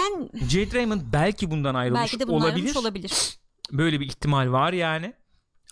Yani 0.00 0.28
Jade 0.48 0.78
Raymond 0.78 1.00
belki 1.12 1.50
bundan 1.50 1.74
ayrılmış 1.74 2.00
belki 2.02 2.20
de 2.20 2.32
olabilir. 2.32 2.54
ayrılmış 2.54 2.76
olabilir. 2.76 3.12
Böyle 3.72 4.00
bir 4.00 4.06
ihtimal 4.06 4.52
var 4.52 4.72
yani. 4.72 5.14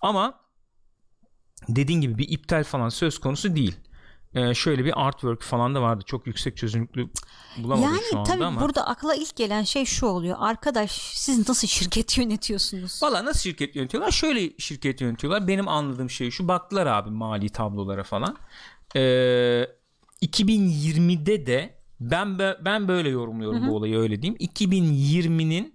Ama 0.02 0.41
dediğin 1.68 2.00
gibi 2.00 2.18
bir 2.18 2.28
iptal 2.28 2.64
falan 2.64 2.88
söz 2.88 3.18
konusu 3.18 3.56
değil. 3.56 3.76
Ee, 4.34 4.54
şöyle 4.54 4.84
bir 4.84 5.06
artwork 5.06 5.42
falan 5.42 5.74
da 5.74 5.82
vardı. 5.82 6.04
Çok 6.06 6.26
yüksek 6.26 6.56
çözünürlüklü 6.56 7.08
bulamadım 7.58 7.84
Yani 7.84 8.02
şu 8.10 8.18
anda 8.18 8.30
tabii 8.30 8.44
ama. 8.44 8.60
burada 8.60 8.86
akla 8.86 9.14
ilk 9.14 9.36
gelen 9.36 9.62
şey 9.62 9.84
şu 9.84 10.06
oluyor. 10.06 10.36
Arkadaş 10.40 10.90
siz 10.92 11.48
nasıl 11.48 11.68
şirket 11.68 12.18
yönetiyorsunuz? 12.18 13.02
Valla 13.02 13.24
nasıl 13.24 13.40
şirket 13.40 13.76
yönetiyorlar? 13.76 14.10
Şöyle 14.10 14.50
şirket 14.58 15.00
yönetiyorlar. 15.00 15.48
Benim 15.48 15.68
anladığım 15.68 16.10
şey 16.10 16.30
şu. 16.30 16.48
Baktılar 16.48 16.86
abi 16.86 17.10
mali 17.10 17.48
tablolara 17.48 18.02
falan. 18.04 18.36
Ee, 18.96 19.66
2020'de 20.22 21.46
de 21.46 21.74
ben 22.00 22.38
be- 22.38 22.56
ben 22.64 22.88
böyle 22.88 23.08
yorumluyorum 23.08 23.68
bu 23.68 23.76
olayı 23.76 23.98
öyle 23.98 24.22
diyeyim. 24.22 24.36
2020'nin 24.40 25.74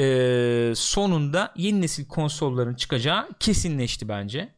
e, 0.00 0.72
sonunda 0.76 1.52
yeni 1.56 1.80
nesil 1.80 2.08
konsolların 2.08 2.74
çıkacağı 2.74 3.28
kesinleşti 3.40 4.08
bence. 4.08 4.54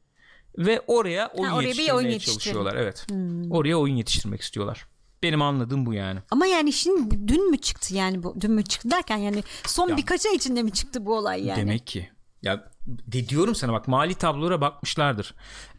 Ve 0.59 0.81
oraya 0.87 1.29
oyun 1.29 1.51
oraya 1.53 1.61
bir 1.63 1.67
yetiştirmeye 1.67 1.95
oyun 1.95 2.09
yetiştirelim. 2.09 2.39
çalışıyorlar. 2.39 2.75
Evet. 2.75 3.07
Oraya 3.51 3.77
oyun 3.77 3.97
yetiştirmek 3.97 4.41
istiyorlar. 4.41 4.87
Benim 5.23 5.43
anladığım 5.43 5.87
bu 5.87 5.95
yani. 5.95 6.21
Ama 6.31 6.47
yani 6.47 6.73
şimdi 6.73 7.29
dün 7.29 7.51
mü 7.51 7.59
çıktı 7.59 7.95
yani 7.95 8.23
bu? 8.23 8.41
Dün 8.41 8.53
mü 8.53 8.65
çıktı 8.65 8.91
derken 8.91 9.17
yani 9.17 9.43
son 9.67 9.89
Ya- 9.89 9.97
birkaç 9.97 10.27
ay 10.27 10.35
içinde 10.35 10.63
mi 10.63 10.73
çıktı 10.73 11.07
bu 11.07 11.17
olay 11.17 11.47
yani? 11.47 11.61
Demek 11.61 11.87
ki. 11.87 12.11
Ya 12.43 12.71
de 12.87 13.29
diyorum 13.29 13.55
sana 13.55 13.73
bak 13.73 13.89
mali 13.89 14.15
tablolara 14.15 14.61
bakmışlardır. 14.61 15.35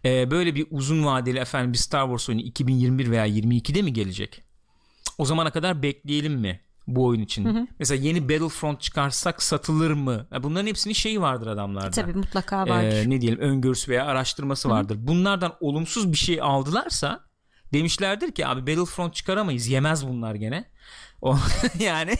Ee, 0.05 0.31
böyle 0.31 0.55
bir 0.55 0.67
uzun 0.71 1.05
vadeli 1.05 1.39
efendim 1.39 1.73
bir 1.73 1.77
Star 1.77 2.03
Wars 2.05 2.29
oyunu 2.29 2.41
2021 2.41 3.11
veya 3.11 3.27
22'de 3.27 3.81
mi 3.81 3.93
gelecek? 3.93 4.43
O 5.17 5.25
zamana 5.25 5.51
kadar 5.51 5.83
bekleyelim 5.83 6.33
mi 6.33 6.61
bu 6.87 7.05
oyun 7.05 7.21
için? 7.21 7.69
Mesela 7.79 8.03
yeni 8.03 8.29
Battlefront 8.29 8.81
çıkarsak 8.81 9.43
satılır 9.43 9.91
mı? 9.91 10.27
Bunların 10.43 10.67
hepsinin 10.67 10.93
şeyi 10.93 11.21
vardır 11.21 11.47
adamlarda. 11.47 11.91
Tabii 11.91 12.13
mutlaka 12.13 12.65
Ee, 12.65 12.69
vardır. 12.69 13.09
ne 13.09 13.21
diyelim 13.21 13.39
öngörüsü 13.39 13.91
veya 13.91 14.05
araştırması 14.05 14.69
vardır. 14.69 14.97
Bunlardan 14.99 15.53
olumsuz 15.59 16.11
bir 16.11 16.17
şey 16.17 16.41
aldılarsa 16.41 17.23
demişlerdir 17.73 18.31
ki 18.31 18.47
abi 18.47 18.61
Battlefront 18.61 19.13
çıkaramayız 19.15 19.67
yemez 19.67 20.07
bunlar 20.07 20.35
gene. 20.35 20.65
O, 21.21 21.37
yani 21.79 22.13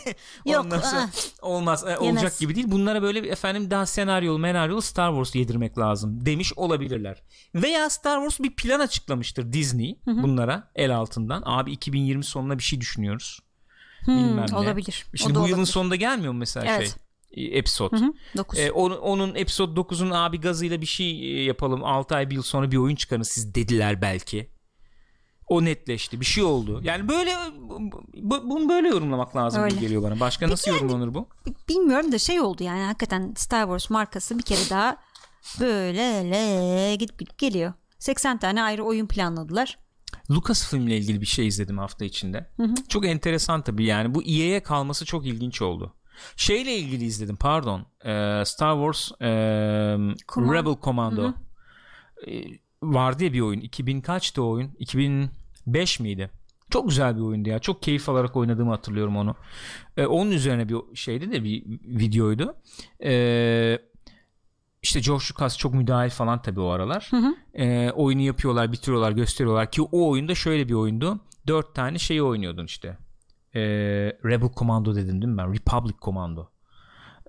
Yok, 0.46 0.66
sonra 0.70 1.02
aa. 1.02 1.08
olmaz 1.42 1.84
e, 1.84 1.90
Yemez. 1.90 2.00
olacak 2.02 2.38
gibi 2.38 2.54
değil. 2.54 2.66
Bunlara 2.70 3.02
böyle 3.02 3.22
bir 3.22 3.30
efendim 3.30 3.70
daha 3.70 3.86
senaryolu 3.86 4.38
menaryolu 4.38 4.82
Star 4.82 5.10
Wars 5.10 5.34
yedirmek 5.34 5.78
lazım 5.78 6.26
demiş 6.26 6.52
olabilirler. 6.56 7.22
Veya 7.54 7.90
Star 7.90 8.16
Wars 8.20 8.40
bir 8.40 8.56
plan 8.56 8.80
açıklamıştır 8.80 9.52
Disney 9.52 10.00
bunlara 10.06 10.70
el 10.74 10.96
altından. 10.96 11.42
Abi 11.46 11.72
2020 11.72 12.24
sonuna 12.24 12.58
bir 12.58 12.62
şey 12.62 12.80
düşünüyoruz. 12.80 13.40
Bilmem 14.08 14.46
ne. 14.50 14.56
olabilir. 14.56 15.06
Şimdi 15.14 15.38
O 15.38 15.42
bu 15.42 15.48
yılın 15.48 15.64
sonunda 15.64 15.96
gelmiyor 15.96 16.32
mu 16.32 16.38
mesela 16.38 16.66
Evet. 16.76 16.96
şey? 17.34 17.44
e, 17.46 17.58
Episode. 17.58 17.96
Hı, 17.96 18.12
dokuz. 18.36 18.58
E, 18.58 18.72
onun, 18.72 18.96
onun 18.98 19.34
episode 19.34 19.80
9'un 19.80 20.10
abi 20.10 20.40
gazıyla 20.40 20.80
bir 20.80 20.86
şey 20.86 21.10
e, 21.40 21.42
yapalım 21.44 21.84
6 21.84 22.14
ay 22.16 22.30
bir 22.30 22.34
yıl 22.34 22.42
sonra 22.42 22.70
bir 22.70 22.76
oyun 22.76 22.96
çıkarın 22.96 23.22
siz 23.22 23.54
dediler 23.54 24.02
belki. 24.02 24.50
O 25.48 25.64
netleşti. 25.64 26.20
Bir 26.20 26.24
şey 26.26 26.44
oldu. 26.44 26.80
Yani 26.84 27.08
böyle 27.08 27.36
bu- 28.14 28.50
bunu 28.50 28.68
böyle 28.68 28.88
yorumlamak 28.88 29.36
lazım 29.36 29.62
Öyle. 29.62 29.76
geliyor 29.76 30.02
bana. 30.02 30.20
Başka 30.20 30.48
nasıl 30.48 30.70
yorumlanır 30.70 31.14
bu? 31.14 31.28
Bilmiyorum 31.68 32.12
da 32.12 32.18
şey 32.18 32.40
oldu 32.40 32.62
yani 32.64 32.82
hakikaten 32.82 33.34
Star 33.36 33.62
Wars 33.62 33.90
markası 33.90 34.38
bir 34.38 34.42
kere 34.42 34.70
daha 34.70 34.96
böyle 35.60 36.96
gidip 36.96 37.18
gidip 37.18 37.38
geliyor. 37.38 37.72
80 37.98 38.38
tane 38.38 38.62
ayrı 38.62 38.84
oyun 38.84 39.06
planladılar. 39.06 39.78
Lucasfilm 40.30 40.86
ile 40.88 40.96
ilgili 40.98 41.20
bir 41.20 41.26
şey 41.26 41.46
izledim 41.46 41.78
hafta 41.78 42.04
içinde. 42.04 42.50
Çok 42.88 43.06
enteresan 43.06 43.62
tabii 43.62 43.84
yani 43.84 44.14
bu 44.14 44.22
EA'ye 44.22 44.62
kalması 44.62 45.04
çok 45.04 45.26
ilginç 45.26 45.62
oldu. 45.62 45.94
Şeyle 46.36 46.76
ilgili 46.76 47.04
izledim 47.04 47.36
pardon. 47.36 47.80
Ee, 48.04 48.42
Star 48.46 48.74
Wars 48.74 49.10
ee, 49.22 49.26
Command- 50.28 50.54
Rebel 50.54 50.76
Commando. 50.82 51.32
Ee, 52.28 52.44
vardı 52.82 53.24
ya 53.24 53.32
bir 53.32 53.40
oyun. 53.40 53.60
2000 53.60 54.00
kaçtı 54.00 54.42
o 54.42 54.48
oyun? 54.50 54.70
2005 54.78 56.00
miydi? 56.00 56.30
Çok 56.70 56.88
güzel 56.88 57.16
bir 57.16 57.20
oyundu 57.20 57.48
ya. 57.48 57.58
Çok 57.58 57.82
keyif 57.82 58.08
alarak 58.08 58.36
oynadığımı 58.36 58.70
hatırlıyorum 58.70 59.16
onu. 59.16 59.34
Ee, 59.96 60.06
onun 60.06 60.30
üzerine 60.30 60.68
bir 60.68 60.76
şeydi 60.94 61.32
de 61.32 61.44
bir 61.44 61.64
videoydu. 61.84 62.54
Ee, 63.04 63.78
işte 64.82 65.00
George 65.00 65.24
Lucas 65.32 65.58
çok 65.58 65.74
müdahil 65.74 66.10
falan 66.10 66.42
tabii 66.42 66.60
o 66.60 66.68
aralar. 66.68 67.10
Ee, 67.54 67.90
oyunu 67.90 68.20
yapıyorlar, 68.22 68.72
bitiriyorlar, 68.72 69.12
gösteriyorlar 69.12 69.70
ki 69.70 69.82
o 69.82 70.08
oyunda 70.10 70.34
şöyle 70.34 70.68
bir 70.68 70.74
oyundu. 70.74 71.20
Dört 71.46 71.74
tane 71.74 71.98
şeyi 71.98 72.22
oynuyordun 72.22 72.64
işte. 72.64 72.98
Ee, 73.54 73.60
Rebel 74.24 74.48
Commando 74.56 74.94
dedim 74.96 75.22
değil 75.22 75.32
mi 75.32 75.38
ben? 75.38 75.54
Republic 75.54 75.96
Commando. 76.02 76.48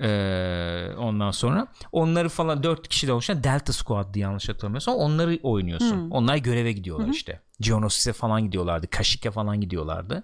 Ee, 0.02 0.94
ondan 0.98 1.32
sonra 1.32 1.68
onları 1.92 2.30
falan 2.30 2.64
dört 2.64 2.88
kişiden 2.88 3.14
oluşan 3.14 3.44
Delta 3.44 3.74
Squad'dı 3.74 4.20
yanlış 4.20 4.50
hatırlamıyorsam 4.50 4.96
onları 4.96 5.40
oynuyorsun. 5.44 6.10
Onlar 6.12 6.36
göreve 6.38 6.72
gidiyorlar 6.72 7.06
işte. 7.14 7.42
Geonosis'e 7.62 8.14
falan 8.14 8.42
gidiyorlardı. 8.46 8.88
Kaşik'e 8.90 9.32
falan 9.32 9.62
gidiyorlardı. 9.62 10.24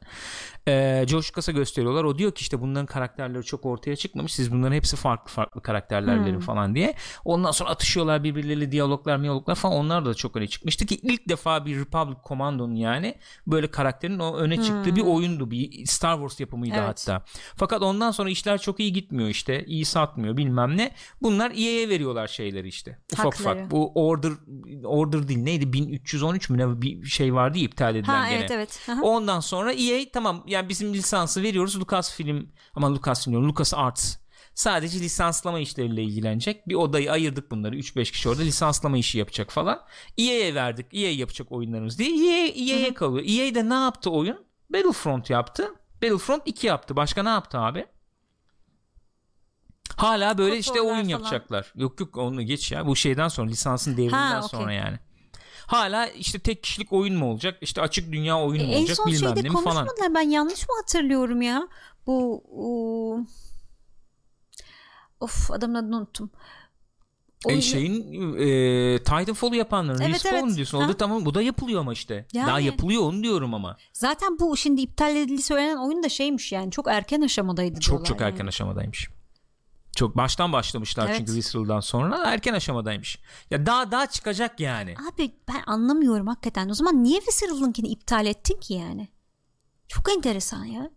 Ee, 0.67 1.05
George 1.07 1.27
Lucas'a 1.27 1.51
gösteriyorlar. 1.51 2.03
O 2.03 2.17
diyor 2.17 2.31
ki 2.31 2.41
işte 2.41 2.61
bunların 2.61 2.85
karakterleri 2.85 3.43
çok 3.43 3.65
ortaya 3.65 3.95
çıkmamış. 3.95 4.33
Siz 4.33 4.51
bunların 4.51 4.75
hepsi 4.75 4.95
farklı 4.95 5.31
farklı 5.31 5.61
karakterler 5.61 6.25
verin 6.25 6.39
falan 6.39 6.75
diye. 6.75 6.95
Ondan 7.25 7.51
sonra 7.51 7.69
atışıyorlar 7.69 8.23
birbirleriyle 8.23 8.71
diyaloglar 8.71 9.17
miyaloglar 9.17 9.55
falan. 9.55 9.75
Onlar 9.77 10.05
da 10.05 10.13
çok 10.13 10.35
öne 10.35 10.47
çıkmıştı 10.47 10.85
ki 10.85 10.95
ilk 10.95 11.29
defa 11.29 11.65
bir 11.65 11.79
Republic 11.79 12.17
Commando'nun 12.27 12.75
yani 12.75 13.15
böyle 13.47 13.71
karakterin 13.71 14.19
o 14.19 14.35
öne 14.35 14.63
çıktığı 14.63 14.95
bir 14.95 15.01
oyundu. 15.01 15.51
Bir 15.51 15.85
Star 15.85 16.15
Wars 16.15 16.39
yapımıydı 16.39 16.75
Evet. 16.77 16.87
hatta. 16.87 17.25
Fakat 17.55 17.81
ondan 17.81 18.11
sonra 18.11 18.29
işler 18.29 18.57
çok 18.57 18.79
iyi 18.79 18.93
gitmiyor 18.93 19.29
işte. 19.29 19.65
iyi 19.65 19.85
satmıyor 19.85 20.37
bilmem 20.37 20.77
ne. 20.77 20.91
Bunlar 21.21 21.51
EA'ye 21.51 21.89
veriyorlar 21.89 22.27
şeyleri 22.27 22.67
işte. 22.67 22.99
Ufak 23.13 23.25
Hakları. 23.25 23.57
ufak. 23.57 23.71
Bu 23.71 23.91
order 24.07 24.31
order 24.83 25.27
değil 25.27 25.39
neydi? 25.39 25.73
1313 25.73 26.49
mü 26.49 26.57
ne 26.57 26.81
bir 26.81 27.05
şey 27.05 27.24
vardı 27.33 27.57
ya 27.57 27.63
iptal 27.63 27.95
edilen 27.95 28.13
Ha 28.21 28.29
gene. 28.29 28.39
evet 28.39 28.51
evet. 28.51 28.87
Ondan 29.01 29.39
sonra 29.39 29.73
EA 29.73 30.05
tamam 30.13 30.43
yani 30.47 30.69
bizim 30.69 30.93
lisansı 30.93 31.43
veriyoruz. 31.43 31.79
Lucasfilm 31.79 32.49
ama 32.73 32.93
Lucasfilm 32.95 33.31
diyorum 33.31 33.49
Lucas 33.49 33.73
Arts 33.73 34.15
sadece 34.53 34.99
lisanslama 34.99 35.59
işleriyle 35.59 36.03
ilgilenecek. 36.03 36.67
Bir 36.67 36.75
odayı 36.75 37.11
ayırdık 37.11 37.51
bunları 37.51 37.75
3-5 37.75 38.11
kişi 38.11 38.29
orada 38.29 38.41
lisanslama 38.41 38.97
işi 38.97 39.17
yapacak 39.17 39.51
falan. 39.51 39.81
EA'ye 40.17 40.55
verdik. 40.55 40.85
EA 40.93 41.11
yapacak 41.11 41.51
oyunlarımız 41.51 41.99
diye. 41.99 42.09
EA, 42.09 42.47
EA'ye 42.47 42.93
kalıyor. 42.93 43.25
EA 43.27 43.55
de 43.55 43.69
ne 43.69 43.73
yaptı 43.73 44.09
oyun? 44.11 44.45
Battlefront 44.69 45.29
yaptı. 45.29 45.73
Battlefront 46.03 46.41
2 46.45 46.67
yaptı. 46.67 46.95
Başka 46.95 47.23
ne 47.23 47.29
yaptı 47.29 47.57
abi? 47.59 47.85
Hala 49.97 50.37
böyle 50.37 50.57
işte 50.57 50.71
Kontroller 50.71 50.93
oyun 50.95 51.03
falan. 51.03 51.09
yapacaklar. 51.11 51.71
Yok 51.75 51.99
yok 51.99 52.17
onu 52.17 52.41
geç 52.41 52.71
ya. 52.71 52.87
Bu 52.87 52.95
şeyden 52.95 53.27
sonra 53.27 53.49
lisansın 53.49 53.91
devriminden 53.91 54.17
Ha, 54.17 54.37
okey. 54.45 54.59
sonra 54.59 54.73
yani. 54.73 54.99
Hala 55.67 56.07
işte 56.07 56.39
tek 56.39 56.63
kişilik 56.63 56.93
oyun 56.93 57.15
mu 57.15 57.31
olacak? 57.31 57.57
İşte 57.61 57.81
açık 57.81 58.11
dünya 58.11 58.41
oyun 58.41 58.65
mu 58.65 58.73
en 58.73 58.79
olacak 58.79 58.97
son 58.97 59.05
bilmem 59.05 59.35
şeyde 59.35 59.47
ne 59.47 59.51
falan. 59.53 59.63
konuşmadılar 59.63 60.13
ben 60.15 60.29
yanlış 60.29 60.61
mı 60.61 60.75
hatırlıyorum 60.81 61.41
ya? 61.41 61.67
Bu 62.07 62.43
o, 62.51 63.19
of 65.19 65.51
adamın 65.51 65.75
adını 65.75 65.97
unuttum. 65.97 66.29
E 67.45 67.47
Oyunu- 67.47 67.61
şeyin 67.61 67.93
e, 68.37 68.97
Titanfall'u 68.97 69.55
yapanların 69.55 70.01
Evet, 70.01 70.15
Respawn 70.15 70.45
evet. 70.45 70.55
diyorsun. 70.55 70.77
O 70.77 70.87
da 70.87 70.97
tamam 70.97 71.25
bu 71.25 71.33
da 71.33 71.41
yapılıyor 71.41 71.81
ama 71.81 71.93
işte. 71.93 72.25
Yani. 72.33 72.47
Daha 72.47 72.59
yapılıyor 72.59 73.01
onu 73.01 73.23
diyorum 73.23 73.53
ama. 73.53 73.77
Zaten 73.93 74.39
bu 74.39 74.57
şimdi 74.57 74.81
iptal 74.81 75.15
edildiği 75.15 75.41
söylenen 75.41 75.77
oyun 75.77 76.03
da 76.03 76.09
şeymiş 76.09 76.51
yani 76.51 76.71
çok 76.71 76.87
erken 76.87 77.21
aşamadaydı. 77.21 77.79
Çok 77.79 78.05
çok 78.05 78.21
yani. 78.21 78.31
erken 78.31 78.47
aşamadaymış. 78.47 79.09
Çok 79.95 80.17
baştan 80.17 80.53
başlamışlar 80.53 81.07
Evet. 81.07 81.17
çünkü 81.17 81.33
Visceral'dan 81.33 81.79
sonra 81.79 82.17
erken 82.25 82.53
aşamadaymış. 82.53 83.19
Ya 83.51 83.65
daha 83.65 83.91
daha 83.91 84.05
çıkacak 84.07 84.59
yani. 84.59 84.95
Abi 85.13 85.35
ben 85.47 85.63
anlamıyorum 85.67 86.27
hakikaten. 86.27 86.69
O 86.69 86.73
zaman 86.73 87.03
niye 87.03 87.19
Visceral'ınkini 87.19 87.87
iptal 87.87 88.25
ettin 88.25 88.59
ki 88.59 88.73
yani? 88.73 89.07
Çok 89.87 90.11
enteresan 90.17 90.65
ya. 90.65 90.89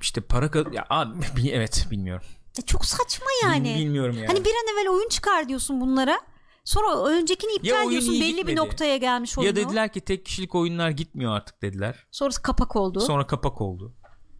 İşte 0.00 0.20
para 0.20 0.50
ya 0.72 0.86
abi 0.90 1.18
bi- 1.36 1.50
evet 1.50 1.86
bilmiyorum. 1.90 2.26
Ya 2.58 2.64
çok 2.66 2.84
saçma 2.84 3.26
yani. 3.42 3.74
bilmiyorum 3.74 4.14
yani. 4.16 4.26
Hani 4.26 4.44
bir 4.44 4.50
an 4.50 4.74
evvel 4.74 4.88
oyun 4.90 5.08
çıkar 5.08 5.48
diyorsun 5.48 5.80
bunlara. 5.80 6.20
Sonra 6.64 7.04
öncekini 7.04 7.52
iptal 7.52 7.90
diyorsun 7.90 8.14
belli 8.14 8.32
bir 8.32 8.36
gitmedi. 8.36 8.56
noktaya 8.56 8.96
gelmiş 8.96 9.38
oyunu. 9.38 9.58
ya 9.58 9.64
dediler 9.66 9.92
ki 9.92 10.00
tek 10.00 10.26
kişilik 10.26 10.54
oyunlar 10.54 10.90
gitmiyor 10.90 11.32
artık 11.36 11.62
dediler. 11.62 12.06
Sonrası 12.10 12.42
kapak 12.42 12.76
oldu. 12.76 13.00
Sonra 13.00 13.26
kapak 13.26 13.60
oldu. 13.60 13.94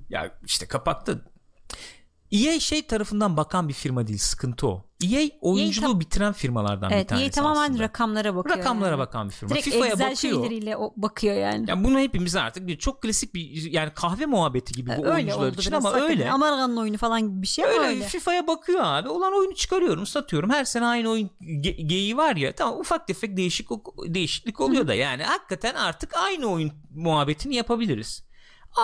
Ya 0.09 0.39
işte 0.47 0.69
kapakta 0.69 1.21
EA 2.35 2.61
şey 2.61 2.83
tarafından 2.87 3.37
bakan 3.37 3.69
bir 3.69 3.75
firma 3.75 4.07
değil 4.07 4.19
sıkıntı 4.19 4.67
o. 4.69 4.85
EA 5.05 5.29
oyunculuğu 5.41 5.87
tam- 5.87 6.01
bitiren 6.01 6.33
firmalardan 6.33 6.91
bir 6.91 6.95
evet 6.95 7.09
tanesi 7.09 7.27
EA 7.27 7.31
tamamen 7.31 7.63
aslında. 7.71 7.83
rakamlara 7.83 8.37
bakıyor. 8.37 8.59
Rakamlara 8.59 8.91
yani. 8.91 8.99
bakan 8.99 9.29
bir 9.29 9.33
firma. 9.35 9.51
Direkt 9.51 9.65
FIFA'ya 9.65 9.93
Excel 9.93 10.11
bakıyor. 10.11 10.35
şeyleriyle 10.45 10.77
o 10.77 10.93
bakıyor 10.97 11.35
yani. 11.35 11.71
Ya 11.71 11.85
bunu 11.85 11.99
hepimiz 11.99 12.37
artık 12.37 12.67
bir 12.67 12.79
çok 12.79 13.03
klasik 13.03 13.35
bir 13.35 13.71
yani 13.73 13.91
kahve 13.95 14.27
muhabbeti 14.27 14.73
gibi 14.73 14.91
bu 14.99 15.07
öyle 15.07 15.11
oyuncular 15.11 15.49
oldu 15.49 15.61
için 15.61 15.73
ama 15.73 15.93
öyle. 15.93 16.31
Amerikan'ın 16.31 16.77
oyunu 16.77 16.97
falan 16.99 17.21
gibi 17.23 17.43
bir 17.43 17.47
şey 17.47 17.65
Öyle, 17.65 17.79
öyle. 17.87 18.05
FIFA'ya 18.05 18.47
bakıyor 18.47 18.81
abi. 18.83 19.09
Olan 19.09 19.33
oyunu 19.39 19.55
çıkarıyorum, 19.55 20.07
satıyorum. 20.07 20.51
Her 20.51 20.65
sene 20.65 20.87
aynı 20.87 21.11
oyun 21.11 21.31
ge- 21.41 21.87
geyiği 21.87 22.17
var 22.17 22.37
ya. 22.37 22.55
Tamam 22.55 22.81
ufak 22.81 23.07
tefek 23.07 23.37
değişik 23.37 23.69
değişiklik 24.07 24.61
oluyor 24.61 24.87
da 24.89 24.95
yani 24.95 25.23
hakikaten 25.23 25.75
artık 25.75 26.17
aynı 26.17 26.47
oyun 26.47 26.73
muhabbetini 26.95 27.55
yapabiliriz. 27.55 28.25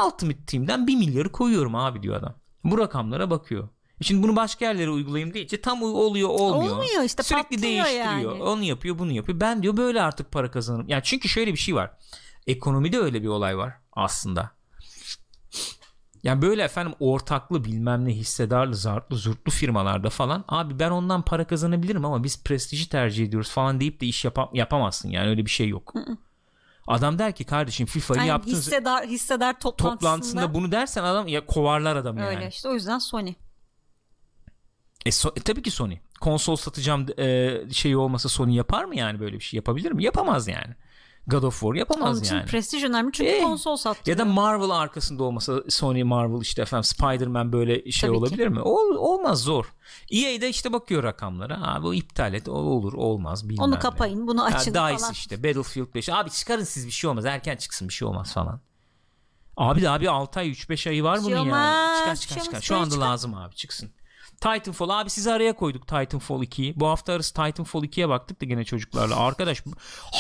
Ultimate 0.07 0.44
Team'den 0.46 0.86
1 0.86 0.96
milyarı 0.96 1.32
koyuyorum 1.32 1.74
abi 1.74 2.03
diyor 2.03 2.16
adam. 2.16 2.39
Bu 2.64 2.78
rakamlara 2.78 3.30
bakıyor. 3.30 3.68
E 4.00 4.04
Şimdi 4.04 4.22
bunu 4.22 4.36
başka 4.36 4.64
yerlere 4.64 4.90
uygulayayım 4.90 5.34
deyince 5.34 5.61
tam 5.61 5.82
oluyor 5.82 6.28
olmuyor. 6.28 6.72
Olmuyor 6.72 7.04
işte, 7.04 7.22
Sürekli 7.22 7.62
değiştiriyor. 7.62 8.32
yani. 8.32 8.42
Onu 8.42 8.62
yapıyor 8.62 8.98
bunu 8.98 9.12
yapıyor. 9.12 9.40
Ben 9.40 9.62
diyor 9.62 9.76
böyle 9.76 10.02
artık 10.02 10.32
para 10.32 10.50
kazanırım. 10.50 10.88
Yani 10.88 11.02
çünkü 11.04 11.28
şöyle 11.28 11.52
bir 11.52 11.58
şey 11.58 11.74
var. 11.74 11.90
Ekonomide 12.46 12.98
öyle 12.98 13.22
bir 13.22 13.28
olay 13.28 13.58
var 13.58 13.72
aslında. 13.92 14.50
Yani 16.22 16.42
böyle 16.42 16.62
efendim 16.62 16.94
ortaklı 17.00 17.64
bilmem 17.64 18.04
ne 18.04 18.11
hissedarlı 18.12 18.74
zartlı 18.74 19.16
zurtlu 19.16 19.52
firmalarda 19.52 20.11
falan 20.11 20.44
abi 20.48 20.78
ben 20.78 20.90
ondan 20.90 21.22
para 21.22 21.44
kazanabilirim 21.46 22.04
ama 22.04 22.24
biz 22.24 22.44
prestiji 22.44 22.88
tercih 22.88 23.26
ediyoruz 23.26 23.50
falan 23.50 23.80
deyip 23.80 24.00
de 24.00 24.06
iş 24.06 24.24
yapa- 24.24 24.50
yapamazsın 24.58 25.08
yani 25.08 25.28
öyle 25.28 25.44
bir 25.44 25.50
şey 25.50 25.68
yok. 25.68 25.94
Adam 26.87 27.18
der 27.18 27.33
ki 27.33 27.45
kardeşim 27.45 27.87
FIFA'yı 27.87 28.18
Yani 28.20 28.28
yaptın 28.28 28.51
hissedar, 28.51 29.07
hissedar 29.07 29.61
toplantısında, 29.61 29.95
toplantısında 29.95 30.55
bunu 30.55 30.72
dersen 30.72 31.05
adam 31.05 31.28
ya 31.28 31.47
kovarlar 31.47 31.97
adamı 31.97 32.26
öyle 32.26 32.41
yani. 32.43 32.49
işte 32.53 32.68
o 32.68 32.74
yüzden 32.74 32.99
Sony. 32.99 33.35
E, 35.07 35.11
so- 35.11 35.39
e, 35.39 35.43
tabii 35.43 35.62
ki 35.62 35.70
Sony. 35.70 35.97
Konsol 36.20 36.57
satacağım 36.57 37.07
e, 37.18 37.59
şeyi 37.72 37.97
olmasa 37.97 38.28
Sony 38.28 38.55
yapar 38.55 38.85
mı 38.85 38.97
yani 38.97 39.20
böyle 39.20 39.37
bir 39.37 39.45
şey 39.45 39.57
yapabilir 39.59 39.93
mi? 39.93 40.05
Yapamaz 40.05 40.49
yani. 40.49 40.74
God 41.26 41.42
of 41.42 41.60
War 41.60 41.74
yapamaz 41.74 42.16
Onun 42.16 42.24
için 42.24 42.34
yani. 42.36 42.46
prestij 42.46 42.84
önemli 42.84 43.12
çünkü 43.12 43.30
Eh. 43.30 43.42
konsol 43.44 43.76
sattı. 43.76 44.10
Ya 44.10 44.18
da 44.18 44.24
Marvel 44.24 44.70
arkasında 44.70 45.22
olmasa 45.22 45.62
Sony 45.68 46.02
Marvel 46.02 46.40
işte 46.40 46.62
efendim 46.62 46.84
Spider-Man 46.84 47.52
böyle 47.52 47.90
şey 47.92 48.08
Tabii 48.08 48.18
ki. 48.18 48.24
olabilir 48.24 48.48
mi? 48.48 48.60
Ol, 48.60 48.94
olmaz 48.96 49.42
zor. 49.42 49.72
EA'de 50.10 50.48
işte 50.48 50.72
bakıyor 50.72 51.02
rakamlara. 51.02 51.74
Abi 51.74 51.86
o 51.86 51.94
iptal 51.94 52.34
et. 52.34 52.48
O 52.48 52.52
olur 52.52 52.92
olmaz 52.92 53.48
bilmem 53.48 53.64
Onu 53.64 53.74
ne. 53.74 53.78
kapayın 53.78 54.26
bunu 54.26 54.40
Ha, 54.42 54.46
açın 54.46 54.70
DICE 54.74 54.96
falan. 54.98 55.12
işte 55.12 55.44
Battlefield 55.44 55.94
5. 55.94 56.08
Abi 56.08 56.30
çıkarın 56.30 56.64
siz 56.64 56.86
bir 56.86 56.92
şey 56.92 57.10
olmaz. 57.10 57.24
Erken 57.24 57.56
çıksın 57.56 57.88
bir 57.88 57.92
şey 57.94 58.08
olmaz 58.08 58.32
falan. 58.34 58.60
Abi 59.56 59.82
de 59.82 59.90
abi 59.90 60.10
6 60.10 60.40
ay 60.40 60.50
3-5 60.50 60.86
ayı 60.88 61.02
var 61.04 61.18
Bir 61.18 61.24
bunun 61.24 61.28
şey 61.28 61.36
yani. 61.38 61.48
olmaz, 61.48 61.98
Çıkar 61.98 62.16
çıkar 62.16 62.34
şey 62.34 62.42
çıkar. 62.42 62.52
olmaz. 62.52 62.64
Şu 62.64 62.76
anda 62.76 62.90
çıkar. 62.90 63.06
lazım 63.06 63.34
abi 63.34 63.54
çıksın. 63.54 63.90
Titanfall 64.41 64.88
abi 64.88 65.11
sizi 65.11 65.32
araya 65.32 65.53
koyduk 65.53 65.86
Titanfall 65.88 66.43
2'yi. 66.43 66.80
Bu 66.80 66.88
hafta 66.88 67.12
arası 67.12 67.34
Titanfall 67.34 67.84
2'ye 67.84 68.09
baktık 68.09 68.41
da 68.41 68.45
gene 68.45 68.64
çocuklarla. 68.64 69.16
Arkadaş 69.16 69.66
bu 69.66 69.70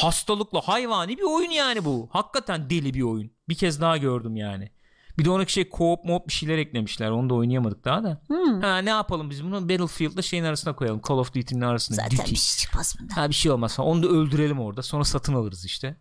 hastalıklı 0.02 0.58
hayvani 0.58 1.18
bir 1.18 1.22
oyun 1.22 1.50
yani 1.50 1.84
bu. 1.84 2.08
Hakikaten 2.12 2.70
deli 2.70 2.94
bir 2.94 3.02
oyun. 3.02 3.30
Bir 3.48 3.54
kez 3.54 3.80
daha 3.80 3.96
gördüm 3.96 4.36
yani. 4.36 4.70
Bir 5.18 5.24
de 5.24 5.30
onaki 5.30 5.52
şey 5.52 5.64
co-op 5.64 6.06
mop 6.06 6.28
bir 6.28 6.32
şeyler 6.32 6.58
eklemişler. 6.58 7.10
Onu 7.10 7.30
da 7.30 7.34
oynayamadık 7.34 7.84
daha 7.84 8.04
da. 8.04 8.22
Hmm. 8.26 8.60
Ha 8.60 8.78
ne 8.78 8.90
yapalım 8.90 9.30
biz 9.30 9.44
bunu 9.44 9.68
Battlefield'la 9.68 10.22
şeyin 10.22 10.44
arasına 10.44 10.76
koyalım. 10.76 11.00
Call 11.08 11.14
of 11.18 11.34
Duty'nin 11.34 11.60
arasına. 11.60 11.96
Zaten 11.96 12.18
Duty. 12.18 12.30
bir 12.32 12.36
şey 12.36 12.56
çıkmaz 12.58 12.96
bundan. 13.00 13.14
Ha 13.14 13.28
bir 13.28 13.34
şey 13.34 13.52
olmaz 13.52 13.76
falan. 13.76 13.88
Onu 13.88 14.02
da 14.02 14.08
öldürelim 14.08 14.60
orada. 14.60 14.82
Sonra 14.82 15.04
satın 15.04 15.34
alırız 15.34 15.64
işte. 15.64 15.96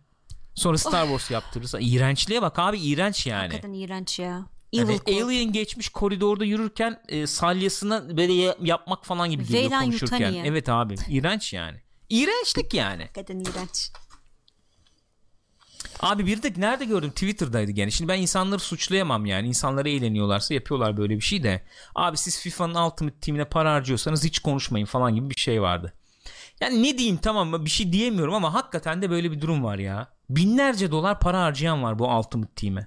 Sonra 0.54 0.78
Star 0.78 1.02
Wars 1.02 1.30
yaptırırız. 1.30 1.74
İğrençliğe 1.80 2.42
bak 2.42 2.58
abi 2.58 2.80
iğrenç 2.80 3.26
yani. 3.26 3.42
Hakikaten 3.42 3.72
iğrenç 3.72 4.18
ya. 4.18 4.46
Yani 4.72 4.90
Evil 4.90 4.98
Corp. 4.98 5.08
Alien 5.28 5.52
geçmiş 5.52 5.88
koridorda 5.88 6.44
yürürken 6.44 7.02
e, 7.08 7.26
salyasına 7.26 8.16
böyle 8.16 8.32
ya- 8.32 8.56
yapmak 8.60 9.06
falan 9.06 9.30
gibi 9.30 9.42
geliyor 9.44 9.62
Weyland 9.62 9.84
konuşurken. 9.84 10.18
Yutani. 10.18 10.48
Evet 10.48 10.68
abi 10.68 10.94
iğrenç 11.08 11.52
yani. 11.52 11.80
İğrençlik 12.08 12.74
yani. 12.74 13.02
Hakikaten 13.02 13.40
iğrenç. 13.40 13.90
Abi 16.00 16.26
bir 16.26 16.42
de 16.42 16.52
nerede 16.56 16.84
gördüm 16.84 17.10
Twitter'daydı 17.10 17.70
gene. 17.70 17.90
Şimdi 17.90 18.08
ben 18.08 18.18
insanları 18.20 18.60
suçlayamam 18.60 19.26
yani. 19.26 19.48
İnsanları 19.48 19.88
eğleniyorlarsa 19.88 20.54
yapıyorlar 20.54 20.96
böyle 20.96 21.16
bir 21.16 21.20
şey 21.20 21.42
de. 21.42 21.62
Abi 21.94 22.16
siz 22.16 22.40
FIFA'nın 22.40 22.74
Ultimate 22.74 23.20
Team'ine 23.20 23.44
para 23.44 23.72
harcıyorsanız 23.72 24.24
hiç 24.24 24.38
konuşmayın 24.38 24.86
falan 24.86 25.14
gibi 25.14 25.30
bir 25.30 25.40
şey 25.40 25.62
vardı. 25.62 25.92
Yani 26.60 26.82
ne 26.82 26.98
diyeyim 26.98 27.16
tamam 27.16 27.48
mı 27.48 27.64
bir 27.64 27.70
şey 27.70 27.92
diyemiyorum 27.92 28.34
ama 28.34 28.54
hakikaten 28.54 29.02
de 29.02 29.10
böyle 29.10 29.32
bir 29.32 29.40
durum 29.40 29.64
var 29.64 29.78
ya. 29.78 30.08
Binlerce 30.30 30.90
dolar 30.90 31.20
para 31.20 31.42
harcayan 31.42 31.82
var 31.82 31.98
bu 31.98 32.04
Ultimate 32.18 32.54
Team'e. 32.56 32.86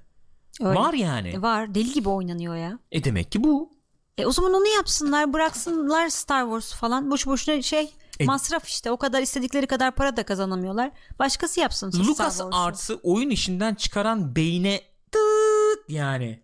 Öyle. 0.62 0.80
Var 0.80 0.94
yani. 0.94 1.42
Var. 1.42 1.76
Deli 1.76 1.94
gibi 1.94 2.10
oynanıyor 2.10 2.56
ya. 2.56 2.80
E 2.92 3.04
demek 3.04 3.32
ki 3.32 3.44
bu. 3.44 3.74
E 4.18 4.26
o 4.26 4.32
zaman 4.32 4.54
onu 4.54 4.68
yapsınlar 4.68 5.34
bıraksınlar 5.34 6.10
Star 6.10 6.44
Wars 6.44 6.74
falan 6.74 7.12
boşu 7.12 7.30
boşuna 7.30 7.62
şey 7.62 7.92
E- 8.20 8.26
masraf 8.26 8.68
işte 8.68 8.92
o 8.92 8.98
kadar 8.98 9.22
istedikleri 9.22 9.68
kadar 9.68 9.96
para 9.96 10.18
da 10.18 10.24
kazanamıyorlar. 10.24 10.92
Başkası 11.20 11.60
yapsın 11.60 11.90
Star 11.90 12.04
Lucas 12.04 12.18
Wars'u. 12.38 12.50
Arts'ı 12.56 13.00
oyun 13.04 13.30
işinden 13.30 13.76
çıkaran 13.76 14.36
beyne 14.36 14.82
tıt 15.12 15.90
yani. 15.90 16.44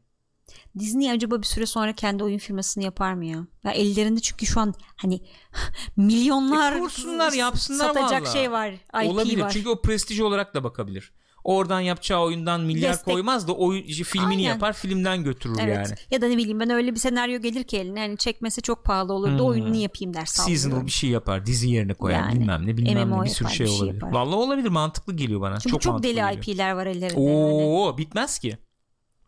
Disney 0.79 1.11
acaba 1.11 1.37
bir 1.41 1.45
süre 1.47 1.65
sonra 1.65 1.93
kendi 1.93 2.23
oyun 2.23 2.37
firmasını 2.37 2.83
yapar 2.83 3.13
mı 3.13 3.25
ya? 3.25 3.45
Ya 3.63 3.71
ellerinde 3.71 4.19
çünkü 4.19 4.45
şu 4.45 4.59
an 4.59 4.73
hani 4.95 5.21
milyonlar 5.97 6.73
E 6.75 6.79
kursunlar, 6.79 7.31
yapsınlar 7.31 7.85
satacak 7.93 8.21
vallahi. 8.21 8.33
şey 8.33 8.51
var. 8.51 8.71
IP 8.71 9.09
Olabilir 9.11 9.41
var. 9.41 9.49
çünkü 9.51 9.69
o 9.69 9.81
prestij 9.81 10.19
olarak 10.19 10.53
da 10.53 10.63
bakabilir. 10.63 11.13
Oradan 11.43 11.79
yapacağı 11.81 12.21
oyundan 12.21 12.61
milyar 12.61 12.91
Destek. 12.93 13.13
koymaz 13.13 13.47
da 13.47 13.53
oyun 13.53 13.83
filmini 13.83 14.29
Aynen. 14.29 14.39
yapar 14.43 14.73
filmden 14.73 15.23
götürür 15.23 15.57
Evet. 15.61 15.75
yani. 15.75 15.95
Ya 16.11 16.21
da 16.21 16.27
ne 16.27 16.37
bileyim 16.37 16.59
ben 16.59 16.69
öyle 16.69 16.91
bir 16.95 16.99
senaryo 16.99 17.41
gelir 17.41 17.63
ki 17.63 17.77
eline 17.77 17.99
hani 17.99 18.17
çekmesi 18.17 18.61
çok 18.61 18.85
pahalı 18.85 19.13
olur 19.13 19.27
da 19.31 19.37
Hmm. 19.39 19.45
oyununu 19.45 19.75
yapayım 19.75 20.13
der. 20.13 20.25
Seasonal 20.25 20.85
bir 20.85 20.91
şey 20.91 21.09
yapar 21.09 21.45
dizi 21.45 21.69
yerine 21.69 21.93
koyar 21.93 22.19
Yani. 22.19 22.39
bilmem 22.39 22.67
ne 22.67 22.77
bilmem 22.77 23.07
MMO 23.07 23.21
ne 23.21 23.25
bir 23.25 23.29
sürü 23.29 23.43
yapar, 23.43 23.55
şey 23.55 23.65
bir 23.65 23.71
şey 23.71 23.79
olabilir. 23.81 23.93
yapar. 24.01 24.11
Vallahi 24.19 24.35
olabilir 24.35 24.69
mantıklı 24.69 25.15
geliyor 25.15 25.41
bana. 25.41 25.59
Çünkü 25.59 25.71
çok, 25.73 25.81
çok, 25.81 26.03
deli 26.03 26.15
geliyor. 26.15 26.31
IP'ler 26.31 26.71
var 26.71 26.85
ellerinde. 26.85 27.21
yani. 27.21 27.63
Oo 27.63 27.97
bitmez 27.97 28.39
ki. 28.39 28.57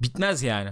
Bitmez 0.02 0.44
yani. 0.44 0.70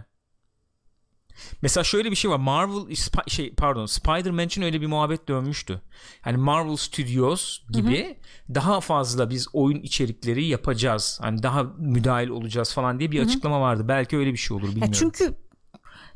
Mesela 1.62 1.84
şöyle 1.84 2.12
bir 2.12 2.16
şey 2.16 2.32
var. 2.32 2.38
Marvel 2.38 2.76
Sp- 2.76 3.30
şey 3.30 3.54
pardon 3.54 3.86
Spider-Man 3.86 4.46
için 4.46 4.62
öyle 4.62 4.82
bir 4.82 4.88
muhabbet 4.88 5.28
dönmüştü. 5.28 5.82
Hani 6.22 6.38
Marvel 6.38 6.76
Studios 6.76 7.60
gibi 7.70 8.18
daha 8.56 8.82
fazla 8.82 9.30
biz 9.30 9.48
oyun 9.54 9.82
içerikleri 9.82 10.46
yapacağız. 10.46 11.20
Hani 11.22 11.44
daha 11.44 11.64
müdahil 11.64 12.30
olacağız 12.30 12.74
falan 12.74 13.00
diye 13.00 13.12
bir 13.12 13.22
açıklama 13.26 13.62
vardı. 13.62 13.88
Belki 13.88 14.18
öyle 14.18 14.32
bir 14.32 14.38
şey 14.38 14.58
olur 14.58 14.64
Ya 14.64 14.70
bilmiyorum. 14.70 14.94
çünkü 15.00 15.36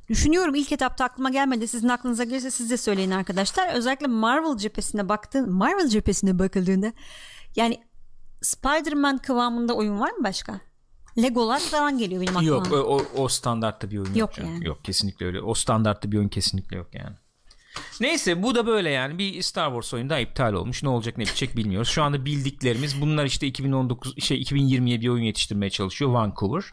düşünüyorum 0.10 0.56
ilk 0.56 0.72
etapta 0.72 1.06
aklıma 1.06 1.30
gelmedi. 1.30 1.68
Sizin 1.68 1.90
aklınıza 1.90 2.24
gelirse 2.24 2.52
siz 2.52 2.70
de 2.70 2.78
söyleyin 2.78 3.12
arkadaşlar. 3.12 3.76
Özellikle 3.76 4.08
Marvel 4.08 4.58
cephesine 4.58 5.10
baktığın 5.10 5.52
Marvel 5.54 5.88
cephesine 5.88 6.40
bakıldığında 6.40 6.94
yani 7.56 7.84
Spider-Man 8.42 9.18
kıvamında 9.18 9.74
oyun 9.74 10.00
var 10.00 10.12
mı 10.12 10.24
başka? 10.24 10.62
Legolar 11.18 11.60
falan 11.60 11.98
geliyor 11.98 12.22
benim 12.22 12.38
aklıma. 12.38 12.56
Yok 12.56 12.68
o, 12.72 12.78
o, 12.78 13.24
o 13.24 13.28
standartta 13.28 13.92
bir 13.92 13.98
oyun 13.98 14.14
yok. 14.14 14.18
Yok 14.18 14.38
yani. 14.38 14.66
Yok 14.68 14.84
kesinlikle 14.84 15.26
öyle. 15.26 15.42
O 15.42 15.54
standartta 15.54 16.12
bir 16.12 16.18
oyun 16.18 16.30
kesinlikle 16.30 16.78
yok 16.78 16.88
yani. 16.94 17.16
Neyse 18.02 18.44
bu 18.44 18.56
da 18.56 18.68
böyle 18.68 18.90
yani 18.90 19.18
bir 19.18 19.42
Star 19.42 19.68
Wars 19.70 19.94
oyunu 19.94 20.10
da 20.10 20.20
iptal 20.20 20.54
olmuş. 20.54 20.84
Ne 20.84 20.90
olacak 20.90 21.18
ne 21.18 21.24
bitecek 21.24 21.58
bilmiyoruz. 21.58 21.90
Şu 21.90 22.04
anda 22.04 22.26
bildiklerimiz 22.26 23.02
bunlar 23.02 23.26
işte 23.26 23.48
2019 23.48 24.24
şey 24.24 24.42
2020'ye 24.42 25.02
bir 25.02 25.08
oyun 25.08 25.24
yetiştirmeye 25.24 25.70
çalışıyor 25.70 26.12
Vancouver. 26.12 26.64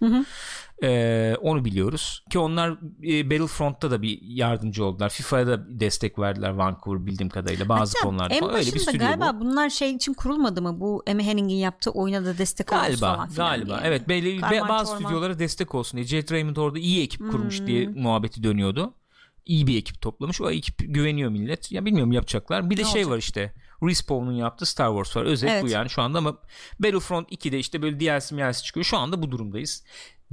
Ee, 0.82 1.36
onu 1.40 1.64
biliyoruz 1.64 2.24
ki 2.30 2.38
onlar 2.38 2.70
e, 3.06 3.30
Battlefront'ta 3.30 3.90
da 3.90 4.02
bir 4.02 4.18
yardımcı 4.22 4.84
oldular. 4.84 5.08
FIFA'ya 5.10 5.46
da 5.46 5.80
destek 5.80 6.18
verdiler 6.18 6.50
Vancouver 6.50 7.06
bildiğim 7.06 7.30
kadarıyla 7.30 7.68
bazı 7.68 7.98
Hatta 7.98 8.06
konularda 8.08 8.34
en 8.34 8.40
falan. 8.40 8.54
Öyle 8.54 8.72
bir 8.72 8.78
stüdyo 8.78 8.98
galiba 8.98 9.32
bu. 9.36 9.40
bunlar 9.40 9.68
şey 9.70 9.90
için 9.94 10.14
kurulmadı 10.14 10.62
mı? 10.62 10.80
Bu 10.80 11.02
Amy 11.10 11.22
Hennig'in 11.24 11.56
yaptığı 11.58 11.90
oyuna 11.90 12.24
da 12.24 12.38
destek 12.38 12.72
olsun 12.72 12.82
Galiba 12.82 13.14
falan 13.14 13.28
filan 13.28 13.48
galiba 13.50 13.78
diye. 13.78 13.88
evet 13.88 14.08
belli 14.08 14.42
be- 14.42 14.62
bazı 14.68 14.92
çorman. 14.92 15.00
stüdyolara 15.08 15.38
destek 15.38 15.74
olsun 15.74 15.96
diye 15.96 16.06
Jet 16.06 16.32
Raymond 16.32 16.56
orada 16.56 16.78
iyi 16.78 17.02
ekip 17.02 17.30
kurmuş 17.30 17.66
diye 17.66 17.86
Hmm. 17.86 18.02
muhabbeti 18.02 18.42
dönüyordu. 18.42 18.94
İyi 19.50 19.66
bir 19.66 19.76
ekip 19.78 20.00
toplamış. 20.00 20.40
O 20.40 20.50
ekip 20.50 20.74
güveniyor 20.78 21.30
millet. 21.30 21.72
Ya 21.72 21.84
bilmiyorum 21.84 22.12
yapacaklar. 22.12 22.70
Bir 22.70 22.76
de 22.76 22.80
Ne 22.82 22.86
şey 22.86 23.00
olacak? 23.04 23.12
var 23.12 23.18
işte. 23.18 23.52
Respawn'un 23.82 24.32
yaptığı 24.32 24.66
Star 24.66 24.88
Wars 24.88 25.16
var. 25.16 25.24
Özet 25.24 25.50
Evet. 25.50 25.62
bu 25.64 25.68
yani 25.68 25.90
şu 25.90 26.02
anda 26.02 26.18
ama 26.18 26.36
Battlefront 26.80 27.32
2'de 27.32 27.58
işte 27.58 27.82
böyle 27.82 28.00
DLC 28.00 28.36
DLC 28.36 28.62
çıkıyor. 28.62 28.84
Şu 28.84 28.96
anda 28.96 29.22
bu 29.22 29.30
durumdayız. 29.30 29.84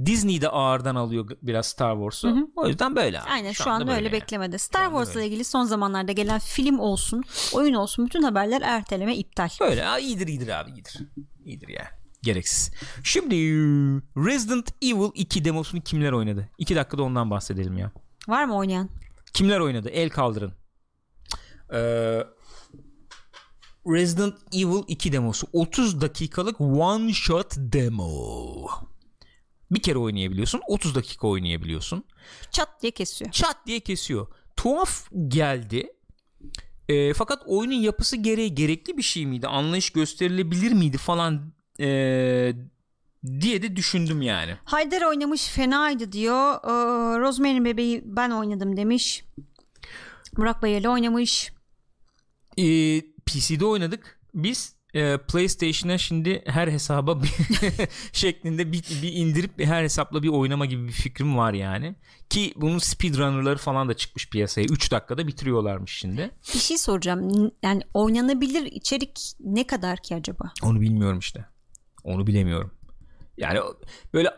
Disney 0.06 0.40
de 0.40 0.48
ağırdan 0.48 0.94
alıyor 0.94 1.30
biraz 1.42 1.66
Star 1.66 1.94
Wars'u. 1.94 2.50
O 2.56 2.68
yüzden 2.68 2.96
böyle. 2.96 3.20
abi. 3.20 3.30
Aynen 3.30 3.52
şu, 3.52 3.64
anda 3.64 3.72
anda 3.74 3.86
böyle 3.86 3.96
öyle 3.96 4.04
yani. 4.16 4.22
beklemede. 4.22 4.58
Star 4.58 4.84
anda 4.84 4.90
Wars'la 4.98 5.22
ilgili 5.22 5.44
son 5.44 5.64
zamanlarda 5.64 6.12
gelen 6.12 6.38
film 6.38 6.78
olsun, 6.78 7.22
oyun 7.52 7.74
olsun 7.74 8.06
bütün 8.06 8.22
haberler 8.22 8.62
erteleme 8.62 9.16
iptal. 9.16 9.48
Böyle 9.60 9.82
ha, 9.82 9.98
iyidir 9.98 10.28
iyidir 10.28 10.48
abi 10.60 10.70
iyidir. 10.70 10.98
İyidir 11.44 11.68
yani. 11.68 11.88
Gereksiz. 12.22 12.70
Şimdi 13.04 13.34
Resident 14.16 14.74
Evil 14.82 15.10
2 15.14 15.44
demosunu 15.44 15.80
kimler 15.80 16.12
oynadı? 16.12 16.48
2 16.58 16.76
dakikada 16.76 17.02
ondan 17.02 17.30
bahsedelim 17.30 17.78
ya. 17.78 17.90
Var 18.28 18.44
mı 18.44 18.56
oynayan? 18.56 18.88
Kimler 19.32 19.60
oynadı? 19.60 19.88
El 19.88 20.10
kaldırın. 20.10 20.52
Ee, 21.72 22.24
Resident 23.86 24.34
Evil 24.52 24.82
2 24.88 25.12
demosu 25.12 25.46
30 25.52 26.00
dakikalık 26.00 26.60
one 26.60 27.12
shot 27.12 27.54
demo. 27.56 28.68
Bir 29.70 29.82
kere 29.82 29.98
oynayabiliyorsun. 29.98 30.60
30 30.68 30.94
dakika 30.94 31.28
oynayabiliyorsun. 31.28 32.04
Çat 32.50 32.82
diye 32.82 32.90
kesiyor. 32.90 33.30
Çat 33.30 33.56
diye 33.66 33.80
kesiyor. 33.80 34.26
Tuhaf 34.56 35.10
geldi. 35.28 35.92
Ee, 36.88 37.14
fakat 37.14 37.42
oyunun 37.46 37.74
yapısı 37.74 38.16
gereği 38.16 38.54
gerekli 38.54 38.96
bir 38.96 39.02
şey 39.02 39.26
miydi? 39.26 39.46
Anlayış 39.46 39.90
gösterilebilir 39.90 40.72
miydi 40.72 40.98
falan 40.98 41.52
ee, 41.80 42.52
diye 43.24 43.62
de 43.62 43.76
düşündüm 43.76 44.22
yani. 44.22 44.56
Haydar 44.64 45.02
oynamış 45.02 45.48
fenaydı 45.48 46.12
diyor. 46.12 46.54
Ee, 46.54 47.18
Rosemary'nin 47.18 47.64
bebeği 47.64 48.02
ben 48.04 48.30
oynadım 48.30 48.76
demiş. 48.76 49.24
Burak 50.36 50.62
Bayırlı 50.62 50.90
oynamış. 50.90 51.52
Ee, 52.58 53.00
PC'de 53.26 53.64
oynadık. 53.64 54.20
Biz 54.34 54.78
e, 54.94 55.18
PlayStation'a 55.18 55.98
şimdi 55.98 56.42
her 56.46 56.68
hesaba 56.68 57.22
bir 57.22 57.30
şeklinde 58.12 58.72
bir, 58.72 58.84
bir 59.02 59.12
indirip 59.12 59.64
her 59.64 59.82
hesapla 59.82 60.22
bir 60.22 60.28
oynama 60.28 60.66
gibi 60.66 60.86
bir 60.88 60.92
fikrim 60.92 61.36
var 61.36 61.52
yani. 61.52 61.94
Ki 62.30 62.52
bunun 62.56 62.78
speedrunner'ları 62.78 63.58
falan 63.58 63.88
da 63.88 63.94
çıkmış 63.94 64.30
piyasaya. 64.30 64.64
3 64.64 64.92
dakikada 64.92 65.26
bitiriyorlarmış 65.26 65.98
şimdi. 65.98 66.30
Bir 66.54 66.58
şey 66.58 66.78
soracağım. 66.78 67.50
Yani 67.62 67.82
oynanabilir 67.94 68.62
içerik 68.62 69.32
ne 69.40 69.66
kadar 69.66 70.02
ki 70.02 70.14
acaba? 70.14 70.52
Onu 70.62 70.80
bilmiyorum 70.80 71.18
işte. 71.18 71.46
Onu 72.04 72.26
bilemiyorum. 72.26 72.70
Yani 73.38 73.60
o- 73.62 73.76
böyle 74.14 74.30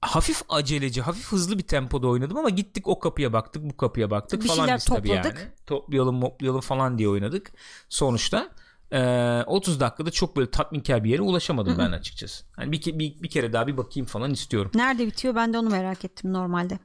hafif 0.00 0.42
aceleci, 0.48 1.02
hafif 1.02 1.32
hızlı 1.32 1.58
bir 1.58 1.62
tempoda 1.62 2.08
oynadım 2.08 2.36
ama 2.36 2.50
gittik 2.50 2.88
o 2.88 2.98
kapıya 2.98 3.32
baktık, 3.32 3.62
bu 3.70 3.76
kapıya 3.76 4.10
baktık 4.10 4.42
Bir 4.42 4.48
falan 4.48 4.76
biz 4.76 4.84
tabii 4.84 5.08
yani. 5.08 5.32
Toplayalım, 5.66 6.16
moplayalım 6.16 6.60
falan 6.60 6.98
diye 6.98 7.08
oynadık. 7.08 7.52
Sonuçta 7.88 8.50
e, 8.92 9.42
30 9.46 9.80
dakikada 9.80 10.10
çok 10.10 10.36
böyle 10.36 10.50
tatminkar 10.50 11.04
bir 11.04 11.10
yere 11.10 11.22
ulaşamadım 11.22 11.78
ben 11.78 11.92
açıkçası. 11.92 12.44
Hani 12.56 12.72
bir, 12.72 12.84
bir, 12.98 13.22
bir 13.22 13.30
kere 13.30 13.52
daha 13.52 13.66
bir 13.66 13.76
bakayım 13.76 14.06
falan 14.06 14.30
istiyorum. 14.30 14.70
Nerede 14.74 15.06
bitiyor? 15.06 15.34
Ben 15.34 15.52
de 15.52 15.58
onu 15.58 15.70
merak 15.70 16.04
ettim 16.04 16.32
normalde. 16.32 16.78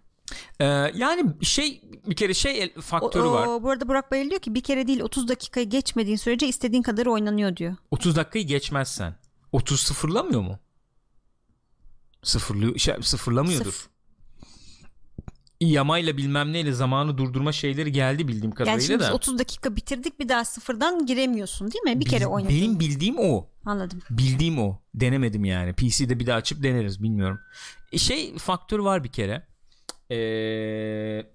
E, 0.60 0.66
yani 0.96 1.26
şey 1.42 1.82
bir 2.08 2.16
kere 2.16 2.34
şey 2.34 2.64
el- 2.64 2.72
O, 2.78 2.82
faktörü 2.82 3.30
var. 3.30 3.48
o- 3.48 3.64
bu 3.64 3.70
arada 3.70 3.88
Burak 3.88 4.12
Bayırlı 4.12 4.30
diyor 4.30 4.42
ki 4.42 4.56
bir 4.56 4.62
kere 4.64 4.88
değil 4.88 5.02
30 5.02 5.28
dakikayı 5.28 5.70
geçmediğin 5.70 6.18
sürece 6.18 6.48
istediğin 6.48 6.84
kadar 6.84 7.06
oynanıyor 7.06 7.56
diyor. 7.56 7.76
30 7.92 8.16
dakikayı 8.16 8.46
geçmezsen 8.48 9.16
30 9.52 9.80
sıfırlamıyor 9.82 10.42
mu? 10.42 10.60
Sıfırlıyor, 12.26 12.78
şey, 12.78 12.96
sıfırlamıyordur. 13.02 13.72
Sıfır. 13.72 13.90
yamayla 15.62 16.18
bilmem 16.18 16.54
neyle 16.54 16.74
zamanı 16.74 17.18
durdurma 17.18 17.52
şeyleri 17.52 17.92
geldi 17.92 18.28
bildiğim 18.28 18.44
Yani 18.44 18.56
kadarıyla 18.56 18.82
şimdi 18.82 19.00
biz 19.00 19.08
da. 19.08 19.14
30 19.14 19.40
dakika 19.40 19.76
bitirdik 19.76 20.20
bir 20.20 20.30
daha 20.30 20.46
sıfırdan 20.46 21.06
giremiyorsun 21.06 21.72
değil 21.72 21.84
mi? 21.84 22.00
Bir 22.00 22.06
kere 22.06 22.26
Bil- 22.26 22.30
oynadın. 22.30 22.56
Benim 22.56 22.80
bildiğim 22.80 23.20
o. 23.20 23.48
Anladım. 23.66 24.02
Bildiğim 24.10 24.60
o. 24.60 24.82
Denemedim 24.96 25.46
yani. 25.46 25.74
PC'de 25.74 26.20
bir 26.20 26.28
daha 26.28 26.38
açıp 26.38 26.64
deneriz 26.64 27.04
bilmiyorum. 27.04 27.40
E, 27.92 27.98
Şey 27.98 28.38
faktörü 28.38 28.84
var 28.84 29.04
bir 29.04 29.12
kere. 29.12 29.48
Ee, 30.12 31.26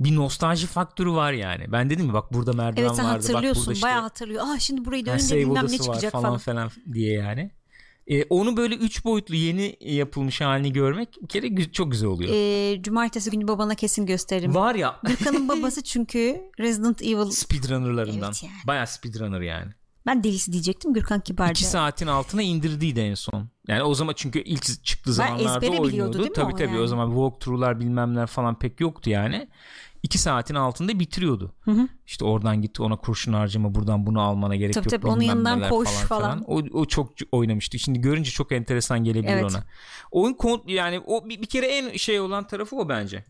bir 0.00 0.16
nostalji 0.16 0.66
faktörü 0.66 1.10
var 1.10 1.32
yani. 1.32 1.72
Ben 1.72 1.90
dedim 1.90 2.06
mi 2.06 2.12
bak 2.12 2.32
burada 2.32 2.52
merdiven 2.52 2.82
Evet 2.88 2.90
vardı. 2.98 3.04
Bak 3.06 3.12
hatırlıyorsun. 3.14 3.62
burada 3.62 3.72
işte 3.72 3.86
Bayağı 3.86 4.00
hatırlıyor. 4.02 4.44
Aa 4.46 4.58
şimdi 4.58 4.84
burayı 4.84 5.06
dönünce 5.06 5.36
bilmem 5.36 5.66
ne 5.66 5.78
çıkacak 5.78 6.12
falan 6.12 6.24
falan. 6.24 6.38
falan 6.38 6.70
diye 6.92 7.12
yani. 7.12 7.50
E, 8.10 8.24
onu 8.30 8.56
böyle 8.56 8.74
üç 8.74 9.04
boyutlu 9.04 9.34
yeni 9.34 9.76
yapılmış 9.80 10.40
halini 10.40 10.72
görmek 10.72 11.08
bir 11.22 11.28
kere 11.28 11.72
çok 11.72 11.92
güzel 11.92 12.08
oluyor. 12.08 12.30
Ee, 12.34 12.82
cumartesi 12.82 13.30
günü 13.30 13.48
babana 13.48 13.74
kesin 13.74 14.06
gösteririm. 14.06 14.54
var 14.54 14.74
ya 14.74 14.96
Gürkan'ın 15.04 15.48
babası 15.48 15.82
çünkü 15.84 16.40
Resident 16.60 17.02
Evil 17.02 17.30
speedrunnerlarından. 17.30 18.28
Evet 18.30 18.42
yani. 18.42 18.54
Bayağı 18.66 18.86
speedrunner 18.86 19.40
yani. 19.40 19.72
ben 20.06 20.24
delisi 20.24 20.52
diyecektim 20.52 20.92
Gürkan 20.94 21.20
kibarca. 21.20 21.50
2 21.52 21.64
saatin 21.64 22.06
altına 22.06 22.42
indirdiydi 22.42 23.00
en 23.00 23.14
son. 23.14 23.48
Yani 23.68 23.82
o 23.82 23.94
zaman 23.94 24.14
çünkü 24.16 24.38
ilk 24.42 24.84
çıktığı 24.84 25.10
Ben 25.10 25.12
zamanlarda 25.14 25.66
oynuyordu. 25.70 26.18
değil 26.18 26.28
mi 26.28 26.32
tabii 26.34 26.52
o 26.52 26.56
tabii 26.56 26.74
o 26.76 26.78
yani? 26.78 26.88
zaman 26.88 27.08
walkthrough'lar 27.10 27.80
bilmemler 27.80 28.26
falan 28.26 28.58
pek 28.58 28.80
yoktu 28.80 29.10
yani. 29.10 29.48
2 30.02 30.18
saatin 30.18 30.54
altında 30.54 30.98
bitiriyordu. 31.00 31.54
Hı 31.60 31.70
hı. 31.70 31.88
İşte 32.06 32.24
oradan 32.24 32.62
gitti 32.62 32.82
ona 32.82 32.96
kurşun 32.96 33.32
harcama 33.32 33.74
buradan 33.74 34.06
bunu 34.06 34.20
almana 34.20 34.56
gerek 34.56 34.74
Tabii 34.74 34.84
yok. 34.84 34.90
tabii, 34.90 35.06
onun 35.06 35.22
yanından 35.22 35.68
koş 35.68 35.88
falan. 35.88 36.44
O, 36.46 36.62
o 36.72 36.84
çok 36.84 37.12
oynamıştı. 37.32 37.78
Şimdi 37.78 38.00
görünce 38.00 38.30
çok 38.30 38.52
enteresan 38.52 39.04
gelebilir 39.04 39.32
Evet. 39.32 39.44
ona. 39.44 39.64
Oyun 40.10 40.34
kont 40.34 40.68
yani 40.68 41.00
o 41.06 41.28
bir, 41.28 41.42
bir 41.42 41.46
kere 41.46 41.66
en 41.66 41.96
şey 41.96 42.20
olan 42.20 42.46
tarafı 42.46 42.76
o 42.76 42.88
bence. 42.88 43.24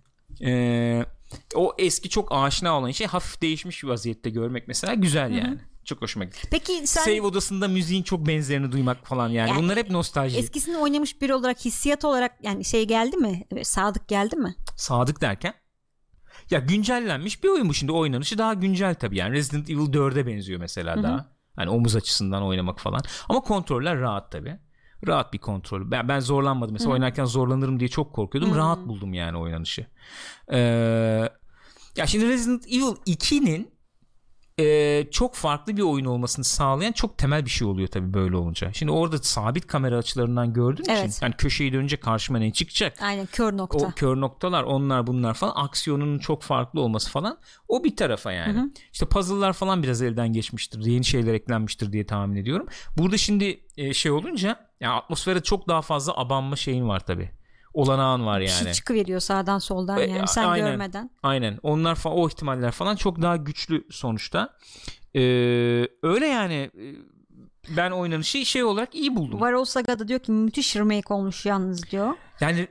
Ee, 0.44 1.04
o 1.54 1.74
eski 1.78 2.08
çok 2.08 2.32
aşina 2.32 2.78
olan 2.78 2.90
şey 2.90 3.06
hafif 3.06 3.42
değişmiş 3.42 3.82
bir 3.82 3.88
vaziyette 3.88 4.30
görmek 4.30 4.68
mesela 4.68 4.94
güzel 4.94 5.30
yani. 5.30 5.58
Çok 5.84 6.02
hoşuma 6.02 6.24
gitti. 6.24 6.48
Peki 6.50 6.86
sen 6.86 7.04
Save 7.04 7.22
odasında 7.22 7.68
müziğin 7.68 8.02
çok 8.02 8.26
benzerini 8.26 8.72
duymak 8.72 9.06
falan 9.06 9.28
yani. 9.28 9.48
Yani 9.50 9.62
Bunlar 9.62 9.76
hep 9.76 9.90
nostalji. 9.90 10.38
eskisini 10.38 10.76
oynamış 10.76 11.20
biri 11.20 11.34
olarak 11.34 11.64
hissiyat 11.64 12.04
olarak 12.04 12.32
yani 12.42 12.64
şey 12.64 12.86
geldi 12.86 13.16
mi? 13.16 13.44
Sadık 13.62 14.08
geldi 14.08 14.36
mi? 14.36 14.54
Sadık 14.76 15.20
derken 15.20 15.54
ya 16.51 16.59
güncellenmiş 16.59 17.44
bir 17.44 17.48
oyun 17.48 17.68
bu 17.68 17.74
şimdi 17.74 17.92
oynanışı 17.92 18.38
daha 18.38 18.55
güncel 18.55 18.94
tabii 18.94 19.16
yani 19.16 19.32
Resident 19.34 19.70
Evil 19.70 19.92
4'e 19.92 20.26
benziyor 20.26 20.61
mesela 20.61 21.03
daha. 21.03 21.26
Hani 21.57 21.70
omuz 21.70 21.96
açısından 21.96 22.42
oynamak 22.42 22.80
falan. 22.80 23.01
Ama 23.28 23.40
kontroller 23.40 24.01
rahat 24.01 24.32
tabii. 24.32 24.59
Rahat 25.07 25.32
bir 25.32 25.38
kontrol. 25.38 25.90
Ben, 25.90 26.09
ben 26.09 26.20
zorlanmadım. 26.20 26.72
Mesela 26.72 26.92
oynarken 26.92 27.24
zorlanırım 27.24 27.80
diye 27.80 27.88
çok 27.88 28.12
korkuyordum. 28.12 28.55
Rahat 28.55 28.78
buldum 28.86 29.14
yani 29.14 29.38
oynanışı. 29.38 29.86
Ee, 30.53 30.59
ya 31.96 32.07
şimdi 32.07 32.28
Resident 32.28 32.66
Evil 32.66 32.96
2'nin 33.07 33.70
e, 34.61 35.11
çok 35.11 35.34
farklı 35.34 35.76
bir 35.76 35.82
oyun 35.82 36.04
olmasını 36.04 36.44
sağlayan 36.44 36.92
çok 36.92 37.18
temel 37.18 37.44
bir 37.44 37.50
şey 37.50 37.68
oluyor 37.68 37.88
tabii 37.88 38.14
böyle 38.14 38.36
olunca. 38.36 38.72
Şimdi 38.72 38.92
orada 38.92 39.18
sabit 39.18 39.66
kamera 39.66 39.96
açılarından 39.96 40.52
gördüğün 40.52 40.84
Evet. 40.88 41.11
için 41.11 41.18
yani 41.26 41.34
köşeyi 41.38 41.72
dönünce 41.72 41.96
karşıma 41.96 42.38
ne 42.38 42.52
çıkacak? 42.52 43.02
Aynen 43.02 43.26
kör 43.26 43.56
nokta. 43.56 43.86
O 43.86 43.90
kör 43.90 44.16
noktalar 44.20 44.62
onlar 44.62 45.06
bunlar 45.06 45.34
falan 45.34 45.52
aksiyonunun 45.56 46.18
çok 46.18 46.42
farklı 46.42 46.80
olması 46.80 47.11
falan 47.11 47.38
o 47.68 47.84
bir 47.84 47.96
tarafa 47.96 48.32
yani. 48.32 48.70
İşte 48.92 49.06
puzzle'lar 49.06 49.52
falan 49.52 49.82
biraz 49.82 50.02
elden 50.02 50.32
geçmiştir. 50.32 50.80
Yeni 50.84 51.04
şeyler 51.04 51.34
eklenmiştir 51.34 51.92
diye 51.92 52.06
tahmin 52.06 52.36
ediyorum. 52.36 52.66
Burada 52.98 53.16
şimdi 53.16 53.61
e, 53.76 53.94
şey 53.94 54.12
olunca 54.12 54.70
ya 54.80 54.92
atmosfere 54.94 55.40
çok 55.42 55.68
daha 55.68 55.82
fazla 55.82 56.16
abanma 56.16 56.56
şeyin 56.56 56.88
var 56.88 57.00
tabi. 57.00 57.30
Olanağın 57.74 58.26
var 58.26 58.40
Bir 58.40 58.48
yani. 58.48 58.64
şey 58.64 58.72
çıkıveriyor 58.72 59.20
sağdan 59.20 59.58
soldan 59.58 59.98
E, 59.98 60.02
yani 60.02 60.28
sen 60.28 60.44
aynen. 60.44 60.70
görmeden. 60.70 61.10
Aynen. 61.22 61.58
Onlar 61.62 61.94
falan 61.94 62.16
o 62.18 62.28
ihtimaller 62.28 62.70
falan 62.70 62.96
çok 62.96 63.22
daha 63.22 63.36
güçlü 63.36 63.86
sonuçta. 63.90 64.56
Ee, 65.14 65.20
öyle 66.02 66.26
yani 66.26 66.70
e, 66.78 66.84
ben 67.76 67.90
oynanışı 67.90 68.46
şey 68.46 68.64
olarak 68.64 68.94
iyi 68.94 69.16
buldum. 69.16 69.40
Varol 69.40 69.64
Saga'da 69.64 70.08
diyor 70.08 70.20
ki 70.20 70.32
müthiş 70.32 70.76
remake 70.76 71.14
olmuş 71.14 71.46
yalnız 71.46 71.90
diyor. 71.90 72.14
Yani 72.40 72.68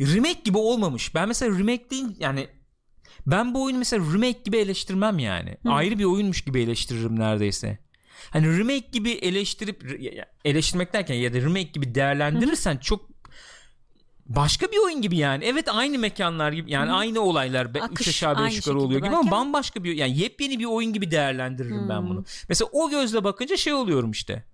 remake 0.00 0.40
gibi 0.44 0.58
olmamış. 0.58 1.14
Ben 1.14 1.28
mesela 1.28 1.58
remake 1.58 1.90
değil 1.90 2.06
yani 2.18 2.48
ben 3.26 3.54
bu 3.54 3.62
oyunu 3.64 3.78
mesela 3.78 4.04
remake 4.14 4.40
gibi 4.44 4.56
eleştirmem 4.56 5.18
yani. 5.18 5.56
Ayrı 5.68 5.98
bir 5.98 6.04
oyunmuş 6.04 6.44
gibi 6.44 6.62
eleştiririm 6.62 7.18
neredeyse. 7.18 7.78
Hani 8.30 8.58
remake 8.58 8.88
gibi 8.92 9.10
eleştirip 9.10 10.00
eleştirmek 10.44 10.92
derken 10.92 11.14
ya 11.14 11.34
da 11.34 11.38
remake 11.40 11.62
gibi 11.62 11.94
değerlendirirsen 11.94 12.76
çok 12.76 13.13
başka 14.26 14.66
bir 14.72 14.78
oyun 14.84 15.02
gibi 15.02 15.16
yani. 15.16 15.44
Evet 15.44 15.68
aynı 15.72 15.98
mekanlar 15.98 16.52
gibi 16.52 16.70
yani 16.70 16.92
aynı 16.92 17.20
olaylar 17.20 17.74
be- 17.74 17.82
Akış 17.82 18.00
üç 18.00 18.08
aşağı 18.08 18.44
beş 18.44 18.56
yukarı 18.56 18.74
oluyor 18.78 18.90
şekilde 18.90 19.06
gibi 19.06 19.16
ama 19.16 19.22
belki. 19.22 19.30
bambaşka 19.30 19.84
bir 19.84 19.92
yani 19.94 20.18
yepyeni 20.18 20.58
bir 20.58 20.64
oyun 20.64 20.92
gibi 20.92 21.10
değerlendiririm 21.10 21.88
ben 21.88 22.08
bunu. 22.10 22.24
Mesela 22.48 22.68
o 22.72 22.90
gözle 22.90 23.24
bakınca 23.24 23.56
şey 23.56 23.72
oluyorum 23.72 24.10
işte. 24.10 24.44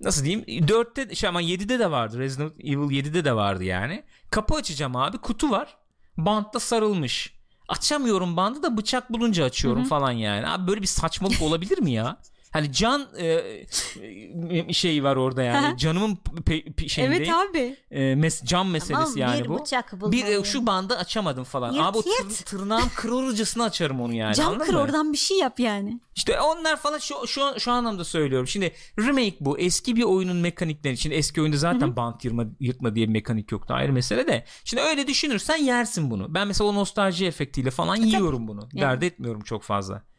Nasıl 0.00 0.24
diyeyim? 0.24 0.44
4'te 0.66 1.14
şey 1.14 1.28
ama 1.28 1.42
7'de 1.42 1.78
de 1.78 1.90
vardı. 1.90 2.18
Resident 2.18 2.52
Evil 2.60 3.04
7'de 3.04 3.24
de 3.24 3.36
vardı 3.36 3.64
yani. 3.64 4.04
Kapı 4.30 4.54
açacağım 4.54 4.96
abi 4.96 5.18
kutu 5.18 5.50
var. 5.50 5.76
Bantla 6.16 6.60
sarılmış. 6.60 7.34
Açamıyorum 7.68 8.36
bandı 8.36 8.62
da 8.62 8.76
bıçak 8.76 9.12
bulunca 9.12 9.44
açıyorum 9.44 9.84
falan 9.84 10.10
yani. 10.12 10.48
Abi 10.48 10.66
böyle 10.66 10.82
bir 10.82 10.86
saçmalık 10.86 11.42
olabilir 11.42 11.78
mi 11.78 11.92
ya 11.92 12.16
Hani 12.52 12.72
can 12.72 13.08
e, 13.18 14.72
şey 14.72 15.04
var 15.04 15.16
orada 15.16 15.42
yani. 15.42 15.78
Canımın 15.78 16.16
pe, 16.16 16.64
pe, 16.64 16.88
şeyinde. 16.88 17.16
Evet 17.16 17.28
abi. 17.30 17.76
E, 17.90 18.14
mes, 18.14 18.42
can 18.44 18.66
meselesi 18.66 19.14
Tamam, 19.14 19.16
yani 19.16 19.44
bir 19.44 19.48
bu. 19.48 19.58
bıçak 19.58 19.92
Bir 19.92 20.24
e, 20.24 20.44
şu 20.44 20.66
bandı 20.66 20.96
açamadım 20.96 21.44
falan. 21.44 21.72
Yırt, 21.72 21.84
Abi 21.84 21.98
o 21.98 22.00
tır- 22.00 22.44
tırnağım 22.44 22.90
kırılırcasına 22.96 23.64
açarım 23.64 24.00
onu 24.00 24.14
yani. 24.14 24.44
Anladın 24.44 24.64
kır 24.64 24.74
oradan 24.74 25.12
bir 25.12 25.18
şey 25.18 25.38
yap 25.38 25.60
yani. 25.60 26.00
İşte 26.14 26.40
onlar 26.40 26.76
falan 26.76 26.98
şu 26.98 27.26
şu 27.26 27.60
şu 27.60 27.72
anlamda 27.72 28.04
söylüyorum. 28.04 28.46
Şimdi 28.46 28.72
remake 28.98 29.36
bu. 29.40 29.58
Eski 29.58 29.96
bir 29.96 30.02
oyunun 30.02 30.36
mekanikleri 30.36 30.94
için 30.94 31.10
eski 31.10 31.40
oyunda 31.40 31.56
zaten 31.56 31.96
bant 31.96 32.24
yırma, 32.24 32.44
yırtma 32.60 32.94
diye 32.94 33.08
bir 33.08 33.12
mekanik 33.12 33.52
yoktu. 33.52 33.74
Ayrı 33.74 33.92
mesele 33.92 34.26
de. 34.26 34.44
Şimdi 34.64 34.82
öyle 34.82 35.06
düşünürsen 35.06 35.56
yersin 35.56 36.10
bunu. 36.10 36.34
Ben 36.34 36.46
mesela 36.46 36.70
o 36.70 36.74
nostalji 36.74 37.26
efektiyle 37.26 37.70
falan 37.70 37.96
yiyorum 37.96 38.48
bunu. 38.48 38.68
Yani. 38.72 38.92
Dert 38.92 39.02
etmiyorum 39.02 39.40
çok 39.40 39.62
fazla. 39.62 40.11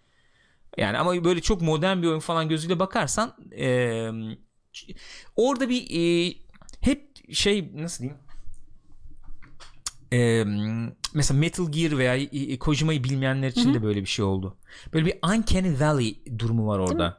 Yani 0.78 0.98
ama 0.98 1.24
böyle 1.24 1.42
çok 1.42 1.62
modern 1.62 2.02
bir 2.02 2.08
oyun 2.08 2.20
falan 2.20 2.50
gözüyle 2.50 2.80
bakarsan 2.80 3.36
eee, 3.52 4.12
orada 5.36 5.70
bir 5.70 5.82
eee, 5.90 6.36
hep 6.82 7.34
şey 7.36 7.72
nasıl 7.76 8.00
diyeyim 8.04 8.20
Eee, 10.12 10.44
mesela 11.14 11.40
Metal 11.40 11.72
Gear 11.72 11.98
veya 11.98 12.16
e, 12.16 12.60
Kojima'yı 12.60 13.04
bilmeyenler 13.04 13.48
için 13.48 13.74
de 13.74 13.84
böyle 13.84 14.02
bir 14.02 14.06
şey 14.06 14.26
oldu. 14.26 14.58
Böyle 14.94 15.06
bir 15.06 15.20
Uncanny 15.24 15.80
Valley 15.80 16.24
durumu 16.40 16.68
var 16.68 16.80
orada. 16.80 17.18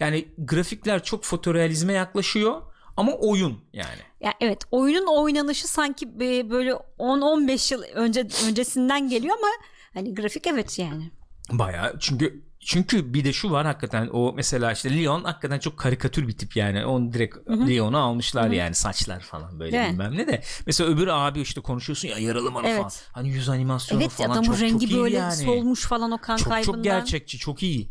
Yani 0.00 0.28
grafikler 0.38 1.02
çok 1.02 1.24
fotorealizme 1.24 1.92
yaklaşıyor 1.92 2.62
ama 2.96 3.12
oyun 3.12 3.58
yani. 3.72 3.98
Ya 4.20 4.34
evet 4.40 4.58
oyunun 4.70 5.06
oynanışı 5.06 5.68
sanki 5.68 6.20
böyle 6.50 6.72
10-15 6.98 7.74
yıl 7.74 7.82
önce 7.82 8.26
öncesinden 8.48 9.08
geliyor 9.08 9.36
ama 9.38 9.48
hani 9.94 10.14
grafik 10.14 10.46
evet 10.46 10.78
yani. 10.78 11.10
Bayağı 11.52 11.96
çünkü 12.00 12.42
çünkü 12.60 13.14
bir 13.14 13.24
de 13.24 13.32
şu 13.32 13.50
var 13.50 13.66
hakikaten 13.66 14.08
o 14.12 14.32
mesela 14.36 14.72
işte 14.72 14.96
Leon 15.02 15.24
hakikaten 15.24 15.58
çok 15.58 15.78
karikatür 15.78 16.28
bir 16.28 16.32
tip 16.36 16.56
yani. 16.56 16.86
Onu 16.86 17.12
direkt 17.12 17.36
Leon'u 17.48 17.98
almışlar 17.98 18.50
yani 18.50 18.74
saçlar 18.74 19.20
falan 19.20 19.60
böyle 19.60 19.86
mi? 19.86 19.92
bilmem 19.92 20.16
ne 20.16 20.26
de. 20.26 20.42
Mesela 20.66 20.90
öbür 20.90 21.06
abi 21.06 21.40
işte 21.40 21.60
konuşuyorsun 21.60 22.08
ya 22.08 22.18
yaralı 22.18 22.50
manı 22.50 22.66
Evet. 22.66 22.78
falan. 22.78 22.90
Hani 23.12 23.28
yüz 23.28 23.48
animasyonu 23.48 24.02
Evet 24.02 24.10
falan 24.12 24.30
adamın 24.30 24.46
çok 24.46 24.60
rengi 24.60 24.72
çok 24.72 24.90
iyi 24.90 24.96
böyle 25.00 25.16
yani. 25.16 25.32
solmuş 25.32 25.86
falan 25.86 26.10
o 26.10 26.18
kan 26.18 26.36
çok 26.36 26.48
kaybından. 26.48 26.72
çok 26.74 26.84
gerçekçi 26.84 27.38
çok 27.38 27.62
iyi 27.62 27.90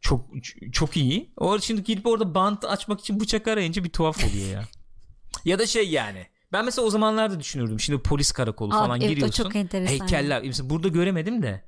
çok 0.00 0.26
çok 0.72 0.96
iyi 0.96 1.32
o 1.36 1.58
şimdi 1.58 1.84
gidip 1.84 2.06
orada 2.06 2.34
bant 2.34 2.64
açmak 2.64 3.00
için 3.00 3.20
bıçak 3.20 3.48
arayınca 3.48 3.84
bir 3.84 3.90
tuhaf 3.90 4.24
oluyor 4.24 4.48
ya 4.48 4.64
ya 5.44 5.58
da 5.58 5.66
şey 5.66 5.90
yani 5.90 6.26
ben 6.52 6.64
mesela 6.64 6.86
o 6.86 6.90
zamanlarda 6.90 7.40
düşünürdüm 7.40 7.80
şimdi 7.80 8.02
polis 8.02 8.32
karakolu 8.32 8.74
Abi 8.74 8.78
falan 8.78 9.00
evet, 9.00 9.10
o 9.10 9.14
giriyorsun 9.14 9.42
çok 9.44 9.56
enteresan 9.56 9.92
heykeller 9.92 10.42
mesela 10.42 10.70
burada 10.70 10.88
göremedim 10.88 11.42
de 11.42 11.64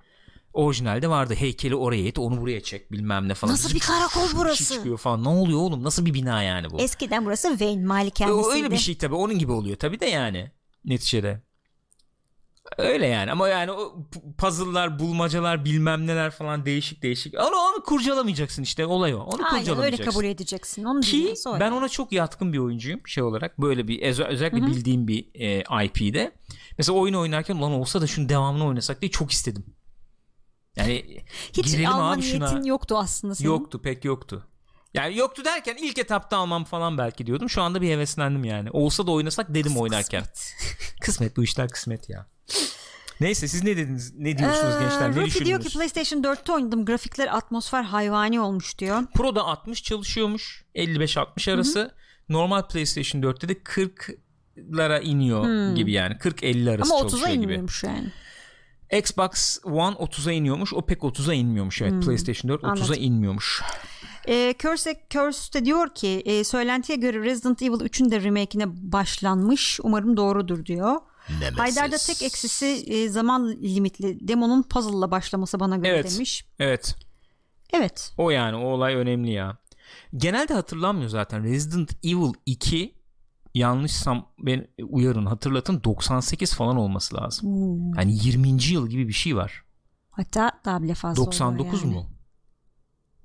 orijinalde 0.54 1.08
vardı 1.08 1.34
heykeli 1.34 1.74
oraya 1.76 2.06
et 2.08 2.18
onu 2.18 2.40
buraya 2.40 2.60
çek 2.62 2.92
bilmem 2.92 3.28
ne 3.28 3.34
falan 3.34 3.52
Nasıl 3.54 3.74
bir 3.74 3.80
karakol 3.80 4.28
burası? 4.36 4.74
çıkıyor 4.74 4.98
falan 4.98 5.24
ne 5.24 5.28
oluyor 5.28 5.58
oğlum 5.58 5.84
nasıl 5.84 6.06
bir 6.06 6.14
bina 6.14 6.42
yani 6.42 6.70
bu 6.70 6.80
Eskiden 6.80 7.24
burası 7.24 7.48
Wayne 7.48 7.86
malikanesiydi. 7.86 8.54
öyle 8.54 8.70
bir 8.70 8.76
şey 8.76 8.98
tabii 8.98 9.14
onun 9.14 9.38
gibi 9.38 9.52
oluyor 9.52 9.76
tabii 9.76 10.00
de 10.00 10.06
yani 10.06 10.50
neticede 10.84 11.42
Öyle 12.78 13.06
yani 13.06 13.32
ama 13.32 13.48
yani 13.48 13.70
o 13.72 13.94
puzzle'lar, 14.38 14.98
bulmacalar, 14.98 15.64
bilmem 15.64 16.06
neler 16.06 16.30
falan 16.30 16.66
değişik 16.66 17.02
değişik. 17.02 17.34
Onu, 17.34 17.56
onu 17.56 17.82
kurcalamayacaksın 17.84 18.62
işte 18.62 18.86
olay 18.86 19.14
o. 19.14 19.18
Onu 19.18 19.32
Aynen 19.34 19.46
öyle 19.54 19.58
kurcalamayacaksın. 19.60 20.10
kabul 20.12 20.24
edeceksin. 20.24 20.84
Onu 20.84 21.00
Ki 21.00 21.34
o 21.46 21.60
ben 21.60 21.72
ona 21.72 21.88
çok 21.88 22.12
yatkın 22.12 22.52
bir 22.52 22.58
oyuncuyum 22.58 23.00
şey 23.06 23.22
olarak. 23.24 23.60
Böyle 23.60 23.88
bir 23.88 24.02
özel- 24.02 24.26
özellikle 24.26 24.66
bildiğim 24.66 25.08
bir 25.08 25.26
e, 25.34 25.84
IP'de. 25.84 26.32
Mesela 26.78 26.98
oyun 26.98 27.14
oynarken 27.14 27.56
ulan 27.56 27.72
olsa 27.72 28.00
da 28.00 28.06
şunun 28.06 28.28
devamını 28.28 28.66
oynasak 28.66 29.00
diye 29.00 29.10
çok 29.10 29.30
istedim. 29.30 29.64
Yani 30.76 31.24
Hiç 31.56 31.74
alma 31.86 32.12
abi 32.12 32.22
şuna. 32.22 32.50
niyetin 32.50 32.68
yoktu 32.68 32.98
aslında 32.98 33.34
senin. 33.34 33.48
Yoktu 33.48 33.82
pek 33.82 34.04
yoktu. 34.04 34.46
Yani 34.94 35.16
yoktu 35.16 35.44
derken 35.44 35.76
ilk 35.82 35.98
etapta 35.98 36.36
almam 36.36 36.64
falan 36.64 36.98
belki 36.98 37.26
diyordum. 37.26 37.50
Şu 37.50 37.62
anda 37.62 37.82
bir 37.82 37.90
heveslendim 37.90 38.44
yani. 38.44 38.70
Olsa 38.70 39.06
da 39.06 39.10
oynasak 39.10 39.54
dedim 39.54 39.76
oynarken. 39.76 40.22
Kısmet. 40.24 40.54
Kısmet 41.00 41.36
bu 41.36 41.44
işler 41.44 41.68
kısmet 41.68 42.08
ya. 42.10 42.26
Neyse 43.20 43.48
siz 43.48 43.64
ne 43.64 43.76
dediniz? 43.76 44.14
Ne 44.14 44.38
diyorsunuz 44.38 44.74
Ee, 44.74 44.80
gençler? 44.80 45.10
Ne 45.16 45.20
Ruki 45.20 45.44
diyor 45.44 45.60
ki 45.62 45.68
PlayStation 45.68 46.22
4'te 46.22 46.52
oynadım. 46.52 46.84
Grafikler 46.84 47.36
atmosfer 47.36 47.82
hayvani 47.82 48.40
olmuş 48.40 48.78
diyor. 48.78 49.02
Pro'da 49.14 49.44
60 49.44 49.82
çalışıyormuş. 49.82 50.64
55-60 50.74 51.52
arası. 51.54 51.94
Normal 52.28 52.62
PlayStation 52.68 53.22
4'te 53.22 53.48
de 53.48 53.52
40'lara 53.52 55.02
iniyor 55.02 55.74
gibi 55.74 55.92
yani. 55.92 56.14
40-50 56.14 56.70
arası 56.74 56.94
Ama 56.94 57.00
30'a 57.02 57.08
çalışıyor 57.10 57.32
gibi. 57.32 57.42
inmiyormuş 57.42 57.84
yani. 57.84 58.12
Xbox 58.98 59.58
One 59.64 59.96
30'a 59.96 60.32
iniyormuş. 60.32 60.74
O 60.74 60.82
pek 60.82 60.98
30'a 60.98 61.34
inmiyormuş. 61.34 61.82
Evet 61.82 62.04
PlayStation 62.04 62.48
4 62.52 62.62
30'a 62.62 62.70
Anladım. 62.70 62.96
inmiyormuş. 62.98 63.62
E, 64.28 64.54
Curse, 64.58 64.94
Curse 65.10 65.52
de 65.52 65.64
diyor 65.64 65.94
ki 65.94 66.22
e, 66.24 66.44
söylentiye 66.44 66.98
göre 66.98 67.22
Resident 67.22 67.62
Evil 67.62 67.80
3'ün 67.80 68.10
de 68.10 68.22
remake'ine 68.22 68.92
başlanmış. 68.92 69.80
Umarım 69.82 70.16
doğrudur 70.16 70.66
diyor. 70.66 70.96
Haydar'da 71.56 71.96
tek 71.96 72.22
eksisi 72.22 72.66
e, 72.66 73.08
zaman 73.08 73.48
limitli 73.62 74.28
demonun 74.28 74.62
puzzle'la 74.62 75.10
başlaması 75.10 75.60
bana 75.60 75.76
göre 75.76 75.88
Evet. 75.88 76.14
demiş. 76.14 76.44
Evet. 76.58 76.94
Evet. 77.72 78.12
O 78.18 78.30
yani 78.30 78.56
o 78.56 78.64
olay 78.66 78.94
önemli 78.94 79.32
ya. 79.32 79.56
Genelde 80.16 80.54
hatırlanmıyor 80.54 81.10
zaten. 81.10 81.44
Resident 81.44 81.92
Evil 82.04 82.32
2 82.46 82.94
yanlışsam 83.54 84.26
ben 84.38 84.66
uyarın 84.88 85.26
hatırlatın 85.26 85.84
98 85.84 86.54
falan 86.54 86.76
olması 86.76 87.14
lazım. 87.16 87.48
Hmm. 87.54 87.94
Yani 87.94 88.18
20. 88.26 88.48
yıl 88.72 88.88
gibi 88.88 89.08
bir 89.08 89.12
şey 89.12 89.36
var. 89.36 89.64
Hatta 90.10 90.50
daha 90.64 90.82
bile 90.82 90.94
fazla 90.94 91.22
oluyor 91.22 91.32
99 91.32 91.84
yani. 91.84 91.94
mu? 91.94 92.10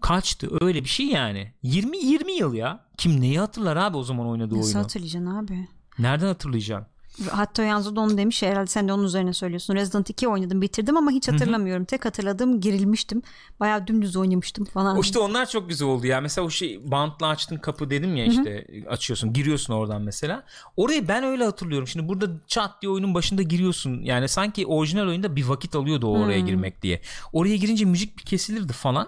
Kaçtı 0.01 0.49
öyle 0.61 0.83
bir 0.83 0.89
şey 0.89 1.05
yani. 1.05 1.53
20 1.63 1.97
20 1.97 2.31
yıl 2.31 2.53
ya. 2.53 2.89
Kim 2.97 3.21
neyi 3.21 3.39
hatırlar 3.39 3.77
abi 3.77 3.97
o 3.97 4.03
zaman 4.03 4.27
oynadığı 4.27 4.57
Nasıl 4.57 4.67
oyunu? 4.69 4.83
hatırlayacaksın 4.83 5.35
abi? 5.35 5.67
Nereden 5.99 6.27
hatırlayacaksın? 6.27 6.87
Hatta 7.31 7.63
Yanzu 7.63 7.95
da 7.95 8.01
onu 8.01 8.17
demiş 8.17 8.43
herhalde 8.43 8.67
sen 8.67 8.87
de 8.87 8.93
onun 8.93 9.03
üzerine 9.03 9.33
söylüyorsun. 9.33 9.75
Resident 9.75 10.09
2 10.09 10.27
oynadım 10.27 10.61
bitirdim 10.61 10.97
ama 10.97 11.11
hiç 11.11 11.27
hatırlamıyorum. 11.27 11.85
Tek 11.85 12.05
hatırladığım 12.05 12.61
gerilmiştim. 12.61 13.21
Bayağı 13.59 13.87
dümdüz 13.87 14.15
oynamıştım 14.15 14.65
falan. 14.65 14.97
O 14.97 15.01
işte 15.01 15.19
onlar 15.19 15.49
çok 15.49 15.69
güzel 15.69 15.87
oldu 15.87 16.07
ya. 16.07 16.21
Mesela 16.21 16.45
o 16.45 16.49
şey 16.49 16.91
bantla 16.91 17.27
açtın 17.27 17.57
kapı 17.57 17.89
dedim 17.89 18.15
ya 18.15 18.25
işte 18.25 18.67
açıyorsun 18.89 19.33
giriyorsun 19.33 19.73
oradan 19.73 20.01
mesela. 20.01 20.43
Orayı 20.77 21.07
ben 21.07 21.23
öyle 21.23 21.45
hatırlıyorum. 21.45 21.87
Şimdi 21.87 22.07
burada 22.07 22.27
çat 22.47 22.81
diye 22.81 22.91
oyunun 22.91 23.13
başında 23.13 23.41
giriyorsun. 23.41 24.01
Yani 24.01 24.27
sanki 24.27 24.65
orijinal 24.65 25.07
oyunda 25.07 25.35
bir 25.35 25.45
vakit 25.45 25.75
alıyordu 25.75 26.07
o 26.07 26.19
oraya 26.19 26.39
girmek 26.39 26.81
diye. 26.81 27.01
Oraya 27.33 27.55
girince 27.55 27.85
müzik 27.85 28.17
bir 28.17 28.23
kesilirdi 28.23 28.73
falan. 28.73 29.07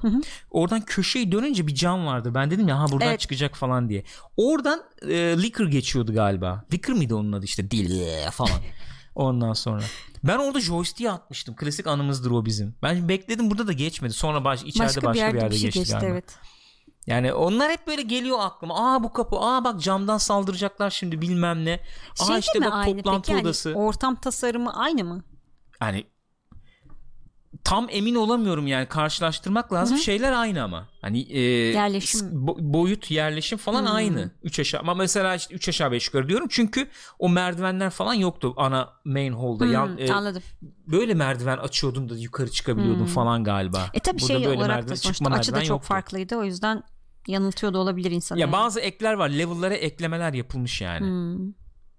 Oradan 0.52 0.82
köşeyi 0.82 1.32
dönünce 1.32 1.68
bir 1.68 1.76
cam 1.76 2.06
vardı. 2.06 2.32
Ben 2.36 2.52
dedim 2.52 2.68
ya 2.68 2.80
ha 2.80 2.86
buradan 2.92 3.08
Evet. 3.08 3.20
çıkacak 3.20 3.56
falan 3.56 3.90
diye. 3.90 4.04
Oradan 4.38 4.84
e, 5.08 5.16
Licker 5.42 5.66
geçiyordu 5.66 6.14
galiba. 6.14 6.66
Licker 6.74 6.96
mıydı 6.96 7.16
onun 7.16 7.32
adı 7.32 7.46
işte? 7.46 7.72
Dil 7.72 8.02
falan. 8.32 8.60
Ondan 9.16 9.54
sonra. 9.54 9.82
Ben 10.24 10.38
orada 10.38 10.60
joystick'i 10.60 11.12
atmıştım. 11.12 11.56
Klasik 11.56 11.88
anımızdır 11.88 12.32
o 12.32 12.46
bizim. 12.46 12.76
Ben 12.84 13.10
bekledim 13.10 13.52
burada 13.52 13.68
da 13.68 13.74
geçmedi. 13.74 14.14
Sonra 14.14 14.46
baş, 14.46 14.64
içeride 14.64 14.88
başka, 14.88 15.04
başka, 15.04 15.34
bir 15.34 15.42
yerde, 15.42 15.52
bir 15.52 15.56
şey 15.56 15.64
geçti, 15.64 15.80
geçti 15.80 15.94
galiba. 15.94 16.12
evet. 16.12 16.38
Yani 17.08 17.34
onlar 17.34 17.72
hep 17.72 17.88
böyle 17.88 18.02
geliyor 18.02 18.38
aklıma. 18.42 18.96
Aa 18.96 19.04
bu 19.04 19.14
kapı. 19.14 19.36
Aa 19.40 19.64
bak 19.64 19.82
camdan 19.82 20.18
saldıracaklar 20.18 20.90
şimdi 20.90 21.22
bilmem 21.22 21.66
ne. 21.66 21.80
Aa 22.20 22.26
Şey 22.26 22.40
işte 22.40 22.62
bak 22.62 22.74
aynı 22.74 22.98
toplantı 22.98 23.22
peki? 23.22 23.32
Yani 23.32 23.42
odası. 23.42 23.74
ortam 23.74 24.16
tasarımı 24.16 24.78
aynı 24.78 25.04
mı? 25.04 25.24
Yani 25.82 26.06
tam 27.64 27.88
emin 27.90 28.16
olamıyorum 28.16 28.68
yani 28.68 28.86
karşılaştırmak 28.86 29.74
lazım. 29.74 29.98
Şeyler 29.98 30.32
aynı 30.32 30.64
ama. 30.64 30.88
Hani 31.02 31.22
e, 31.22 31.40
Yerleşim. 31.40 32.20
bo- 32.20 32.74
boyut, 32.74 33.12
yerleşim 33.12 33.58
falan 33.58 33.86
aynı. 33.86 34.32
3 34.44 34.60
aşağı 34.60 34.82
ama 34.82 34.94
mesela 34.94 35.36
işte 35.36 35.56
3 35.56 35.70
aşağı 35.70 35.92
5 35.92 36.08
yukarı 36.08 36.30
diyorum. 36.30 36.48
Çünkü 36.50 36.88
o 37.20 37.30
merdivenler 37.30 37.90
falan 37.90 38.14
yoktu 38.14 38.54
ana 38.58 38.90
main 39.06 39.34
hall'da. 39.34 39.66
Hmm, 39.66 39.74
Yan- 39.74 39.98
e, 39.98 40.12
anladım. 40.14 40.44
böyle 40.88 41.14
merdiven 41.14 41.58
açıyordun 41.58 42.10
da 42.10 42.18
yukarı 42.18 42.52
çıkabiliyordun 42.52 43.06
falan 43.06 43.44
galiba. 43.44 43.86
E 43.94 44.00
tabii 44.00 44.22
Burada 44.22 44.28
şey 44.28 44.46
böyle 44.46 44.58
olarak 44.60 44.78
merdiven- 44.84 44.90
da 44.90 44.96
sonuçta 44.96 45.30
açı 45.30 45.54
da 45.54 45.60
çok 45.60 45.70
yoktu. 45.70 45.88
farklıydı. 45.88 46.36
O 46.36 46.44
yüzden 46.44 46.84
yanıltıyor 47.28 47.74
da 47.74 47.78
olabilir 47.78 48.12
insan. 48.12 48.36
Ya 48.36 48.42
yani. 48.42 48.52
bazı 48.52 48.80
ekler 48.80 49.14
var. 49.14 49.30
Level'lara 49.30 49.74
eklemeler 49.74 50.34
yapılmış 50.34 50.82
yani. 50.82 51.08
Hmm. 51.08 51.54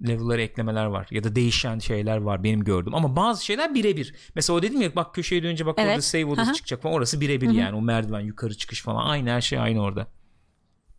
Level'lara 0.08 0.42
eklemeler 0.42 0.84
var 0.84 1.06
ya 1.10 1.24
da 1.24 1.34
değişen 1.36 1.78
şeyler 1.78 2.16
var 2.16 2.44
benim 2.44 2.64
gördüm 2.64 2.94
ama 2.94 3.16
bazı 3.16 3.44
şeyler 3.44 3.74
birebir. 3.74 4.14
Mesela 4.34 4.58
o 4.58 4.62
dedim 4.62 4.80
ya 4.82 4.96
bak 4.96 5.14
köşeye 5.14 5.42
dönünce 5.42 5.66
bak 5.66 5.74
Evet. 5.78 5.90
orada 5.90 6.02
save 6.02 6.24
odası 6.24 6.52
çıkacak 6.52 6.82
falan 6.82 6.94
orası 6.94 7.20
birebir 7.20 7.50
yani 7.50 7.76
o 7.76 7.82
merdiven 7.82 8.20
yukarı 8.20 8.54
çıkış 8.56 8.82
falan 8.82 9.06
aynı 9.06 9.30
her 9.30 9.40
şey 9.40 9.58
aynı 9.58 9.82
orada. 9.82 10.06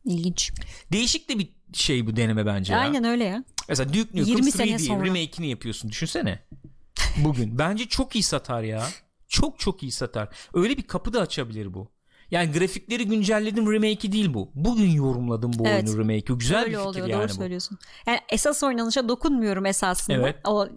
İlginç. 0.05 0.51
Değişik 0.91 1.29
de 1.29 1.39
bir 1.39 1.49
şey 1.73 2.07
bu 2.07 2.15
deneme 2.15 2.45
bence 2.45 2.73
ya. 2.73 2.79
Aynen 2.79 3.03
öyle 3.03 3.23
ya. 3.23 3.43
Mesela 3.69 3.89
Duke 3.93 3.99
Nukem 4.21 4.25
20 4.25 4.51
sene 4.51 4.71
3D 4.71 4.79
sonra. 4.79 5.05
remake'ini 5.05 5.47
yapıyorsun 5.49 5.89
düşünsene. 5.91 6.39
Bugün 7.17 7.57
bence 7.59 7.85
çok 7.85 8.15
iyi 8.15 8.23
satar 8.23 8.63
ya. 8.63 8.87
Çok 9.27 9.59
çok 9.59 9.83
iyi 9.83 9.91
satar. 9.91 10.29
Öyle 10.53 10.77
bir 10.77 10.83
kapı 10.83 11.13
da 11.13 11.21
açabilir 11.21 11.73
bu. 11.73 11.91
Yani 12.33 12.51
grafikleri 12.51 13.05
güncelledim 13.07 13.71
remake'i 13.71 14.11
değil 14.11 14.33
bu. 14.33 14.51
Bugün 14.55 14.89
yorumladım 14.89 15.51
bu 15.59 15.67
Evet. 15.67 15.89
oyunu 15.89 15.99
remake'i. 15.99 16.37
Güzel 16.37 16.59
Öyle 16.59 16.69
bir 16.71 16.75
fikir 16.77 16.85
oluyor 16.89 17.07
yani 17.07 17.19
doğru 17.19 17.29
bu. 17.29 17.33
söylüyorsun. 17.33 17.77
Yani 18.07 18.19
esas 18.29 18.63
oynanışa 18.63 19.09
dokunmuyorum 19.09 19.65
esasında. 19.65 20.17
Evet. 20.17 20.35
O 20.47 20.67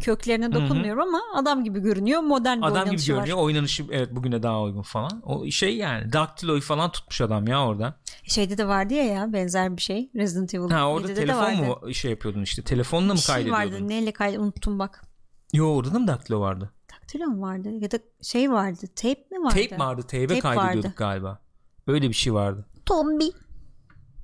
köklerine 0.00 0.52
dokunmuyorum 0.52 1.02
ama 1.02 1.20
adam 1.36 1.64
gibi 1.64 1.80
görünüyor. 1.80 2.20
Modern 2.20 2.58
bir 2.58 2.66
Adam 2.66 2.90
gibi 2.90 3.04
görünüyor. 3.06 3.36
var. 3.38 3.42
Oynanışı 3.42 3.84
evet 3.90 4.08
bugüne 4.16 4.42
daha 4.42 4.62
uygun 4.62 4.82
falan. 4.82 5.22
O 5.24 5.46
şey 5.50 5.76
yani 5.76 6.12
Daktilo'yu 6.12 6.60
falan 6.60 6.90
tutmuş 6.92 7.20
adam 7.20 7.48
ya 7.48 7.66
orada. 7.66 7.94
Şeyde 8.22 8.58
de 8.58 8.68
vardı 8.68 8.94
ya 8.94 9.04
ya 9.04 9.32
benzer 9.32 9.76
bir 9.76 9.82
şey. 9.82 10.10
Resident 10.16 10.54
Evil 10.54 10.70
Ha 10.70 10.88
orada 10.90 11.06
7'de 11.08 11.16
de 11.16 11.20
telefon 11.20 11.54
mu 11.56 11.94
şey 11.94 12.10
yapıyordun 12.10 12.42
işte. 12.42 12.62
Telefonla 12.62 13.06
mı 13.06 13.14
Bir 13.14 13.18
şey 13.18 13.34
kaydediyordun? 13.34 13.72
vardı. 13.74 13.88
Neyle 13.88 14.12
kaydı 14.12 14.40
unuttum 14.40 14.78
bak. 14.78 15.02
Yo 15.52 15.66
orada 15.74 15.94
da 15.94 15.98
mı 15.98 16.06
Daktilo 16.08 16.40
vardı? 16.40 16.70
Daktilo 17.04 17.26
mu 17.26 17.42
vardı? 17.42 17.68
Ya 17.80 17.90
da 17.90 17.98
şey 18.22 18.50
vardı. 18.50 18.86
Tape 18.96 19.24
mi 19.30 19.44
vardı? 19.44 19.54
Tape 19.68 19.78
vardı. 19.78 20.02
Tape'e 20.02 20.26
Tape 20.26 20.40
kaydediyorduk 20.40 20.84
vardı. 20.84 20.94
galiba. 20.96 21.38
Öyle 21.86 22.08
bir 22.08 22.14
şey 22.14 22.34
vardı. 22.34 22.66
Tombi. 22.86 23.24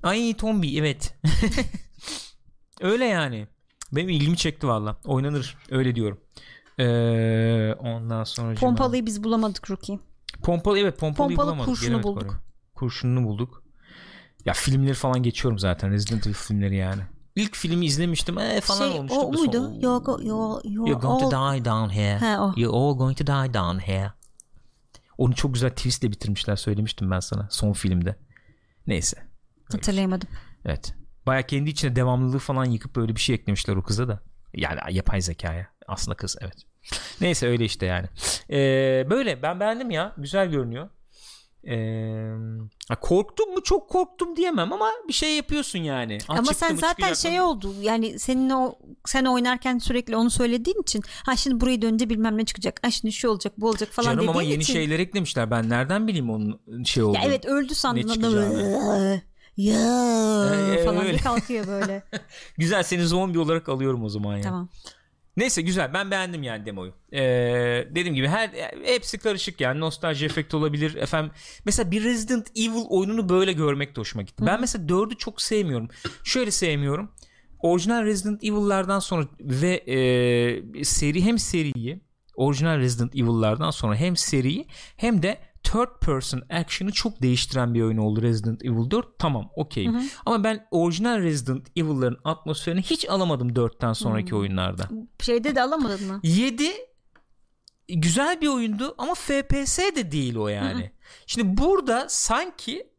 Ay 0.03 0.35
Tombi 0.35 0.79
evet. 0.79 1.15
Öyle 2.81 3.05
yani. 3.05 3.47
Benim 3.93 4.09
ilgimi 4.09 4.37
çekti 4.37 4.67
valla. 4.69 4.97
Oynanır. 5.05 5.57
Öyle 5.71 5.95
diyorum. 5.95 6.21
Ee, 6.79 7.75
ondan 7.79 8.25
sonra 8.25 8.55
Pompalıyı 8.55 9.07
biz 9.07 9.25
bulamadık 9.25 9.71
Rookie. 9.71 9.99
Pompalı 10.43 10.79
evet 10.79 10.99
pompalıyı 10.99 11.37
Pompalı 11.37 11.47
bulamadık. 11.57 11.75
kurşunu 11.75 12.03
bulduk. 12.03 12.23
oraya. 12.23 12.41
Kurşununu 12.75 13.25
bulduk. 13.27 13.63
Ya 14.45 14.53
filmleri 14.53 14.95
falan 14.95 15.23
geçiyorum 15.23 15.59
zaten. 15.59 15.91
Resident 15.91 16.27
Evil 16.27 16.35
filmleri 16.35 16.77
yani. 16.77 17.03
İlk 17.37 17.57
filmi 17.57 17.87
izlemiştim. 17.87 18.39
Ee, 18.39 18.61
falan 18.61 18.91
şey, 18.91 18.99
olmuştu. 18.99 19.21
o 19.21 19.33
muydu? 19.33 19.53
sonra- 19.53 19.75
You're, 19.81 20.05
go, 20.05 20.13
you're, 20.23 20.69
you're, 20.69 20.91
You're 20.91 21.01
going 21.01 21.21
to 21.21 21.37
all- 21.39 21.55
die 21.57 21.65
down 21.65 21.95
here. 21.95 22.19
Ha, 22.19 22.45
o. 22.45 22.61
You're 22.61 22.77
all 22.77 22.99
going 22.99 23.19
to 23.19 23.27
die 23.27 23.55
down 23.55 23.79
here. 23.79 24.13
Onu 25.19 25.35
çok 25.35 25.55
güzel 25.55 25.71
twistle 25.71 26.11
bitirmişler 26.11 26.57
söylemiştim 26.57 27.11
ben 27.11 27.21
sana 27.21 27.49
son 27.51 27.73
filmde. 27.73 28.17
Neyse. 28.87 29.17
Hatırlayamadım. 29.73 30.29
Evet. 30.65 30.95
Baya 31.27 31.43
kendi 31.47 31.71
içine 31.71 31.97
devamlılığı 31.97 32.39
falan 32.39 32.65
yıkıp 32.65 32.97
böyle 32.97 33.15
bir 33.17 33.21
şey 33.21 33.35
eklemişler 33.35 33.77
o 33.77 33.83
kıza 33.83 34.09
da. 34.09 34.21
Yani 34.55 34.81
yapay 34.91 35.21
zekaya. 35.21 35.67
Aslında 35.89 36.17
kız 36.17 36.37
evet. 36.41 36.57
Neyse 37.21 37.49
öyle 37.49 37.65
işte 37.65 37.87
yani. 37.87 38.07
Ee, 38.51 39.07
böyle 39.11 39.43
ben 39.43 39.61
beğendim 39.61 39.91
ya. 39.91 40.15
Güzel 40.17 40.51
görünüyor. 40.51 40.89
Ee, 41.69 42.33
korktum 43.01 43.55
mu 43.55 43.63
çok 43.63 43.89
korktum 43.89 44.37
diyemem 44.37 44.73
ama 44.73 44.91
bir 45.09 45.13
şey 45.13 45.37
yapıyorsun 45.37 45.79
yani. 45.79 46.19
Ha, 46.27 46.35
Ama 46.39 46.55
sen 46.55 46.77
zaten 46.77 47.15
şey 47.15 47.41
oldu 47.41 47.75
yani 47.83 48.19
senin 48.19 48.51
o 48.51 48.75
sen 49.07 49.25
oynarken 49.25 49.79
sürekli 49.79 50.17
onu 50.17 50.31
söylediğin 50.31 50.83
için 50.83 51.03
ha 51.27 51.37
şimdi 51.37 51.61
burayı 51.61 51.83
dönünce 51.83 52.11
bilmem 52.11 52.39
ne 52.39 52.45
çıkacak. 52.45 52.81
Ha 52.83 52.91
şimdi 52.91 53.13
şu 53.13 53.29
olacak 53.29 53.53
bu 53.57 53.69
olacak 53.69 53.89
falan 53.93 54.07
Canım 54.11 54.29
ama 54.29 54.43
yeni 54.43 54.63
için. 54.63 54.73
şeyler 54.73 54.99
eklemişler. 54.99 55.51
Ben 55.51 55.69
nereden 55.69 56.07
bileyim 56.09 56.31
onun 56.31 56.61
şey 56.85 57.03
olduğunu. 57.03 57.17
Ya 57.17 57.23
evet 57.27 57.47
öldü 57.47 57.75
sandın 57.75 58.01
Ne 58.01 58.05
adam 58.05 58.15
çıkacağını. 58.15 59.23
ya 59.57 59.75
Ee, 60.75 60.85
falan 60.85 61.05
öyle. 61.07 61.13
bir 61.13 61.23
kalkıyor 61.23 61.67
böyle. 61.67 62.03
Güzel 62.59 62.83
seni 62.83 63.07
zombi 63.07 63.39
olarak 63.39 63.69
alıyorum 63.69 64.05
o 64.05 64.09
zaman 64.09 64.37
ya. 64.37 64.43
tamam. 64.43 64.69
Neyse 65.37 65.63
güzel 65.63 65.95
ben 65.95 66.11
beğendim 66.11 66.43
yani 66.43 66.67
demoyu. 66.67 66.93
Ee, 67.13 67.19
dediğim 67.91 68.15
gibi 68.15 68.29
her 68.29 68.51
hepsi 68.85 69.19
karışık 69.19 69.61
yani 69.61 69.81
nostalji 69.81 70.27
efekti 70.27 70.57
olabilir. 70.57 70.95
Efendim 70.95 71.33
mesela 71.65 71.91
bir 71.91 72.05
Resident 72.05 72.49
Evil 72.57 72.85
oyununu 72.89 73.29
böyle 73.29 73.53
görmek 73.53 73.97
de 73.97 74.01
hoşuma 74.01 74.23
gitti. 74.23 74.47
Ben 74.47 74.61
mesela 74.61 74.87
4'ü 74.87 75.17
çok 75.17 75.43
sevmiyorum. 75.43 75.89
Şöyle 76.25 76.51
sevmiyorum. 76.51 77.13
Orijinal 77.59 78.05
Resident 78.05 78.45
Evil'lardan 78.45 78.99
sonra 78.99 79.27
ve 79.41 79.75
e, 79.75 80.85
seri 80.85 81.25
hem 81.25 81.39
seriyi 81.39 82.01
orijinal 82.35 82.79
Resident 82.79 83.15
Evil'lardan 83.17 83.71
sonra 83.71 83.97
hem 83.97 84.17
seriyi 84.17 84.67
hem 84.97 85.23
de 85.23 85.39
third 85.63 86.01
person 86.01 86.43
action'ı 86.51 86.93
çok 86.93 87.23
değiştiren 87.23 87.75
bir 87.75 87.83
oyun 87.83 87.97
oldu 87.97 88.23
Resident 88.23 88.65
Evil 88.65 88.91
4. 88.91 89.19
Tamam 89.19 89.51
okey. 89.57 89.89
Ama 90.27 90.45
ben 90.45 90.67
orijinal 90.71 91.19
Resident 91.19 91.69
Evil'ların 91.77 92.19
atmosferini 92.25 92.83
hiç 92.83 93.09
alamadım 93.09 93.49
4'ten 93.49 93.93
sonraki 93.93 94.35
oyunlarda. 94.35 94.89
Şeyde 95.21 95.55
de 95.55 95.63
alamadın 95.63 96.07
mı? 96.07 96.21
7 96.23 96.71
güzel 97.89 98.41
bir 98.41 98.49
oyundu 98.49 98.95
ama 98.99 99.15
FPS 99.15 99.79
de 99.79 100.13
değil 100.13 100.37
o 100.37 100.49
yani. 100.49 100.91
Şimdi 101.27 101.57
burada 101.63 102.07
sanki 102.09 102.91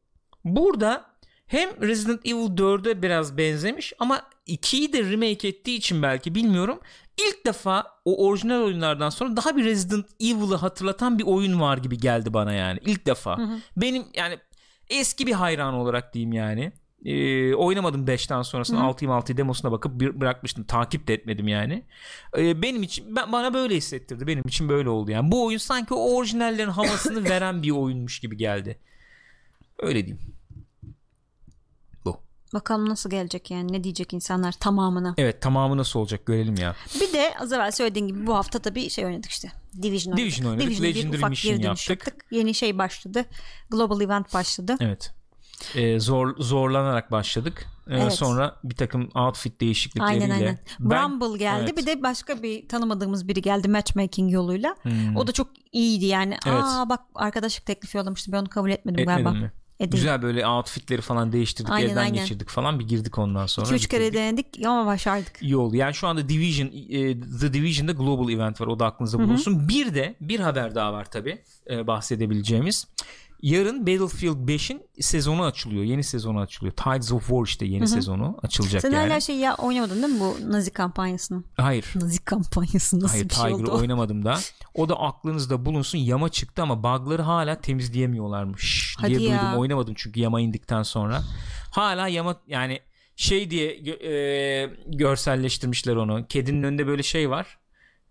burada 0.45 1.11
hem 1.45 1.81
Resident 1.81 2.25
Evil 2.25 2.57
4'e 2.57 3.01
biraz 3.01 3.37
benzemiş 3.37 3.93
ama 3.99 4.21
2'yi 4.47 4.93
de 4.93 5.03
remake 5.11 5.47
ettiği 5.47 5.77
için 5.77 6.03
belki 6.03 6.35
bilmiyorum. 6.35 6.79
İlk 7.17 7.45
defa 7.45 7.85
o 8.05 8.27
orijinal 8.27 8.61
oyunlardan 8.61 9.09
sonra 9.09 9.37
daha 9.37 9.57
bir 9.57 9.65
Resident 9.65 10.05
Evil'ı 10.19 10.55
hatırlatan 10.55 11.19
bir 11.19 11.23
oyun 11.23 11.61
var 11.61 11.77
gibi 11.77 11.97
geldi 11.97 12.33
bana 12.33 12.53
yani. 12.53 12.79
İlk 12.85 13.05
defa. 13.05 13.37
Benim 13.77 14.03
yani 14.13 14.37
eski 14.89 15.27
bir 15.27 15.33
hayran 15.33 15.73
olarak 15.73 16.13
diyeyim 16.13 16.33
yani. 16.33 16.71
Ee, 17.05 17.53
oynamadım 17.53 18.05
5'ten 18.05 18.41
sonrasında 18.41 18.79
6'yı 18.79 19.09
6'yı 19.09 19.37
demosuna 19.37 19.71
bakıp 19.71 19.99
bir, 19.99 20.21
bırakmıştım. 20.21 20.63
Takip 20.63 21.07
de 21.07 21.13
etmedim 21.13 21.47
yani. 21.47 21.83
Ee, 22.37 22.61
benim 22.61 22.83
için 22.83 23.15
ben, 23.15 23.31
bana 23.31 23.53
böyle 23.53 23.75
hissettirdi. 23.75 24.27
Benim 24.27 24.43
için 24.47 24.69
böyle 24.69 24.89
oldu 24.89 25.11
yani. 25.11 25.31
Bu 25.31 25.45
oyun 25.45 25.57
sanki 25.57 25.93
o 25.93 26.15
orijinallerin 26.15 26.69
havasını 26.69 27.23
veren 27.29 27.63
bir 27.63 27.71
oyunmuş 27.71 28.19
gibi 28.19 28.37
geldi. 28.37 28.79
Öyle 29.79 30.05
diyeyim. 30.05 30.40
Bakalım 32.53 32.89
nasıl 32.89 33.09
gelecek 33.09 33.51
yani 33.51 33.73
ne 33.73 33.83
diyecek 33.83 34.13
insanlar 34.13 34.51
tamamına. 34.51 35.13
Evet 35.17 35.41
tamamı 35.41 35.77
nasıl 35.77 35.99
olacak 35.99 36.25
görelim 36.25 36.55
ya. 36.55 36.75
Bir 37.01 37.13
de 37.13 37.33
az 37.39 37.53
evvel 37.53 37.71
söylediğin 37.71 38.07
gibi 38.07 38.27
bu 38.27 38.35
hafta 38.35 38.59
tabii 38.59 38.89
şey 38.89 39.05
oynadık 39.05 39.29
işte. 39.31 39.51
Division 39.81 40.11
oynadık. 40.13 40.17
Division 40.31 40.45
oynadık, 40.51 40.67
Division'a 40.67 40.89
bir 40.89 40.95
Legendary 40.95 41.17
ufak 41.17 41.29
Mission 41.29 41.55
geri 41.55 41.65
yaptık. 41.65 41.89
yaptık. 41.89 42.25
Yeni 42.31 42.53
şey 42.53 42.77
başladı. 42.77 43.25
Global 43.69 44.01
Event 44.01 44.33
başladı. 44.33 44.75
Evet. 44.79 45.11
Ee, 45.75 45.99
zor 45.99 46.35
zorlanarak 46.39 47.11
başladık. 47.11 47.65
Ee, 47.89 47.97
Evet. 47.99 48.13
Sonra 48.13 48.55
bir 48.63 48.75
takım 48.75 49.09
outfit 49.15 49.61
değişiklikleriyle. 49.61 50.23
Aynen 50.23 50.35
aynen. 50.35 50.59
Ben- 50.79 51.03
Rumble 51.03 51.37
geldi 51.37 51.63
Evet. 51.65 51.77
bir 51.77 51.85
de 51.85 52.03
başka 52.03 52.43
bir 52.43 52.67
tanımadığımız 52.67 53.27
biri 53.27 53.41
geldi 53.41 53.67
matchmaking 53.67 54.33
yoluyla. 54.33 54.75
Hmm. 54.81 55.15
O 55.15 55.27
da 55.27 55.31
çok 55.31 55.47
iyiydi 55.71 56.05
yani. 56.05 56.37
Evet. 56.47 56.63
Aa 56.63 56.89
bak 56.89 56.99
arkadaşlık 57.15 57.65
teklifi 57.65 57.97
yollamıştı 57.97 58.31
ben 58.31 58.37
onu 58.37 58.49
kabul 58.49 58.69
etmedim 58.71 58.99
Etmedin 58.99 59.23
galiba. 59.23 59.31
mi? 59.45 59.51
Edeyim. 59.81 59.91
Güzel 59.91 60.21
böyle 60.21 60.47
outfitleri 60.47 61.01
falan 61.01 61.31
değiştirdik 61.31 61.71
Aynen, 61.71 61.89
elden 61.89 62.01
aynen. 62.01 62.13
geçirdik 62.13 62.49
falan 62.49 62.79
bir 62.79 62.87
girdik 62.87 63.17
ondan 63.17 63.45
sonra. 63.45 63.67
2-3 63.67 63.87
kere 63.87 64.13
denedik 64.13 64.65
ama 64.65 64.85
başardık. 64.85 65.41
iyi 65.41 65.57
oldu. 65.57 65.75
Yani 65.75 65.93
şu 65.93 66.07
anda 66.07 66.29
Division 66.29 66.67
e, 66.67 67.21
The 67.39 67.53
Division'da 67.53 67.91
Global 67.91 68.29
Event 68.29 68.61
var. 68.61 68.67
O 68.67 68.79
da 68.79 68.85
aklınızda 68.85 69.19
bulunsun. 69.19 69.67
Bir 69.67 69.95
de 69.95 70.15
bir 70.21 70.39
haber 70.39 70.75
daha 70.75 70.93
var 70.93 71.05
tabi 71.05 71.41
bahsedebileceğimiz. 71.87 72.87
Yarın 73.41 73.87
Battlefield 73.87 74.49
5'in 74.49 74.81
sezonu 74.99 75.43
açılıyor. 75.43 75.83
Yeni 75.83 76.03
sezonu 76.03 76.39
açılıyor. 76.39 76.75
Tides 76.75 77.11
of 77.11 77.27
War 77.27 77.45
işte 77.45 77.65
yeni 77.65 77.87
sezonu 77.87 78.37
açılacak 78.43 78.81
Sen 78.81 78.91
yani. 78.91 79.09
hala 79.09 79.19
şey 79.21 79.35
ya 79.35 79.55
oynamadın 79.55 80.03
değil 80.03 80.13
mi 80.13 80.19
bu 80.19 80.51
Nazi 80.51 80.71
kampanyasını? 80.71 81.43
Hayır. 81.57 81.85
Nazi 81.95 82.25
kampanyası 82.25 82.99
nasıl 82.99 83.07
Hayır 83.13 83.29
bir 83.29 83.33
şey 83.33 83.43
Tiger'ı 83.43 83.61
oldu? 83.63 83.71
o? 83.71 83.79
oynamadım 83.79 84.25
da. 84.25 84.37
O 84.73 84.89
da 84.89 84.99
aklınızda 84.99 85.65
bulunsun. 85.65 85.97
Yama 85.97 86.29
çıktı 86.29 86.61
ama 86.61 86.83
bug'ları 86.83 87.21
hala 87.21 87.61
temizleyemiyorlarmış 87.61 88.95
Hadi 88.99 89.19
diye 89.19 89.29
ya. 89.29 89.41
duydum. 89.41 89.59
Oynamadım 89.59 89.93
çünkü 89.97 90.19
yama 90.19 90.41
indikten 90.41 90.83
sonra. 90.83 91.21
Hala 91.71 92.07
yama 92.07 92.35
yani 92.47 92.79
şey 93.15 93.49
diye 93.51 93.71
e, 94.11 94.69
görselleştirmişler 94.87 95.95
onu. 95.95 96.25
Kedinin 96.29 96.63
önünde 96.63 96.87
böyle 96.87 97.03
şey 97.03 97.29
var. 97.29 97.57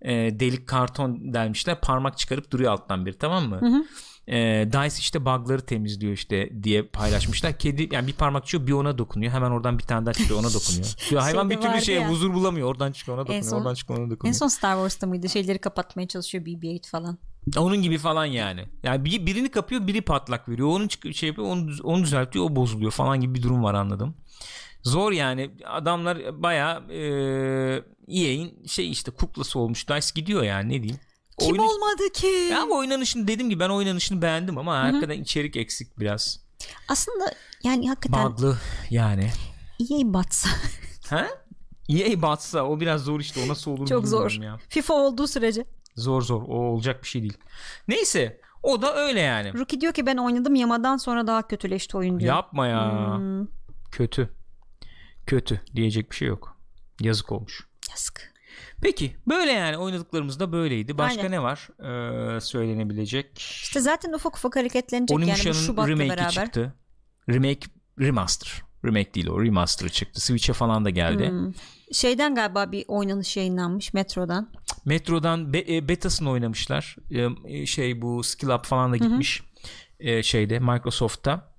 E, 0.02 0.12
delik 0.40 0.69
karton 0.69 1.35
delmişler. 1.35 1.81
Parmak 1.81 2.19
çıkarıp 2.19 2.51
duruyor 2.51 2.73
alttan 2.73 3.07
bir 3.07 3.12
tamam 3.12 3.48
mı? 3.48 3.85
E, 4.28 4.68
Dice 4.72 4.97
işte 4.98 5.24
bug'ları 5.24 5.60
temizliyor 5.60 6.12
işte 6.12 6.62
diye 6.62 6.82
paylaşmışlar. 6.82 7.59
Kedi 7.59 7.88
yani 7.94 8.06
bir 8.06 8.12
parmak 8.12 8.47
çıkıyor 8.47 8.66
bir 8.66 8.72
ona 8.72 8.98
dokunuyor. 8.98 9.32
Hemen 9.32 9.51
oradan 9.51 9.78
bir 9.78 9.82
tane 9.84 10.06
daha 10.06 10.14
çıkıyor 10.14 10.40
ona 10.40 10.55
dokunuyor. 10.55 10.94
Diyor, 11.10 11.22
hayvan 11.22 11.42
Şeyde 11.42 11.55
bir 11.56 11.60
türlü 11.60 11.72
vardı 11.72 11.84
şey 11.84 11.94
ya. 11.94 12.10
huzur 12.10 12.34
bulamıyor. 12.34 12.68
Oradan 12.68 12.92
çıkıyor 12.92 13.18
ona 13.18 13.22
dokunuyor. 13.22 13.44
son- 13.44 13.59
oradan 13.59 13.74
çıkıyor 13.74 13.98
ona 13.98 14.06
En 14.06 14.10
dokunuyor. 14.10 14.34
son 14.34 14.48
Star 14.48 14.74
Wars'ta 14.74 15.06
mıydı? 15.06 15.28
Şeyleri 15.28 15.59
kapatmaya 15.59 16.09
çalışıyor 16.09 16.44
BB-8 16.44 16.90
falan. 16.90 17.18
Onun 17.56 17.82
gibi 17.82 17.98
falan 17.98 18.24
yani. 18.24 18.64
Yani 18.82 19.05
bir, 19.05 19.26
birini 19.26 19.51
kapıyor 19.51 19.86
biri 19.86 20.01
patlak 20.02 20.48
veriyor. 20.48 20.68
Onun 20.68 20.88
şey 21.12 21.28
yapıyor 21.28 21.48
onu, 21.48 21.70
onu 21.82 22.02
düzeltiyor 22.02 22.44
o 22.44 22.56
bozuluyor 22.56 22.90
falan 22.90 23.20
gibi 23.20 23.34
bir 23.34 23.42
durum 23.42 23.62
var 23.62 23.74
anladım. 23.74 24.14
Zor 24.82 25.12
yani 25.12 25.51
adamlar 25.66 26.42
baya 26.42 26.82
e, 26.90 26.98
EA'in 28.09 28.66
şey 28.66 28.90
işte 28.90 29.10
kuklası 29.10 29.59
olmuş. 29.59 29.88
Dice 29.88 30.06
gidiyor 30.14 30.42
yani 30.42 30.68
ne 30.68 30.82
diyeyim. 30.82 31.01
Kim 31.40 31.48
Oyunu- 31.50 31.62
olmadı 31.62 32.12
ki? 32.14 32.56
Ama 32.62 32.74
oynanışını 32.74 33.28
dediğim 33.28 33.50
gibi 33.50 33.60
ben 33.60 33.68
oynanışını 33.68 34.22
beğendim 34.22 34.58
ama 34.58 34.78
hakikaten 34.78 35.20
içerik 35.22 35.56
eksik 35.56 35.98
biraz. 35.98 36.40
Aslında 36.88 37.32
yani 37.64 37.88
hakikaten 37.88 38.32
Bug'lı 38.32 38.58
yani. 38.90 39.30
EA 39.80 40.12
batsa. 40.14 40.48
Ha? 41.10 41.28
EA 41.88 42.22
batsa 42.22 42.64
o 42.64 42.80
biraz 42.80 43.04
zor 43.04 43.20
işte 43.20 43.40
o 43.44 43.48
nasıl 43.48 43.70
olur 43.70 43.86
Çok 43.86 44.08
zor. 44.08 44.30
Ya. 44.30 44.58
FIFA 44.68 44.94
olduğu 44.94 45.26
sürece. 45.26 45.64
Zor 45.96 46.22
zor 46.22 46.42
o 46.42 46.54
olacak 46.72 47.02
bir 47.02 47.08
şey 47.08 47.22
değil. 47.22 47.38
Neyse 47.88 48.40
o 48.62 48.82
da 48.82 48.96
öyle 48.96 49.20
yani. 49.20 49.54
Rookie 49.54 49.80
diyor 49.80 49.92
ki 49.92 50.06
ben 50.06 50.16
oynadım 50.16 50.54
Yama'dan 50.54 50.96
sonra 50.96 51.26
daha 51.26 51.46
kötüleşti 51.48 51.96
oyun 51.96 52.20
diyor. 52.20 52.34
Yapma 52.34 52.66
ya. 52.66 53.14
Hmm, 53.16 53.46
Kötü. 53.92 54.30
Kötü 55.26 55.60
diyecek 55.74 56.10
bir 56.10 56.16
şey 56.16 56.28
yok. 56.28 56.56
Yazık 57.00 57.32
olmuş. 57.32 57.66
yazık. 57.90 58.32
Peki 58.82 59.16
böyle 59.28 59.52
yani 59.52 59.77
oynadıklarımız 59.77 60.40
da 60.40 60.52
böyleydi. 60.52 60.98
Başka 60.98 61.23
Aynen. 61.23 61.32
ne 61.32 61.43
var 61.43 61.69
ee, 62.36 62.40
söylenebilecek? 62.40 63.39
İşte 63.39 63.81
zaten 63.81 64.12
ufak 64.12 64.36
ufak 64.36 64.57
hareketlenecek 64.57 65.11
yani 65.11 65.20
bu 65.20 65.24
Onimusha'nın 65.24 65.55
Şubat'la 65.55 65.89
remake'i 65.89 66.09
beraber. 66.09 66.31
çıktı. 66.31 66.74
Remake 67.28 67.61
remaster. 68.01 68.62
Remake 68.85 69.15
değil 69.15 69.27
o 69.28 69.44
remaster 69.44 69.89
çıktı. 69.89 70.20
Switch'e 70.20 70.52
falan 70.52 70.85
da 70.85 70.90
geldi. 70.90 71.28
Hmm. 71.28 71.52
Şeyden 71.93 72.35
galiba 72.35 72.73
bir 72.73 72.85
oynanış 72.89 73.36
yayınlanmış 73.36 73.94
Metro'dan. 73.94 74.52
Metro'dan 74.85 75.52
be- 75.52 75.77
e, 75.77 75.89
betasını 75.89 76.31
oynamışlar. 76.31 76.97
E, 77.44 77.66
şey 77.66 78.02
bu 78.02 78.23
Skill 78.23 78.48
Up 78.48 78.65
falan 78.65 78.93
da 78.93 78.97
gitmiş. 78.97 79.43
E, 80.01 80.23
şeyde 80.23 80.59
Microsoft'ta 80.59 81.49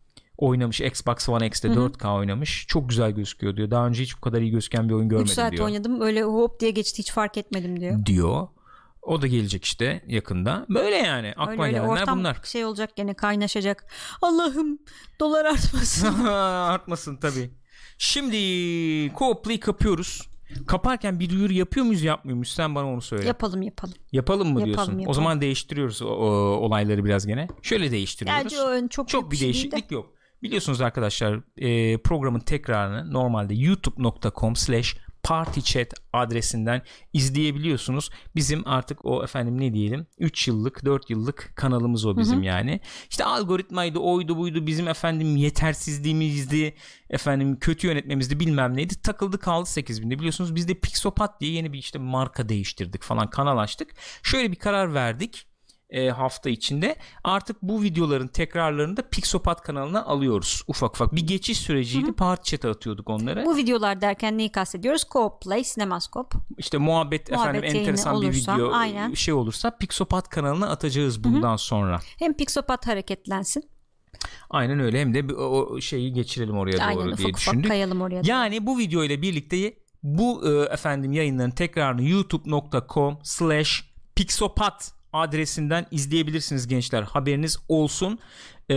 oynamış. 0.42 0.82
Xbox 0.82 1.30
One 1.30 1.48
X'te 1.48 1.68
4K 1.68 2.16
oynamış. 2.18 2.66
Çok 2.68 2.90
güzel 2.90 3.12
gözüküyor 3.12 3.58
diyor. 3.58 3.72
Daha 3.72 3.88
önce 3.88 4.04
hiç 4.04 4.18
bu 4.18 4.22
kadar 4.22 4.42
iyi 4.42 4.52
gözüken 4.52 4.90
bir 4.90 4.94
oyun 4.94 5.06
3 5.06 5.10
görmedim 5.10 5.34
saat 5.34 5.52
diyor. 5.52 5.66
oynadım 5.66 6.02
öyle 6.02 6.24
hop 6.24 6.60
diye 6.60 6.72
geçti 6.72 7.00
hiç 7.00 7.12
fark 7.12 7.38
etmedim 7.38 7.80
diyor. 7.80 8.06
diyor. 8.06 8.48
O 9.02 9.22
da 9.22 9.28
gelecek 9.28 9.66
işte 9.66 10.04
yakında. 10.08 10.66
Böyle 10.70 10.96
yani 10.96 11.34
aklıma 11.38 11.52
Öyle 11.52 11.62
öyle 11.64 11.72
gelenler 11.72 12.02
ortam 12.02 12.20
bunlar. 12.20 12.38
şey 12.44 12.66
olacak 12.66 12.96
gene 12.96 13.14
kaynaşacak. 13.14 13.86
Allah'ım 14.22 14.80
dolar 15.20 15.46
artmasın. 15.46 16.26
Artmasın 16.28 17.16
tabii. 17.18 17.52
Şimdi 17.98 18.36
co-play 19.16 19.60
kapıyoruz. 19.60 20.22
Kaparken 20.68 21.20
bir 21.20 21.30
duyuru 21.30 21.54
yapıyor 21.54 21.86
muyuz 21.86 22.04
yapmıyor 22.04 22.36
muyuz? 22.38 22.52
Sen 22.52 22.76
bana 22.76 22.88
onu 22.88 23.02
söyle. 23.02 23.28
yapalım 23.28 23.62
yapalım. 23.62 23.94
yapalım 24.12 24.54
mı 24.54 24.60
Yapalım, 24.60 24.66
diyorsun? 24.76 24.94
O 24.94 25.00
yapalım. 25.00 25.14
zaman 25.14 25.42
değiştiriyoruz 25.42 26.02
o, 26.02 26.06
o- 26.08 26.58
olayları 26.58 27.06
biraz 27.06 27.28
gene. 27.28 27.48
Şöyle 27.62 27.92
değiştiriyoruz. 27.92 28.44
Gerçi 28.44 28.62
o 28.62 28.68
ön 28.70 28.88
çok, 28.88 29.08
Çok 29.10 29.32
bir 29.32 29.38
şey 29.38 29.44
değil 29.54 29.54
de. 29.56 29.72
değişiklik 29.72 29.92
yok. 29.92 30.14
Biliyorsunuz 30.44 30.82
arkadaşlar 30.82 31.40
e, 31.58 31.98
programın 31.98 32.40
tekrarını 32.40 33.14
normalde 33.14 33.54
youtube.com 33.54 34.56
slash 34.56 34.96
partychat 35.24 35.94
adresinden 36.14 36.82
izleyebiliyorsunuz. 37.14 38.10
Bizim 38.36 38.68
artık 38.68 39.06
o 39.06 39.24
efendim 39.24 39.62
ne 39.62 39.74
diyelim 39.74 40.08
3 40.20 40.48
yıllık 40.48 40.86
4 40.86 41.10
yıllık 41.10 41.52
kanalımız 41.56 42.06
o 42.06 42.18
bizim 42.18 42.44
yani. 42.44 42.80
İşte 43.10 43.26
algoritmaydı 43.26 44.00
oydu 44.00 44.38
buydu 44.38 44.68
bizim 44.68 44.88
efendim 44.88 45.36
yetersizliğimizdi 45.36 46.76
efendim 47.10 47.60
kötü 47.60 47.88
yönetmemizdi 47.88 48.40
bilmem 48.40 48.78
neydi 48.78 49.02
takıldı 49.02 49.40
kaldı 49.40 49.70
8000'de 49.70 50.20
biliyorsunuz 50.20 50.56
biz 50.56 50.68
de 50.68 50.74
Pixopat 50.74 51.42
diye 51.42 51.52
yeni 51.52 51.74
bir 51.74 51.80
işte 51.80 52.00
marka 52.00 52.50
değiştirdik 52.50 53.04
falan 53.04 53.30
kanal 53.30 53.58
açtık. 53.58 53.90
Şöyle 54.24 54.52
bir 54.52 54.56
karar 54.56 54.94
verdik 54.94 55.51
e, 55.92 56.10
hafta 56.10 56.50
içinde 56.50 56.96
artık 57.24 57.62
bu 57.62 57.82
videoların 57.84 58.28
tekrarlarını 58.28 58.98
da 58.98 59.02
Pixopat 59.10 59.62
kanalına 59.62 60.04
alıyoruz 60.06 60.64
ufak 60.68 60.94
ufak 60.96 61.16
bir 61.16 61.28
geçiş 61.28 61.58
süreciydi 61.60 62.14
party 62.14 62.50
chat'e 62.56 62.70
atıyorduk 62.70 63.10
onları 63.10 63.46
Bu 63.46 63.56
videolar 63.58 64.02
derken 64.02 64.38
neyi 64.38 64.52
kastediyoruz? 64.52 65.04
Co-op 65.12 65.42
Play, 65.42 65.64
Sinemaskop. 65.64 66.34
işte 66.58 66.78
muhabbet, 66.78 67.32
Muhabbet 67.32 67.56
efendim 67.64 67.80
enteresan 67.80 68.22
bir 68.22 68.28
olursa, 68.28 68.56
video 68.56 68.72
aynen. 68.74 69.14
şey 69.14 69.34
olursa 69.34 69.78
Pixopat 69.78 70.30
kanalına 70.30 70.70
atacağız 70.70 71.24
bundan 71.24 71.56
sonra 71.56 72.00
Hem 72.20 72.34
Pixopat 72.34 72.88
hareketlensin. 72.88 73.64
aynen 74.50 74.80
öyle 74.80 75.02
hem 75.02 75.14
de 75.14 75.30
bir- 75.30 75.34
o 75.34 75.40
o 75.50 75.82
şeyi 75.82 76.14
geçirelim 76.14 76.58
oraya 76.58 76.86
Aynen 76.86 76.96
doğru 77.02 77.08
ufak 77.08 77.18
diye 77.18 77.28
ufak 77.28 77.38
düşündük 77.40 77.68
kayalım 77.68 78.02
oraya. 78.02 78.22
yani 78.26 78.66
bu 78.66 78.78
video 78.80 79.04
ile 79.04 79.22
birlikte 79.22 79.74
bu 80.04 80.50
e, 80.50 80.74
efendim 80.74 81.12
yayınların 81.14 81.52
tekrarını 81.52 82.04
youtube.com 82.04 83.20
slash 83.24 83.92
pixopat 84.16 84.94
adresinden 85.14 85.86
izleyebilirsiniz 85.92 86.68
gençler 86.68 87.04
haberiniz 87.04 87.58
olsun 87.68 88.20
Ee, 88.70 88.74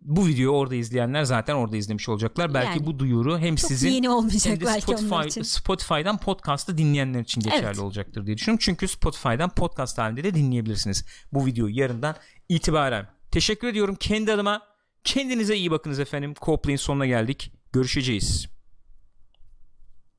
bu 0.00 0.26
videoyu 0.26 0.48
orada 0.50 0.74
izleyenler 0.74 1.24
zaten 1.24 1.54
orada 1.54 1.76
izlemiş 1.76 2.08
olacaklar 2.08 2.54
belki 2.54 2.78
Yani. 2.78 2.86
bu 2.86 2.98
duyuru 2.98 3.38
hem 3.38 3.58
sizin 3.58 3.90
yeni 3.90 4.10
olmayacak 4.10 4.52
hem 4.52 4.60
de 4.60 4.80
Spotify, 4.80 5.28
için. 5.28 5.42
Spotify'dan 5.42 6.18
podcast'ı 6.18 6.78
dinleyenler 6.78 7.20
için 7.20 7.40
geçerli 7.40 7.64
Evet. 7.64 7.78
olacaktır 7.78 8.26
diye 8.26 8.36
düşünüyorum. 8.36 8.60
Çünkü 8.62 8.88
Spotify'dan 8.88 9.50
podcast 9.50 9.98
halinde 9.98 10.24
de 10.24 10.34
dinleyebilirsiniz 10.34 11.04
bu 11.32 11.46
videoyu 11.46 11.78
yarından 11.78 12.16
itibaren. 12.48 13.06
Teşekkür 13.30 13.68
ediyorum 13.68 13.94
kendi 14.00 14.32
adıma. 14.32 14.62
Kendinize 15.04 15.56
iyi 15.56 15.70
bakınız 15.70 16.00
efendim. 16.00 16.34
Coplay'in 16.42 16.76
sonuna 16.76 17.06
geldik. 17.06 17.52
Görüşeceğiz. 17.72 18.59